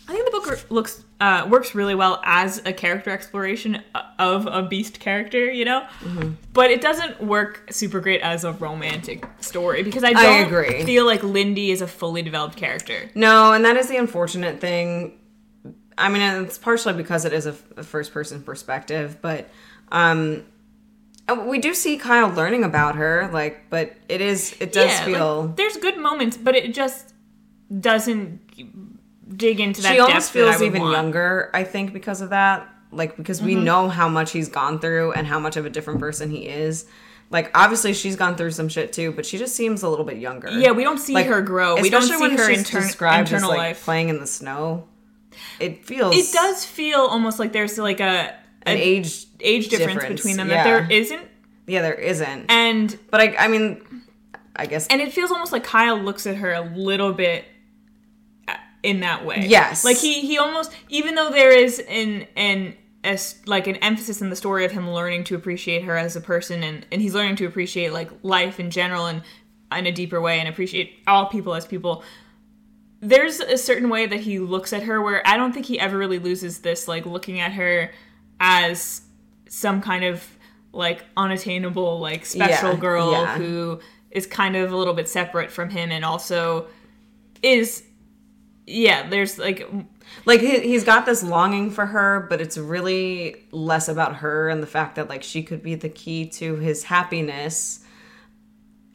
I 0.08 0.12
think 0.12 0.24
the 0.24 0.30
book 0.30 0.70
looks 0.70 1.04
uh, 1.20 1.46
works 1.50 1.74
really 1.74 1.94
well 1.94 2.22
as 2.24 2.62
a 2.64 2.72
character 2.72 3.10
exploration 3.10 3.82
of 4.18 4.46
a 4.46 4.62
beast 4.62 5.00
character, 5.00 5.50
you 5.52 5.66
know. 5.66 5.80
Mm-hmm. 6.00 6.30
But 6.54 6.70
it 6.70 6.80
doesn't 6.80 7.20
work 7.20 7.64
super 7.70 8.00
great 8.00 8.22
as 8.22 8.42
a 8.44 8.52
romantic 8.54 9.26
story 9.40 9.82
because 9.82 10.04
I 10.04 10.14
don't 10.14 10.46
agree. 10.46 10.82
feel 10.84 11.04
like 11.04 11.22
Lindy 11.22 11.72
is 11.72 11.82
a 11.82 11.86
fully 11.86 12.22
developed 12.22 12.56
character. 12.56 13.10
No, 13.14 13.52
and 13.52 13.64
that 13.66 13.76
is 13.76 13.88
the 13.88 13.98
unfortunate 13.98 14.60
thing. 14.62 15.17
I 15.98 16.08
mean, 16.08 16.22
it's 16.44 16.56
partially 16.58 16.94
because 16.94 17.24
it 17.24 17.32
is 17.32 17.46
a, 17.46 17.54
a 17.76 17.82
first 17.82 18.12
person 18.12 18.42
perspective, 18.42 19.18
but 19.20 19.48
um, 19.92 20.44
we 21.46 21.58
do 21.58 21.74
see 21.74 21.98
Kyle 21.98 22.28
learning 22.30 22.64
about 22.64 22.94
her, 22.96 23.28
like, 23.32 23.68
but 23.68 23.92
it 24.08 24.20
is 24.20 24.56
it 24.60 24.72
does 24.72 24.88
yeah, 24.90 25.04
feel. 25.04 25.42
like, 25.46 25.56
there's 25.56 25.76
good 25.76 25.98
moments, 25.98 26.36
but 26.36 26.54
it 26.54 26.72
just 26.74 27.12
doesn't 27.80 28.40
dig 29.36 29.60
into 29.60 29.82
that. 29.82 29.92
she 29.92 29.98
almost 30.00 30.32
depth 30.32 30.46
that 30.46 30.48
I 30.48 30.50
feels 30.52 30.62
even 30.62 30.80
want. 30.82 30.92
younger 30.94 31.50
i 31.52 31.62
think 31.62 31.92
because 31.92 32.22
of 32.22 32.30
that 32.30 32.66
like 32.92 33.14
because 33.18 33.38
Mm-hmm. 33.40 33.46
we 33.46 33.54
know 33.56 33.90
how 33.90 34.08
much 34.08 34.30
he's 34.32 34.48
gone 34.48 34.78
through 34.80 35.12
and 35.12 35.26
how 35.26 35.38
much 35.38 35.58
of 35.58 35.66
a 35.66 35.70
different 35.70 36.00
person 36.00 36.30
he 36.30 36.48
is 36.48 36.86
like 37.28 37.50
obviously 37.54 37.92
she's 37.92 38.16
gone 38.16 38.36
through 38.36 38.52
some 38.52 38.70
shit 38.70 38.90
too 38.94 39.12
but 39.12 39.26
she 39.26 39.36
just 39.36 39.54
seems 39.54 39.82
a 39.82 39.88
little 39.88 40.06
bit 40.06 40.16
younger 40.16 40.48
Yeah, 40.50 40.70
we 40.70 40.82
don't 40.82 40.96
see 40.98 41.12
Like, 41.12 41.26
her 41.26 41.42
grow. 41.42 41.78
We 41.78 41.90
don't 41.90 42.00
see 42.02 42.16
when 42.16 42.38
her 42.38 42.48
described 42.54 43.28
internal 43.28 43.50
as 43.52 43.58
like 43.58 43.66
life. 43.68 43.84
playing 43.84 44.08
in 44.08 44.18
the 44.18 44.26
snow 44.26 44.88
it 45.60 45.84
feels 45.84 46.16
It 46.16 46.32
does 46.32 46.64
feel 46.64 47.00
almost 47.00 47.38
like 47.38 47.52
there's 47.52 47.78
like 47.78 48.00
a, 48.00 48.34
an 48.62 48.76
a 48.76 48.80
age 48.80 49.26
age 49.40 49.68
difference, 49.68 49.94
difference, 49.94 50.20
between 50.20 50.36
them 50.36 50.48
yeah. 50.48 50.64
that 50.64 50.64
there 50.64 50.98
isn't, 50.98 51.28
yeah 51.66 51.82
there 51.82 51.94
isn't 51.94 52.46
and 52.48 52.98
but 53.10 53.20
i 53.20 53.36
i 53.38 53.48
mean 53.48 53.84
i 54.56 54.66
guess 54.66 54.86
and 54.88 55.00
it 55.00 55.12
feels 55.12 55.30
almost 55.30 55.52
like 55.52 55.64
Kyle 55.64 55.98
looks 55.98 56.26
at 56.26 56.36
her 56.36 56.52
a 56.52 56.62
little 56.62 57.12
bit 57.12 57.44
uh, 58.48 58.54
in 58.82 59.00
that 59.00 59.24
way. 59.24 59.44
Yes. 59.46 59.84
like 59.84 59.96
he 59.96 60.22
he 60.22 60.38
almost 60.38 60.72
even 60.88 61.14
though 61.14 61.30
there 61.30 61.56
is 61.56 61.78
an 61.88 62.26
an 62.36 62.74
as 63.04 63.36
like 63.46 63.66
an 63.66 63.76
emphasis 63.76 64.20
in 64.20 64.30
the 64.30 64.36
story 64.36 64.64
of 64.64 64.72
him 64.72 64.90
learning 64.90 65.24
to 65.24 65.34
appreciate 65.34 65.82
her 65.84 65.96
as 65.96 66.16
a 66.16 66.20
person 66.20 66.62
and 66.62 66.86
and 66.90 67.00
he's 67.00 67.14
learning 67.14 67.36
to 67.36 67.46
appreciate 67.46 67.92
like 67.92 68.10
life 68.22 68.58
in 68.58 68.70
general 68.70 69.06
and 69.06 69.22
in 69.76 69.86
a 69.86 69.92
deeper 69.92 70.20
way 70.20 70.40
and 70.40 70.48
appreciate 70.48 70.98
all 71.06 71.26
people 71.26 71.54
as 71.54 71.66
people 71.66 72.02
there's 73.00 73.40
a 73.40 73.56
certain 73.56 73.88
way 73.88 74.06
that 74.06 74.20
he 74.20 74.38
looks 74.38 74.72
at 74.72 74.82
her 74.84 75.00
where 75.00 75.22
I 75.26 75.36
don't 75.36 75.52
think 75.52 75.66
he 75.66 75.78
ever 75.78 75.96
really 75.96 76.18
loses 76.18 76.58
this 76.60 76.88
like 76.88 77.06
looking 77.06 77.38
at 77.40 77.52
her 77.52 77.92
as 78.40 79.02
some 79.48 79.80
kind 79.80 80.04
of 80.04 80.26
like 80.72 81.04
unattainable 81.16 82.00
like 82.00 82.26
special 82.26 82.70
Yeah, 82.72 82.76
girl 82.76 83.12
yeah. 83.12 83.36
who 83.38 83.80
is 84.10 84.26
kind 84.26 84.56
of 84.56 84.72
a 84.72 84.76
little 84.76 84.94
bit 84.94 85.08
separate 85.08 85.50
from 85.50 85.70
him 85.70 85.90
and 85.90 86.04
also 86.04 86.66
is 87.42 87.84
yeah 88.66 89.08
there's 89.08 89.38
like 89.38 89.70
like 90.26 90.40
he, 90.40 90.60
he's 90.60 90.84
got 90.84 91.06
this 91.06 91.22
longing 91.22 91.70
for 91.70 91.86
her 91.86 92.26
but 92.28 92.40
it's 92.40 92.58
really 92.58 93.36
less 93.52 93.88
about 93.88 94.16
her 94.16 94.48
and 94.48 94.62
the 94.62 94.66
fact 94.66 94.96
that 94.96 95.08
like 95.08 95.22
she 95.22 95.42
could 95.42 95.62
be 95.62 95.74
the 95.74 95.88
key 95.88 96.26
to 96.26 96.56
his 96.56 96.84
happiness 96.84 97.80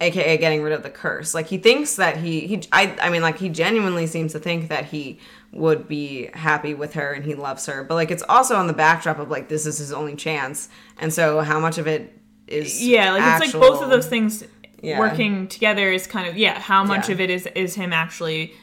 aka 0.03 0.37
getting 0.37 0.61
rid 0.61 0.73
of 0.73 0.83
the 0.83 0.89
curse. 0.89 1.33
Like 1.33 1.47
he 1.47 1.57
thinks 1.57 1.95
that 1.95 2.17
he 2.17 2.41
he 2.47 2.61
I, 2.71 2.95
I 3.01 3.09
mean 3.09 3.21
like 3.21 3.37
he 3.39 3.49
genuinely 3.49 4.07
seems 4.07 4.31
to 4.33 4.39
think 4.39 4.69
that 4.69 4.85
he 4.85 5.19
would 5.51 5.87
be 5.87 6.29
happy 6.33 6.73
with 6.73 6.93
her 6.93 7.13
and 7.13 7.23
he 7.25 7.35
loves 7.35 7.65
her. 7.67 7.83
But 7.83 7.95
like 7.95 8.11
it's 8.11 8.23
also 8.29 8.55
on 8.55 8.67
the 8.67 8.73
backdrop 8.73 9.19
of 9.19 9.29
like 9.29 9.49
this 9.49 9.65
is 9.65 9.77
his 9.77 9.91
only 9.91 10.15
chance. 10.15 10.69
And 10.99 11.13
so 11.13 11.41
how 11.41 11.59
much 11.59 11.77
of 11.77 11.87
it 11.87 12.17
is 12.47 12.85
yeah 12.85 13.13
like 13.13 13.41
it's 13.41 13.53
like 13.53 13.61
both 13.61 13.81
of 13.81 13.89
those 13.89 14.07
things 14.07 14.43
Yeah. 14.81 14.99
working 14.99 15.47
together 15.47 15.89
is 15.91 16.05
kind 16.07 16.27
of 16.27 16.37
yeah 16.37 16.59
how 16.59 16.83
much 16.83 17.07
Yeah. 17.07 17.13
of 17.15 17.21
it 17.21 17.29
is 17.29 17.47
is 17.55 17.75
him 17.75 17.93
actually 17.93 18.53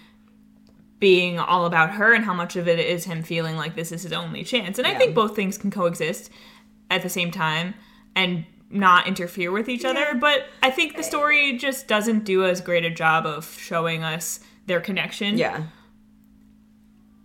being 0.99 1.39
all 1.39 1.65
about 1.65 1.93
her 1.93 2.13
and 2.13 2.25
how 2.27 2.35
much 2.35 2.57
of 2.57 2.69
it 2.69 2.79
is 2.79 3.05
him 3.07 3.23
feeling 3.23 3.57
like 3.57 3.75
this 3.75 3.91
is 3.91 4.03
his 4.03 4.13
only 4.13 4.45
chance. 4.45 4.79
And 4.79 4.87
i 4.87 4.95
think 4.95 5.15
both 5.15 5.35
things 5.35 5.57
can 5.57 5.71
coexist 5.71 6.31
at 6.91 7.03
the 7.03 7.09
same 7.09 7.31
time. 7.31 7.75
And 8.15 8.45
not 8.71 9.07
interfere 9.07 9.51
with 9.51 9.69
each 9.69 9.85
other 9.85 10.15
but 10.15 10.47
i 10.63 10.71
think 10.71 10.97
the 10.97 11.03
story 11.03 11.57
just 11.59 11.89
doesn't 11.89 12.25
do 12.25 12.45
as 12.45 12.61
great 12.61 12.85
a 12.85 12.91
job 12.91 13.27
of 13.27 13.45
showing 13.59 14.03
us 14.05 14.41
their 14.67 14.81
connection 14.81 15.37
yeah 15.37 15.65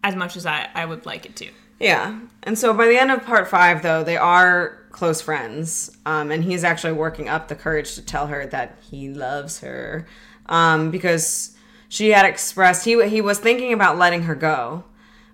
as 0.06 0.16
much 0.16 0.38
as 0.38 0.46
I, 0.46 0.70
I 0.74 0.86
would 0.86 1.06
like 1.06 1.26
it 1.26 1.36
to 1.38 1.50
Yeah. 1.80 2.20
And 2.44 2.58
so 2.58 2.74
by 2.74 2.86
the 2.88 2.98
end 2.98 3.12
of 3.12 3.26
part 3.26 3.48
five, 3.48 3.82
though, 3.82 4.04
they 4.04 4.18
are 4.18 4.78
close 4.92 5.20
friends. 5.20 5.98
Um, 6.06 6.32
and 6.32 6.44
he's 6.44 6.64
actually 6.64 6.94
working 6.94 7.28
up 7.28 7.48
the 7.48 7.56
courage 7.56 7.96
to 7.96 8.02
tell 8.02 8.28
her 8.28 8.46
that 8.48 8.78
he 8.90 9.10
loves 9.10 9.60
her. 9.60 10.06
Um, 10.46 10.92
because 10.92 11.58
she 11.90 12.12
had 12.12 12.26
expressed, 12.26 12.86
he, 12.86 13.04
he 13.10 13.20
was 13.20 13.40
thinking 13.40 13.74
about 13.74 13.98
letting 13.98 14.24
her 14.24 14.36
go. 14.36 14.86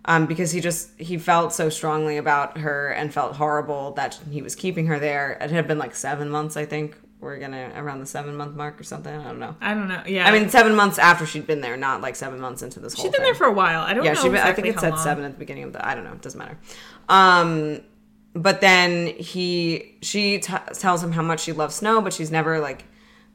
Um, 0.06 0.26
because 0.26 0.52
he 0.52 0.62
just, 0.62 1.00
he 1.00 1.18
felt 1.20 1.54
so 1.54 1.70
strongly 1.70 2.18
about 2.18 2.58
her 2.58 2.90
and 2.90 3.14
felt 3.14 3.36
horrible 3.36 3.92
that 3.92 4.20
he 4.32 4.42
was 4.42 4.56
keeping 4.56 4.88
her 4.88 4.98
there. 4.98 5.38
It 5.40 5.52
had 5.52 5.68
been 5.68 5.78
like 5.78 5.96
seven 5.96 6.30
months, 6.30 6.58
I 6.58 6.66
think. 6.66 6.98
We're 7.20 7.38
gonna, 7.38 7.72
around 7.76 8.00
the 8.00 8.08
seven 8.08 8.36
month 8.36 8.56
mark 8.56 8.80
or 8.80 8.84
something. 8.84 9.16
I 9.16 9.24
don't 9.24 9.38
know. 9.38 9.56
i 9.62 9.76
don't 9.76 9.88
know 9.88 10.02
yeah 10.08 10.28
I 10.28 10.32
mean, 10.32 10.50
seven 10.50 10.74
months 10.74 10.98
after 10.98 11.28
she'd 11.28 11.46
been 11.46 11.62
there, 11.62 11.78
not 11.78 12.02
like 12.02 12.16
seven 12.16 12.40
months 12.40 12.64
into 12.64 12.80
this 12.80 12.96
whole 12.96 13.04
she's 13.04 13.12
been 13.12 13.20
thing 13.20 13.26
there 13.26 13.36
for 13.36 13.46
a 13.46 13.52
while 13.52 13.82
i 13.82 13.94
don't 13.94 14.04
yeah, 14.04 14.14
know 14.14 14.22
she. 14.24 14.30
I 14.40 14.54
think 14.54 14.66
it 14.66 14.80
said 14.80 14.94
long. 14.94 15.04
seven 15.04 15.24
at 15.24 15.34
the 15.34 15.38
beginning 15.38 15.66
of 15.66 15.74
the. 15.74 15.88
I 15.88 15.94
don't 15.94 16.04
know. 16.04 16.14
It 16.14 16.22
doesn't 16.24 16.40
matter. 16.40 16.58
Um, 17.10 17.82
but 18.34 18.62
then 18.62 19.08
he 19.08 19.98
she 20.02 20.40
t- 20.40 20.54
tells 20.74 21.04
him 21.04 21.12
how 21.12 21.22
much 21.22 21.42
she 21.42 21.52
loves 21.52 21.76
snow, 21.76 22.02
but 22.02 22.14
she's 22.14 22.32
never 22.32 22.60
like 22.60 22.86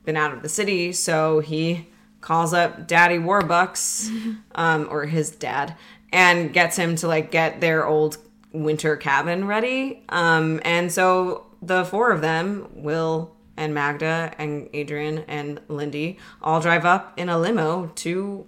been 0.04 0.16
out 0.16 0.32
of 0.32 0.42
the 0.42 0.48
city. 0.48 0.92
So 0.92 1.40
he 1.40 1.88
calls 2.20 2.54
up 2.54 2.86
Daddy 2.88 3.18
Warbucks, 3.18 4.36
um, 4.54 4.88
or 4.90 5.06
his 5.06 5.30
dad, 5.30 5.76
and 6.12 6.52
gets 6.52 6.76
him 6.76 6.96
to 6.96 7.08
like 7.08 7.30
get 7.30 7.60
their 7.60 7.86
old 7.86 8.18
winter 8.52 8.96
cabin 8.96 9.46
ready. 9.46 10.04
Um, 10.08 10.60
and 10.64 10.90
so 10.90 11.46
the 11.62 11.84
four 11.84 12.10
of 12.10 12.20
them, 12.20 12.68
Will 12.74 13.34
and 13.56 13.74
Magda 13.74 14.32
and 14.38 14.68
Adrian 14.72 15.24
and 15.28 15.60
Lindy, 15.68 16.18
all 16.42 16.60
drive 16.60 16.84
up 16.84 17.14
in 17.16 17.28
a 17.28 17.38
limo 17.38 17.88
to 17.96 18.46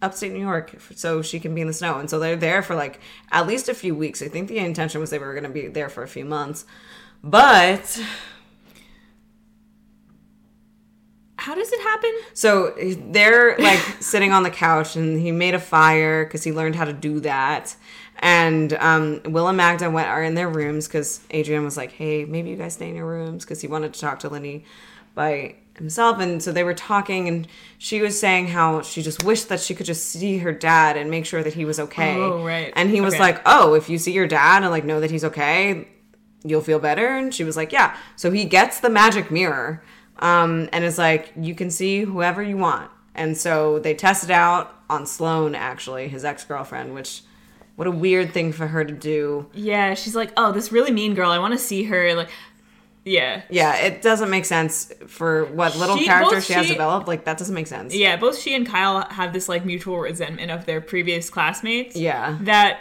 upstate 0.00 0.32
New 0.32 0.40
York 0.40 0.74
so 0.94 1.22
she 1.22 1.40
can 1.40 1.54
be 1.54 1.60
in 1.60 1.66
the 1.66 1.72
snow. 1.72 1.98
And 1.98 2.08
so 2.08 2.18
they're 2.18 2.36
there 2.36 2.62
for 2.62 2.74
like 2.74 3.00
at 3.30 3.46
least 3.46 3.68
a 3.68 3.74
few 3.74 3.94
weeks. 3.94 4.22
I 4.22 4.28
think 4.28 4.48
the 4.48 4.58
intention 4.58 5.00
was 5.00 5.10
they 5.10 5.18
were 5.18 5.32
going 5.32 5.44
to 5.44 5.50
be 5.50 5.68
there 5.68 5.88
for 5.88 6.02
a 6.02 6.08
few 6.08 6.24
months. 6.24 6.64
But 7.22 8.00
How 11.48 11.54
does 11.54 11.72
it 11.72 11.80
happen? 11.80 12.12
so 12.34 12.74
they're 13.10 13.56
like 13.58 13.80
sitting 14.00 14.32
on 14.32 14.42
the 14.42 14.50
couch 14.50 14.96
and 14.96 15.18
he 15.20 15.32
made 15.32 15.54
a 15.54 15.58
fire 15.76 16.24
because 16.24 16.42
he 16.44 16.52
learned 16.52 16.76
how 16.76 16.84
to 16.84 16.92
do 16.92 17.20
that. 17.20 17.74
And 18.20 18.72
um, 18.74 19.20
Will 19.26 19.48
and 19.48 19.56
Magda 19.56 19.90
went 19.90 20.08
are 20.08 20.22
in 20.22 20.34
their 20.34 20.48
rooms 20.48 20.86
because 20.88 21.20
Adrian 21.30 21.64
was 21.64 21.76
like, 21.76 21.92
"Hey, 21.92 22.24
maybe 22.24 22.50
you 22.50 22.56
guys 22.56 22.74
stay 22.74 22.88
in 22.90 22.96
your 22.96 23.06
rooms," 23.06 23.44
because 23.44 23.60
he 23.60 23.68
wanted 23.68 23.94
to 23.94 24.00
talk 24.00 24.18
to 24.20 24.28
Lindy 24.28 24.64
by 25.14 25.54
himself. 25.76 26.18
And 26.18 26.42
so 26.42 26.50
they 26.50 26.64
were 26.64 26.74
talking, 26.74 27.28
and 27.28 27.46
she 27.78 28.00
was 28.00 28.18
saying 28.18 28.48
how 28.48 28.82
she 28.82 29.02
just 29.02 29.22
wished 29.22 29.48
that 29.50 29.60
she 29.60 29.72
could 29.74 29.86
just 29.86 30.04
see 30.08 30.38
her 30.38 30.52
dad 30.52 30.96
and 30.96 31.10
make 31.10 31.26
sure 31.26 31.42
that 31.44 31.54
he 31.54 31.64
was 31.64 31.78
okay. 31.78 32.16
Oh, 32.16 32.44
right. 32.44 32.72
And 32.74 32.90
he 32.90 33.00
was 33.00 33.14
Okay. 33.14 33.22
like, 33.22 33.40
"Oh, 33.46 33.74
if 33.74 33.88
you 33.88 33.98
see 33.98 34.12
your 34.12 34.26
dad 34.26 34.62
and 34.64 34.70
like 34.72 34.84
know 34.84 34.98
that 35.00 35.12
he's 35.12 35.24
okay, 35.24 35.86
you'll 36.44 36.60
feel 36.70 36.80
better." 36.80 37.06
And 37.16 37.32
she 37.32 37.44
was 37.44 37.56
like, 37.56 37.70
"Yeah." 37.72 37.96
So 38.16 38.32
he 38.32 38.44
gets 38.44 38.80
the 38.80 38.90
magic 38.90 39.30
mirror, 39.30 39.82
um, 40.20 40.68
and 40.72 40.84
it's 40.84 40.98
like, 40.98 41.32
"You 41.36 41.54
can 41.54 41.70
see 41.70 42.02
whoever 42.02 42.42
you 42.42 42.56
want." 42.56 42.90
And 43.14 43.36
so 43.36 43.78
they 43.78 43.94
test 43.94 44.24
it 44.24 44.30
out 44.30 44.74
on 44.88 45.06
Sloane, 45.06 45.54
actually, 45.54 46.08
his 46.08 46.24
ex 46.24 46.44
girlfriend, 46.44 46.94
which. 46.94 47.22
What 47.76 47.86
a 47.86 47.92
weird 47.92 48.32
thing 48.34 48.50
for 48.50 48.66
her 48.66 48.84
to 48.84 48.92
do. 48.92 49.46
Yeah, 49.54 49.94
she's 49.94 50.16
like, 50.16 50.32
oh, 50.36 50.50
this 50.50 50.72
really 50.72 50.90
mean 50.90 51.14
girl. 51.14 51.30
I 51.30 51.38
want 51.38 51.52
to 51.52 51.58
see 51.60 51.84
her. 51.84 52.12
Like, 52.16 52.28
yeah, 53.04 53.42
Yeah, 53.50 53.76
it 53.76 54.02
doesn't 54.02 54.30
make 54.30 54.44
sense 54.44 54.92
for 55.06 55.44
what 55.44 55.76
little 55.76 55.96
She- 55.96 56.04
character 56.04 56.34
both 56.34 56.44
she, 56.44 56.54
has 56.54 56.66
she- 56.66 56.72
developed. 56.72 57.06
Like 57.06 57.24
that 57.26 57.38
doesn't 57.38 57.54
make 57.54 57.68
sense. 57.68 57.94
yeah. 57.94 58.16
Both 58.16 58.36
she 58.40 58.56
and 58.56 58.66
Kyle 58.66 59.06
have 59.10 59.32
this 59.32 59.48
like 59.48 59.64
mutual 59.64 59.96
resentment 60.00 60.50
of 60.50 60.66
their 60.66 60.80
previous 60.80 61.30
classmates. 61.30 61.94
Yeah. 61.94 62.36
That 62.40 62.80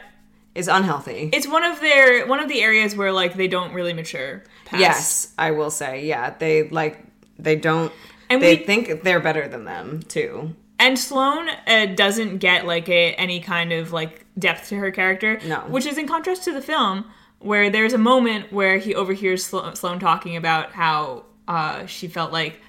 is 0.55 0.67
unhealthy. 0.67 1.29
it's 1.31 1.47
one 1.47 1.63
of 1.63 1.79
their 1.79 2.25
one 2.25 2.39
of 2.39 2.49
the 2.49 2.61
areas 2.63 2.95
where 2.95 3.11
like 3.11 3.35
they 3.35 3.47
don't 3.47 3.73
really 3.73 3.93
mature. 3.93 4.41
Past. 4.65 4.79
yes, 4.81 5.33
I 5.37 5.51
will 5.51 5.69
say. 5.69 6.05
Yeah, 6.07 6.33
they 6.39 6.69
like 6.69 6.97
they 7.39 7.55
don't. 7.55 7.91
And 8.29 8.41
they 8.41 8.55
we- 8.57 8.65
think 8.65 9.03
they're 9.03 9.19
better 9.19 9.47
than 9.47 9.65
them 9.65 10.01
too. 10.03 10.55
And 10.79 10.97
Sloane 10.99 11.49
uh, 11.65 11.87
doesn't 11.95 12.37
get 12.37 12.67
like 12.67 12.87
a 12.87 13.13
any 13.13 13.39
kind 13.39 13.73
of 13.73 13.91
like 13.93 14.25
depth 14.37 14.69
to 14.69 14.75
her 14.75 14.91
character. 14.91 15.39
No. 15.45 15.61
Which 15.61 15.85
is 15.87 15.97
in 15.97 16.07
contrast 16.07 16.43
to 16.43 16.51
the 16.51 16.61
film, 16.61 17.05
where 17.39 17.69
there's 17.71 17.93
a 17.93 17.97
moment 17.97 18.53
where 18.53 18.77
he 18.77 18.93
overhears 18.93 19.43
Slo- 19.43 19.73
Sloane 19.73 19.97
talking 19.99 20.35
about 20.35 20.73
how 20.73 21.25
uh, 21.47 21.85
she 21.87 22.07
felt 22.07 22.31
like 22.31 22.61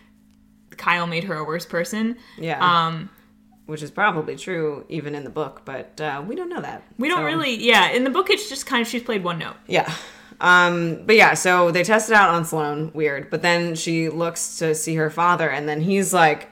Kyle 0.79 1.07
made 1.07 1.25
her 1.25 1.35
a 1.35 1.45
worse 1.45 1.67
person. 1.67 2.17
Yeah, 2.39 2.59
Um, 2.87 3.11
which 3.67 3.83
is 3.83 3.91
probably 3.91 4.37
true 4.37 4.87
even 4.89 5.15
in 5.15 5.25
the 5.25 5.31
book, 5.31 5.63
but 5.67 6.01
uh, 6.01 6.23
we 6.27 6.35
don't 6.35 6.49
know 6.49 6.61
that. 6.63 6.85
we 6.97 7.09
don't 7.09 7.19
So- 7.19 7.25
really, 7.25 7.57
yeah. 7.63 7.91
In 7.91 8.05
the 8.05 8.11
book, 8.11 8.31
it's 8.31 8.49
just 8.49 8.65
kind 8.65 8.81
of 8.81 8.89
she's 8.89 9.03
played 9.03 9.23
one 9.23 9.39
note. 9.39 9.57
Yeah. 9.67 9.93
Um, 10.41 11.03
but 11.05 11.17
yeah, 11.17 11.35
so 11.35 11.71
they 11.71 11.83
test 11.83 12.11
it 12.11 12.15
out 12.15 12.31
on 12.31 12.45
Sloane, 12.45 12.91
weird. 12.95 13.31
But 13.31 13.43
then 13.43 13.75
she 13.75 14.09
looks 14.09 14.59
to 14.59 14.75
see 14.75 14.95
her 14.95 15.11
father, 15.11 15.51
and 15.51 15.69
then 15.69 15.81
he's 15.81 16.15
like, 16.15 16.49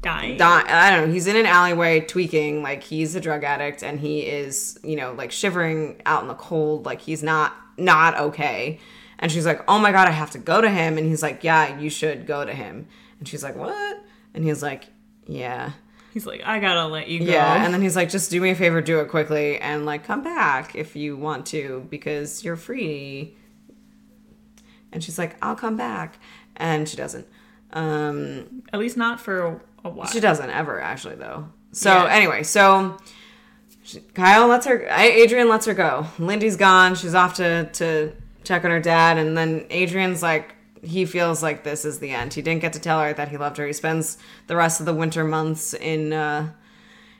Dying. 0.00 0.36
di- 0.36 0.64
I 0.66 0.90
don't 0.90 1.06
know, 1.08 1.12
he's 1.14 1.26
in 1.26 1.36
an 1.36 1.46
alleyway 1.46 2.00
tweaking, 2.00 2.62
like 2.62 2.82
he's 2.82 3.14
a 3.14 3.20
drug 3.20 3.42
addict 3.42 3.82
and 3.82 3.98
he 3.98 4.20
is, 4.20 4.78
you 4.84 4.96
know, 4.96 5.12
like 5.14 5.32
shivering 5.32 6.00
out 6.04 6.20
in 6.20 6.28
the 6.28 6.34
cold, 6.34 6.84
like 6.84 7.00
he's 7.00 7.22
not 7.22 7.56
not 7.78 8.14
okay. 8.18 8.78
And 9.18 9.32
she's 9.32 9.46
like, 9.46 9.62
"Oh 9.66 9.78
my 9.78 9.92
god, 9.92 10.06
I 10.06 10.10
have 10.10 10.30
to 10.32 10.38
go 10.38 10.60
to 10.60 10.68
him." 10.68 10.98
And 10.98 11.06
he's 11.06 11.22
like, 11.22 11.42
"Yeah, 11.42 11.78
you 11.78 11.88
should 11.88 12.26
go 12.26 12.44
to 12.44 12.52
him." 12.52 12.86
And 13.18 13.26
she's 13.26 13.42
like, 13.42 13.56
"What?" 13.56 14.04
And 14.34 14.44
he's 14.44 14.62
like, 14.62 14.84
"Yeah." 15.26 15.70
He's 16.14 16.24
like, 16.26 16.42
I 16.46 16.60
gotta 16.60 16.86
let 16.86 17.08
you 17.08 17.18
go. 17.18 17.24
Yeah, 17.26 17.64
and 17.64 17.74
then 17.74 17.82
he's 17.82 17.96
like, 17.96 18.08
"Just 18.08 18.30
do 18.30 18.40
me 18.40 18.50
a 18.50 18.54
favor, 18.54 18.80
do 18.80 19.00
it 19.00 19.08
quickly 19.08 19.58
and 19.58 19.84
like 19.84 20.04
come 20.04 20.22
back 20.22 20.74
if 20.76 20.94
you 20.96 21.16
want 21.16 21.44
to 21.46 21.86
because 21.90 22.44
you're 22.44 22.54
free." 22.56 23.36
And 24.92 25.02
she's 25.02 25.18
like, 25.18 25.36
"I'll 25.42 25.56
come 25.56 25.76
back." 25.76 26.18
And 26.56 26.88
she 26.88 26.96
doesn't. 26.96 27.26
Um 27.72 28.62
At 28.72 28.78
least 28.78 28.96
not 28.96 29.20
for 29.20 29.60
a 29.84 29.88
while. 29.90 30.06
she 30.06 30.20
doesn't 30.20 30.50
ever 30.50 30.80
actually 30.80 31.16
though. 31.16 31.48
So 31.72 31.90
Yeah. 31.92 32.06
anyway, 32.14 32.44
so 32.44 32.96
she, 33.82 33.98
Kyle 34.14 34.46
lets 34.46 34.66
her. 34.66 34.86
Adrian 34.90 35.48
lets 35.48 35.66
her 35.66 35.74
go. 35.74 36.06
Lindy's 36.20 36.56
gone. 36.56 36.94
She's 36.94 37.14
off 37.14 37.34
to 37.34 37.64
to 37.72 38.12
check 38.44 38.64
on 38.64 38.70
her 38.70 38.80
dad, 38.80 39.18
and 39.18 39.36
then 39.36 39.66
Adrian's 39.70 40.22
like 40.22 40.53
he 40.84 41.04
feels 41.04 41.42
like 41.42 41.64
this 41.64 41.84
is 41.84 41.98
the 41.98 42.10
end. 42.10 42.34
He 42.34 42.42
didn't 42.42 42.60
get 42.60 42.72
to 42.74 42.80
tell 42.80 43.00
her 43.00 43.12
that 43.12 43.28
he 43.28 43.36
loved 43.36 43.56
her. 43.56 43.66
He 43.66 43.72
spends 43.72 44.18
the 44.46 44.56
rest 44.56 44.80
of 44.80 44.86
the 44.86 44.94
winter 44.94 45.24
months 45.24 45.74
in 45.74 46.12
uh 46.12 46.50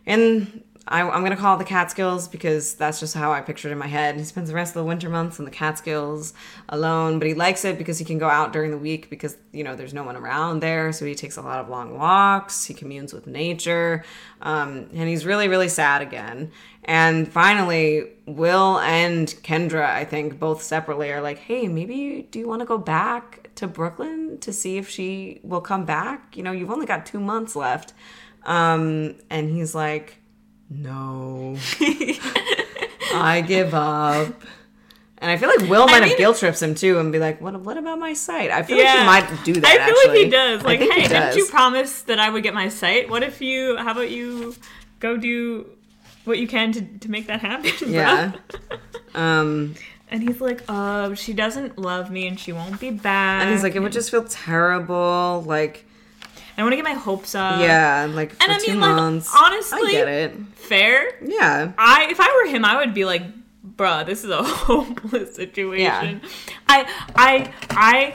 in. 0.06 0.62
I, 0.86 1.00
I'm 1.00 1.22
gonna 1.22 1.36
call 1.36 1.54
it 1.56 1.60
the 1.60 1.64
Catskills 1.64 2.28
because 2.28 2.74
that's 2.74 3.00
just 3.00 3.14
how 3.14 3.32
I 3.32 3.40
pictured 3.40 3.72
in 3.72 3.78
my 3.78 3.86
head. 3.86 4.16
He 4.16 4.24
spends 4.24 4.50
the 4.50 4.54
rest 4.54 4.76
of 4.76 4.82
the 4.82 4.84
winter 4.84 5.08
months 5.08 5.38
in 5.38 5.46
the 5.46 5.50
Catskills 5.50 6.34
alone, 6.68 7.18
but 7.18 7.26
he 7.26 7.32
likes 7.32 7.64
it 7.64 7.78
because 7.78 7.98
he 7.98 8.04
can 8.04 8.18
go 8.18 8.28
out 8.28 8.52
during 8.52 8.70
the 8.70 8.76
week 8.76 9.08
because 9.08 9.38
you 9.50 9.64
know 9.64 9.76
there's 9.76 9.94
no 9.94 10.04
one 10.04 10.14
around 10.14 10.60
there. 10.60 10.92
So 10.92 11.06
he 11.06 11.14
takes 11.14 11.38
a 11.38 11.42
lot 11.42 11.58
of 11.58 11.70
long 11.70 11.96
walks. 11.96 12.66
He 12.66 12.74
communes 12.74 13.14
with 13.14 13.26
nature, 13.26 14.04
um, 14.42 14.90
and 14.92 15.08
he's 15.08 15.24
really 15.24 15.48
really 15.48 15.68
sad 15.68 16.02
again. 16.02 16.52
And 16.84 17.26
finally, 17.26 18.10
Will 18.26 18.78
and 18.80 19.28
Kendra, 19.42 19.88
I 19.88 20.04
think 20.04 20.38
both 20.38 20.62
separately, 20.62 21.10
are 21.12 21.22
like, 21.22 21.38
"Hey, 21.38 21.66
maybe 21.66 22.28
do 22.30 22.38
you 22.38 22.46
want 22.46 22.60
to 22.60 22.66
go 22.66 22.76
back 22.76 23.43
to 23.56 23.66
Brooklyn 23.68 24.38
to 24.40 24.52
see 24.52 24.76
if 24.78 24.88
she 24.88 25.40
will 25.42 25.60
come 25.60 25.84
back? 25.84 26.36
You 26.36 26.42
know, 26.42 26.52
you've 26.52 26.70
only 26.70 26.86
got 26.86 27.06
two 27.06 27.20
months 27.20 27.54
left." 27.56 27.92
Um, 28.44 29.14
and 29.30 29.50
he's 29.50 29.74
like, 29.74 30.18
"No, 30.70 31.56
I 33.14 33.42
give 33.46 33.74
up." 33.74 34.28
And 35.18 35.30
I 35.30 35.36
feel 35.38 35.48
like 35.48 35.70
Will 35.70 35.86
might 35.86 36.00
mean- 36.00 36.10
have 36.10 36.18
guilt 36.18 36.36
trips 36.38 36.60
him 36.60 36.74
too, 36.74 36.98
and 36.98 37.10
be 37.12 37.18
like, 37.18 37.40
"What? 37.40 37.58
What 37.60 37.78
about 37.78 37.98
my 37.98 38.12
sight?" 38.12 38.50
I 38.50 38.62
feel 38.62 38.76
Yeah. 38.76 39.04
like 39.06 39.24
he 39.26 39.32
might 39.34 39.44
do 39.44 39.52
that. 39.54 39.64
I 39.64 39.86
feel 39.86 39.94
actually. 39.96 40.08
like 40.08 40.24
he 40.24 40.30
does. 40.30 40.62
Like, 40.62 40.78
think 40.80 40.92
he 40.92 41.00
hey, 41.02 41.08
didn't 41.08 41.36
you 41.36 41.46
promise 41.46 42.02
that 42.02 42.18
I 42.18 42.28
would 42.28 42.42
get 42.42 42.52
my 42.54 42.68
sight? 42.68 43.08
What 43.08 43.22
if 43.22 43.40
you? 43.40 43.76
How 43.76 43.92
about 43.92 44.10
you 44.10 44.54
go 45.00 45.16
do 45.16 45.66
what 46.24 46.38
you 46.38 46.46
can 46.48 46.72
to 46.72 46.82
to 46.82 47.10
make 47.10 47.26
that 47.28 47.40
happen? 47.40 47.72
Yeah. 47.90 48.32
um, 49.14 49.74
And 50.14 50.22
he's 50.22 50.40
like, 50.40 50.62
uh, 50.68 51.14
she 51.14 51.32
doesn't 51.32 51.76
love 51.76 52.08
me 52.08 52.28
and 52.28 52.38
she 52.38 52.52
won't 52.52 52.78
be 52.78 52.90
back. 52.92 53.42
and 53.42 53.50
he's 53.50 53.64
like, 53.64 53.74
"It 53.74 53.80
would 53.80 53.90
just 53.90 54.12
feel 54.12 54.22
terrible." 54.24 55.42
Like, 55.44 55.84
I 56.56 56.62
want 56.62 56.70
to 56.72 56.76
get 56.76 56.84
my 56.84 56.92
hopes 56.94 57.34
up. 57.34 57.60
yeah, 57.60 58.06
like 58.08 58.30
for 58.30 58.42
Uh, 58.42 58.46
And 58.46 58.52
I 58.52 58.58
mean, 58.64 58.78
like, 58.80 58.94
months. 58.94 59.34
honestly- 59.36 59.88
I 59.88 59.90
get 59.90 60.06
it. 60.08 60.32
Fair. 60.54 61.18
Yeah. 61.20 61.72
I 61.76 62.06
if 62.10 62.20
I 62.20 62.28
were 62.44 62.48
him, 62.48 62.64
I 62.64 62.76
would 62.76 62.94
be 62.94 63.04
like, 63.04 63.22
bruh, 63.76 64.06
this 64.06 64.22
is 64.22 64.30
a 64.30 64.42
hopeless 64.68 65.34
situation. 65.34 66.20
Yeah. 66.22 66.28
I 66.68 66.86
I 67.16 67.52
I 67.70 68.14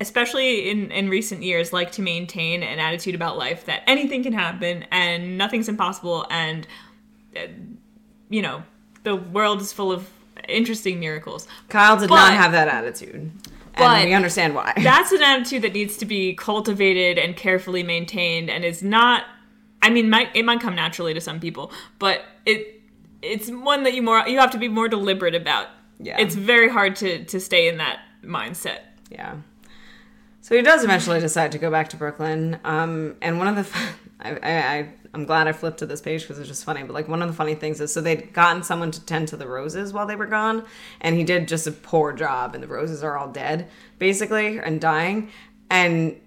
especially 0.00 0.70
in 0.70 0.90
in 0.92 1.08
recent 1.08 1.42
years 1.42 1.72
like 1.72 1.92
to 1.92 2.02
maintain 2.02 2.62
an 2.62 2.78
attitude 2.78 3.14
about 3.14 3.36
life 3.36 3.64
that 3.66 3.82
anything 3.86 4.22
can 4.22 4.32
happen 4.32 4.84
and 4.90 5.36
nothing's 5.38 5.68
impossible 5.68 6.26
and 6.30 6.66
uh, 7.36 7.40
you 8.30 8.42
know, 8.42 8.62
the 9.04 9.14
world 9.16 9.60
is 9.60 9.72
full 9.72 9.90
of 9.92 10.08
interesting 10.48 11.00
miracles. 11.00 11.46
Kyle 11.68 11.96
did 11.96 12.08
But- 12.08 12.16
not 12.16 12.34
have 12.34 12.52
that 12.52 12.68
attitude, 12.68 13.30
But 13.76 13.84
and 13.84 14.08
we 14.08 14.14
understand 14.14 14.54
why. 14.54 14.72
That's 14.82 15.12
an 15.12 15.22
attitude 15.22 15.62
that 15.62 15.72
needs 15.72 15.96
to 15.98 16.06
be 16.06 16.34
cultivated 16.34 17.18
and 17.18 17.36
carefully 17.36 17.82
maintained 17.82 18.50
and 18.50 18.64
is 18.64 18.82
not 18.82 19.24
I 19.82 19.90
mean 19.90 20.08
might 20.10 20.28
it 20.34 20.44
might 20.44 20.60
come 20.60 20.74
naturally 20.74 21.14
to 21.14 21.20
some 21.20 21.40
people, 21.40 21.72
but 21.98 22.22
it 22.46 22.80
it's 23.22 23.48
one 23.50 23.82
that 23.84 23.94
you 23.94 24.02
more 24.02 24.26
you 24.28 24.38
have 24.38 24.50
to 24.52 24.58
be 24.58 24.68
more 24.68 24.88
deliberate 24.88 25.34
about. 25.34 25.68
Yeah. 25.98 26.16
It's 26.20 26.34
very 26.34 26.68
hard 26.68 26.96
to 26.96 27.24
to 27.24 27.40
stay 27.40 27.68
in 27.68 27.78
that 27.78 28.00
mindset. 28.24 28.80
Yeah. 29.10 29.36
So 30.42 30.56
he 30.56 30.62
does 30.62 30.82
eventually 30.82 31.20
decide 31.20 31.52
to 31.52 31.58
go 31.58 31.70
back 31.70 31.88
to 31.90 31.96
Brooklyn. 31.96 32.58
Um, 32.64 33.14
and 33.22 33.38
one 33.38 33.46
of 33.46 33.54
the, 33.56 33.78
I, 34.20 34.30
I, 34.42 34.88
I'm 35.14 35.24
glad 35.24 35.46
I 35.46 35.52
flipped 35.52 35.78
to 35.78 35.86
this 35.86 36.00
page 36.00 36.22
because 36.22 36.40
it's 36.40 36.48
just 36.48 36.64
funny. 36.64 36.82
But 36.82 36.94
like 36.94 37.06
one 37.06 37.22
of 37.22 37.28
the 37.28 37.34
funny 37.34 37.54
things 37.54 37.80
is, 37.80 37.92
so 37.92 38.00
they'd 38.00 38.32
gotten 38.32 38.64
someone 38.64 38.90
to 38.90 39.06
tend 39.06 39.28
to 39.28 39.36
the 39.36 39.46
roses 39.46 39.92
while 39.92 40.06
they 40.06 40.16
were 40.16 40.26
gone, 40.26 40.64
and 41.00 41.16
he 41.16 41.22
did 41.22 41.46
just 41.46 41.68
a 41.68 41.72
poor 41.72 42.12
job, 42.12 42.54
and 42.54 42.62
the 42.62 42.66
roses 42.66 43.04
are 43.04 43.16
all 43.16 43.28
dead 43.28 43.68
basically 44.00 44.58
and 44.58 44.80
dying. 44.80 45.30
And 45.70 46.20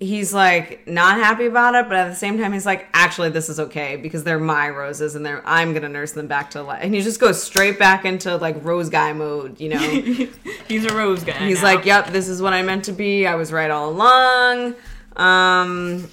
he's 0.00 0.34
like 0.34 0.86
not 0.86 1.16
happy 1.18 1.46
about 1.46 1.74
it, 1.74 1.88
but 1.88 1.96
at 1.96 2.08
the 2.08 2.14
same 2.14 2.38
time 2.38 2.52
he's 2.52 2.66
like, 2.66 2.88
actually 2.92 3.30
this 3.30 3.48
is 3.48 3.60
okay 3.60 3.96
because 3.96 4.24
they're 4.24 4.38
my 4.38 4.68
roses 4.68 5.14
and 5.14 5.24
they're 5.24 5.42
I'm 5.46 5.72
gonna 5.72 5.88
nurse 5.88 6.12
them 6.12 6.26
back 6.26 6.50
to 6.50 6.62
life. 6.62 6.80
And 6.82 6.94
he 6.94 7.00
just 7.00 7.20
goes 7.20 7.42
straight 7.42 7.78
back 7.78 8.04
into 8.04 8.36
like 8.36 8.56
rose 8.64 8.90
guy 8.90 9.12
mode, 9.12 9.60
you 9.60 9.70
know. 9.70 9.78
He's 10.68 10.84
a 10.86 10.94
rose 10.94 11.24
guy. 11.24 11.46
he's 11.46 11.62
now. 11.62 11.74
like, 11.74 11.84
Yep, 11.84 12.08
this 12.08 12.28
is 12.28 12.40
what 12.40 12.52
I 12.52 12.62
meant 12.62 12.86
to 12.86 12.92
be. 12.92 13.26
I 13.26 13.34
was 13.34 13.52
right 13.52 13.70
all 13.70 13.90
along. 13.90 14.74
Um 15.16 16.08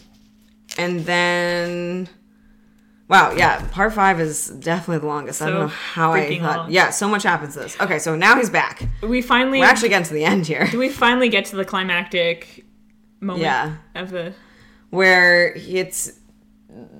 and 0.77 1.01
then 1.01 2.09
Wow, 3.11 3.33
yeah, 3.35 3.67
part 3.73 3.93
five 3.93 4.21
is 4.21 4.47
definitely 4.47 4.99
the 4.99 5.07
longest. 5.07 5.41
I 5.41 5.49
don't 5.49 5.59
know 5.59 5.67
how 5.67 6.13
I 6.13 6.39
thought. 6.39 6.57
long. 6.59 6.71
Yeah, 6.71 6.91
so 6.91 7.09
much 7.09 7.23
happens 7.23 7.55
to 7.55 7.59
this. 7.59 7.75
Okay, 7.81 7.99
so 7.99 8.15
now 8.15 8.37
he's 8.37 8.49
back. 8.49 8.87
we 9.03 9.21
finally 9.21 9.59
We're 9.59 9.65
actually 9.65 9.89
getting 9.89 10.07
to 10.07 10.13
the 10.13 10.23
end 10.23 10.47
here. 10.47 10.65
do 10.71 10.79
we 10.79 10.87
finally 10.87 11.27
get 11.27 11.43
to 11.47 11.57
the 11.57 11.65
climactic 11.65 12.60
moment 13.21 13.43
Yeah. 13.43 13.75
of 13.95 14.09
the 14.11 14.33
where 14.89 15.53
it's 15.55 16.19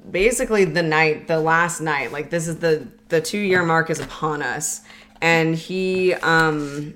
basically 0.10 0.64
the 0.66 0.84
night 0.84 1.28
the 1.28 1.40
last 1.40 1.82
night 1.82 2.12
like 2.12 2.30
this 2.30 2.48
is 2.48 2.58
the 2.60 2.88
the 3.10 3.20
two 3.22 3.38
year 3.38 3.64
mark 3.64 3.90
is 3.90 4.00
upon 4.00 4.42
us. 4.42 4.82
And 5.22 5.56
he 5.56 6.14
um 6.16 6.94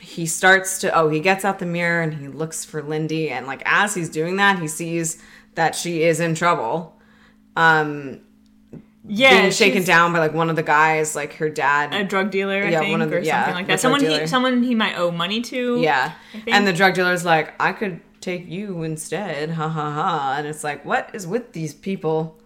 he 0.00 0.26
starts 0.26 0.78
to 0.80 0.94
oh 0.94 1.08
he 1.08 1.20
gets 1.20 1.44
out 1.44 1.58
the 1.58 1.66
mirror 1.66 2.02
and 2.02 2.14
he 2.14 2.28
looks 2.28 2.64
for 2.64 2.82
lindy. 2.82 3.30
And 3.30 3.46
like 3.46 3.62
as 3.64 3.94
he's 3.94 4.08
doing 4.08 4.36
that 4.36 4.58
he 4.58 4.68
sees 4.68 5.22
that 5.54 5.74
she 5.74 6.02
is 6.02 6.20
in 6.20 6.34
trouble. 6.34 7.00
Um 7.56 8.20
yeah 9.08 9.40
being 9.40 9.52
shaken 9.52 9.84
down 9.84 10.12
by 10.12 10.18
like 10.18 10.34
one 10.34 10.50
of 10.50 10.56
the 10.56 10.62
guys 10.62 11.14
like 11.14 11.34
her 11.34 11.48
dad 11.48 11.94
a 11.94 12.02
drug 12.04 12.30
dealer 12.30 12.62
I 12.64 12.70
Yeah, 12.70 12.80
think 12.80 12.92
one 12.92 13.02
of 13.02 13.10
the- 13.10 13.16
or 13.16 13.20
yeah, 13.20 13.44
something 13.44 13.54
like 13.54 13.66
that 13.68 13.80
someone 13.80 14.00
he 14.00 14.26
someone 14.26 14.62
he 14.62 14.74
might 14.74 14.98
owe 14.98 15.10
money 15.10 15.40
to 15.42 15.80
Yeah. 15.80 16.12
And 16.46 16.66
the 16.66 16.72
drug 16.72 16.94
dealer's 16.94 17.24
like, 17.24 17.54
I 17.60 17.72
could 17.72 18.00
take 18.20 18.48
you 18.48 18.82
instead. 18.82 19.50
Ha 19.50 19.68
ha 19.68 19.92
ha. 19.92 20.34
And 20.38 20.46
it's 20.48 20.64
like, 20.64 20.84
what 20.84 21.10
is 21.12 21.26
with 21.26 21.52
these 21.52 21.72
people? 21.74 22.40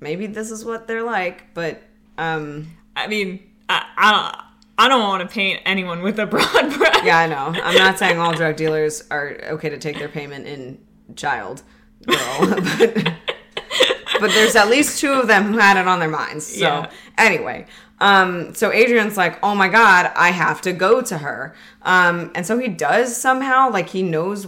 Maybe 0.00 0.26
this 0.26 0.50
is 0.50 0.64
what 0.64 0.86
they're 0.86 1.02
like, 1.02 1.54
but 1.54 1.82
um 2.18 2.68
I 2.94 3.06
mean 3.06 3.40
I, 3.68 3.84
I 3.96 4.44
I 4.76 4.88
don't 4.88 5.02
want 5.02 5.22
to 5.26 5.32
paint 5.32 5.62
anyone 5.64 6.02
with 6.02 6.18
a 6.18 6.26
broad 6.34 6.76
brush 6.76 7.04
yeah, 7.04 7.18
I 7.18 7.26
know. 7.26 7.58
I'm 7.62 7.76
not 7.76 7.98
saying 7.98 8.18
all 8.18 8.34
drug 8.34 8.56
dealers 8.56 9.04
are 9.10 9.38
okay 9.52 9.70
to 9.70 9.78
take 9.78 9.98
their 9.98 10.08
payment 10.08 10.46
in 10.46 10.78
child 11.16 11.62
girl, 12.06 12.16
but 12.78 13.14
but 14.20 14.30
there's 14.30 14.56
at 14.56 14.68
least 14.68 15.00
two 15.00 15.12
of 15.12 15.26
them 15.28 15.44
who 15.52 15.58
had 15.58 15.76
it 15.76 15.86
on 15.88 15.98
their 15.98 16.08
minds. 16.08 16.46
So 16.46 16.60
Yeah. 16.60 16.90
anyway, 17.18 17.66
um, 18.00 18.54
so 18.54 18.72
Adrian's 18.72 19.16
like, 19.16 19.38
oh 19.42 19.54
my 19.54 19.68
god, 19.68 20.10
I 20.16 20.30
have 20.30 20.60
to 20.62 20.72
go 20.72 21.00
to 21.02 21.18
her. 21.18 21.54
Um, 21.82 22.30
and 22.34 22.44
so 22.46 22.58
he 22.58 22.68
does 22.68 23.16
somehow, 23.16 23.70
like 23.70 23.88
he 23.88 24.02
knows 24.02 24.46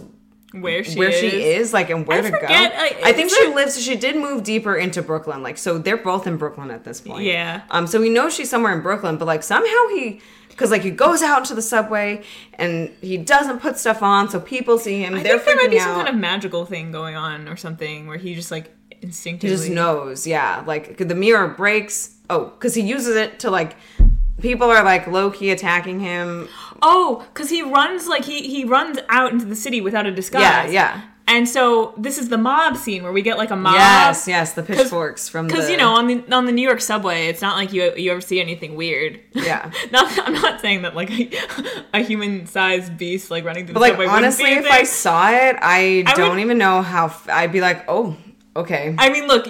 where 0.53 0.83
she 0.83 0.97
where 0.97 1.09
is. 1.09 1.19
she 1.19 1.43
is, 1.43 1.73
like, 1.73 1.89
and 1.89 2.07
where 2.07 2.19
I 2.19 2.21
to 2.21 2.29
forget, 2.29 2.71
go. 2.73 2.77
like, 2.79 2.97
I 3.03 3.13
think 3.13 3.29
she 3.31 3.47
lives. 3.53 3.81
She 3.81 3.95
did 3.95 4.15
move 4.15 4.43
deeper 4.43 4.75
into 4.75 5.01
Brooklyn, 5.01 5.43
like, 5.43 5.57
so 5.57 5.77
they're 5.77 5.97
both 5.97 6.25
in 6.25 6.37
Brooklyn 6.37 6.71
at 6.71 6.83
this 6.83 7.01
point. 7.01 7.23
Yeah. 7.25 7.61
Um. 7.69 7.85
So 7.85 7.99
we 7.99 8.09
know 8.09 8.29
she's 8.29 8.49
somewhere 8.49 8.73
in 8.73 8.81
Brooklyn, 8.81 9.17
but 9.17 9.25
like 9.25 9.43
somehow 9.43 9.87
he, 9.93 10.21
because 10.49 10.71
like 10.71 10.81
he 10.83 10.89
goes 10.91 11.21
out 11.21 11.39
into 11.39 11.53
the 11.53 11.61
subway 11.61 12.23
and 12.53 12.89
he 13.01 13.17
doesn't 13.17 13.59
put 13.59 13.77
stuff 13.77 14.01
on, 14.01 14.29
so 14.29 14.39
people 14.39 14.77
see 14.79 14.99
him. 15.03 15.13
I 15.15 15.21
think 15.21 15.43
there 15.45 15.55
might 15.57 15.69
be 15.69 15.79
out. 15.79 15.83
some 15.83 15.95
kind 15.95 16.07
of 16.09 16.15
magical 16.15 16.65
thing 16.65 16.91
going 16.91 17.15
on 17.15 17.47
or 17.47 17.55
something 17.57 18.07
where 18.07 18.17
he 18.17 18.33
just 18.33 18.49
like 18.49 18.73
he 18.99 19.05
instinctively 19.07 19.55
just 19.55 19.69
knows, 19.69 20.25
yeah. 20.27 20.63
Like 20.65 20.97
the 20.97 21.15
mirror 21.15 21.47
breaks. 21.47 22.15
Oh, 22.29 22.45
because 22.45 22.73
he 22.75 22.81
uses 22.81 23.15
it 23.15 23.39
to 23.39 23.49
like. 23.51 23.75
People 24.39 24.69
are 24.69 24.83
like 24.83 25.07
low 25.07 25.31
key 25.31 25.49
attacking 25.49 25.99
him. 25.99 26.47
Oh, 26.83 27.25
because 27.33 27.49
he 27.49 27.63
runs 27.63 28.07
like 28.07 28.23
he 28.23 28.47
he 28.47 28.65
runs 28.65 28.99
out 29.09 29.31
into 29.31 29.45
the 29.45 29.55
city 29.55 29.81
without 29.81 30.05
a 30.05 30.11
disguise. 30.11 30.43
Yeah, 30.43 30.67
yeah. 30.67 31.01
And 31.29 31.49
so 31.49 31.93
this 31.97 32.17
is 32.19 32.29
the 32.29 32.37
mob 32.37 32.77
scene 32.77 33.01
where 33.03 33.11
we 33.11 33.23
get 33.23 33.37
like 33.39 33.49
a 33.49 33.55
mob. 33.55 33.73
Yes, 33.73 34.27
yes. 34.27 34.53
The 34.53 34.61
pitchforks 34.63 35.27
from 35.27 35.47
Because 35.47 35.65
the 35.65 35.71
you 35.71 35.77
know 35.77 35.89
on 35.95 36.05
the 36.07 36.23
on 36.35 36.45
the 36.45 36.51
New 36.51 36.61
York 36.61 36.81
subway, 36.81 37.27
it's 37.29 37.41
not 37.41 37.55
like 37.57 37.73
you 37.73 37.91
you 37.97 38.11
ever 38.11 38.21
see 38.21 38.39
anything 38.39 38.75
weird. 38.75 39.19
Yeah. 39.33 39.71
not, 39.91 40.07
I'm 40.27 40.33
not 40.33 40.61
saying 40.61 40.83
that 40.83 40.93
like 40.95 41.09
a, 41.11 41.31
a 41.95 41.99
human 42.03 42.45
sized 42.45 42.95
beast 42.95 43.31
like 43.31 43.43
running 43.43 43.65
through 43.65 43.73
But 43.73 43.79
the 43.79 43.85
like 43.87 43.91
subway. 43.93 44.05
honestly, 44.07 44.51
if 44.53 44.67
I 44.69 44.83
saw 44.83 45.31
it, 45.31 45.55
I, 45.59 46.03
I 46.05 46.13
don't 46.13 46.29
would- 46.35 46.39
even 46.41 46.59
know 46.59 46.83
how. 46.83 47.07
F- 47.07 47.27
I'd 47.27 47.51
be 47.51 47.59
like, 47.59 47.85
oh, 47.87 48.15
okay. 48.57 48.95
I 48.97 49.09
mean, 49.09 49.27
look, 49.27 49.47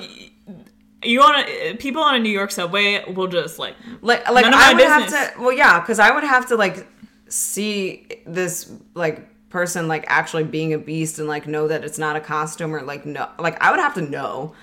you 1.03 1.21
on 1.21 1.35
a 1.47 1.75
people 1.75 2.03
on 2.03 2.15
a 2.15 2.19
New 2.19 2.29
York 2.29 2.51
subway 2.51 3.03
will 3.11 3.27
just 3.27 3.59
like 3.59 3.75
like, 4.01 4.29
like 4.29 4.45
I 4.45 4.73
would 4.73 4.83
have 4.83 5.07
to. 5.09 5.41
Well, 5.41 5.53
yeah, 5.53 5.79
because 5.79 5.99
I 5.99 6.11
would 6.11 6.23
have 6.23 6.47
to 6.47 6.55
like 6.55 6.87
see 7.29 8.07
this 8.25 8.71
like 8.93 9.27
person 9.49 9.87
like 9.87 10.05
actually 10.07 10.43
being 10.43 10.73
a 10.73 10.77
beast 10.77 11.19
and 11.19 11.27
like 11.27 11.47
know 11.47 11.67
that 11.67 11.83
it's 11.83 11.97
not 11.97 12.15
a 12.15 12.19
costume 12.19 12.73
or 12.75 12.81
like 12.81 13.05
no, 13.05 13.29
like 13.39 13.61
I 13.61 13.71
would 13.71 13.79
have 13.79 13.93
to 13.95 14.01
know 14.01 14.53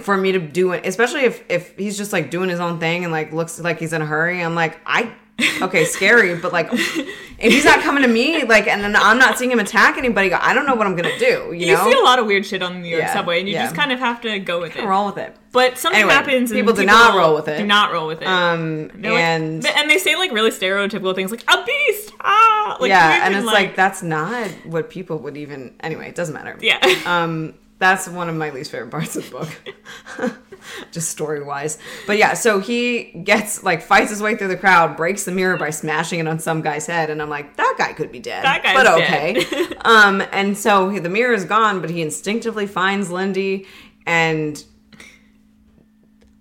for 0.00 0.16
me 0.16 0.32
to 0.32 0.38
do 0.38 0.72
it, 0.72 0.84
especially 0.86 1.22
if 1.22 1.42
if 1.48 1.76
he's 1.76 1.96
just 1.96 2.12
like 2.12 2.30
doing 2.30 2.48
his 2.48 2.60
own 2.60 2.78
thing 2.78 3.04
and 3.04 3.12
like 3.12 3.32
looks 3.32 3.58
like 3.58 3.78
he's 3.78 3.92
in 3.92 4.02
a 4.02 4.06
hurry. 4.06 4.42
I'm 4.42 4.54
like, 4.54 4.80
I 4.86 5.14
okay, 5.62 5.84
scary, 5.84 6.34
but 6.36 6.52
like 6.52 6.68
if 6.72 7.52
he's 7.52 7.64
not 7.64 7.80
coming 7.80 8.02
to 8.02 8.08
me, 8.08 8.44
like, 8.44 8.66
and 8.66 8.82
then 8.82 8.96
I'm 8.96 9.18
not 9.18 9.36
seeing 9.38 9.50
him 9.50 9.58
attack 9.58 9.98
anybody, 9.98 10.32
I 10.32 10.54
don't 10.54 10.64
know 10.66 10.74
what 10.74 10.86
I'm 10.86 10.96
gonna 10.96 11.18
do. 11.18 11.48
You, 11.48 11.52
you 11.54 11.66
know, 11.74 11.84
see 11.90 11.98
a 11.98 12.02
lot 12.02 12.18
of 12.18 12.26
weird 12.26 12.46
shit 12.46 12.62
on 12.62 12.74
the 12.74 12.80
New 12.80 12.88
York 12.88 13.02
Yeah, 13.02 13.12
subway, 13.12 13.40
and 13.40 13.48
you 13.48 13.54
yeah. 13.54 13.64
just 13.64 13.76
kind 13.76 13.92
of 13.92 13.98
have 13.98 14.20
to 14.22 14.38
go 14.38 14.60
with 14.60 14.76
it. 14.76 14.84
roll 14.84 15.06
with 15.06 15.18
it. 15.18 15.36
But 15.52 15.78
something 15.78 16.00
Anyway, 16.00 16.14
happens, 16.14 16.50
and 16.50 16.58
people 16.58 16.74
do 16.74 16.84
not 16.84 17.16
roll 17.16 17.34
with 17.34 17.48
it. 17.48 17.58
Do 17.58 17.66
not 17.66 17.92
roll 17.92 18.06
with 18.06 18.22
it. 18.22 18.28
Um, 18.28 18.88
They're 18.94 19.12
like- 19.12 19.20
and 19.22 19.66
and 19.66 19.90
they 19.90 19.98
say 19.98 20.16
like 20.16 20.32
really 20.32 20.50
stereotypical 20.50 21.14
things 21.14 21.30
like 21.30 21.44
a 21.48 21.64
beast. 21.64 22.12
Ah, 22.20 22.76
like, 22.80 22.88
yeah, 22.88 23.24
and 23.26 23.34
and, 23.34 23.36
it's 23.36 23.46
like, 23.46 23.76
that's 23.76 24.02
not 24.02 24.48
what 24.64 24.90
people 24.90 25.18
would 25.20 25.36
even. 25.36 25.74
Anyway, 25.80 26.08
it 26.08 26.14
doesn't 26.14 26.34
matter. 26.34 26.56
yeah. 26.60 26.78
Um, 27.06 27.54
that's 27.78 28.08
one 28.08 28.28
of 28.28 28.34
my 28.34 28.50
least 28.50 28.70
favorite 28.70 28.90
parts 28.90 29.16
of 29.16 29.24
the 29.24 29.30
book, 29.30 30.32
just 30.92 31.10
story 31.10 31.42
wise. 31.42 31.78
But 32.06 32.16
yeah, 32.16 32.34
so 32.34 32.58
he 32.58 33.12
gets 33.24 33.62
like 33.62 33.82
fights 33.82 34.10
his 34.10 34.22
way 34.22 34.36
through 34.36 34.48
the 34.48 34.56
crowd, 34.56 34.96
breaks 34.96 35.24
the 35.24 35.32
mirror 35.32 35.56
by 35.56 35.70
smashing 35.70 36.18
it 36.20 36.26
on 36.26 36.38
some 36.38 36.62
guy's 36.62 36.86
head, 36.86 37.10
and 37.10 37.20
I'm 37.20 37.28
like, 37.28 37.56
that 37.56 37.74
guy 37.76 37.92
could 37.92 38.10
be 38.10 38.18
dead. 38.18 38.44
That 38.44 38.62
guy's 38.62 38.74
but 38.74 38.84
dead. 38.84 39.36
okay. 39.36 39.74
um, 39.84 40.22
and 40.32 40.56
so 40.56 40.88
he, 40.88 40.98
the 40.98 41.10
mirror 41.10 41.34
is 41.34 41.44
gone, 41.44 41.80
but 41.80 41.90
he 41.90 42.00
instinctively 42.00 42.66
finds 42.66 43.10
Lindy, 43.10 43.66
and 44.06 44.62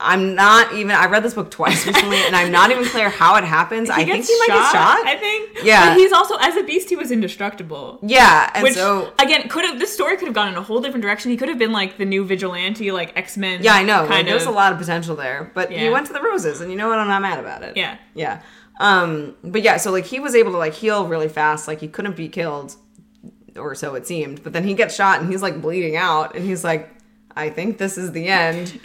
I'm 0.06 0.36
not 0.36 0.74
even. 0.74 0.92
I 0.92 1.08
read 1.08 1.24
this 1.24 1.34
book 1.34 1.52
twice 1.52 1.86
recently, 1.88 2.18
and 2.18 2.36
I'm 2.36 2.52
not 2.52 2.72
even 2.72 2.86
clear 2.86 3.10
how 3.10 3.36
it 3.36 3.44
happens. 3.44 3.90
I 3.92 4.06
think 4.06 4.26
he 4.26 4.38
might 4.40 4.48
get 4.48 4.72
shot. 4.72 5.06
I 5.06 5.18
think. 5.18 5.58
Yeah. 5.64 5.90
But 5.90 5.98
he's 5.98 6.12
also 6.12 6.36
as 6.38 6.56
a 6.56 6.64
beast, 6.64 6.90
he 6.90 6.96
was 6.96 7.12
indestructible. 7.12 8.00
yeah, 8.04 8.52
and 8.54 8.64
Which 8.64 8.76
so 8.76 9.12
again 9.20 9.50
could 9.50 9.66
have 9.66 9.80
this 9.80 9.94
story 9.94 10.16
could 10.18 10.28
have 10.28 10.36
gone 10.36 10.48
in 10.48 10.56
a 10.56 10.62
whole 10.62 10.80
different 10.82 11.02
direction. 11.02 11.32
He 11.32 11.38
could 11.38 11.50
have 11.50 11.58
been 11.58 11.72
like 11.72 11.98
the 11.98 12.06
new 12.06 12.24
vigilante, 12.26 12.92
like 12.92 13.18
X 13.18 13.38
Men. 13.38 13.64
Yeah, 13.64 13.74
I 13.74 13.84
know. 13.84 14.02
Like, 14.02 14.10
Kind 14.10 14.28
there 14.28 14.36
was 14.36 14.44
of. 14.44 14.50
a 14.50 14.56
lot 14.56 14.72
of 14.72 14.78
potential 14.78 15.16
there, 15.16 15.52
but 15.54 15.72
he 15.72 15.90
went 15.90 16.08
to 16.08 16.14
the 16.14 16.22
roses, 16.22 16.62
and 16.62 16.72
you 16.72 16.78
know 16.78 16.88
what? 16.88 17.00
I'm 17.00 17.08
not 17.08 17.22
mad 17.22 17.40
about 17.40 17.64
it. 17.64 17.76
Yeah. 17.76 17.98
yeah. 18.14 18.42
Um, 18.80 19.36
but 19.44 19.62
yeah, 19.62 19.78
so 19.78 19.92
like 19.92 20.06
he 20.06 20.20
was 20.20 20.36
able 20.36 20.52
to 20.52 20.58
like 20.58 20.74
heal 20.74 21.08
really 21.08 21.30
fast. 21.30 21.68
Like 21.68 21.80
he 21.80 21.88
couldn't 21.88 22.16
be 22.16 22.28
killed, 22.30 22.76
or 23.56 23.74
so 23.76 23.96
it 23.96 24.06
seemed. 24.06 24.44
But 24.44 24.54
then 24.54 24.64
he 24.64 24.74
gets 24.74 24.96
shot, 24.96 25.20
and 25.22 25.30
he's 25.32 25.42
like 25.42 25.62
bleeding 25.62 25.96
out, 25.96 26.36
and 26.36 26.44
he's 26.46 26.64
like, 26.64 26.90
"I 27.36 27.50
think 27.50 27.78
this 27.78 27.98
is 27.98 28.12
the 28.12 28.28
end." 28.28 28.80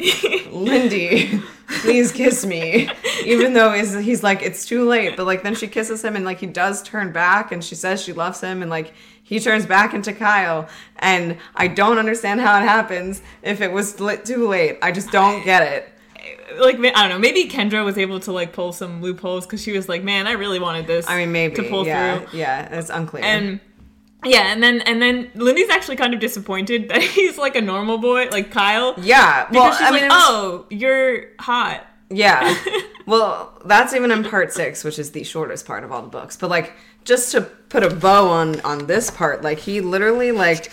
Lindy, 0.51 1.40
please 1.81 2.12
kiss 2.12 2.44
me. 2.44 2.89
Even 3.24 3.52
though 3.52 3.72
he's, 3.72 3.94
he's 3.94 4.22
like, 4.22 4.43
it's 4.43 4.66
too 4.66 4.89
late. 4.89 5.16
But 5.16 5.27
like 5.27 5.43
then 5.43 5.55
she 5.55 5.68
kisses 5.68 6.05
him, 6.05 6.16
and 6.16 6.24
like 6.24 6.40
he 6.40 6.47
does 6.47 6.82
turn 6.82 7.12
back, 7.12 7.52
and 7.52 7.62
she 7.62 7.74
says 7.74 8.02
she 8.02 8.12
loves 8.12 8.40
him, 8.40 8.62
and 8.62 8.70
like 8.70 8.93
he 9.22 9.39
turns 9.39 9.66
back 9.66 9.94
into 9.94 10.12
Kyle. 10.12 10.68
And 10.98 11.39
I 11.55 11.68
don't 11.68 11.98
understand 11.98 12.40
how 12.40 12.59
it 12.59 12.62
happens 12.62 13.22
if 13.43 13.60
it 13.60 13.72
was 13.72 13.94
too 13.94 14.48
late. 14.48 14.78
I 14.82 14.93
just 14.93 15.10
don't 15.10 15.44
get 15.44 15.62
it. 15.62 15.93
like 16.59 16.77
I 16.78 17.09
don't 17.09 17.10
know. 17.10 17.18
Maybe 17.18 17.48
Kendra 17.48 17.85
was 17.85 17.98
able 17.98 18.20
to 18.20 18.32
like 18.32 18.52
pull 18.52 18.72
some 18.72 19.01
loopholes 19.01 19.47
because 19.47 19.62
she 19.62 19.72
was 19.72 19.89
like, 19.89 20.02
"Man, 20.02 20.27
I 20.27 20.32
really 20.32 20.59
wanted 20.59 20.86
this." 20.86 21.09
I 21.09 21.16
mean, 21.16 21.32
maybe 21.32 21.56
to 21.56 21.62
pull 21.64 21.86
yeah, 21.86 22.18
through. 22.18 22.39
Yeah, 22.39 22.78
it's 22.78 22.90
unclear. 22.90 23.24
And 23.24 23.60
yeah, 24.25 24.53
and 24.53 24.63
then 24.63 24.81
and 24.83 25.01
then 25.01 25.31
Lindy's 25.35 25.71
actually 25.71 25.97
kind 25.97 26.13
of 26.15 26.21
disappointed 26.21 26.89
that 26.89 27.03
he's 27.17 27.39
like 27.39 27.57
a 27.57 27.61
normal 27.61 27.99
boy, 27.99 28.29
like 28.31 28.51
Kyle. 28.51 28.95
yeah, 28.99 29.47
well, 29.51 29.65
Because 29.65 29.79
she's 29.79 29.87
I 29.89 29.91
mean, 29.91 30.03
like, 30.03 30.11
it 30.11 30.15
was- 30.15 30.25
"Oh, 30.29 30.67
you're 30.71 31.25
hot." 31.39 31.87
Yeah. 32.13 32.57
well, 33.07 33.57
that's 33.65 33.95
even 33.95 34.11
in 34.11 34.25
part 34.25 34.53
six, 34.53 34.83
which 34.83 34.99
is 34.99 35.13
the 35.13 35.23
shortest 35.23 35.65
part 35.65 35.85
of 35.85 35.93
all 35.93 36.03
the 36.03 36.09
books. 36.09 36.37
But 36.37 36.51
like, 36.51 36.73
just 37.05 37.31
to 37.33 37.43
put 37.43 37.83
a 37.85 37.89
bow 37.95 38.29
on 38.29 38.61
on 38.63 38.87
this 38.87 39.11
part, 39.11 39.43
like 39.43 39.59
he 39.61 39.81
literally 39.81 40.33
like 40.33 40.73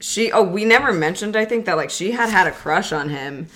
she. 0.00 0.32
Oh, 0.32 0.42
we 0.42 0.64
never 0.64 0.92
mentioned. 0.92 1.36
I 1.36 1.44
think 1.44 1.66
that 1.66 1.76
like 1.76 1.90
she 1.90 2.10
had 2.10 2.28
had 2.30 2.46
a 2.46 2.52
crush 2.52 2.92
on 2.92 3.08
him, 3.10 3.46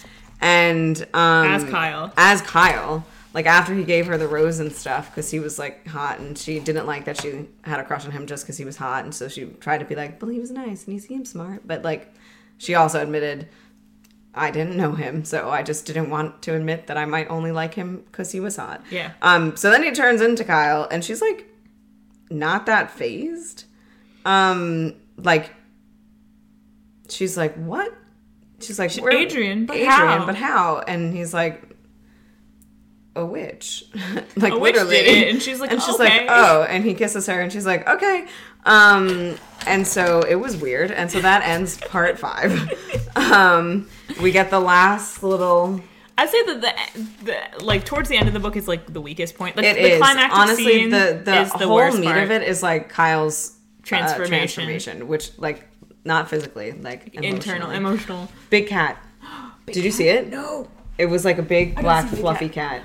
and 0.40 1.00
um 1.14 1.46
As 1.48 1.64
Kyle. 1.64 2.12
as 2.16 2.42
Kyle. 2.42 3.04
Like 3.38 3.46
after 3.46 3.72
he 3.72 3.84
gave 3.84 4.08
her 4.08 4.18
the 4.18 4.26
rose 4.26 4.58
and 4.58 4.72
stuff, 4.72 5.10
because 5.10 5.30
he 5.30 5.38
was 5.38 5.60
like 5.60 5.86
hot, 5.86 6.18
and 6.18 6.36
she 6.36 6.58
didn't 6.58 6.88
like 6.88 7.04
that 7.04 7.20
she 7.20 7.46
had 7.62 7.78
a 7.78 7.84
crush 7.84 8.04
on 8.04 8.10
him 8.10 8.26
just 8.26 8.42
because 8.42 8.58
he 8.58 8.64
was 8.64 8.76
hot, 8.76 9.04
and 9.04 9.14
so 9.14 9.28
she 9.28 9.44
tried 9.44 9.78
to 9.78 9.84
be 9.84 9.94
like, 9.94 10.20
"Well, 10.20 10.28
he 10.28 10.40
was 10.40 10.50
nice 10.50 10.86
and 10.86 10.92
he 10.92 10.98
seemed 10.98 11.28
smart," 11.28 11.62
but 11.64 11.84
like, 11.84 12.12
she 12.56 12.74
also 12.74 13.00
admitted 13.00 13.46
I 14.34 14.50
didn't 14.50 14.76
know 14.76 14.90
him, 14.90 15.24
so 15.24 15.50
I 15.50 15.62
just 15.62 15.86
didn't 15.86 16.10
want 16.10 16.42
to 16.42 16.56
admit 16.56 16.88
that 16.88 16.96
I 16.96 17.04
might 17.04 17.30
only 17.30 17.52
like 17.52 17.74
him 17.74 18.02
because 18.10 18.32
he 18.32 18.40
was 18.40 18.56
hot. 18.56 18.82
Yeah. 18.90 19.12
Um. 19.22 19.56
So 19.56 19.70
then 19.70 19.84
he 19.84 19.92
turns 19.92 20.20
into 20.20 20.42
Kyle, 20.42 20.88
and 20.90 21.04
she's 21.04 21.22
like, 21.22 21.46
not 22.30 22.66
that 22.66 22.90
fazed. 22.90 23.66
Um. 24.24 24.96
like 25.16 25.54
she's 27.08 27.36
like 27.36 27.54
what 27.54 27.94
she's 28.58 28.80
like 28.80 28.90
Adrian, 28.98 29.64
but 29.64 29.76
adrian 29.76 29.92
how?" 29.92 30.26
but 30.26 30.34
how 30.34 30.78
and 30.88 31.14
he's 31.14 31.32
like 31.32 31.67
a 33.16 33.24
witch 33.24 33.84
like 34.36 34.52
A 34.52 34.58
witch 34.58 34.74
literally 34.74 34.96
it, 34.96 35.28
and 35.34 35.42
she's 35.42 35.60
like, 35.60 35.72
and 35.72 35.82
she's 35.82 35.94
"Okay." 35.96 36.04
like 36.04 36.26
oh 36.28 36.62
and 36.68 36.84
he 36.84 36.94
kisses 36.94 37.26
her 37.26 37.40
and 37.40 37.52
she's 37.52 37.66
like 37.66 37.88
okay 37.88 38.26
um 38.64 39.34
and 39.66 39.86
so 39.86 40.20
it 40.22 40.36
was 40.36 40.56
weird 40.56 40.90
and 40.90 41.10
so 41.10 41.20
that 41.20 41.42
ends 41.42 41.78
part 41.78 42.18
five 42.18 42.52
um 43.16 43.88
we 44.20 44.30
get 44.30 44.50
the 44.50 44.60
last 44.60 45.22
little 45.22 45.80
I'd 46.16 46.28
say 46.30 46.42
that 46.46 46.60
the, 46.94 47.24
the 47.56 47.64
like 47.64 47.84
towards 47.84 48.08
the 48.08 48.16
end 48.16 48.26
of 48.26 48.34
the 48.34 48.40
book 48.40 48.56
is 48.56 48.66
like 48.66 48.92
the 48.92 49.00
weakest 49.00 49.36
point. 49.36 49.56
Like 49.56 49.66
It 49.66 49.74
the 49.76 49.88
is 49.92 49.98
climactic 49.98 50.36
honestly 50.36 50.64
scene 50.64 50.90
the 50.90 51.20
the, 51.24 51.56
the 51.60 51.68
whole 51.68 51.92
meat 51.92 52.06
part. 52.06 52.24
of 52.24 52.32
it 52.32 52.42
is 52.42 52.60
like 52.60 52.88
Kyle's 52.88 53.50
uh, 53.52 53.84
Transformation. 53.84 54.28
transformation, 54.28 55.06
which 55.06 55.30
like 55.38 55.68
not 56.04 56.28
physically, 56.28 56.72
like 56.72 57.14
internal, 57.14 57.70
emotional. 57.70 58.28
Big 58.50 58.66
cat. 58.66 59.00
Did 59.66 59.84
you 59.84 59.92
see 59.92 60.08
it? 60.08 60.28
No, 60.28 60.66
It 60.98 61.06
was 61.06 61.24
like 61.24 61.38
a 61.38 61.42
big 61.42 61.76
black 61.80 62.08
fluffy 62.08 62.48
cat. 62.48 62.82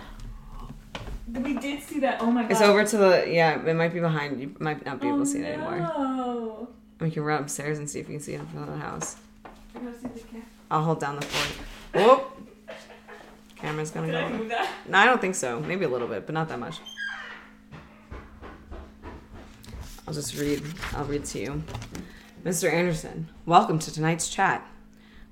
We 1.41 1.53
did 1.57 1.81
see 1.83 1.99
that. 1.99 2.21
Oh 2.21 2.29
my 2.31 2.43
god, 2.43 2.51
It's 2.51 2.61
over 2.61 2.83
to 2.85 2.97
the 2.97 3.25
yeah. 3.27 3.59
It 3.65 3.75
might 3.75 3.93
be 3.93 3.99
behind. 3.99 4.39
You 4.39 4.55
might 4.59 4.85
not 4.85 4.99
be 5.01 5.07
able 5.07 5.19
to 5.19 5.25
see 5.25 5.39
it 5.39 5.45
Oh, 5.45 5.53
anymore. 5.53 5.77
No. 5.79 6.69
We 6.99 7.11
can 7.11 7.23
run 7.23 7.41
upstairs 7.41 7.79
and 7.79 7.89
see 7.89 7.99
if 7.99 8.07
you 8.07 8.15
can 8.15 8.23
see 8.23 8.33
it 8.33 8.39
in 8.39 8.47
front 8.47 8.69
of 8.69 8.75
the 8.75 8.81
house. 8.81 9.17
I 9.45 9.79
gotta 9.79 9.97
see 9.99 10.07
the 10.07 10.19
cat. 10.19 10.41
I'll 10.71 10.83
hold 10.83 10.99
down 10.99 11.15
the 11.17 11.25
fort. 11.25 12.03
Whoop. 12.05 12.49
Camera's 13.55 13.91
gonna 13.91 14.07
Did 14.07 14.15
I 14.15 14.29
go. 14.29 14.37
move 14.37 14.49
that? 14.49 14.69
No, 14.87 14.97
I 14.97 15.05
don't 15.05 15.19
think 15.21 15.35
so. 15.35 15.59
Maybe 15.59 15.85
a 15.85 15.89
little 15.89 16.07
bit, 16.07 16.25
but 16.25 16.33
not 16.33 16.49
that 16.49 16.59
much. 16.59 16.79
I'll 20.07 20.13
just 20.13 20.37
read. 20.37 20.61
I'll 20.93 21.05
read 21.05 21.25
to 21.25 21.39
you. 21.39 21.63
Mr. 22.43 22.71
Anderson, 22.71 23.29
welcome 23.45 23.79
to 23.79 23.93
tonight's 23.93 24.27
chat. 24.27 24.67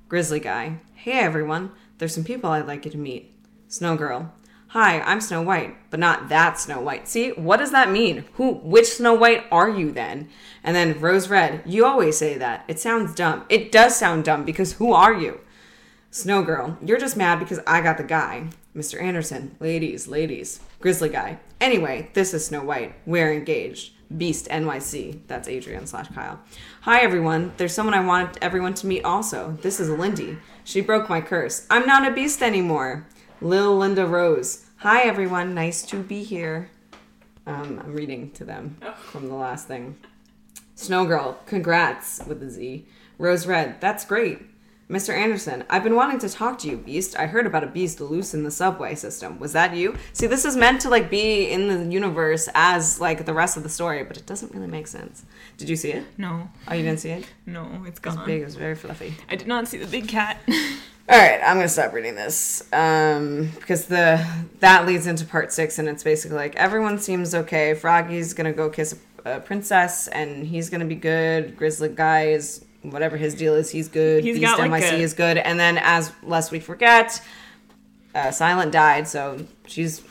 Grizzly 0.08 0.40
Guy, 0.40 0.78
hey 0.96 1.20
everyone. 1.20 1.72
There's 1.98 2.14
some 2.16 2.24
people 2.24 2.50
I'd 2.50 2.68
like 2.68 2.86
you 2.86 2.92
to 2.92 2.98
meet. 2.98 3.34
Snow 3.68 3.96
Girl, 3.98 4.34
hi, 4.72 5.02
I'm 5.02 5.20
Snow 5.20 5.42
White, 5.42 5.76
but 5.90 6.00
not 6.00 6.30
that 6.30 6.58
Snow 6.58 6.80
White. 6.80 7.06
See, 7.06 7.32
what 7.32 7.58
does 7.58 7.72
that 7.72 7.92
mean? 7.92 8.24
Who, 8.36 8.54
which 8.54 8.88
Snow 8.88 9.14
White 9.14 9.44
are 9.52 9.70
you 9.70 9.92
then? 9.92 10.30
And 10.64 10.74
then 10.74 10.98
Rose 11.02 11.28
Red, 11.28 11.62
you 11.66 11.86
always 11.86 12.18
say 12.18 12.38
that. 12.38 12.64
It 12.70 12.80
sounds 12.80 13.14
dumb. 13.14 13.44
It 13.50 13.70
does 13.70 13.98
sound 13.98 14.24
dumb 14.24 14.46
because 14.46 14.74
who 14.74 14.94
are 14.94 15.14
you? 15.14 15.42
Snow 16.10 16.42
Girl, 16.42 16.78
you're 16.82 16.98
just 16.98 17.18
mad 17.18 17.40
because 17.40 17.60
I 17.68 17.82
got 17.82 17.98
the 17.98 18.06
guy. 18.06 18.48
Mr. 18.74 19.02
Anderson, 19.02 19.58
ladies, 19.60 20.08
ladies. 20.08 20.62
Grizzly 20.80 21.10
Guy. 21.10 21.40
Anyway, 21.60 22.10
this 22.14 22.34
is 22.34 22.46
Snow 22.46 22.64
White. 22.64 22.96
We're 23.06 23.34
engaged. 23.34 23.92
Beast 24.18 24.48
NYC. 24.48 25.20
That's 25.28 25.50
Adrian 25.50 25.86
slash 25.86 26.08
Kyle. 26.16 26.40
Hi, 26.82 27.02
everyone. 27.02 27.52
There's 27.58 27.74
someone 27.74 27.94
I 27.94 28.06
want 28.06 28.38
everyone 28.42 28.74
to 28.76 28.88
meet 28.88 29.04
also. 29.04 29.58
This 29.62 29.82
is 29.82 29.90
Lindy. 29.90 30.38
She 30.64 30.80
broke 30.80 31.10
my 31.10 31.20
curse. 31.20 31.66
I'm 31.70 31.86
not 31.86 32.10
a 32.10 32.14
beast 32.14 32.42
anymore. 32.42 33.06
Lil 33.42 33.78
Linda 33.78 34.06
Rose. 34.06 34.66
Hi, 34.78 35.02
everyone. 35.04 35.54
Nice 35.54 35.82
to 35.84 36.02
be 36.02 36.24
here. 36.24 36.70
Um, 37.48 37.82
I'm 37.84 37.94
reading 37.94 38.32
to 38.32 38.46
them 38.46 38.78
from 39.10 39.28
the 39.28 39.34
last 39.36 39.68
thing. 39.68 39.98
Snow 40.76 41.06
Girl, 41.06 41.40
congrats 41.46 42.22
with 42.28 42.42
a 42.44 42.50
Z. 42.50 42.86
Rose 43.18 43.46
Red, 43.48 43.80
that's 43.82 44.06
great. 44.06 44.40
Mr. 44.90 45.14
Anderson, 45.14 45.64
I've 45.70 45.84
been 45.84 45.96
wanting 45.96 46.20
to 46.20 46.28
talk 46.30 46.60
to 46.60 46.68
you, 46.70 46.76
Beast. 46.76 47.18
I 47.18 47.26
heard 47.26 47.46
about 47.46 47.64
a 47.64 47.68
beast 47.68 48.02
loose 48.02 48.34
in 48.34 48.44
the 48.44 48.52
subway 48.52 48.94
system. 48.94 49.40
Was 49.40 49.54
that 49.54 49.74
you? 49.74 49.96
See, 50.12 50.28
this 50.28 50.44
is 50.44 50.58
meant 50.58 50.82
to 50.82 50.90
like 50.90 51.10
be 51.10 51.50
in 51.50 51.68
the 51.70 51.86
universe 51.92 52.50
as 52.54 53.00
like 53.00 53.26
the 53.26 53.34
rest 53.34 53.56
of 53.56 53.64
the 53.64 53.70
story, 53.70 54.04
but 54.04 54.18
it 54.18 54.26
doesn't 54.26 54.54
really 54.54 54.68
make 54.68 54.88
sense. 54.88 55.24
Did 55.58 55.70
you 55.70 55.78
see 55.78 55.92
it? 55.94 56.04
No, 56.18 56.50
Oh, 56.68 56.74
you 56.74 56.84
didn't 56.84 57.00
see 57.00 57.12
it? 57.12 57.26
no, 57.46 57.70
it's 57.86 57.90
It's 57.90 58.00
gone. 58.00 58.16
It 58.16 58.18
was 58.20 58.26
big. 58.28 58.42
It 58.42 58.46
was 58.46 58.56
very 58.56 58.76
fluffy. 58.76 59.14
I 59.30 59.36
did 59.38 59.48
not 59.48 59.68
see 59.68 59.78
the 59.78 59.88
big 59.88 60.08
cat. 60.10 60.38
All 61.10 61.18
right, 61.18 61.42
I'm 61.44 61.58
gonna 61.58 61.68
stop 61.68 61.94
reading 61.94 62.16
this 62.16 62.64
um, 62.72 63.50
because 63.56 63.86
the 63.86 64.26
that 64.60 64.86
leads 64.86 65.08
into 65.08 65.26
part 65.26 65.52
six, 65.52 65.78
and 65.78 65.90
it's 65.90 66.04
basically 66.04 66.38
like 66.38 66.56
everyone 66.56 67.00
seems 67.00 67.36
okay. 67.36 67.74
Froggy's 67.74 68.34
gonna 68.34 68.54
go 68.54 68.70
kiss 68.70 68.98
a, 69.26 69.34
a 69.38 69.40
princess, 69.42 70.08
and 70.08 70.46
he's 70.48 70.70
gonna 70.70 70.86
be 70.86 70.96
good. 70.96 71.58
Grizzly 71.58 71.90
guy 71.90 72.28
is 72.28 72.64
whatever 72.84 73.18
his 73.18 73.36
deal 73.36 73.56
is, 73.56 73.70
he's 73.70 73.90
good. 73.90 74.24
He's 74.24 74.40
Beast 74.40 74.58
got, 74.58 74.70
like, 74.70 74.84
NYC 74.84 74.94
a- 74.94 74.98
is 75.00 75.14
good, 75.14 75.38
and 75.38 75.60
then 75.60 75.78
as 75.80 76.14
lest 76.24 76.52
we 76.52 76.60
forget, 76.62 77.22
uh, 78.16 78.32
Silent 78.32 78.72
died, 78.72 79.08
so 79.08 79.46
she's 79.68 80.02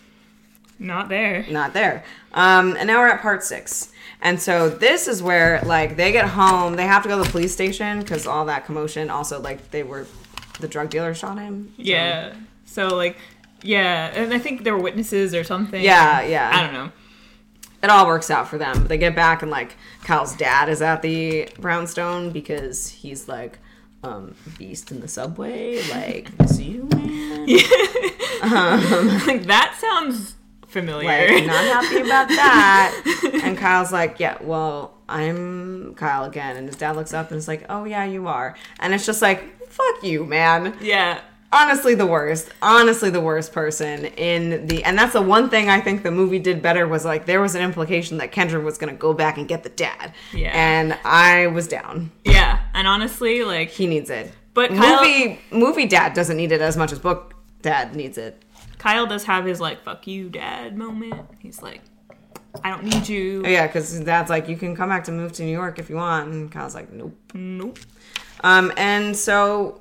not 0.79 1.09
there. 1.09 1.47
not 1.51 1.73
there. 1.73 2.05
Um, 2.35 2.77
and 2.77 2.87
now 2.87 2.99
we're 3.01 3.09
at 3.09 3.23
part 3.23 3.43
six. 3.43 3.91
And 4.23 4.41
so 4.41 4.69
this 4.69 5.09
is 5.09 5.23
where 5.23 5.63
like 5.65 5.97
they 5.97 6.13
get 6.13 6.29
home, 6.29 6.75
they 6.77 6.85
have 6.87 7.03
to 7.05 7.09
go 7.09 7.17
to 7.19 7.25
the 7.25 7.31
police 7.31 7.53
station 7.55 8.01
because 8.01 8.27
all 8.27 8.45
that 8.47 8.67
commotion. 8.67 9.09
Also, 9.09 9.41
like 9.41 9.71
they 9.71 9.83
were, 9.83 10.07
the 10.61 10.69
drug 10.69 10.91
dealer 10.91 11.15
shot 11.15 11.39
him. 11.39 11.73
So- 11.77 11.83
Yeah. 11.83 12.35
So 12.65 12.89
like, 12.89 13.17
yeah, 13.63 14.11
and 14.15 14.33
I 14.33 14.39
think 14.39 14.65
there 14.65 14.75
were 14.75 14.83
witnesses 14.83 15.35
or 15.35 15.45
something. 15.45 15.83
Yeah, 15.83 16.23
yeah. 16.23 16.51
I 16.55 16.63
don't 16.63 16.73
know. 16.73 16.93
it 17.83 17.91
all 17.91 18.07
works 18.07 18.31
out 18.31 18.49
for 18.49 18.57
them. 18.59 18.75
But 18.81 18.89
they 18.89 18.99
get 18.99 19.15
back 19.15 19.43
and 19.43 19.51
like 19.51 19.75
Kyle's 20.05 20.35
dad 20.37 20.69
is 20.69 20.81
at 20.83 21.03
the 21.03 21.49
brownstone 21.59 22.31
because 22.31 22.89
he's 22.89 23.29
like 23.29 23.59
um 24.03 24.35
beast 24.59 24.91
in 24.91 25.01
the 25.01 25.09
subway. 25.09 25.83
Like, 25.91 26.31
you 26.59 26.89
man? 26.93 27.47
like 29.27 29.43
that 29.45 29.77
sounds 29.79 30.37
familiar. 30.67 31.09
Like, 31.35 31.47
not 31.47 31.65
happy 31.65 32.01
about 32.01 32.29
that. 32.29 33.41
And 33.43 33.59
Kyle's 33.59 33.93
like, 33.93 34.21
yeah, 34.21 34.39
well, 34.41 34.95
I'm 35.09 35.95
Kyle 35.97 36.25
again. 36.25 36.57
And 36.57 36.67
his 36.67 36.77
dad 36.77 36.97
looks 36.97 37.13
up 37.13 37.31
and 37.31 37.39
is 37.39 37.49
like, 37.49 37.67
oh 37.69 37.85
yeah, 37.85 38.05
you 38.05 38.27
are. 38.29 38.57
And 38.79 38.95
it's 38.95 39.05
just 39.05 39.21
like, 39.21 39.43
fuck 39.81 40.05
you, 40.05 40.25
man. 40.25 40.77
yeah. 40.81 41.21
honestly 41.53 41.95
the 41.97 42.07
worst 42.07 42.51
honestly 42.63 43.11
the 43.11 43.21
worst 43.21 43.53
person 43.53 44.05
in 44.05 44.67
the 44.69 44.85
and 44.85 44.97
that's 44.97 45.15
the 45.15 45.21
one 45.23 45.51
thing 45.51 45.69
i 45.69 45.81
think 45.81 46.05
the 46.05 46.11
movie 46.11 46.39
did 46.39 46.63
better 46.63 46.87
was 46.87 47.05
like 47.05 47.27
there 47.27 47.41
was 47.41 47.57
an 47.57 47.63
implication 47.63 48.19
that 48.19 48.31
kendra 48.31 48.63
was 48.63 48.79
going 48.79 48.93
to 48.93 48.97
go 48.97 49.13
back 49.13 49.37
and 49.37 49.49
get 49.49 49.65
the 49.65 49.69
dad 49.71 50.13
Yeah. 50.33 50.53
and 50.55 50.97
i 51.05 51.49
was 51.49 51.67
down 51.67 52.13
Yeah. 52.25 52.61
And 52.73 52.87
honestly, 52.87 53.43
like 53.45 53.69
he 53.71 53.87
needs 53.89 54.11
it 54.11 54.33
But 54.55 54.71
Kyle- 54.71 55.01
movie 55.05 55.41
movie 55.51 55.87
dad 55.87 56.15
doesn't 56.15 56.37
need 56.37 56.53
it 56.53 56.61
as 56.61 56.77
much 56.77 56.93
as 56.93 56.99
book 57.01 57.35
dad 57.63 57.97
needs 57.97 58.17
it 58.17 58.41
Kyle 58.79 59.07
does 59.07 59.25
have 59.25 59.45
his 59.45 59.61
like 59.61 59.83
"fuck 59.83 60.07
you, 60.07 60.31
dad" 60.31 60.79
moment. 60.79 61.27
He's 61.41 61.61
like, 61.61 61.83
"I 62.65 62.71
don't 62.71 62.85
need 62.85 63.07
you." 63.09 63.45
yeah 63.45 63.67
because 63.67 63.99
dad's 64.01 64.31
like 64.31 64.49
you 64.49 64.57
can 64.57 64.75
come 64.77 64.89
back 64.89 65.05
to 65.05 65.13
move 65.13 65.33
to 65.33 65.43
new 65.43 65.53
york 65.53 65.79
if 65.81 65.91
you 65.91 65.97
want 65.97 66.31
and 66.33 66.51
kyle's 66.51 66.75
like 66.77 66.91
nope 66.93 67.15
Nope. 67.35 67.79
Um, 68.43 68.73
and 68.77 69.17
so 69.17 69.81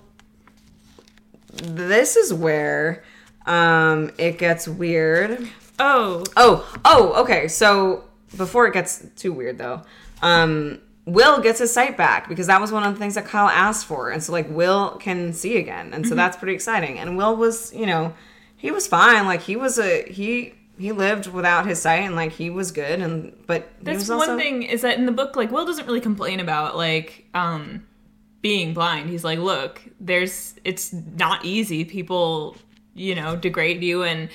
this 1.52 2.16
is 2.16 2.34
where 2.34 3.04
um, 3.46 4.12
it 4.18 4.38
gets 4.38 4.68
weird. 4.68 5.48
Oh, 5.80 6.24
Oh, 6.36 6.80
oh, 6.86 7.22
okay. 7.24 7.48
So 7.48 8.04
before 8.38 8.68
it 8.68 8.74
gets 8.74 9.06
too 9.16 9.34
weird, 9.34 9.58
though, 9.58 9.82
um, 10.22 10.82
Will 11.06 11.40
gets 11.42 11.60
his 11.60 11.74
sight 11.74 11.98
back 11.98 12.30
because 12.30 12.48
that 12.48 12.62
was 12.62 12.72
one 12.72 12.84
of 12.84 12.94
the 12.94 13.00
things 13.00 13.16
that 13.16 13.26
Kyle 13.26 13.48
asked 13.48 13.88
for, 13.88 14.12
and 14.12 14.22
so 14.22 14.32
like 14.32 14.48
Will 14.50 14.92
can 15.00 15.34
see 15.34 15.58
again, 15.58 15.92
and 15.94 16.06
so 16.08 16.14
that's 16.14 16.38
pretty 16.38 16.54
exciting. 16.54 17.00
And 17.00 17.18
Will 17.18 17.36
was, 17.36 17.74
you 17.74 17.88
know, 17.88 18.14
he 18.58 18.70
was 18.70 18.86
fine. 18.86 19.26
Like 19.26 19.42
he 19.42 19.56
was 19.56 19.80
a 19.80 20.04
he 20.04 20.54
he 20.78 20.92
lived 20.92 21.26
without 21.28 21.66
his 21.66 21.82
sight, 21.82 22.02
and 22.02 22.16
like 22.16 22.34
he 22.34 22.52
was 22.52 22.72
good, 22.72 23.00
and 23.00 23.34
but 23.48 23.70
he 23.80 23.86
that's 23.86 24.00
was 24.02 24.12
also 24.12 24.28
one 24.28 24.38
thing 24.38 24.62
is 24.64 24.82
that 24.84 25.00
in 25.00 25.08
the 25.08 25.12
book, 25.12 25.36
like 25.36 25.50
Will 25.52 25.66
doesn't 25.66 25.88
really 25.88 26.02
complain 26.02 26.40
about 26.40 26.78
like 26.78 27.26
um 27.34 27.88
being 28.42 28.74
blind. 28.74 29.10
He's 29.10 29.24
like, 29.24 29.40
"Look, 29.40 29.82
there's 30.00 30.56
it's 30.64 30.94
not 30.94 31.44
easy. 31.46 31.84
People, 31.86 32.56
you 32.96 33.16
know, 33.16 33.36
degrade 33.36 33.84
you 33.84 34.04
and." 34.04 34.30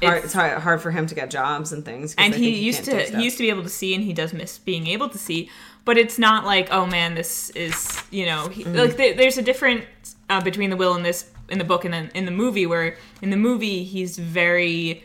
hard, 0.00 0.22
it's 0.22 0.32
hard, 0.32 0.58
hard 0.62 0.80
for 0.80 0.92
him 0.92 1.06
to 1.08 1.14
get 1.16 1.28
jobs 1.28 1.72
and 1.72 1.84
things. 1.84 2.14
and 2.18 2.32
he 2.32 2.50
used 2.60 2.84
to 2.84 3.00
he 3.16 3.24
used 3.24 3.36
to 3.36 3.42
be 3.42 3.50
able 3.50 3.64
to 3.64 3.68
see 3.68 3.94
and 3.96 4.04
he 4.04 4.12
does 4.12 4.32
miss 4.32 4.56
being 4.56 4.86
able 4.86 5.08
to 5.08 5.18
see 5.18 5.50
but 5.84 5.98
it's 5.98 6.20
not 6.20 6.44
like 6.44 6.68
oh 6.70 6.86
man 6.86 7.16
this 7.16 7.50
is 7.50 8.00
you 8.12 8.24
know 8.24 8.46
he, 8.46 8.62
Mm-hmm. 8.62 8.76
like 8.76 8.96
th- 8.96 9.16
there's 9.16 9.38
a 9.38 9.42
difference 9.42 9.84
uh, 10.30 10.40
between 10.40 10.70
the 10.70 10.76
will 10.76 10.94
in 10.94 11.02
this 11.02 11.28
in 11.48 11.58
the 11.58 11.64
book 11.64 11.84
and 11.84 11.92
then 11.92 12.12
in 12.14 12.26
the 12.26 12.30
movie 12.30 12.64
where 12.64 12.96
in 13.22 13.30
the 13.30 13.36
movie 13.36 13.82
he's 13.82 14.16
very 14.18 15.02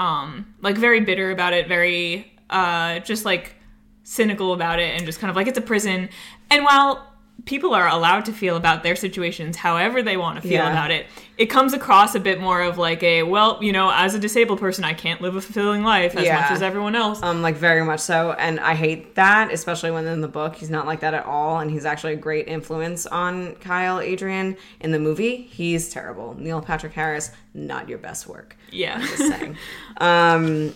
um 0.00 0.52
like 0.60 0.76
very 0.76 0.98
bitter 0.98 1.30
about 1.30 1.52
it 1.52 1.68
very 1.68 2.32
uh 2.50 2.98
just 3.00 3.24
like 3.24 3.54
cynical 4.02 4.52
about 4.54 4.80
it 4.80 4.96
and 4.96 5.06
just 5.06 5.20
kind 5.20 5.30
of 5.30 5.36
like 5.36 5.46
it's 5.46 5.58
a 5.58 5.62
prison 5.62 6.08
and 6.50 6.64
while 6.64 7.06
people 7.44 7.74
are 7.74 7.86
allowed 7.86 8.24
to 8.24 8.32
feel 8.32 8.56
about 8.56 8.82
their 8.82 8.96
situations 8.96 9.56
however 9.56 10.02
they 10.02 10.16
want 10.16 10.36
to 10.36 10.42
feel 10.42 10.52
Yeah. 10.64 10.70
about 10.72 10.90
it 10.90 11.06
it 11.38 11.46
comes 11.46 11.74
across 11.74 12.14
a 12.14 12.20
bit 12.20 12.40
more 12.40 12.62
of 12.62 12.78
like 12.78 13.02
a 13.02 13.22
well 13.22 13.58
you 13.62 13.72
know 13.72 13.90
as 13.92 14.14
a 14.14 14.18
disabled 14.18 14.58
person 14.58 14.84
i 14.84 14.94
can't 14.94 15.20
live 15.20 15.36
a 15.36 15.40
fulfilling 15.40 15.84
life 15.84 16.16
as 16.16 16.24
Yeah. 16.24 16.40
much 16.40 16.50
as 16.50 16.62
everyone 16.62 16.96
else 16.96 17.22
Um, 17.22 17.42
like 17.42 17.56
very 17.56 17.84
much 17.84 18.00
so, 18.00 18.32
and 18.32 18.58
I 18.58 18.74
hate 18.74 19.14
that, 19.16 19.52
especially 19.52 19.90
when 19.90 20.06
in 20.06 20.20
the 20.22 20.28
book 20.28 20.56
he's 20.56 20.70
not 20.70 20.86
like 20.86 21.00
that 21.00 21.14
at 21.14 21.24
all, 21.26 21.60
and 21.60 21.70
he's 21.70 21.84
actually 21.84 22.14
a 22.14 22.16
great 22.16 22.48
influence 22.48 23.06
on 23.06 23.54
Kyle 23.56 24.00
Adrian. 24.00 24.56
In 24.80 24.90
the 24.92 24.98
movie, 24.98 25.42
he's 25.50 25.88
terrible. 25.88 26.34
Neil 26.38 26.60
Patrick 26.60 26.92
Harris, 26.94 27.30
not 27.54 27.88
your 27.88 27.98
best 27.98 28.26
work. 28.26 28.56
yeah 28.70 28.98
Just 29.00 29.18
saying. 29.28 29.56
um, 29.98 30.74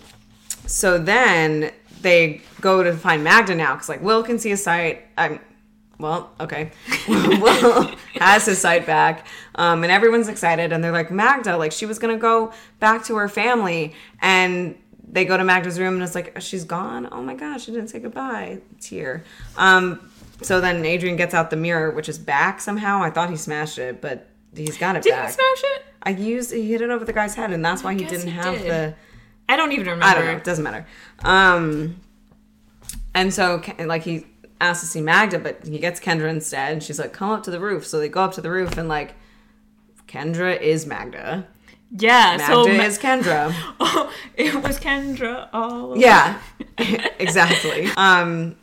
so 0.66 0.98
then 0.98 1.72
they 2.02 2.40
go 2.60 2.82
to 2.82 2.96
find 2.96 3.22
Magda 3.24 3.54
now 3.54 3.74
because 3.74 3.88
like 3.88 4.02
Will 4.02 4.22
can 4.22 4.38
see 4.38 4.52
a 4.52 4.56
sight. 4.56 5.02
I'm 5.18 5.40
well, 6.00 6.30
okay. 6.40 6.72
well, 7.08 7.94
has 8.14 8.46
his 8.46 8.58
sight 8.58 8.86
back. 8.86 9.26
Um, 9.54 9.82
and 9.82 9.92
everyone's 9.92 10.28
excited. 10.28 10.72
And 10.72 10.82
they're 10.82 10.92
like, 10.92 11.10
Magda, 11.10 11.56
like, 11.56 11.72
she 11.72 11.86
was 11.86 11.98
going 11.98 12.14
to 12.14 12.20
go 12.20 12.52
back 12.78 13.04
to 13.06 13.16
her 13.16 13.28
family. 13.28 13.94
And 14.20 14.76
they 15.12 15.24
go 15.24 15.36
to 15.36 15.44
Magda's 15.44 15.78
room 15.78 15.94
and 15.94 16.02
it's 16.02 16.14
like, 16.14 16.40
she's 16.40 16.64
gone. 16.64 17.08
Oh 17.10 17.22
my 17.22 17.34
gosh, 17.34 17.64
she 17.64 17.72
didn't 17.72 17.88
say 17.88 17.98
goodbye. 17.98 18.60
It's 18.76 18.86
here. 18.86 19.24
Um, 19.56 20.10
so 20.42 20.60
then 20.60 20.84
Adrian 20.84 21.16
gets 21.16 21.34
out 21.34 21.50
the 21.50 21.56
mirror, 21.56 21.90
which 21.90 22.08
is 22.08 22.18
back 22.18 22.60
somehow. 22.60 23.02
I 23.02 23.10
thought 23.10 23.30
he 23.30 23.36
smashed 23.36 23.78
it, 23.78 24.00
but 24.00 24.28
he's 24.54 24.78
got 24.78 24.96
it 24.96 25.02
Did 25.02 25.10
back. 25.10 25.26
Did 25.26 25.30
he 25.30 25.34
smash 25.34 25.70
it? 25.76 25.82
I 26.02 26.10
used 26.10 26.52
he 26.52 26.70
hit 26.70 26.80
it 26.80 26.90
over 26.90 27.04
the 27.04 27.12
guy's 27.12 27.34
head, 27.34 27.52
and 27.52 27.62
that's 27.64 27.84
why 27.84 27.92
he 27.92 28.04
didn't 28.04 28.28
he 28.28 28.32
have 28.32 28.58
did. 28.58 28.70
the. 28.70 28.94
I 29.48 29.56
don't 29.56 29.72
even 29.72 29.84
remember. 29.86 30.04
I 30.04 30.14
don't 30.14 30.24
know. 30.24 30.32
It 30.32 30.44
doesn't 30.44 30.64
matter. 30.64 30.86
Um, 31.24 32.00
and 33.14 33.34
so 33.34 33.62
like 33.80 34.02
he 34.02 34.26
asks 34.60 34.82
to 34.82 34.86
see 34.90 35.00
Magda, 35.00 35.38
but 35.38 35.66
he 35.66 35.78
gets 35.78 36.00
Kendra 36.00 36.28
instead, 36.28 36.72
and 36.72 36.82
she's 36.82 36.98
like, 36.98 37.12
"Come 37.12 37.30
up 37.30 37.42
to 37.44 37.50
the 37.50 37.60
roof." 37.60 37.86
So 37.86 37.98
they 37.98 38.08
go 38.08 38.22
up 38.22 38.32
to 38.34 38.40
the 38.40 38.50
roof, 38.50 38.76
and 38.76 38.88
like, 38.88 39.14
Kendra 40.06 40.60
is 40.60 40.86
Magda. 40.86 41.46
Yeah, 41.96 42.36
Magda 42.36 42.46
so 42.46 42.66
Ma- 42.66 42.82
is 42.84 42.98
Kendra. 42.98 43.54
oh, 43.80 44.12
it 44.36 44.54
was 44.62 44.78
Kendra 44.78 45.48
all 45.52 45.92
over. 45.92 45.96
Yeah, 45.96 46.40
exactly. 47.18 47.88
Um, 47.96 48.56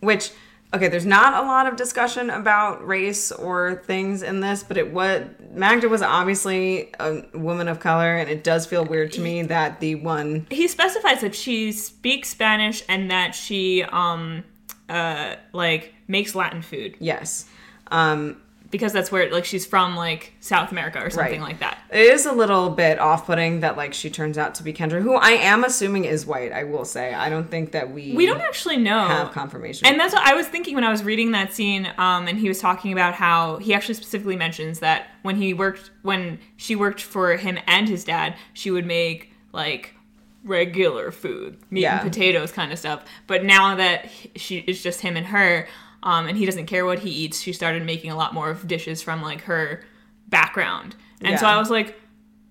which 0.00 0.30
okay, 0.74 0.88
there's 0.88 1.06
not 1.06 1.32
a 1.42 1.46
lot 1.46 1.66
of 1.66 1.76
discussion 1.76 2.28
about 2.28 2.86
race 2.86 3.32
or 3.32 3.76
things 3.86 4.22
in 4.22 4.40
this, 4.40 4.62
but 4.62 4.76
it 4.76 4.92
was 4.92 5.26
Magda 5.52 5.88
was 5.88 6.02
obviously 6.02 6.92
a 7.00 7.22
woman 7.34 7.68
of 7.68 7.80
color, 7.80 8.16
and 8.16 8.28
it 8.28 8.44
does 8.44 8.66
feel 8.66 8.84
weird 8.84 9.12
to 9.12 9.20
me 9.20 9.42
that 9.42 9.80
the 9.80 9.94
one 9.96 10.46
He 10.50 10.68
specifies 10.68 11.20
that 11.22 11.34
she 11.34 11.72
speaks 11.72 12.28
Spanish 12.30 12.82
and 12.88 13.10
that 13.10 13.34
she 13.34 13.84
um 13.84 14.44
uh 14.88 15.34
like 15.52 15.94
makes 16.08 16.34
Latin 16.34 16.62
food 16.62 16.96
yes. 16.98 17.46
Um, 17.88 18.40
because 18.68 18.92
that's 18.92 19.12
where 19.12 19.30
like 19.30 19.44
she's 19.44 19.64
from 19.64 19.94
like 19.94 20.32
South 20.40 20.72
America 20.72 20.98
or 21.00 21.08
something 21.08 21.40
Right. 21.40 21.50
like 21.50 21.60
that. 21.60 21.78
It 21.90 22.00
is 22.00 22.26
a 22.26 22.32
little 22.32 22.68
bit 22.68 22.98
off-putting 22.98 23.60
that 23.60 23.76
like 23.76 23.94
she 23.94 24.10
turns 24.10 24.36
out 24.36 24.56
to 24.56 24.64
be 24.64 24.72
Kendra, 24.72 25.00
who 25.00 25.14
I 25.14 25.30
am 25.30 25.62
assuming 25.62 26.04
is 26.04 26.26
white. 26.26 26.50
I 26.52 26.64
will 26.64 26.84
say 26.84 27.14
I 27.14 27.30
don't 27.30 27.48
think 27.48 27.70
that 27.72 27.92
we 27.92 28.14
We 28.16 28.26
don't 28.26 28.40
actually 28.40 28.76
know. 28.76 29.06
have 29.06 29.30
confirmation. 29.30 29.86
And 29.86 30.00
that's 30.00 30.12
what 30.12 30.26
I 30.26 30.34
was 30.34 30.48
thinking 30.48 30.74
when 30.74 30.82
I 30.82 30.90
was 30.90 31.04
reading 31.04 31.30
that 31.30 31.52
scene. 31.54 31.86
Um, 31.96 32.26
and 32.26 32.36
he 32.38 32.48
was 32.48 32.58
talking 32.58 32.92
about 32.92 33.14
how 33.14 33.58
he 33.58 33.72
actually 33.72 33.94
specifically 33.94 34.36
mentions 34.36 34.80
that 34.80 35.06
when 35.22 35.36
he 35.36 35.54
worked, 35.54 35.92
when 36.02 36.40
she 36.56 36.74
worked 36.74 37.00
for 37.00 37.36
him 37.36 37.58
and 37.68 37.88
his 37.88 38.02
dad, 38.02 38.34
she 38.52 38.72
would 38.72 38.84
make 38.84 39.32
like 39.52 39.94
regular 40.46 41.10
food, 41.10 41.58
meat 41.70 41.82
Yeah. 41.82 42.00
and 42.00 42.10
potatoes 42.10 42.52
kind 42.52 42.72
of 42.72 42.78
stuff. 42.78 43.04
But 43.26 43.44
now 43.44 43.74
that 43.76 44.08
she 44.36 44.58
it's 44.58 44.82
just 44.82 45.00
him 45.02 45.16
and 45.16 45.26
her, 45.26 45.68
um, 46.02 46.26
and 46.28 46.38
he 46.38 46.46
doesn't 46.46 46.66
care 46.66 46.86
what 46.86 47.00
he 47.00 47.10
eats, 47.10 47.40
she 47.40 47.52
started 47.52 47.84
making 47.84 48.10
a 48.10 48.16
lot 48.16 48.32
more 48.32 48.48
of 48.50 48.66
dishes 48.66 49.02
from 49.02 49.20
like 49.22 49.42
her 49.42 49.82
background. 50.28 50.96
And 51.20 51.38
so 51.38 51.46
I 51.46 51.58
was 51.58 51.70
like. 51.70 52.00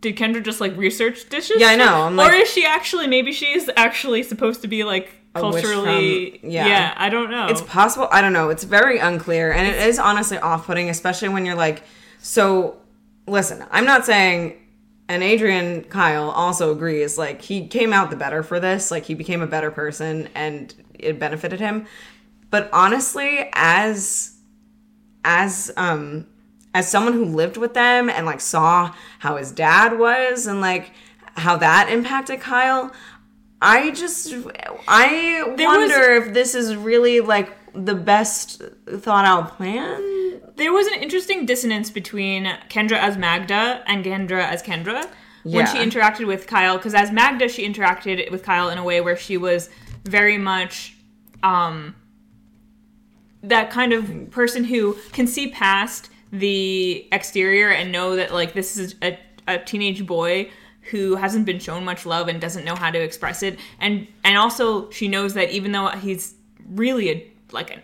Did 0.01 0.17
Kendra 0.17 0.43
just 0.43 0.61
like 0.61 0.77
research 0.77 1.29
dishes? 1.29 1.55
Yeah, 1.59 1.69
I 1.69 1.75
know. 1.75 2.03
I'm 2.03 2.13
or 2.13 2.25
like- 2.25 2.43
is 2.43 2.51
she 2.51 2.63
actually? 2.63 3.07
Maybe 3.07 3.31
she's 3.31 3.67
actually 3.75 4.21
supposed 4.21 4.61
to 4.61 4.67
be 4.67 4.83
like 4.83 5.09
culturally. 5.33 6.37
from- 6.41 6.49
yeah. 6.51 6.67
yeah, 6.67 6.93
I 6.95 7.09
don't 7.09 7.31
know. 7.31 7.47
it's 7.47 7.61
possible. 7.61 8.07
I 8.11 8.21
don't 8.21 8.33
know. 8.33 8.49
It's 8.49 8.65
very 8.65 8.99
unclear, 8.99 9.51
and 9.51 9.67
it 9.67 9.75
is 9.87 9.97
honestly 9.97 10.37
off-putting, 10.37 10.91
especially 10.91 11.29
when 11.29 11.43
you're 11.45 11.55
like, 11.55 11.81
so. 12.19 12.77
Listen, 13.27 13.65
I'm 13.71 13.85
not 13.85 14.05
saying. 14.05 14.53
And 15.07 15.21
Adrian 15.21 15.83
Kyle 15.83 16.29
also 16.31 16.71
agrees. 16.71 17.17
Like 17.17 17.41
he 17.41 17.67
came 17.67 17.93
out 17.93 18.09
the 18.09 18.15
better 18.15 18.41
for 18.43 18.59
this. 18.59 18.89
Like 18.91 19.05
he 19.05 19.13
became 19.13 19.41
a 19.41 19.47
better 19.47 19.69
person, 19.71 20.29
and 20.33 20.73
it 20.95 21.19
benefited 21.19 21.59
him. 21.59 21.85
But 22.49 22.69
honestly, 22.73 23.49
as 23.53 24.35
as 25.23 25.71
um 25.77 26.25
as 26.73 26.89
someone 26.89 27.13
who 27.13 27.25
lived 27.25 27.57
with 27.57 27.73
them 27.73 28.09
and 28.09 28.25
like 28.25 28.41
saw 28.41 28.93
how 29.19 29.37
his 29.37 29.51
dad 29.51 29.97
was 29.97 30.45
and 30.47 30.59
like 30.61 30.91
how 31.35 31.57
that 31.57 31.89
impacted 31.89 32.39
Kyle, 32.39 32.91
I 33.61 33.91
just 33.91 34.33
I 34.87 35.43
There 35.55 35.67
was- 35.69 35.89
wonder 35.91 36.13
if 36.15 36.33
this 36.33 36.55
is 36.55 36.75
really 36.75 37.19
like 37.21 37.51
the 37.75 37.95
best 37.95 38.61
thought 38.99 39.25
out 39.25 39.57
plan. 39.57 40.41
there 40.55 40.71
was 40.71 40.87
an 40.87 41.01
interesting 41.01 41.45
dissonance 41.45 41.89
between 41.89 42.45
Kendra 42.69 42.97
as 42.97 43.17
Magda 43.17 43.83
and 43.87 44.05
Kendra 44.05 44.43
as 44.43 44.63
Kendra 44.63 45.07
when 45.43 45.67
she 45.67 45.77
interacted 45.77 46.25
with 46.25 46.47
Kyle. 46.47 46.77
Because 46.77 46.93
as 46.93 47.11
Magda, 47.11 47.47
she 47.49 47.67
interacted 47.67 48.31
with 48.31 48.43
Kyle 48.43 48.69
in 48.69 48.77
a 48.77 48.83
way 48.83 49.01
where 49.01 49.17
she 49.17 49.37
was 49.37 49.69
very 50.03 50.37
much 50.37 50.95
um, 51.43 51.95
that 53.43 53.69
kind 53.69 53.93
of 53.93 54.31
person 54.31 54.63
who 54.63 54.97
can 55.11 55.27
see 55.27 55.49
past 55.49 56.09
the 56.31 57.07
exterior 57.11 57.69
and 57.69 57.91
know 57.91 58.15
that 58.15 58.33
like 58.33 58.53
this 58.53 58.77
is 58.77 58.95
a, 59.01 59.17
a 59.47 59.59
teenage 59.59 60.05
boy 60.05 60.49
who 60.91 61.15
hasn't 61.15 61.45
been 61.45 61.59
shown 61.59 61.85
much 61.85 62.05
love 62.05 62.27
and 62.27 62.41
doesn't 62.41 62.65
know 62.65 62.75
how 62.75 62.91
to 62.91 62.99
express 62.99 63.41
it 63.43 63.57
and 63.79 64.07
and 64.23 64.37
also 64.37 64.89
she 64.89 65.07
knows 65.07 65.33
that 65.33 65.49
even 65.51 65.71
though 65.71 65.87
he's 65.89 66.35
really 66.67 67.09
a 67.09 67.31
like 67.51 67.71
an, 67.71 67.81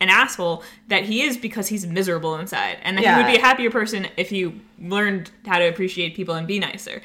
an 0.00 0.08
asshole 0.08 0.62
that 0.88 1.04
he 1.04 1.22
is 1.22 1.36
because 1.36 1.68
he's 1.68 1.86
miserable 1.86 2.36
inside 2.36 2.78
and 2.82 2.98
that 2.98 3.04
he 3.04 3.22
would 3.22 3.30
be 3.30 3.38
a 3.38 3.40
happier 3.40 3.70
person 3.70 4.08
if 4.16 4.30
he 4.30 4.60
learned 4.78 5.30
how 5.46 5.58
to 5.58 5.68
appreciate 5.68 6.14
people 6.14 6.34
and 6.34 6.46
be 6.46 6.58
nicer 6.58 7.00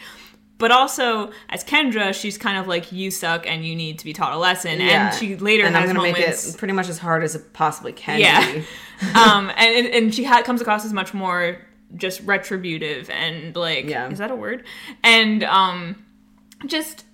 but 0.59 0.71
also 0.71 1.31
as 1.47 1.63
Kendra, 1.63 2.13
she's 2.13 2.37
kind 2.37 2.57
of 2.57 2.67
like 2.67 2.91
you 2.91 3.09
suck 3.09 3.47
and 3.47 3.65
you 3.65 3.75
need 3.75 3.97
to 3.99 4.05
be 4.05 4.11
taught 4.11 4.33
a 4.33 4.37
lesson. 4.37 4.81
And 4.81 5.15
she 5.15 5.37
later 5.37 5.63
and 5.65 5.73
has 5.73 5.89
I'm 5.89 5.95
gonna 5.95 6.09
moments 6.09 6.45
make 6.45 6.53
it 6.53 6.57
pretty 6.59 6.73
much 6.73 6.89
as 6.89 6.99
hard 6.99 7.23
as 7.23 7.33
it 7.33 7.53
possibly 7.53 7.93
can 7.93 8.19
yeah. 8.19 8.51
be. 8.51 8.59
um, 9.15 9.49
and 9.55 9.85
and- 9.85 9.87
and 9.87 10.13
she 10.13 10.25
ha- 10.25 10.43
comes 10.43 10.59
across 10.59 10.85
as 10.85 10.91
much 10.91 11.13
more 11.13 11.57
just 11.95 12.19
retributive 12.21 13.09
and 13.09 13.55
like, 13.55 13.85
Yeah. 13.85 14.09
is 14.09 14.17
that 14.19 14.31
a 14.31 14.35
word? 14.35 14.65
And 15.01 15.45
um, 15.45 16.05
just 16.65 17.05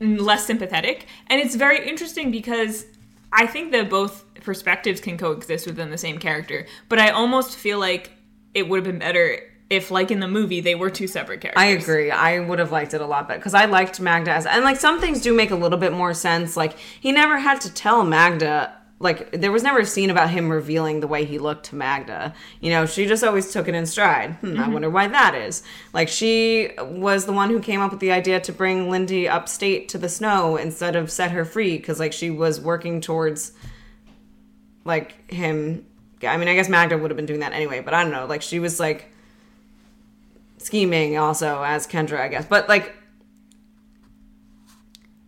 less 0.00 0.44
sympathetic. 0.44 1.06
And 1.28 1.40
it's 1.40 1.54
very 1.54 1.88
interesting 1.88 2.32
because 2.32 2.84
I 3.32 3.46
think 3.46 3.70
that 3.72 3.88
both 3.88 4.24
perspectives 4.48 4.98
can 4.98 5.18
coexist 5.18 5.66
within 5.66 5.90
the 5.90 5.98
same 5.98 6.16
character. 6.16 6.64
But 6.88 6.98
I 6.98 7.10
almost 7.10 7.54
feel 7.54 7.78
like 7.78 8.12
it 8.54 8.66
would 8.66 8.78
have 8.78 8.84
been 8.86 8.98
better 8.98 9.40
if, 9.68 9.90
like 9.90 10.10
in 10.10 10.20
the 10.20 10.26
movie, 10.26 10.62
they 10.62 10.74
were 10.74 10.88
two 10.88 11.06
separate 11.06 11.42
characters. 11.42 11.62
I 11.62 11.66
agree. 11.66 12.10
I 12.10 12.38
would 12.40 12.58
have 12.58 12.72
liked 12.72 12.94
it 12.94 13.02
a 13.02 13.06
lot 13.06 13.28
better 13.28 13.40
because 13.40 13.52
I 13.52 13.66
liked 13.66 14.00
Magda 14.00 14.30
as 14.32 14.46
and 14.46 14.64
like 14.64 14.78
some 14.78 15.02
things 15.02 15.20
do 15.20 15.34
make 15.34 15.50
a 15.50 15.54
little 15.54 15.76
bit 15.76 15.92
more 15.92 16.14
sense. 16.14 16.56
Like 16.56 16.78
he 16.78 17.12
never 17.12 17.36
had 17.38 17.60
to 17.60 17.74
tell 17.74 18.04
Magda. 18.04 18.74
Like 19.00 19.32
there 19.32 19.52
was 19.52 19.62
never 19.62 19.80
a 19.80 19.84
scene 19.84 20.08
about 20.08 20.30
him 20.30 20.48
revealing 20.48 21.00
the 21.00 21.06
way 21.06 21.26
he 21.26 21.38
looked 21.38 21.66
to 21.66 21.76
Magda. 21.76 22.32
You 22.62 22.70
know, 22.70 22.86
she 22.86 23.04
just 23.04 23.22
always 23.22 23.52
took 23.52 23.68
it 23.68 23.74
in 23.74 23.84
stride. 23.84 24.36
Hmm, 24.36 24.58
I 24.58 24.70
wonder 24.70 24.88
why 24.88 25.08
that 25.08 25.34
is. 25.34 25.62
Like 25.92 26.08
she 26.08 26.70
was 26.80 27.26
the 27.26 27.34
one 27.34 27.50
who 27.50 27.60
came 27.60 27.82
up 27.82 27.90
with 27.90 28.00
the 28.00 28.12
idea 28.12 28.40
to 28.40 28.52
bring 28.52 28.88
Lindy 28.88 29.28
upstate 29.28 29.90
to 29.90 29.98
the 29.98 30.08
snow 30.08 30.56
instead 30.56 30.96
of 30.96 31.12
set 31.12 31.32
her 31.32 31.44
free 31.44 31.76
because 31.76 32.00
like 32.00 32.14
she 32.14 32.30
was 32.30 32.58
working 32.58 33.02
towards 33.02 33.52
like 34.88 35.30
him. 35.30 35.84
I 36.22 36.36
mean, 36.36 36.48
I 36.48 36.54
guess 36.54 36.68
Magda 36.68 36.98
would 36.98 37.10
have 37.12 37.16
been 37.16 37.26
doing 37.26 37.40
that 37.40 37.52
anyway, 37.52 37.80
but 37.80 37.94
I 37.94 38.02
don't 38.02 38.10
know. 38.10 38.26
Like 38.26 38.42
she 38.42 38.58
was 38.58 38.80
like 38.80 39.12
scheming 40.56 41.16
also 41.16 41.62
as 41.62 41.86
Kendra, 41.86 42.20
I 42.20 42.26
guess. 42.26 42.44
But 42.44 42.68
like, 42.68 42.92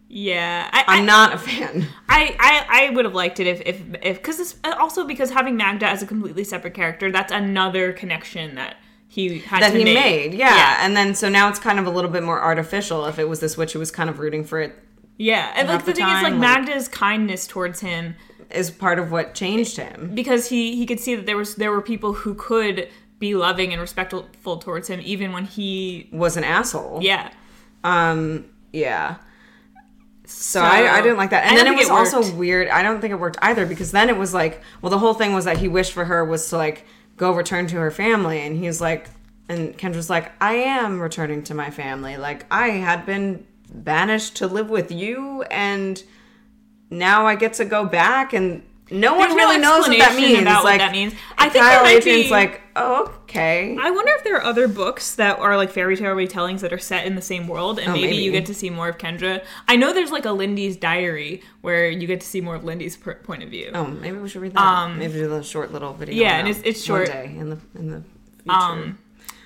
Yeah, 0.08 0.68
I, 0.72 0.84
I'm 0.88 1.02
I, 1.02 1.06
not 1.06 1.34
a 1.34 1.38
fan. 1.38 1.86
I, 2.08 2.36
I, 2.40 2.86
I 2.88 2.90
would 2.90 3.04
have 3.04 3.14
liked 3.14 3.38
it 3.38 3.46
if, 3.46 3.60
if, 3.64 3.80
if, 4.02 4.16
because 4.16 4.56
uh, 4.64 4.74
also 4.80 5.06
because 5.06 5.30
having 5.30 5.56
Magda 5.56 5.86
as 5.86 6.02
a 6.02 6.06
completely 6.06 6.42
separate 6.42 6.74
character, 6.74 7.12
that's 7.12 7.30
another 7.32 7.92
connection 7.92 8.56
that 8.56 8.76
he 9.06 9.38
had 9.38 9.62
That 9.62 9.70
to 9.72 9.78
he 9.78 9.84
make. 9.84 9.94
made, 9.94 10.34
yeah. 10.34 10.78
And 10.84 10.96
then 10.96 11.14
so 11.14 11.28
now 11.28 11.48
it's 11.48 11.60
kind 11.60 11.78
of 11.78 11.86
a 11.86 11.90
little 11.90 12.10
bit 12.10 12.24
more 12.24 12.40
artificial. 12.40 13.06
If 13.06 13.20
it 13.20 13.28
was 13.28 13.38
this 13.38 13.56
witch 13.56 13.72
who 13.74 13.78
was 13.78 13.92
kind 13.92 14.10
of 14.10 14.18
rooting 14.18 14.42
for 14.44 14.60
it, 14.60 14.76
yeah. 15.16 15.52
And 15.54 15.68
like 15.68 15.80
the, 15.84 15.92
the 15.92 15.96
thing 15.96 16.06
is, 16.06 16.12
like 16.22 16.32
like- 16.32 16.34
Magda's 16.34 16.88
kindness 16.88 17.46
towards 17.46 17.78
him 17.80 18.16
is 18.54 18.70
part 18.70 18.98
of 18.98 19.10
what 19.12 19.34
changed 19.34 19.76
him. 19.76 20.10
because 20.14 20.48
he 20.48 20.76
he 20.76 20.86
could 20.86 21.00
see 21.00 21.14
that 21.14 21.26
there 21.26 21.36
was 21.36 21.54
there 21.56 21.70
were 21.70 21.82
people 21.82 22.12
who 22.12 22.34
could 22.34 22.88
be 23.18 23.34
loving 23.34 23.72
and 23.72 23.80
respectful 23.80 24.56
towards 24.58 24.88
him 24.88 25.00
even 25.04 25.32
when 25.32 25.44
he 25.44 26.08
Was 26.12 26.36
an 26.36 26.44
asshole. 26.44 27.00
yeah 27.02 27.30
Um. 27.84 28.46
Yeah. 28.72 29.16
So, 30.26 30.60
I, 30.60 30.98
I 30.98 31.00
didn't 31.02 31.16
like 31.16 31.30
that. 31.30 31.46
And 31.46 31.56
then 31.56 31.66
it 31.66 31.76
was 31.76 31.88
it 31.88 31.92
also 31.92 32.30
weird. 32.36 32.68
I 32.68 32.82
don't 32.84 33.00
think 33.00 33.10
it 33.10 33.18
worked 33.18 33.38
either 33.42 33.66
because 33.66 33.90
then 33.90 34.08
it 34.08 34.16
was 34.16 34.32
like, 34.32 34.62
well, 34.80 34.90
the 34.90 34.98
whole 34.98 35.12
thing 35.14 35.32
was 35.32 35.44
that 35.44 35.58
he 35.58 35.66
wished 35.66 35.92
for 35.92 36.04
her 36.04 36.24
was 36.24 36.48
to 36.50 36.56
like 36.56 36.84
go 37.16 37.32
return 37.32 37.66
to 37.66 37.76
her 37.76 37.90
family, 37.90 38.40
and 38.40 38.56
he's 38.56 38.80
like, 38.80 39.08
and 39.48 39.76
Kendra's 39.76 40.08
like, 40.08 40.30
I 40.40 40.54
am 40.54 41.00
returning 41.00 41.42
to 41.44 41.54
my 41.54 41.70
family. 41.70 42.16
Like 42.16 42.46
I 42.50 42.68
had 42.68 43.04
been 43.06 43.44
banished 43.74 44.36
to 44.36 44.46
live 44.46 44.70
with 44.70 44.92
you, 44.92 45.42
and 45.50 46.00
now 46.90 47.26
I 47.26 47.36
get 47.36 47.54
to 47.54 47.64
go 47.64 47.84
back, 47.86 48.32
and 48.32 48.62
no 48.90 49.12
one 49.14 49.28
There's 49.28 49.36
no 49.36 49.36
really 49.36 49.58
knows 49.58 49.86
what 49.88 49.98
that 49.98 50.16
means. 50.16 50.42
about 50.42 50.64
what 50.64 50.70
like 50.72 50.78
that 50.80 50.90
means. 50.92 51.14
I 51.38 51.48
think 51.48 51.64
Kyle 51.64 51.86
Adrian's 51.86 52.24
be- 52.24 52.30
like, 52.30 52.60
oh, 52.74 53.14
okay. 53.22 53.76
I 53.80 53.90
wonder 53.92 54.10
if 54.16 54.24
there 54.24 54.34
are 54.36 54.42
other 54.42 54.66
books 54.66 55.14
that 55.14 55.38
are 55.38 55.56
like 55.56 55.70
fairy 55.70 55.96
tale 55.96 56.16
retellings 56.16 56.58
that 56.60 56.72
are 56.72 56.78
set 56.78 57.06
in 57.06 57.14
the 57.14 57.22
same 57.22 57.46
world, 57.46 57.78
and 57.78 57.88
Oh, 57.90 57.92
maybe, 57.92 58.08
maybe. 58.08 58.16
you 58.16 58.32
get 58.32 58.46
to 58.46 58.54
see 58.54 58.68
more 58.68 58.88
of 58.88 58.98
Kendra. 58.98 59.44
I 59.68 59.76
know 59.76 59.92
there's 59.92 60.10
like 60.10 60.24
a 60.24 60.32
Lindy's 60.32 60.76
diary 60.76 61.42
where 61.60 61.88
you 61.88 62.08
get 62.08 62.20
to 62.20 62.26
see 62.26 62.40
more 62.40 62.56
of 62.56 62.64
Lindy's 62.64 62.96
per- 62.96 63.14
point 63.14 63.44
of 63.44 63.50
view. 63.50 63.70
Oh, 63.72 63.86
maybe 63.86 64.18
we 64.18 64.28
should 64.28 64.42
read 64.42 64.54
that. 64.54 64.60
Um, 64.60 64.98
maybe 64.98 65.12
do 65.14 65.32
a 65.34 65.44
short 65.44 65.72
little 65.72 65.92
video. 65.92 66.20
yeah, 66.20 66.38
and 66.38 66.48
it's- 66.48 66.62
it's 66.66 66.88
one 66.88 66.98
short. 67.06 67.06
day 67.08 67.26
in 67.38 67.50
the 67.50 67.58
in 67.76 67.90
the 67.92 68.02
future. 68.42 68.58
Um, 68.58 68.98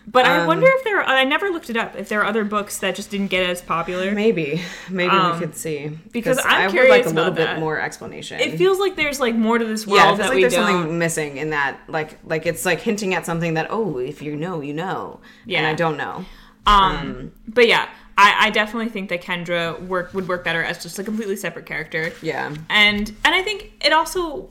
but 0.07 0.27
I 0.27 0.41
Um, 0.41 0.47
wonder 0.47 0.67
if 0.69 0.85
there. 0.85 1.01
Are, 1.01 1.05
I 1.05 1.25
never 1.25 1.49
looked 1.51 1.71
it 1.71 1.77
up. 1.77 1.97
If 1.97 2.09
there 2.09 2.21
are 2.21 2.25
other 2.25 2.45
books 2.45 2.79
that 2.79 2.95
just 2.95 3.11
didn't 3.11 3.29
get 3.29 3.49
as 3.49 3.63
popular. 3.63 4.13
maybe, 4.13 4.61
maybe 4.91 5.11
um, 5.11 5.33
we 5.33 5.39
could 5.47 5.57
see 5.57 5.99
because 6.13 6.39
I'm 6.45 6.71
I 6.71 6.75
would 6.75 6.89
like 6.91 7.07
a 7.07 7.11
little 7.11 7.33
bit 7.33 7.59
more 7.59 7.81
explanation. 7.81 8.41
It 8.41 8.59
feels 8.59 8.79
like 8.79 8.97
there's 8.97 9.21
like 9.21 9.35
more 9.35 9.59
to 9.59 9.65
this 9.65 9.87
world 9.87 9.99
yeah, 9.99 10.13
it 10.13 10.17
feels 10.17 10.29
like 10.29 10.41
there's 10.41 10.55
don't. 10.55 10.67
something 10.67 10.99
missing 10.99 11.37
in 11.39 11.51
that. 11.51 11.79
Like, 11.89 12.19
like 12.25 12.47
it's 12.47 12.65
like 12.65 12.81
hinting 12.81 13.15
at 13.15 13.25
something 13.27 13.55
that 13.55 13.69
oh, 13.71 13.99
if 13.99 14.23
you 14.23 14.37
know, 14.37 14.61
you 14.61 14.75
know. 14.75 15.21
Yeah, 15.47 15.61
and. 15.61 15.67
I 15.69 15.75
don't 15.75 15.97
know. 15.97 16.25
Um, 16.67 17.33
but 17.47 17.69
yeah, 17.69 17.89
I, 18.17 18.47
I 18.47 18.51
definitely 18.51 18.89
think 18.89 19.09
that 19.11 19.23
Kendra 19.23 19.81
work 19.87 20.15
would 20.15 20.29
work 20.29 20.45
better 20.45 20.63
as 20.63 20.83
just 20.83 20.99
a 20.99 21.05
completely 21.05 21.37
separate 21.37 21.67
character. 21.67 22.13
Yeah, 22.23 22.55
and 22.71 23.09
and 23.25 23.35
I 23.35 23.43
think 23.43 23.73
it 23.85 23.93
also 23.93 24.51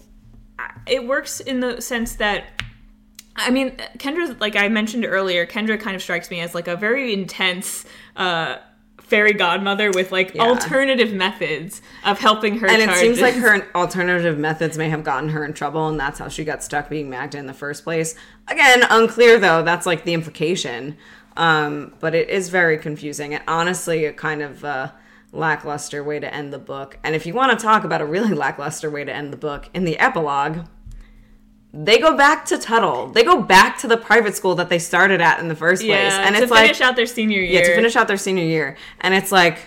it 0.85 1.07
works 1.07 1.39
in 1.39 1.59
the 1.59 1.81
sense 1.81 2.15
that 2.17 2.62
I 3.35 3.49
mean 3.49 3.71
Kendra 3.97 4.39
like 4.39 4.55
I 4.55 4.67
mentioned 4.69 5.05
earlier 5.05 5.45
Kendra 5.45 5.79
kind 5.79 5.95
of 5.95 6.01
strikes 6.01 6.29
me 6.29 6.39
as 6.39 6.53
like 6.53 6.67
a 6.67 6.75
very 6.75 7.13
intense 7.13 7.85
uh 8.15 8.57
fairy 9.01 9.33
godmother 9.33 9.91
with 9.91 10.11
like 10.11 10.33
Yeah. 10.33 10.43
alternative 10.43 11.13
methods 11.13 11.81
of 12.03 12.19
helping 12.19 12.57
her 12.59 12.67
and 12.67 12.81
it 12.81 12.89
seems 12.95 13.21
like 13.21 13.35
her 13.35 13.67
alternative 13.75 14.39
methods 14.39 14.77
may 14.77 14.89
have 14.89 15.03
gotten 15.03 15.29
her 15.29 15.45
in 15.45 15.53
trouble, 15.53 15.87
and 15.87 15.99
that's 15.99 16.17
how 16.19 16.29
she 16.29 16.43
got 16.43 16.63
stuck 16.63 16.89
being 16.89 17.09
Magda 17.09 17.37
in 17.37 17.45
the 17.45 17.53
first 17.53 17.83
place. 17.83 18.15
Again, 18.47 18.83
unclear 18.89 19.37
though. 19.39 19.61
That's 19.61 19.85
like 19.85 20.03
the 20.03 20.13
implication. 20.13 20.97
Um, 21.35 21.93
but 21.99 22.15
it 22.15 22.29
is 22.29 22.49
very 22.49 22.77
confusing, 22.77 23.33
and 23.35 23.43
honestly, 23.47 24.05
a 24.05 24.13
kind 24.13 24.41
of 24.41 24.63
uh, 24.63 24.91
lackluster 25.31 26.03
way 26.03 26.19
to 26.19 26.33
end 26.33 26.53
the 26.53 26.59
book. 26.59 26.97
And 27.03 27.13
if 27.13 27.25
you 27.25 27.33
want 27.33 27.57
to 27.57 27.63
talk 27.63 27.83
about 27.83 28.01
a 28.01 28.05
really 28.05 28.33
lackluster 28.45 28.89
way 28.89 29.03
to 29.03 29.13
end 29.13 29.33
the 29.33 29.37
book, 29.37 29.69
in 29.73 29.83
the 29.83 29.99
epilogue, 29.99 30.65
they 31.73 31.97
go 31.97 32.15
back 32.15 32.45
to 32.45 32.57
Tuttle. 32.59 33.07
They 33.07 33.23
go 33.23 33.41
back 33.41 33.79
to 33.79 33.87
the 33.87 33.97
private 33.97 34.35
school 34.35 34.53
that 34.55 34.69
they 34.69 34.77
started 34.77 35.21
at 35.21 35.39
in 35.39 35.47
the 35.47 35.55
first 35.55 35.81
place, 35.81 35.89
yeah 35.89 36.25
and 36.25 36.35
to 36.35 36.43
it's 36.43 36.51
like 36.51 36.67
finish 36.67 36.81
out 36.81 36.95
their 36.95 37.07
senior 37.07 37.41
year 37.41 37.61
yeah, 37.61 37.67
to 37.67 37.75
finish 37.75 37.95
out 37.95 38.07
their 38.07 38.17
senior 38.17 38.43
year, 38.43 38.77
and 39.01 39.13
it's 39.13 39.31
like, 39.31 39.57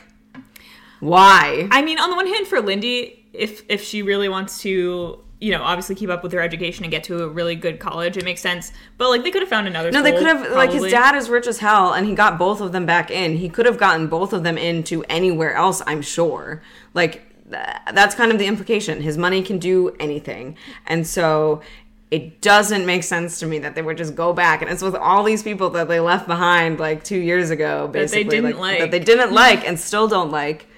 why? 1.01 1.69
I 1.71 1.83
mean 1.83 1.99
on 1.99 2.11
the 2.11 2.17
one 2.17 2.27
hand 2.27 2.47
for 2.47 2.61
Lindy 2.61 3.27
if 3.33 3.63
if 3.69 3.83
she 3.83 4.03
really 4.03 4.29
wants 4.29 4.61
to 4.63 5.21
you 5.41 5.53
know 5.53 5.63
obviously 5.63 5.95
keep 5.95 6.09
up 6.09 6.23
with 6.23 6.33
her 6.33 6.41
education 6.41 6.85
and 6.85 6.91
get 6.91 7.05
to 7.05 7.23
a 7.25 7.29
really 7.29 7.55
good 7.55 7.79
college 7.79 8.17
it 8.17 8.25
makes 8.25 8.41
sense 8.41 8.73
but 8.97 9.11
like 9.11 9.23
they 9.23 9.31
could 9.31 9.43
have 9.43 9.51
found 9.51 9.67
another 9.67 9.91
No, 9.91 10.03
they 10.03 10.13
could 10.13 10.27
have 10.27 10.53
like 10.53 10.73
his 10.73 10.91
dad 10.91 11.15
is 11.15 11.29
rich 11.29 11.47
as 11.47 11.59
hell, 11.59 11.93
and 11.93 12.07
he 12.07 12.15
got 12.15 12.39
both 12.39 12.61
of 12.61 12.73
them 12.73 12.87
back 12.87 13.11
in. 13.11 13.37
He 13.37 13.49
could 13.49 13.67
have 13.67 13.79
gotten 13.79 14.07
both 14.07 14.33
of 14.33 14.45
them 14.45 14.57
into 14.57 15.03
anywhere 15.05 15.55
else. 15.55 15.83
I'm 15.87 16.03
sure. 16.03 16.63
Like 16.95 17.23
that's 17.49 18.15
kind 18.15 18.33
of 18.33 18.39
the 18.39 18.47
implication. 18.47 19.03
His 19.03 19.19
money 19.19 19.43
can 19.43 19.59
do 19.59 19.91
anything, 20.01 20.57
and 20.87 21.07
so 21.07 21.63
it 22.11 22.41
doesn't 22.41 22.87
make 22.87 23.03
sense 23.03 23.41
to 23.41 23.47
me 23.47 23.59
that 23.59 23.75
they 23.75 23.83
would 23.83 23.97
just 23.97 24.15
go 24.15 24.33
back 24.33 24.63
and 24.63 24.71
it's 24.71 24.83
with 24.83 24.95
all 24.95 25.25
these 25.25 25.43
people 25.43 25.71
that 25.71 25.89
they 25.89 25.99
left 25.99 26.27
behind 26.29 26.79
like 26.79 27.03
two 27.03 27.19
years 27.19 27.51
ago, 27.51 27.89
basically 27.89 28.23
that 28.25 28.31
they 28.31 28.37
didn't 28.41 28.59
like. 28.61 28.79
that 28.79 28.91
they 28.93 29.01
didn't 29.01 29.33
like 29.33 29.67
and 29.67 29.79
still 29.81 30.07
don't 30.07 30.31
like. 30.31 30.69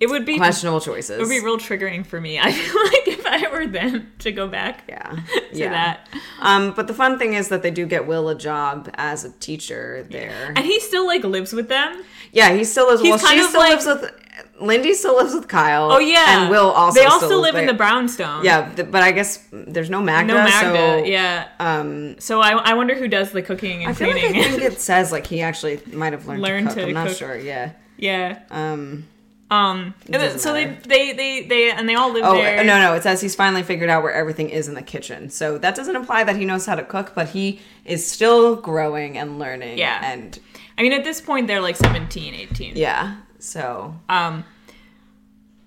it 0.00 0.08
would 0.08 0.24
be 0.24 0.36
Questionable 0.36 0.80
choices. 0.80 1.18
It 1.18 1.20
would 1.20 1.28
be 1.28 1.40
real 1.40 1.58
triggering 1.58 2.06
for 2.06 2.20
me. 2.20 2.38
I 2.42 2.52
feel 2.52 2.82
like 2.84 3.08
if 3.08 3.26
I 3.26 3.50
were 3.50 3.66
them 3.66 4.12
to 4.20 4.30
go 4.32 4.46
back 4.46 4.84
yeah, 4.88 5.10
to 5.50 5.58
yeah. 5.58 5.70
that. 5.70 6.08
Um, 6.40 6.72
but 6.74 6.86
the 6.86 6.94
fun 6.94 7.18
thing 7.18 7.34
is 7.34 7.48
that 7.48 7.62
they 7.62 7.70
do 7.72 7.84
get 7.86 8.06
Will 8.06 8.28
a 8.28 8.34
job 8.36 8.90
as 8.94 9.24
a 9.24 9.30
teacher 9.32 10.06
there. 10.10 10.52
And 10.54 10.64
he 10.64 10.78
still 10.80 11.06
like 11.06 11.24
lives 11.24 11.52
with 11.52 11.68
them. 11.68 12.04
Yeah, 12.32 12.52
he 12.54 12.62
still 12.64 12.88
lives. 12.88 13.00
He's 13.02 13.10
well, 13.10 13.18
kind 13.18 13.38
she 13.38 13.40
of 13.44 13.48
still 13.48 13.60
like- 13.60 13.70
lives 13.70 13.86
with. 13.86 14.20
Lindy 14.60 14.94
still 14.94 15.16
lives 15.16 15.34
with 15.34 15.48
Kyle. 15.48 15.90
Oh 15.90 15.98
yeah. 15.98 16.42
and 16.42 16.50
Will 16.50 16.70
also. 16.70 16.98
They 17.00 17.06
also 17.06 17.38
live 17.40 17.54
in 17.56 17.66
the 17.66 17.74
brownstone. 17.74 18.44
Yeah, 18.44 18.70
but 18.72 19.02
I 19.02 19.10
guess 19.12 19.44
there's 19.52 19.90
no 19.90 20.00
Magda. 20.00 20.34
No 20.34 20.44
Magda. 20.44 21.00
So, 21.00 21.04
yeah. 21.04 21.48
Um, 21.58 22.16
So 22.20 22.40
I, 22.40 22.50
I 22.52 22.74
wonder 22.74 22.94
who 22.94 23.08
does 23.08 23.32
the 23.32 23.42
cooking 23.42 23.82
and 23.82 23.90
I 23.90 23.94
feel 23.94 24.08
like 24.08 24.20
cleaning. 24.20 24.40
I 24.44 24.48
think 24.50 24.62
it 24.62 24.80
says 24.80 25.10
like 25.12 25.26
he 25.26 25.42
actually 25.42 25.80
might 25.92 26.12
have 26.12 26.26
learned, 26.26 26.42
Learned 26.42 26.68
to 26.70 26.74
cook. 26.74 26.82
to 26.84 26.88
I'm 26.88 26.94
not 26.94 27.08
cook. 27.08 27.16
sure. 27.16 27.36
Yeah. 27.38 27.72
yeah. 27.96 28.40
Um. 28.50 29.06
Um. 29.50 29.94
and 30.06 30.14
then- 30.14 30.20
doesn't 30.20 30.38
so 30.40 30.52
they, 30.52 30.66
they 30.86 31.12
they 31.12 31.42
they 31.46 31.70
and 31.70 31.88
they 31.88 31.94
all 31.94 32.12
live 32.12 32.24
Oh 32.24 32.34
there. 32.34 32.64
no, 32.64 32.78
no! 32.80 32.94
It 32.94 33.02
says 33.02 33.20
he's 33.20 33.34
finally 33.34 33.62
figured 33.62 33.90
out 33.90 34.02
where 34.02 34.12
everything 34.12 34.48
is 34.50 34.68
in 34.68 34.74
the 34.74 34.82
kitchen. 34.82 35.28
So 35.30 35.58
that 35.58 35.74
doesn't 35.74 35.94
imply 35.94 36.24
that 36.24 36.36
he 36.36 36.44
knows 36.44 36.64
how 36.64 36.74
to 36.76 36.82
cook, 36.84 37.12
but 37.14 37.28
he 37.28 37.60
is 37.84 38.08
still 38.10 38.56
growing 38.56 39.18
and 39.18 39.38
learning. 39.38 39.78
Yeah. 39.78 40.00
And 40.02 40.38
I 40.78 40.82
mean, 40.82 40.92
at 40.92 41.04
this 41.04 41.20
point 41.20 41.46
they're 41.46 41.60
like 41.60 41.76
17, 41.76 42.34
18. 42.34 42.76
yeah. 42.76 43.16
So 43.44 43.94
Um. 44.08 44.44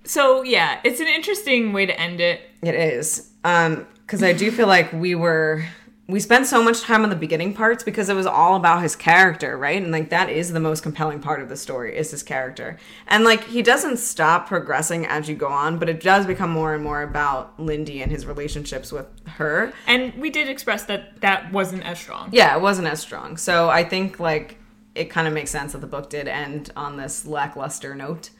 So 0.03 0.41
yeah, 0.41 0.79
it's 0.83 0.99
an 0.99 1.07
interesting 1.07 1.73
way 1.73 1.85
to 1.85 1.99
end 1.99 2.19
it. 2.19 2.41
It 2.61 2.75
is. 2.75 3.31
Um, 3.43 3.87
because 4.01 4.23
I 4.23 4.31
do 4.33 4.51
feel 4.51 4.67
like 4.77 4.91
we 4.93 5.15
were 5.15 5.65
we 6.09 6.21
spent 6.21 6.45
so 6.45 6.63
much 6.63 6.81
time 6.81 7.03
on 7.03 7.09
the 7.09 7.17
beginning 7.17 7.53
parts 7.53 7.83
because 7.83 8.07
it 8.07 8.13
was 8.13 8.25
all 8.25 8.55
about 8.55 8.81
his 8.81 8.95
character, 8.95 9.57
right? 9.57 9.81
And 9.81 9.91
like 9.91 10.09
that 10.09 10.29
is 10.29 10.53
the 10.53 10.59
most 10.59 10.81
compelling 10.81 11.19
part 11.19 11.41
of 11.41 11.49
the 11.49 11.57
story 11.57 11.97
is 11.97 12.11
his 12.11 12.23
character. 12.23 12.77
And 13.07 13.25
like 13.25 13.43
he 13.43 13.61
doesn't 13.61 13.97
stop 13.97 14.47
progressing 14.47 15.05
as 15.05 15.27
you 15.27 15.35
go 15.35 15.49
on, 15.49 15.77
but 15.77 15.89
it 15.89 16.01
does 16.01 16.25
become 16.25 16.49
more 16.49 16.73
and 16.73 16.81
more 16.81 17.01
about 17.01 17.59
Lindy 17.59 18.01
and 18.01 18.09
his 18.09 18.25
relationships 18.25 18.91
with 18.91 19.07
her. 19.27 19.73
And 19.85 20.13
we 20.15 20.29
did 20.29 20.47
express 20.47 20.85
that 20.85 21.19
that 21.19 21.51
wasn't 21.51 21.85
as 21.85 21.99
strong. 21.99 22.29
Yeah, 22.31 22.55
it 22.55 22.61
wasn't 22.61 22.87
as 22.87 23.01
strong. 23.01 23.35
So 23.35 23.69
I 23.69 23.83
think 23.83 24.17
like 24.17 24.56
it 24.97 25.09
kind 25.09 25.27
of 25.27 25.33
makes 25.33 25.51
sense 25.51 25.73
that 25.73 25.79
the 25.79 25.87
book 25.87 26.09
did 26.09 26.27
end 26.27 26.71
on 26.75 26.97
this 26.97 27.25
lackluster 27.25 27.95
note. 27.95 28.31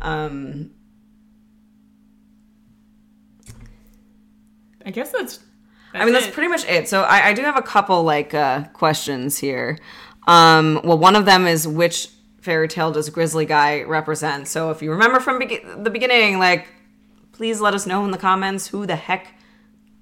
Um 0.00 0.70
I 4.86 4.90
guess 4.90 5.10
that's. 5.10 5.40
I 5.92 6.04
mean, 6.04 6.14
that's 6.14 6.26
it. 6.26 6.32
pretty 6.32 6.48
much 6.48 6.64
it. 6.66 6.88
So 6.88 7.02
I, 7.02 7.28
I 7.28 7.32
do 7.32 7.42
have 7.42 7.56
a 7.56 7.62
couple 7.62 8.04
like 8.04 8.32
uh, 8.34 8.64
questions 8.68 9.38
here. 9.38 9.78
Um, 10.28 10.80
well, 10.84 10.98
one 10.98 11.16
of 11.16 11.24
them 11.24 11.46
is 11.46 11.66
which 11.66 12.08
fairy 12.40 12.68
tale 12.68 12.92
does 12.92 13.10
Grizzly 13.10 13.46
Guy 13.46 13.82
represent? 13.82 14.46
So 14.46 14.70
if 14.70 14.82
you 14.82 14.92
remember 14.92 15.18
from 15.18 15.38
be- 15.40 15.64
the 15.76 15.90
beginning, 15.90 16.38
like, 16.38 16.68
please 17.32 17.60
let 17.60 17.74
us 17.74 17.86
know 17.86 18.04
in 18.04 18.12
the 18.12 18.18
comments 18.18 18.68
who 18.68 18.86
the 18.86 18.96
heck 18.96 19.34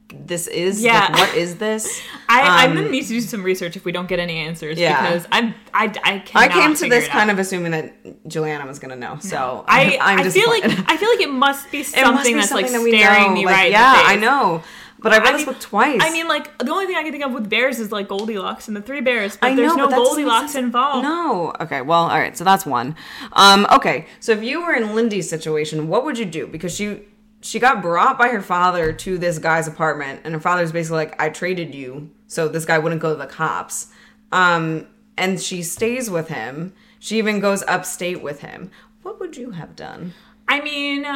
this 0.09 0.47
is. 0.47 0.83
Yeah. 0.83 1.01
Like, 1.01 1.11
what 1.15 1.35
is 1.35 1.57
this? 1.57 2.01
I, 2.29 2.65
I'm 2.65 2.71
Um, 2.71 2.77
gonna 2.77 2.89
need 2.91 3.03
to 3.03 3.09
do 3.09 3.21
some 3.21 3.43
research 3.43 3.77
if 3.77 3.85
we 3.85 3.93
don't 3.93 4.09
get 4.09 4.19
any 4.19 4.39
answers 4.39 4.79
Yeah. 4.79 5.01
because 5.03 5.27
I'm 5.33 5.55
I 5.73 5.93
I 6.05 6.25
I 6.35 6.49
came 6.49 6.75
to 6.75 6.89
this 6.89 7.09
kind 7.09 7.31
out. 7.31 7.35
of 7.35 7.39
assuming 7.41 7.73
that 7.73 8.29
Juliana 8.29 8.67
was 8.67 8.79
gonna 8.79 8.97
know. 8.97 9.19
So 9.21 9.65
I 9.69 9.99
I'm 10.01 10.21
I 10.21 10.29
feel 10.31 10.49
like. 10.49 10.65
I 10.65 10.97
feel 10.97 11.09
like 11.11 11.21
it 11.21 11.31
must 11.33 11.71
be 11.71 11.79
It 11.81 11.83
must 11.83 11.95
something 11.97 12.35
be 12.35 12.41
that's 12.41 12.53
like 12.53 12.67
that 12.71 12.81
staring 12.81 13.29
know. 13.29 13.35
me 13.35 13.45
Like, 13.47 13.55
right. 13.55 13.67
in 13.67 13.73
the 13.73 13.79
Yeah. 13.79 14.03
I 14.07 14.17
know. 14.17 14.63
But 15.01 15.13
I 15.13 15.19
read 15.19 15.27
I 15.29 15.33
this 15.33 15.39
mean- 15.47 15.53
book 15.55 15.61
twice. 15.61 16.01
I 16.03 16.11
mean, 16.11 16.29
like 16.29 16.57
the 16.59 16.71
only 16.71 16.87
thing 16.87 16.97
I 16.97 17.03
can 17.03 17.13
think 17.13 17.25
of 17.25 17.33
with 17.33 17.51
bears 17.51 17.79
is 17.79 17.93
like 17.93 18.09
Goldilocks 18.09 18.69
and 18.69 18.77
the 18.77 18.81
Three 18.81 19.03
Bears, 19.03 19.37
but 19.37 19.51
I 19.51 19.55
there's 19.55 19.77
no 19.77 19.85
but 19.85 19.91
that 19.91 19.97
doesn't 19.97 20.17
make 20.17 20.25
Goldilocks 20.25 20.55
involved. 20.55 21.03
No. 21.03 21.53
Okay. 21.61 21.83
Well, 21.83 22.05
all 22.05 22.19
right. 22.19 22.35
So 22.39 22.43
that's 22.43 22.65
one. 22.65 22.97
Um, 23.35 23.67
okay. 23.71 24.07
So 24.21 24.33
if 24.33 24.43
you 24.43 24.63
were 24.65 24.73
in 24.73 24.95
Lindy's 24.95 25.29
situation, 25.29 25.89
what 25.89 26.07
would 26.07 26.19
you 26.19 26.25
do? 26.25 26.47
Because 26.47 26.75
she 26.75 27.03
she 27.45 27.59
got 27.59 27.83
brought 27.83 28.19
by 28.19 28.29
her 28.29 28.41
father 28.41 28.93
to 28.93 29.19
this 29.19 29.39
guy's 29.39 29.69
apartment, 29.69 30.23
and 30.25 30.33
her 30.33 30.41
father's 30.41 30.73
basically 30.73 30.97
like, 30.97 31.21
"I 31.21 31.29
traded 31.29 31.75
you, 31.75 32.11
so 32.27 32.49
this 32.49 32.65
guy 32.65 32.79
wouldn't 32.79 33.03
go 33.03 33.11
to 33.11 33.19
the 33.19 33.27
cops." 33.27 33.89
Um, 34.33 34.87
and 35.19 35.41
she 35.41 35.63
stays 35.63 36.09
with 36.09 36.29
him. 36.29 36.73
She 36.99 37.19
even 37.19 37.41
goes 37.41 37.63
upstate 37.69 38.23
with 38.23 38.41
him. 38.41 38.71
What 39.03 39.21
would 39.21 39.37
you 39.37 39.51
have 39.51 39.77
done? 39.77 40.15
I 40.49 40.63
mean, 40.63 41.07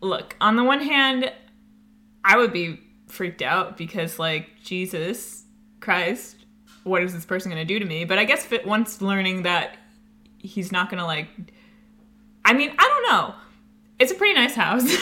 look, 0.00 0.36
on 0.40 0.56
the 0.56 0.64
one 0.64 0.80
hand, 0.80 1.32
I 2.24 2.36
would 2.36 2.52
be 2.52 2.80
freaked 3.06 3.40
out 3.40 3.76
because, 3.76 4.18
like, 4.18 4.60
Jesus 4.62 5.44
Christ, 5.78 6.44
what 6.82 7.04
is 7.04 7.14
this 7.14 7.24
person 7.24 7.52
going 7.52 7.64
to 7.64 7.72
do 7.72 7.78
to 7.78 7.86
me? 7.86 8.04
But 8.04 8.18
I 8.18 8.24
guess 8.24 8.48
once 8.66 9.00
learning 9.00 9.44
that 9.44 9.76
he's 10.38 10.72
not 10.72 10.90
going 10.90 10.98
to, 10.98 11.06
like, 11.06 11.28
I 12.44 12.52
mean, 12.52 12.72
I 12.76 12.82
don't 12.82 13.12
know. 13.12 13.34
It's 13.98 14.12
a 14.12 14.14
pretty 14.14 14.34
nice 14.34 14.54
house. 14.54 14.84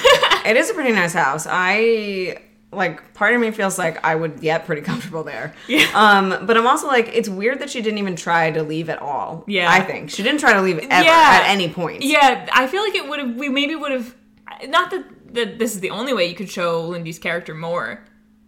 It 0.46 0.56
is 0.56 0.70
a 0.70 0.74
pretty 0.74 0.92
nice 0.92 1.12
house. 1.12 1.44
I 1.50 2.38
like 2.70 3.14
part 3.14 3.34
of 3.34 3.40
me 3.40 3.50
feels 3.50 3.78
like 3.78 4.04
I 4.04 4.14
would 4.14 4.40
get 4.40 4.64
pretty 4.64 4.82
comfortable 4.82 5.24
there. 5.24 5.52
Yeah. 5.66 5.86
Um, 5.92 6.46
but 6.46 6.56
I'm 6.56 6.68
also 6.68 6.86
like, 6.86 7.08
it's 7.12 7.28
weird 7.28 7.58
that 7.58 7.68
she 7.70 7.82
didn't 7.82 7.98
even 7.98 8.14
try 8.14 8.52
to 8.52 8.62
leave 8.62 8.88
at 8.88 9.00
all. 9.02 9.42
Yeah. 9.48 9.68
I 9.68 9.80
think 9.80 10.10
she 10.10 10.22
didn't 10.22 10.38
try 10.38 10.52
to 10.52 10.60
leave 10.62 10.78
ever 10.78 11.04
Yeah. 11.04 11.40
at 11.42 11.48
any 11.50 11.68
point. 11.68 12.02
yeah, 12.02 12.46
I 12.52 12.68
feel 12.68 12.80
like 12.82 12.94
it 12.94 13.08
would 13.08 13.18
have, 13.18 13.34
we 13.34 13.48
maybe 13.48 13.74
would 13.74 13.90
have, 13.90 14.14
not 14.68 14.92
that, 14.92 15.04
that 15.34 15.58
this 15.58 15.74
is 15.74 15.80
the 15.80 15.90
only 15.90 16.12
way 16.12 16.26
you 16.26 16.36
could 16.36 16.48
show 16.50 16.80
Lindy's 16.86 17.18
character 17.18 17.54
more, 17.54 18.04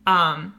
um, 0.06 0.54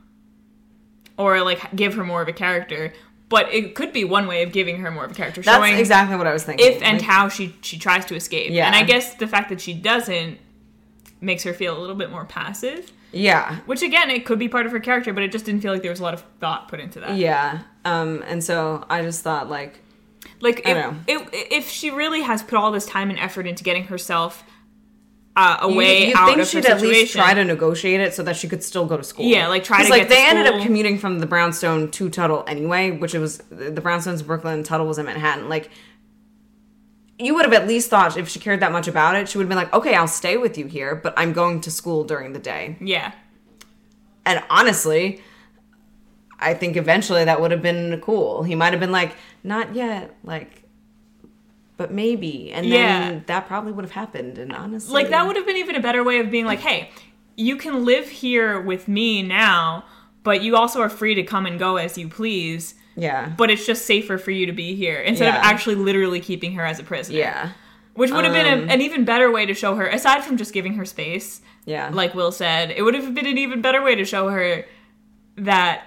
or 1.17 1.41
like 1.43 1.73
give 1.73 1.93
her 1.95 2.03
more 2.03 2.21
of 2.21 2.27
a 2.27 2.33
character, 2.33 2.91
but 3.29 3.53
it 3.53 3.75
could 3.75 3.93
be 3.93 4.03
one 4.03 4.27
way 4.27 4.43
of 4.43 4.51
giving 4.51 4.79
her 4.79 4.91
more 4.91 5.05
of 5.05 5.11
a 5.11 5.13
character, 5.13 5.41
That's 5.41 5.57
showing 5.57 5.77
exactly 5.77 6.17
what 6.17 6.27
I 6.27 6.33
was 6.33 6.43
thinking. 6.43 6.65
if 6.67 6.81
and 6.81 6.97
Like, 6.97 7.07
how 7.07 7.29
she 7.29 7.55
she 7.61 7.77
tries 7.77 8.05
to 8.05 8.15
escape. 8.15 8.51
Yeah. 8.51 8.65
And 8.67 8.75
I 8.75 8.83
guess 8.83 9.15
the 9.15 9.27
fact 9.27 9.49
that 9.49 9.61
she 9.61 9.73
doesn't 9.73 10.39
makes 11.21 11.43
her 11.43 11.53
feel 11.53 11.77
a 11.77 11.79
little 11.79 11.95
bit 11.95 12.09
more 12.11 12.25
passive. 12.25 12.91
Yeah. 13.11 13.57
Which 13.65 13.81
again, 13.81 14.09
it 14.09 14.25
could 14.25 14.39
be 14.39 14.47
part 14.49 14.65
of 14.65 14.71
her 14.71 14.79
character, 14.79 15.13
but 15.13 15.23
it 15.23 15.31
just 15.31 15.45
didn't 15.45 15.61
feel 15.61 15.73
like 15.73 15.81
there 15.81 15.91
was 15.91 15.99
a 15.99 16.03
lot 16.03 16.13
of 16.13 16.23
thought 16.39 16.67
put 16.67 16.79
into 16.79 16.99
that. 17.01 17.17
Yeah. 17.17 17.61
Um, 17.85 18.23
and 18.27 18.43
so 18.43 18.85
I 18.89 19.01
just 19.01 19.23
thought 19.23 19.49
like 19.49 19.79
Like 20.41 20.61
I 20.67 20.71
if, 20.71 20.77
know. 20.77 20.95
if 21.07 21.29
if 21.33 21.69
she 21.69 21.89
really 21.91 22.21
has 22.21 22.43
put 22.43 22.57
all 22.57 22.71
this 22.71 22.85
time 22.85 23.09
and 23.09 23.17
effort 23.19 23.47
into 23.47 23.63
getting 23.63 23.85
herself 23.85 24.43
uh, 25.39 25.57
away 25.61 26.01
you, 26.01 26.07
you 26.07 26.13
out 26.15 26.27
think 26.27 26.39
of 26.39 26.47
she'd 26.47 26.65
at 26.65 26.81
least 26.81 27.13
try 27.13 27.33
to 27.33 27.45
negotiate 27.45 28.01
it 28.01 28.13
so 28.13 28.23
that 28.23 28.35
she 28.35 28.47
could 28.47 28.63
still 28.63 28.85
go 28.85 28.97
to 28.97 29.03
school. 29.03 29.25
Yeah, 29.25 29.47
like, 29.47 29.63
try 29.63 29.83
to 29.83 29.89
like 29.89 30.03
get 30.03 30.09
to 30.09 30.13
they 30.15 30.27
ended 30.27 30.47
up 30.47 30.61
commuting 30.61 30.97
from 30.97 31.19
the 31.19 31.25
Brownstone 31.25 31.91
to 31.91 32.09
Tuttle 32.09 32.43
anyway, 32.45 32.91
which 32.91 33.15
it 33.15 33.19
was 33.19 33.37
the 33.49 33.79
Brownstone's 33.81 34.21
in 34.21 34.27
Brooklyn, 34.27 34.63
Tuttle 34.63 34.85
was 34.85 34.97
in 34.97 35.05
Manhattan. 35.05 35.47
Like 35.47 35.69
you 37.19 37.33
would 37.35 37.45
have 37.45 37.53
at 37.53 37.67
least 37.67 37.89
thought 37.89 38.17
if 38.17 38.27
she 38.29 38.39
cared 38.39 38.61
that 38.61 38.71
much 38.71 38.87
about 38.87 39.15
it, 39.15 39.29
she 39.29 39.37
would 39.37 39.43
have 39.43 39.49
been 39.49 39.57
like, 39.57 39.73
okay, 39.73 39.93
I'll 39.93 40.07
stay 40.07 40.37
with 40.37 40.57
you 40.57 40.67
here, 40.67 40.95
but 40.95 41.13
I'm 41.17 41.33
going 41.33 41.61
to 41.61 41.71
school 41.71 42.03
during 42.03 42.33
the 42.33 42.39
day. 42.39 42.77
Yeah. 42.79 43.11
And 44.25 44.43
honestly, 44.49 45.21
I 46.39 46.53
think 46.53 46.77
eventually 46.77 47.25
that 47.25 47.41
would 47.41 47.51
have 47.51 47.61
been 47.61 47.99
cool. 48.01 48.43
He 48.43 48.55
might 48.55 48.71
have 48.71 48.79
been 48.79 48.91
like, 48.91 49.15
not 49.43 49.75
yet, 49.75 50.15
like, 50.23 50.63
but 51.79 51.93
maybe. 51.93 52.51
And 52.51 52.69
then 52.69 53.13
Yeah. 53.13 53.19
that 53.27 53.47
probably 53.47 53.71
would 53.71 53.85
have 53.85 53.93
happened. 53.93 54.37
And 54.37 54.51
honestly, 54.51 54.93
Like 54.93 55.09
that 55.11 55.25
would 55.25 55.37
have 55.37 55.45
been 55.45 55.55
even 55.55 55.75
a 55.77 55.79
better 55.79 56.03
way 56.03 56.19
of 56.19 56.29
being 56.29 56.45
like, 56.45 56.59
hey, 56.59 56.89
you 57.37 57.55
can 57.55 57.85
live 57.85 58.09
here 58.09 58.59
with 58.59 58.89
me 58.89 59.23
now, 59.23 59.85
but 60.23 60.41
you 60.41 60.57
also 60.57 60.81
are 60.81 60.89
free 60.89 61.15
to 61.15 61.23
come 61.23 61.45
and 61.45 61.57
go 61.57 61.77
as 61.77 61.97
you 61.97 62.09
please. 62.09 62.75
yeah, 62.97 63.31
But 63.37 63.49
it's 63.49 63.65
just 63.65 63.85
safer 63.85 64.17
for 64.17 64.31
you 64.31 64.45
to 64.45 64.51
be 64.51 64.75
here 64.75 64.97
instead 64.99 65.29
of 65.29 65.35
actually 65.35 65.75
literally 65.75 66.19
keeping 66.19 66.51
her 66.55 66.65
as 66.65 66.79
a 66.79 66.83
prisoner. 66.83 67.17
yeah, 67.17 67.49
Which 67.93 68.11
would 68.11 68.25
have 68.25 68.33
been 68.33 68.63
Um, 68.63 68.69
a, 68.69 68.73
an 68.73 68.81
even 68.81 69.05
better 69.05 69.31
way 69.31 69.45
to 69.45 69.53
show 69.53 69.75
her, 69.75 69.87
aside 69.87 70.25
from 70.25 70.35
just 70.35 70.51
giving 70.53 70.73
her 70.73 70.83
space, 70.83 71.39
yeah. 71.63 71.89
like 71.93 72.13
Will 72.13 72.33
said, 72.33 72.71
it 72.71 72.81
would 72.83 72.93
have 72.93 73.15
been 73.15 73.25
an 73.25 73.37
even 73.37 73.61
better 73.61 73.81
way 73.81 73.95
to 73.95 74.03
show 74.03 74.27
her 74.27 74.65
that 75.37 75.83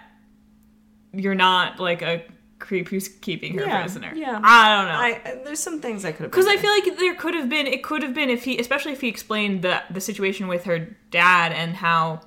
you're 1.13 1.35
not 1.35 1.79
like 1.79 2.01
a 2.01 2.23
creep 2.63 2.89
who's 2.89 3.09
keeping 3.09 3.59
her 3.59 3.65
Yeah, 3.67 3.81
prisoner. 3.83 4.13
yeah. 4.15 4.41
I 4.43 4.75
don't 4.77 4.89
know. 4.89 5.31
I, 5.33 5.45
there's 5.45 5.61
some 5.61 5.81
things 5.81 6.05
I 6.07 6.13
could 6.13 6.23
have 6.23 6.31
Because 6.31 6.47
I 6.47 6.57
feel 6.57 6.71
like 6.71 6.97
there 6.99 7.15
could 7.17 7.35
have 7.35 7.51
been, 7.51 7.67
it 7.67 7.83
could 7.83 8.03
have 8.03 8.15
been 8.15 8.31
if 8.31 8.45
he, 8.45 8.57
especially 8.59 8.93
if 8.93 9.01
he 9.03 9.09
explained 9.09 9.61
the 9.63 9.83
the 9.91 10.01
situation 10.01 10.49
with 10.49 10.65
her 10.65 10.97
dad 11.11 11.53
and 11.53 11.75
how, 11.77 12.21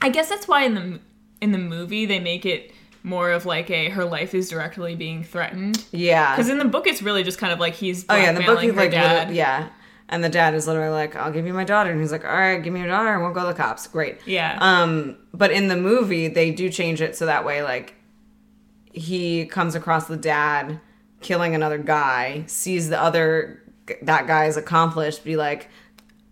I 0.00 0.10
guess 0.10 0.28
that's 0.28 0.46
why 0.46 0.62
in 0.64 0.74
the 0.74 1.00
in 1.40 1.50
the 1.52 1.58
movie 1.58 2.06
they 2.06 2.20
make 2.20 2.46
it 2.46 2.70
more 3.02 3.30
of 3.32 3.44
like 3.44 3.70
a 3.70 3.88
her 3.90 4.04
life 4.04 4.34
is 4.34 4.48
directly 4.48 4.94
being 4.94 5.24
threatened. 5.24 5.84
yeah. 5.90 6.34
Because 6.36 6.48
in 6.48 6.58
the 6.58 6.64
book 6.64 6.86
it's 6.86 7.02
really 7.02 7.22
just 7.24 7.38
kind 7.38 7.52
of 7.52 7.58
like 7.58 7.74
he's 7.74 8.04
oh 8.08 8.14
yeah, 8.16 8.28
in 8.28 8.34
the 8.36 8.42
book 8.42 8.60
he's 8.60 8.72
like, 8.74 8.92
dad. 8.92 9.34
yeah, 9.34 9.68
and 10.08 10.22
the 10.22 10.28
dad 10.28 10.54
is 10.54 10.66
literally 10.66 10.90
like, 10.92 11.16
"I'll 11.16 11.32
give 11.32 11.46
you 11.46 11.54
my 11.54 11.64
daughter," 11.64 11.90
and 11.90 12.00
he's 12.00 12.12
like, 12.12 12.24
"All 12.24 12.30
right, 12.30 12.62
give 12.62 12.72
me 12.72 12.80
your 12.80 12.88
daughter, 12.90 13.12
and 13.14 13.22
we'll 13.22 13.32
go 13.32 13.40
to 13.42 13.46
the 13.48 13.54
cops." 13.54 13.86
Great. 13.86 14.18
Yeah. 14.26 14.58
Um, 14.60 15.16
but 15.32 15.50
in 15.50 15.68
the 15.68 15.76
movie, 15.76 16.28
they 16.28 16.50
do 16.50 16.68
change 16.70 17.00
it 17.00 17.16
so 17.16 17.24
that 17.26 17.44
way, 17.46 17.62
like, 17.62 17.94
he 18.94 19.44
comes 19.46 19.74
across 19.74 20.06
the 20.06 20.16
dad 20.16 20.80
killing 21.20 21.54
another 21.54 21.78
guy, 21.78 22.44
sees 22.46 22.88
the 22.88 23.00
other 23.00 23.62
that 24.02 24.26
guy's 24.26 24.56
accomplished, 24.56 25.24
be 25.24 25.36
like, 25.36 25.68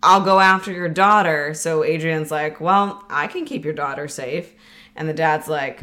"I'll 0.01 0.21
go 0.21 0.39
after 0.39 0.71
your 0.71 0.89
daughter." 0.89 1.53
So 1.53 1.83
Adrian's 1.83 2.31
like, 2.31 2.59
"Well, 2.61 3.03
I 3.09 3.27
can 3.27 3.45
keep 3.45 3.63
your 3.65 3.73
daughter 3.73 4.07
safe," 4.07 4.53
and 4.95 5.07
the 5.09 5.13
dad's 5.13 5.47
like, 5.47 5.81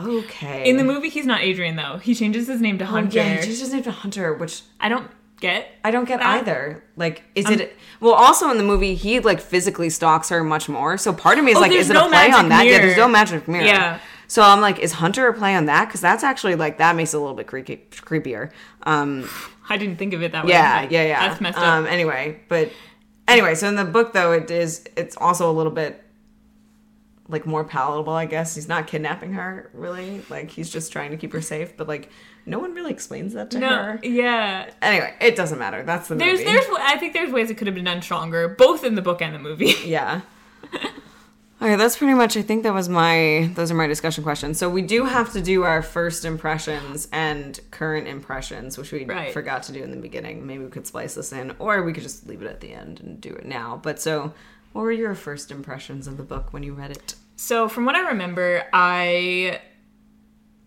"Okay." 0.00 0.68
in 0.68 0.76
the 0.76 0.84
movie 0.84 1.08
he's 1.08 1.26
not 1.26 1.42
Adrian 1.42 1.76
though. 1.76 1.98
He 1.98 2.14
changes 2.14 2.46
his 2.46 2.60
name 2.60 2.78
to 2.78 2.84
Oh, 2.84 2.88
Hunter. 2.88 3.16
yeah, 3.18 3.36
he 3.36 3.42
changed 3.46 3.60
his 3.60 3.72
name 3.72 3.82
to 3.84 3.90
Hunter, 3.92 4.34
which 4.34 4.62
I 4.80 4.88
don't 4.88 5.10
get. 5.40 5.68
I 5.84 5.90
don't 5.90 6.04
get 6.06 6.20
that. 6.20 6.38
either. 6.40 6.82
Like, 6.96 7.22
is 7.34 7.46
Um, 7.46 7.54
it? 7.54 7.76
Well, 8.00 8.14
also 8.14 8.50
in 8.50 8.58
the 8.58 8.64
movie, 8.64 8.94
he 8.94 9.20
like 9.20 9.40
physically 9.40 9.90
stalks 9.90 10.28
her 10.30 10.42
much 10.44 10.68
more. 10.68 10.96
So 10.98 11.12
part 11.12 11.38
of 11.38 11.44
me 11.44 11.52
is 11.52 11.58
Oh, 11.58 11.60
like, 11.60 11.72
is 11.72 11.90
it 11.90 11.94
no 11.94 12.06
a 12.06 12.08
play 12.08 12.30
on 12.30 12.48
that? 12.48 12.66
Yeah, 12.66 12.78
there's 12.78 12.96
no 12.96 13.08
magic 13.08 13.46
mirror. 13.48 13.64
Yeah. 13.64 13.98
So 14.28 14.42
I'm 14.42 14.60
like, 14.60 14.78
is 14.78 14.92
Hunter 14.92 15.26
a 15.26 15.32
play 15.34 15.54
on 15.54 15.64
that? 15.66 15.86
Because 15.86 16.02
that's 16.02 16.22
actually 16.22 16.54
like 16.54 16.78
that 16.78 16.94
makes 16.94 17.14
it 17.14 17.16
a 17.16 17.20
little 17.20 17.34
bit 17.34 17.46
creepy, 17.46 17.78
creepier. 17.90 18.50
Um, 18.84 19.28
I 19.68 19.78
didn't 19.78 19.96
think 19.96 20.12
of 20.12 20.22
it 20.22 20.32
that 20.32 20.44
way. 20.44 20.52
yeah, 20.52 20.86
yeah, 20.88 21.02
yeah. 21.04 21.28
That's 21.28 21.40
messed 21.40 21.58
up. 21.58 21.64
Um, 21.64 21.86
anyway, 21.86 22.40
but 22.48 22.70
anyway, 23.26 23.54
so 23.54 23.68
in 23.68 23.74
the 23.74 23.84
book 23.86 24.12
though, 24.12 24.32
it 24.32 24.50
is 24.50 24.84
it's 24.96 25.16
also 25.16 25.50
a 25.50 25.52
little 25.52 25.72
bit 25.72 26.04
like 27.26 27.46
more 27.46 27.64
palatable, 27.64 28.12
I 28.12 28.26
guess. 28.26 28.54
He's 28.54 28.68
not 28.68 28.86
kidnapping 28.86 29.32
her 29.32 29.70
really. 29.72 30.22
Like 30.28 30.50
he's 30.50 30.70
just 30.70 30.92
trying 30.92 31.10
to 31.10 31.16
keep 31.16 31.32
her 31.32 31.40
safe, 31.42 31.74
but 31.76 31.88
like 31.88 32.10
no 32.44 32.58
one 32.58 32.74
really 32.74 32.90
explains 32.92 33.32
that 33.32 33.50
to 33.52 33.58
no, 33.58 33.68
her. 33.68 34.00
yeah. 34.02 34.70
Anyway, 34.82 35.14
it 35.20 35.36
doesn't 35.36 35.58
matter. 35.58 35.82
That's 35.82 36.08
the 36.08 36.14
There's, 36.16 36.40
movie. 36.40 36.52
there's. 36.52 36.66
I 36.80 36.96
think 36.98 37.14
there's 37.14 37.32
ways 37.32 37.50
it 37.50 37.54
could 37.56 37.66
have 37.66 37.74
been 37.74 37.84
done 37.84 38.02
stronger, 38.02 38.48
both 38.48 38.84
in 38.84 38.94
the 38.94 39.02
book 39.02 39.22
and 39.22 39.34
the 39.34 39.38
movie. 39.38 39.74
Yeah. 39.84 40.20
Okay, 41.60 41.74
that's 41.74 41.96
pretty 41.96 42.14
much. 42.14 42.36
I 42.36 42.42
think 42.42 42.62
that 42.62 42.72
was 42.72 42.88
my. 42.88 43.50
Those 43.54 43.72
are 43.72 43.74
my 43.74 43.88
discussion 43.88 44.22
questions. 44.22 44.58
So 44.58 44.68
we 44.70 44.80
do 44.82 45.04
have 45.04 45.32
to 45.32 45.40
do 45.40 45.64
our 45.64 45.82
first 45.82 46.24
impressions 46.24 47.08
and 47.10 47.58
current 47.72 48.06
impressions, 48.06 48.78
which 48.78 48.92
we 48.92 49.04
Right. 49.04 49.32
forgot 49.32 49.64
to 49.64 49.72
do 49.72 49.82
in 49.82 49.90
the 49.90 49.96
beginning. 49.96 50.46
Maybe 50.46 50.62
we 50.64 50.70
could 50.70 50.86
splice 50.86 51.14
this 51.14 51.32
in, 51.32 51.56
or 51.58 51.82
we 51.82 51.92
could 51.92 52.04
just 52.04 52.28
leave 52.28 52.42
it 52.42 52.46
at 52.48 52.60
the 52.60 52.72
end 52.72 53.00
and 53.00 53.20
do 53.20 53.30
it 53.30 53.44
now. 53.44 53.80
But 53.82 54.00
so, 54.00 54.32
what 54.72 54.82
were 54.82 54.92
your 54.92 55.16
first 55.16 55.50
impressions 55.50 56.06
of 56.06 56.16
the 56.16 56.22
book 56.22 56.52
when 56.52 56.62
you 56.62 56.74
read 56.74 56.92
it? 56.92 57.16
So, 57.34 57.68
from 57.68 57.84
what 57.84 57.96
I 57.96 58.06
remember, 58.08 58.62
I 58.72 59.60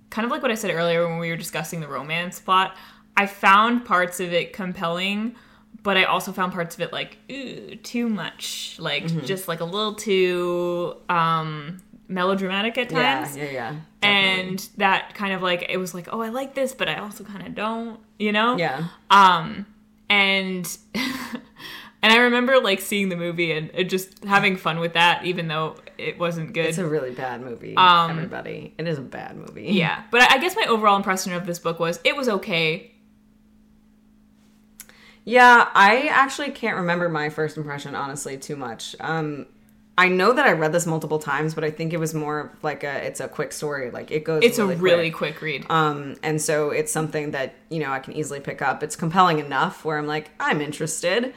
kind 0.09 0.25
of 0.25 0.31
like 0.31 0.41
what 0.41 0.51
I 0.51 0.55
said 0.55 0.71
earlier 0.71 1.07
when 1.07 1.19
we 1.19 1.29
were 1.29 1.37
discussing 1.37 1.79
the 1.79 1.87
romance 1.87 2.39
plot. 2.41 2.75
I 3.15 3.27
found 3.27 3.85
parts 3.85 4.19
of 4.19 4.33
it 4.33 4.51
compelling, 4.51 5.35
but 5.83 5.97
I 5.97 6.03
also 6.03 6.31
found 6.31 6.53
parts 6.53 6.75
of 6.75 6.81
it 6.81 6.91
like 6.93 7.17
ooh, 7.31 7.75
too 7.75 8.07
much, 8.09 8.75
like 8.79 9.03
Mm-hmm. 9.05 9.25
just 9.25 9.47
like 9.47 9.59
a 9.61 9.65
little 9.65 9.95
too 9.95 10.95
um, 11.09 11.81
melodramatic 12.07 12.77
at 12.77 12.89
times. 12.89 13.35
Yeah, 13.37 13.43
yeah, 13.45 13.51
yeah. 13.51 13.75
And 14.03 14.69
that 14.77 15.13
kind 15.15 15.33
of 15.33 15.41
like 15.41 15.65
it 15.69 15.77
was 15.77 15.93
like, 15.93 16.07
oh, 16.11 16.21
I 16.21 16.29
like 16.29 16.53
this, 16.55 16.73
but 16.73 16.87
I 16.89 16.95
also 16.95 17.23
kind 17.23 17.45
of 17.45 17.55
don't, 17.55 17.99
you 18.19 18.31
know? 18.31 18.57
yeah, 18.57 18.85
Um, 19.09 19.65
and 20.09 20.65
and 20.95 22.11
I 22.11 22.17
remember 22.17 22.59
like 22.59 22.81
seeing 22.81 23.09
the 23.09 23.15
movie 23.15 23.51
and, 23.51 23.69
and 23.71 23.89
just 23.89 24.23
having 24.23 24.57
fun 24.57 24.79
with 24.79 24.93
that, 24.93 25.25
even 25.25 25.47
though 25.47 25.75
it 25.97 26.17
wasn't 26.19 26.53
good. 26.53 26.65
it's 26.65 26.77
a 26.79 26.85
really 26.87 27.11
bad 27.11 27.41
movie. 27.41 27.75
Um, 27.77 28.11
everybody, 28.11 28.73
it 28.77 28.87
is 28.87 28.97
a 28.97 29.01
bad 29.01 29.35
movie. 29.37 29.67
yeah, 29.67 30.03
but 30.11 30.21
I 30.31 30.37
guess 30.39 30.55
my 30.55 30.65
overall 30.67 30.95
impression 30.97 31.33
of 31.33 31.45
this 31.45 31.59
book 31.59 31.79
was 31.79 31.99
it 32.03 32.15
was 32.15 32.27
okay. 32.27 32.91
Yeah, 35.23 35.69
I 35.73 36.07
actually 36.07 36.51
can't 36.51 36.77
remember 36.77 37.07
my 37.09 37.29
first 37.29 37.57
impression 37.57 37.95
honestly 37.95 38.37
too 38.37 38.55
much. 38.55 38.95
Um 38.99 39.45
I 39.97 40.07
know 40.07 40.33
that 40.33 40.47
I 40.47 40.53
read 40.53 40.71
this 40.71 40.87
multiple 40.87 41.19
times, 41.19 41.53
but 41.53 41.63
I 41.63 41.69
think 41.69 41.93
it 41.93 41.97
was 41.99 42.13
more 42.13 42.39
of 42.39 42.63
like 42.63 42.83
a 42.83 43.05
it's 43.05 43.19
a 43.19 43.27
quick 43.27 43.51
story. 43.51 43.91
Like 43.91 44.09
it 44.09 44.23
goes 44.23 44.41
It's 44.43 44.57
really 44.57 44.73
a 44.75 44.77
really 44.77 45.11
quick. 45.11 45.33
quick 45.35 45.41
read. 45.43 45.65
Um 45.69 46.15
and 46.23 46.41
so 46.41 46.71
it's 46.71 46.91
something 46.91 47.31
that, 47.31 47.53
you 47.69 47.79
know, 47.79 47.91
I 47.91 47.99
can 47.99 48.13
easily 48.13 48.39
pick 48.39 48.61
up. 48.61 48.81
It's 48.83 48.95
compelling 48.95 49.39
enough 49.39 49.85
where 49.85 49.97
I'm 49.97 50.07
like, 50.07 50.31
I'm 50.39 50.59
interested. 50.61 51.33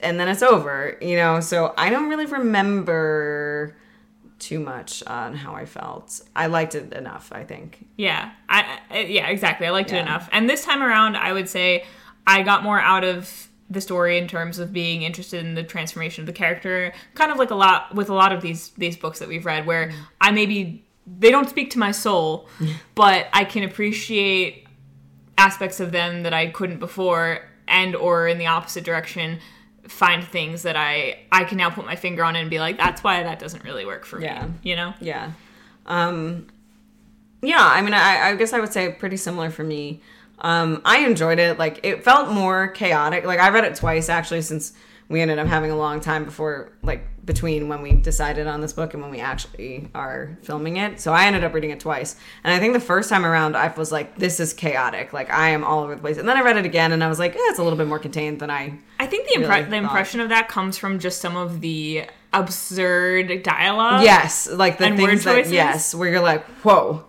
And 0.00 0.18
then 0.18 0.28
it's 0.28 0.42
over, 0.42 0.96
you 1.02 1.16
know. 1.16 1.40
So 1.40 1.74
I 1.76 1.90
don't 1.90 2.08
really 2.08 2.26
remember 2.26 3.76
too 4.38 4.60
much 4.60 5.02
on 5.08 5.34
how 5.34 5.54
I 5.54 5.66
felt. 5.66 6.20
I 6.36 6.46
liked 6.46 6.76
it 6.76 6.92
enough, 6.92 7.32
I 7.32 7.42
think. 7.42 7.84
Yeah, 7.96 8.30
I, 8.48 8.78
I 8.90 8.98
yeah 9.00 9.26
exactly. 9.28 9.66
I 9.66 9.70
liked 9.70 9.90
Yeah. 9.90 9.98
it 9.98 10.02
enough. 10.02 10.28
And 10.32 10.48
this 10.48 10.64
time 10.64 10.82
around, 10.82 11.16
I 11.16 11.32
would 11.32 11.48
say 11.48 11.84
I 12.28 12.42
got 12.42 12.62
more 12.62 12.78
out 12.80 13.02
of 13.04 13.48
the 13.70 13.80
story 13.80 14.18
in 14.18 14.28
terms 14.28 14.58
of 14.58 14.72
being 14.72 15.02
interested 15.02 15.44
in 15.44 15.54
the 15.54 15.62
transformation 15.62 16.22
of 16.22 16.26
the 16.26 16.32
character. 16.32 16.92
Kind 17.14 17.32
of 17.32 17.38
like 17.38 17.50
a 17.50 17.54
lot 17.54 17.94
with 17.94 18.08
a 18.10 18.14
lot 18.14 18.32
of 18.32 18.40
these 18.42 18.68
these 18.78 18.96
books 18.96 19.18
that 19.18 19.28
we've 19.28 19.44
read, 19.46 19.66
where 19.66 19.90
I 20.20 20.30
maybe 20.30 20.84
they 21.06 21.30
don't 21.30 21.48
speak 21.48 21.70
to 21.70 21.78
my 21.78 21.90
soul, 21.90 22.48
but 22.94 23.26
I 23.32 23.44
can 23.44 23.64
appreciate 23.64 24.66
aspects 25.36 25.80
of 25.80 25.90
them 25.92 26.22
that 26.24 26.34
I 26.34 26.48
couldn't 26.48 26.78
before, 26.80 27.48
and 27.66 27.96
or 27.96 28.28
in 28.28 28.38
the 28.38 28.46
opposite 28.46 28.84
direction 28.84 29.38
find 29.86 30.22
things 30.22 30.62
that 30.64 30.76
I 30.76 31.18
I 31.32 31.44
can 31.44 31.56
now 31.56 31.70
put 31.70 31.86
my 31.86 31.96
finger 31.96 32.22
on 32.22 32.36
and 32.36 32.50
be 32.50 32.58
like 32.60 32.76
that's 32.76 33.02
why 33.02 33.22
that 33.22 33.38
doesn't 33.38 33.64
really 33.64 33.86
work 33.86 34.04
for 34.04 34.20
Yeah. 34.20 34.44
me 34.46 34.52
you 34.62 34.76
know 34.76 34.92
Yeah. 35.00 35.32
Um 35.86 36.48
yeah, 37.40 37.62
I 37.64 37.80
mean 37.80 37.94
I, 37.94 38.28
I 38.30 38.34
guess 38.36 38.52
I 38.52 38.60
would 38.60 38.70
say 38.72 38.92
pretty 38.92 39.16
similar 39.16 39.48
for 39.50 39.64
me. 39.64 40.02
Um 40.40 40.82
I 40.84 40.98
enjoyed 41.00 41.38
it. 41.38 41.58
Like 41.58 41.80
it 41.84 42.04
felt 42.04 42.30
more 42.30 42.68
chaotic. 42.68 43.24
Like 43.24 43.40
I 43.40 43.50
read 43.50 43.64
it 43.64 43.74
twice 43.74 44.08
actually 44.08 44.42
since 44.42 44.72
we 45.08 45.20
ended 45.22 45.38
up 45.38 45.46
having 45.46 45.70
a 45.70 45.76
long 45.76 46.00
time 46.00 46.24
before 46.24 46.72
like 46.82 47.06
between 47.24 47.68
when 47.68 47.82
we 47.82 47.92
decided 47.92 48.46
on 48.46 48.60
this 48.60 48.72
book 48.72 48.94
and 48.94 49.02
when 49.02 49.10
we 49.10 49.20
actually 49.20 49.88
are 49.94 50.38
filming 50.42 50.76
it. 50.76 51.00
So 51.00 51.12
I 51.12 51.26
ended 51.26 51.44
up 51.44 51.52
reading 51.54 51.70
it 51.70 51.80
twice. 51.80 52.16
And 52.44 52.52
I 52.52 52.58
think 52.58 52.72
the 52.74 52.80
first 52.80 53.08
time 53.08 53.24
around 53.24 53.56
I 53.56 53.72
was 53.74 53.90
like 53.90 54.16
this 54.16 54.38
is 54.40 54.52
chaotic. 54.52 55.12
Like 55.12 55.30
I 55.30 55.50
am 55.50 55.64
all 55.64 55.82
over 55.82 55.94
the 55.94 56.00
place. 56.00 56.18
And 56.18 56.28
then 56.28 56.36
I 56.36 56.42
read 56.42 56.56
it 56.56 56.66
again 56.66 56.92
and 56.92 57.02
I 57.02 57.08
was 57.08 57.18
like, 57.18 57.34
eh, 57.34 57.38
it's 57.40 57.58
a 57.58 57.62
little 57.62 57.78
bit 57.78 57.86
more 57.86 57.98
contained 57.98 58.40
than 58.40 58.50
I 58.50 58.78
I 59.00 59.06
think 59.06 59.28
the, 59.28 59.36
impre- 59.36 59.48
really 59.48 59.62
the 59.70 59.76
impression 59.76 60.20
of 60.20 60.28
that 60.28 60.48
comes 60.48 60.76
from 60.76 60.98
just 60.98 61.20
some 61.20 61.36
of 61.36 61.60
the 61.60 62.04
absurd 62.32 63.42
dialogue. 63.42 64.02
Yes, 64.02 64.48
like 64.48 64.78
the 64.78 64.94
things 64.94 65.24
that 65.24 65.48
yes, 65.48 65.94
where 65.94 66.10
you're 66.10 66.20
like, 66.20 66.44
"Whoa." 66.62 67.04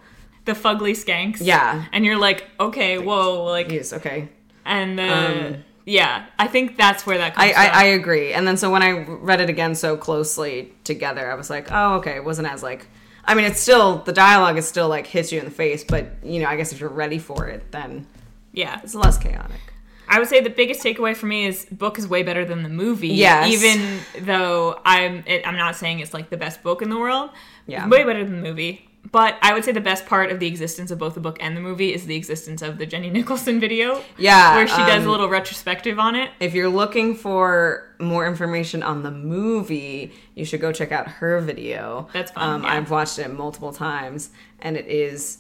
The 0.49 0.55
fugly 0.55 0.93
skanks. 0.97 1.38
Yeah. 1.41 1.85
And 1.93 2.03
you're 2.03 2.17
like, 2.17 2.47
okay, 2.59 2.97
whoa, 2.97 3.43
like, 3.43 3.71
Yes, 3.71 3.93
okay. 3.93 4.30
and 4.65 4.97
the, 4.97 5.03
Um, 5.03 5.63
Yeah, 5.85 6.26
I 6.39 6.47
think 6.47 6.76
that's 6.76 7.05
where 7.05 7.17
that 7.19 7.35
comes 7.35 7.51
I, 7.55 7.65
I, 7.65 7.69
from. 7.69 7.77
I 7.80 7.84
agree. 7.99 8.34
And 8.34 8.47
then 8.47 8.57
so 8.57 8.71
when 8.71 8.81
I 8.81 8.91
read 9.30 9.41
it 9.41 9.49
again 9.49 9.76
so 9.76 9.95
closely 9.97 10.73
together, 10.84 11.31
I 11.31 11.35
was 11.35 11.49
like, 11.49 11.67
oh, 11.71 11.95
okay, 11.97 12.15
it 12.15 12.23
wasn't 12.23 12.47
as 12.47 12.63
like. 12.63 12.88
I 13.26 13.35
mean, 13.35 13.45
it's 13.45 13.59
still 13.59 13.97
the 13.99 14.11
dialogue 14.11 14.57
is 14.57 14.67
still 14.67 14.88
like 14.89 15.05
hits 15.05 15.31
you 15.31 15.38
in 15.39 15.45
the 15.45 15.51
face, 15.51 15.84
but 15.84 16.05
you 16.23 16.39
know, 16.41 16.47
I 16.47 16.55
guess 16.55 16.71
if 16.71 16.80
you're 16.80 16.89
ready 16.89 17.19
for 17.19 17.45
it, 17.47 17.71
then 17.71 18.07
yeah, 18.53 18.80
it's 18.84 18.95
less 18.95 19.17
chaotic. 19.19 19.61
I 20.07 20.17
would 20.17 20.27
say 20.27 20.41
the 20.41 20.49
biggest 20.49 20.81
takeaway 20.84 21.15
for 21.15 21.27
me 21.27 21.45
is 21.45 21.65
book 21.65 21.99
is 21.99 22.07
way 22.07 22.23
better 22.23 22.43
than 22.43 22.63
the 22.63 22.69
movie. 22.69 23.09
Yeah, 23.09 23.45
Even 23.45 23.99
though 24.21 24.80
I'm 24.84 25.23
it, 25.27 25.45
I'm 25.47 25.57
not 25.57 25.76
saying 25.76 25.99
it's 25.99 26.13
like 26.15 26.31
the 26.31 26.38
best 26.38 26.63
book 26.63 26.81
in 26.81 26.89
the 26.89 26.97
world. 26.97 27.30
Yeah. 27.67 27.88
Way 27.88 28.03
better 28.03 28.23
than 28.23 28.41
the 28.41 28.47
movie. 28.49 28.88
But 29.11 29.38
I 29.41 29.53
would 29.53 29.63
say 29.65 29.71
the 29.71 29.81
best 29.81 30.05
part 30.05 30.31
of 30.31 30.39
the 30.39 30.45
existence 30.45 30.91
of 30.91 30.99
both 30.99 31.15
the 31.15 31.19
book 31.19 31.38
and 31.39 31.57
the 31.57 31.61
movie 31.61 31.93
is 31.93 32.05
the 32.05 32.15
existence 32.15 32.61
of 32.61 32.77
the 32.77 32.85
Jenny 32.85 33.09
Nicholson 33.17 33.59
video. 33.59 34.03
Yeah, 34.17 34.55
Where 34.55 34.67
she 34.67 34.76
does 34.77 35.03
a 35.03 35.05
um, 35.05 35.07
little 35.07 35.30
retrospective 35.30 35.97
on 35.97 36.15
it. 36.15 36.30
If 36.39 36.53
you're 36.53 36.69
looking 36.69 37.15
for 37.15 37.95
more 37.99 38.27
information 38.27 38.84
on 38.84 39.01
the 39.01 39.09
movie, 39.11 40.11
you 40.35 40.45
should 40.45 40.61
go 40.61 40.71
check 40.71 40.91
out 40.91 41.07
her 41.07 41.39
video. 41.41 42.07
That's 42.13 42.31
fun, 42.31 42.49
Um, 42.49 42.63
yeah. 42.63 42.73
I've 42.73 42.91
watched 42.91 43.17
it 43.19 43.30
multiple 43.34 43.73
times, 43.73 44.30
and 44.59 44.77
it 44.77 44.85
is 44.88 45.39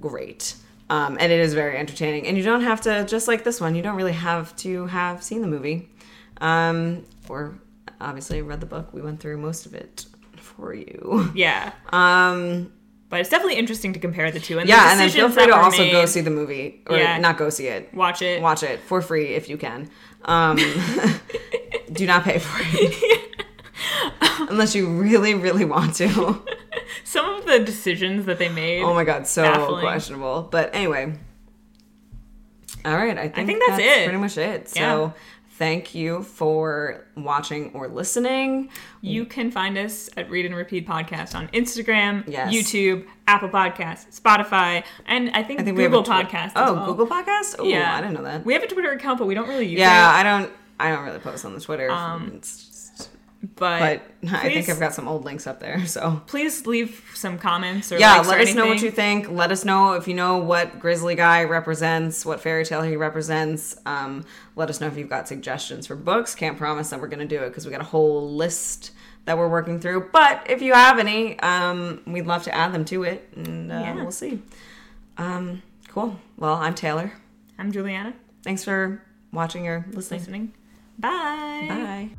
great. 0.00 0.56
Um, 0.90 1.18
and 1.20 1.30
it 1.30 1.38
is 1.38 1.54
very 1.54 1.76
entertaining. 1.76 2.26
And 2.26 2.36
you 2.36 2.42
don't 2.42 2.62
have 2.62 2.80
to, 2.82 3.04
just 3.04 3.28
like 3.28 3.44
this 3.44 3.60
one, 3.60 3.74
you 3.74 3.82
don't 3.82 3.96
really 3.96 4.12
have 4.12 4.56
to 4.56 4.86
have 4.86 5.22
seen 5.22 5.42
the 5.42 5.46
movie, 5.48 5.88
um, 6.40 7.04
or 7.28 7.58
obviously 8.00 8.42
read 8.42 8.60
the 8.60 8.66
book. 8.66 8.92
We 8.92 9.02
went 9.02 9.20
through 9.20 9.36
most 9.36 9.66
of 9.66 9.74
it 9.74 10.06
for 10.36 10.74
you. 10.74 11.30
Yeah. 11.34 11.72
Um, 11.92 12.72
But 13.10 13.20
it's 13.20 13.30
definitely 13.30 13.56
interesting 13.58 13.94
to 13.94 13.98
compare 13.98 14.30
the 14.30 14.38
two. 14.40 14.58
And 14.58 14.68
the 14.68 14.72
yeah, 14.72 14.90
and 14.90 15.00
then 15.00 15.08
feel 15.08 15.30
free 15.30 15.46
to 15.46 15.56
also 15.56 15.90
go 15.90 16.04
see 16.04 16.20
the 16.20 16.30
movie, 16.30 16.82
or 16.86 16.96
Yeah. 16.98 17.18
not 17.18 17.38
go 17.38 17.48
see 17.48 17.66
it. 17.66 17.92
watch 17.94 18.20
it. 18.22 18.42
Watch 18.42 18.62
it 18.62 18.80
for 18.80 19.00
free 19.00 19.28
if 19.34 19.48
you 19.48 19.56
can. 19.56 19.88
Um, 20.24 20.56
do 21.92 22.06
not 22.06 22.24
pay 22.24 22.38
for 22.38 22.58
it. 22.60 23.34
Unless 24.50 24.74
you 24.74 24.88
really, 24.88 25.34
really 25.34 25.64
want 25.64 25.94
to. 25.96 26.42
Some 27.04 27.26
of 27.34 27.46
the 27.46 27.58
decisions 27.60 28.26
that 28.26 28.38
they 28.38 28.48
made. 28.50 28.82
Oh 28.82 28.92
my 28.94 29.04
god, 29.04 29.26
so 29.26 29.42
Baffling. 29.42 29.80
questionable. 29.80 30.42
But 30.50 30.74
anyway. 30.74 31.14
All 32.84 32.96
right, 32.96 33.16
I 33.18 33.28
think, 33.28 33.48
think 33.48 33.62
that's 33.66 33.80
it. 33.82 34.04
pretty 34.04 34.18
much 34.18 34.36
it. 34.38 34.68
So 34.68 34.80
Yeah. 34.80 35.10
Thank 35.58 35.94
you 35.94 36.22
for 36.22 37.04
watching 37.16 37.72
or 37.74 37.88
listening. 37.88 38.70
You 39.00 39.24
can 39.24 39.50
find 39.50 39.76
us 39.76 40.08
at 40.16 40.30
Read 40.30 40.46
and 40.46 40.54
Repeat 40.54 40.86
Podcast 40.86 41.34
on 41.34 41.48
Instagram, 41.48 42.24
Yes. 42.28 42.54
YouTube, 42.54 43.06
Apple 43.26 43.48
Podcasts, 43.48 44.20
Spotify, 44.20 44.84
and 45.06 45.30
I 45.30 45.42
think, 45.42 45.60
I 45.60 45.64
think 45.64 45.76
Google 45.76 46.04
Podcasts. 46.04 46.52
Oh, 46.54 46.74
well. 46.74 46.86
Google 46.86 47.06
Podcast? 47.08 47.56
Oh, 47.58 47.64
Yeah, 47.64 47.94
I 47.94 48.00
didn't 48.00 48.14
know 48.14 48.22
that. 48.22 48.46
We 48.46 48.54
have 48.54 48.62
a 48.62 48.68
Twitter 48.68 48.92
account, 48.92 49.18
but 49.18 49.26
we 49.26 49.34
don't 49.34 49.48
really 49.48 49.66
use 49.66 49.80
yeah, 49.80 49.86
it. 49.86 49.90
Yeah, 49.90 50.18
I 50.18 50.22
don't 50.22 50.52
I 50.80 50.90
don't 50.90 51.04
really 51.04 51.18
post 51.18 51.44
on 51.44 51.54
the 51.54 51.60
Twitter. 51.60 51.90
Um, 51.90 52.32
It's 52.36 52.67
But, 53.54 54.02
but 54.20 54.30
I 54.32 54.48
think 54.52 54.68
I've 54.68 54.80
got 54.80 54.94
some 54.94 55.06
old 55.06 55.24
links 55.24 55.46
up 55.46 55.60
there, 55.60 55.86
so. 55.86 56.20
Please 56.26 56.66
leave 56.66 57.08
some 57.14 57.38
comments 57.38 57.92
or 57.92 57.98
yeah 57.98 58.20
let 58.20 58.38
or 58.38 58.42
us 58.42 58.54
know 58.54 58.66
what 58.66 58.82
you 58.82 58.90
think. 58.90 59.30
Let 59.30 59.52
us 59.52 59.64
know 59.64 59.92
if 59.92 60.08
you 60.08 60.14
know 60.14 60.38
what 60.38 60.80
grizzly 60.80 61.14
guy 61.14 61.44
represents 61.44 62.26
what 62.26 62.40
fairy 62.40 62.64
tale 62.64 62.82
he 62.82 62.96
represents. 62.96 63.76
Um, 63.86 64.24
let 64.56 64.70
us 64.70 64.80
know 64.80 64.88
if 64.88 64.96
you've 64.96 65.08
got 65.08 65.28
suggestions 65.28 65.86
for 65.86 65.94
books. 65.94 66.34
Can't 66.34 66.58
promise 66.58 66.90
that 66.90 67.00
we're 67.00 67.06
going 67.08 67.26
to 67.28 67.36
do 67.36 67.42
it 67.44 67.48
because 67.50 67.64
we 67.64 67.70
got 67.70 67.80
a 67.80 67.84
whole 67.84 68.28
list 68.34 68.90
that 69.24 69.38
we're 69.38 69.48
working 69.48 69.78
through. 69.78 70.08
But 70.12 70.48
if 70.50 70.60
you 70.60 70.72
have 70.72 70.98
any 70.98 71.38
um, 71.38 72.02
we'd 72.06 72.26
love 72.26 72.42
to 72.44 72.54
add 72.54 72.72
them 72.72 72.84
to 72.86 73.04
it 73.04 73.28
and 73.36 73.70
uh, 73.70 73.74
Yeah. 73.76 73.94
we'll 73.94 74.10
see. 74.10 74.42
Um, 75.16 75.62
cool. 75.88 76.18
Well 76.36 76.54
i'm 76.54 76.74
taylor. 76.74 77.12
I'm 77.56 77.70
Juliana. 77.70 78.14
thanks 78.42 78.64
for 78.64 79.00
watching 79.32 79.68
or 79.68 79.84
listening. 79.92 80.20
Listening. 80.20 80.52
Bye. 80.98 81.66
bye 81.68 82.10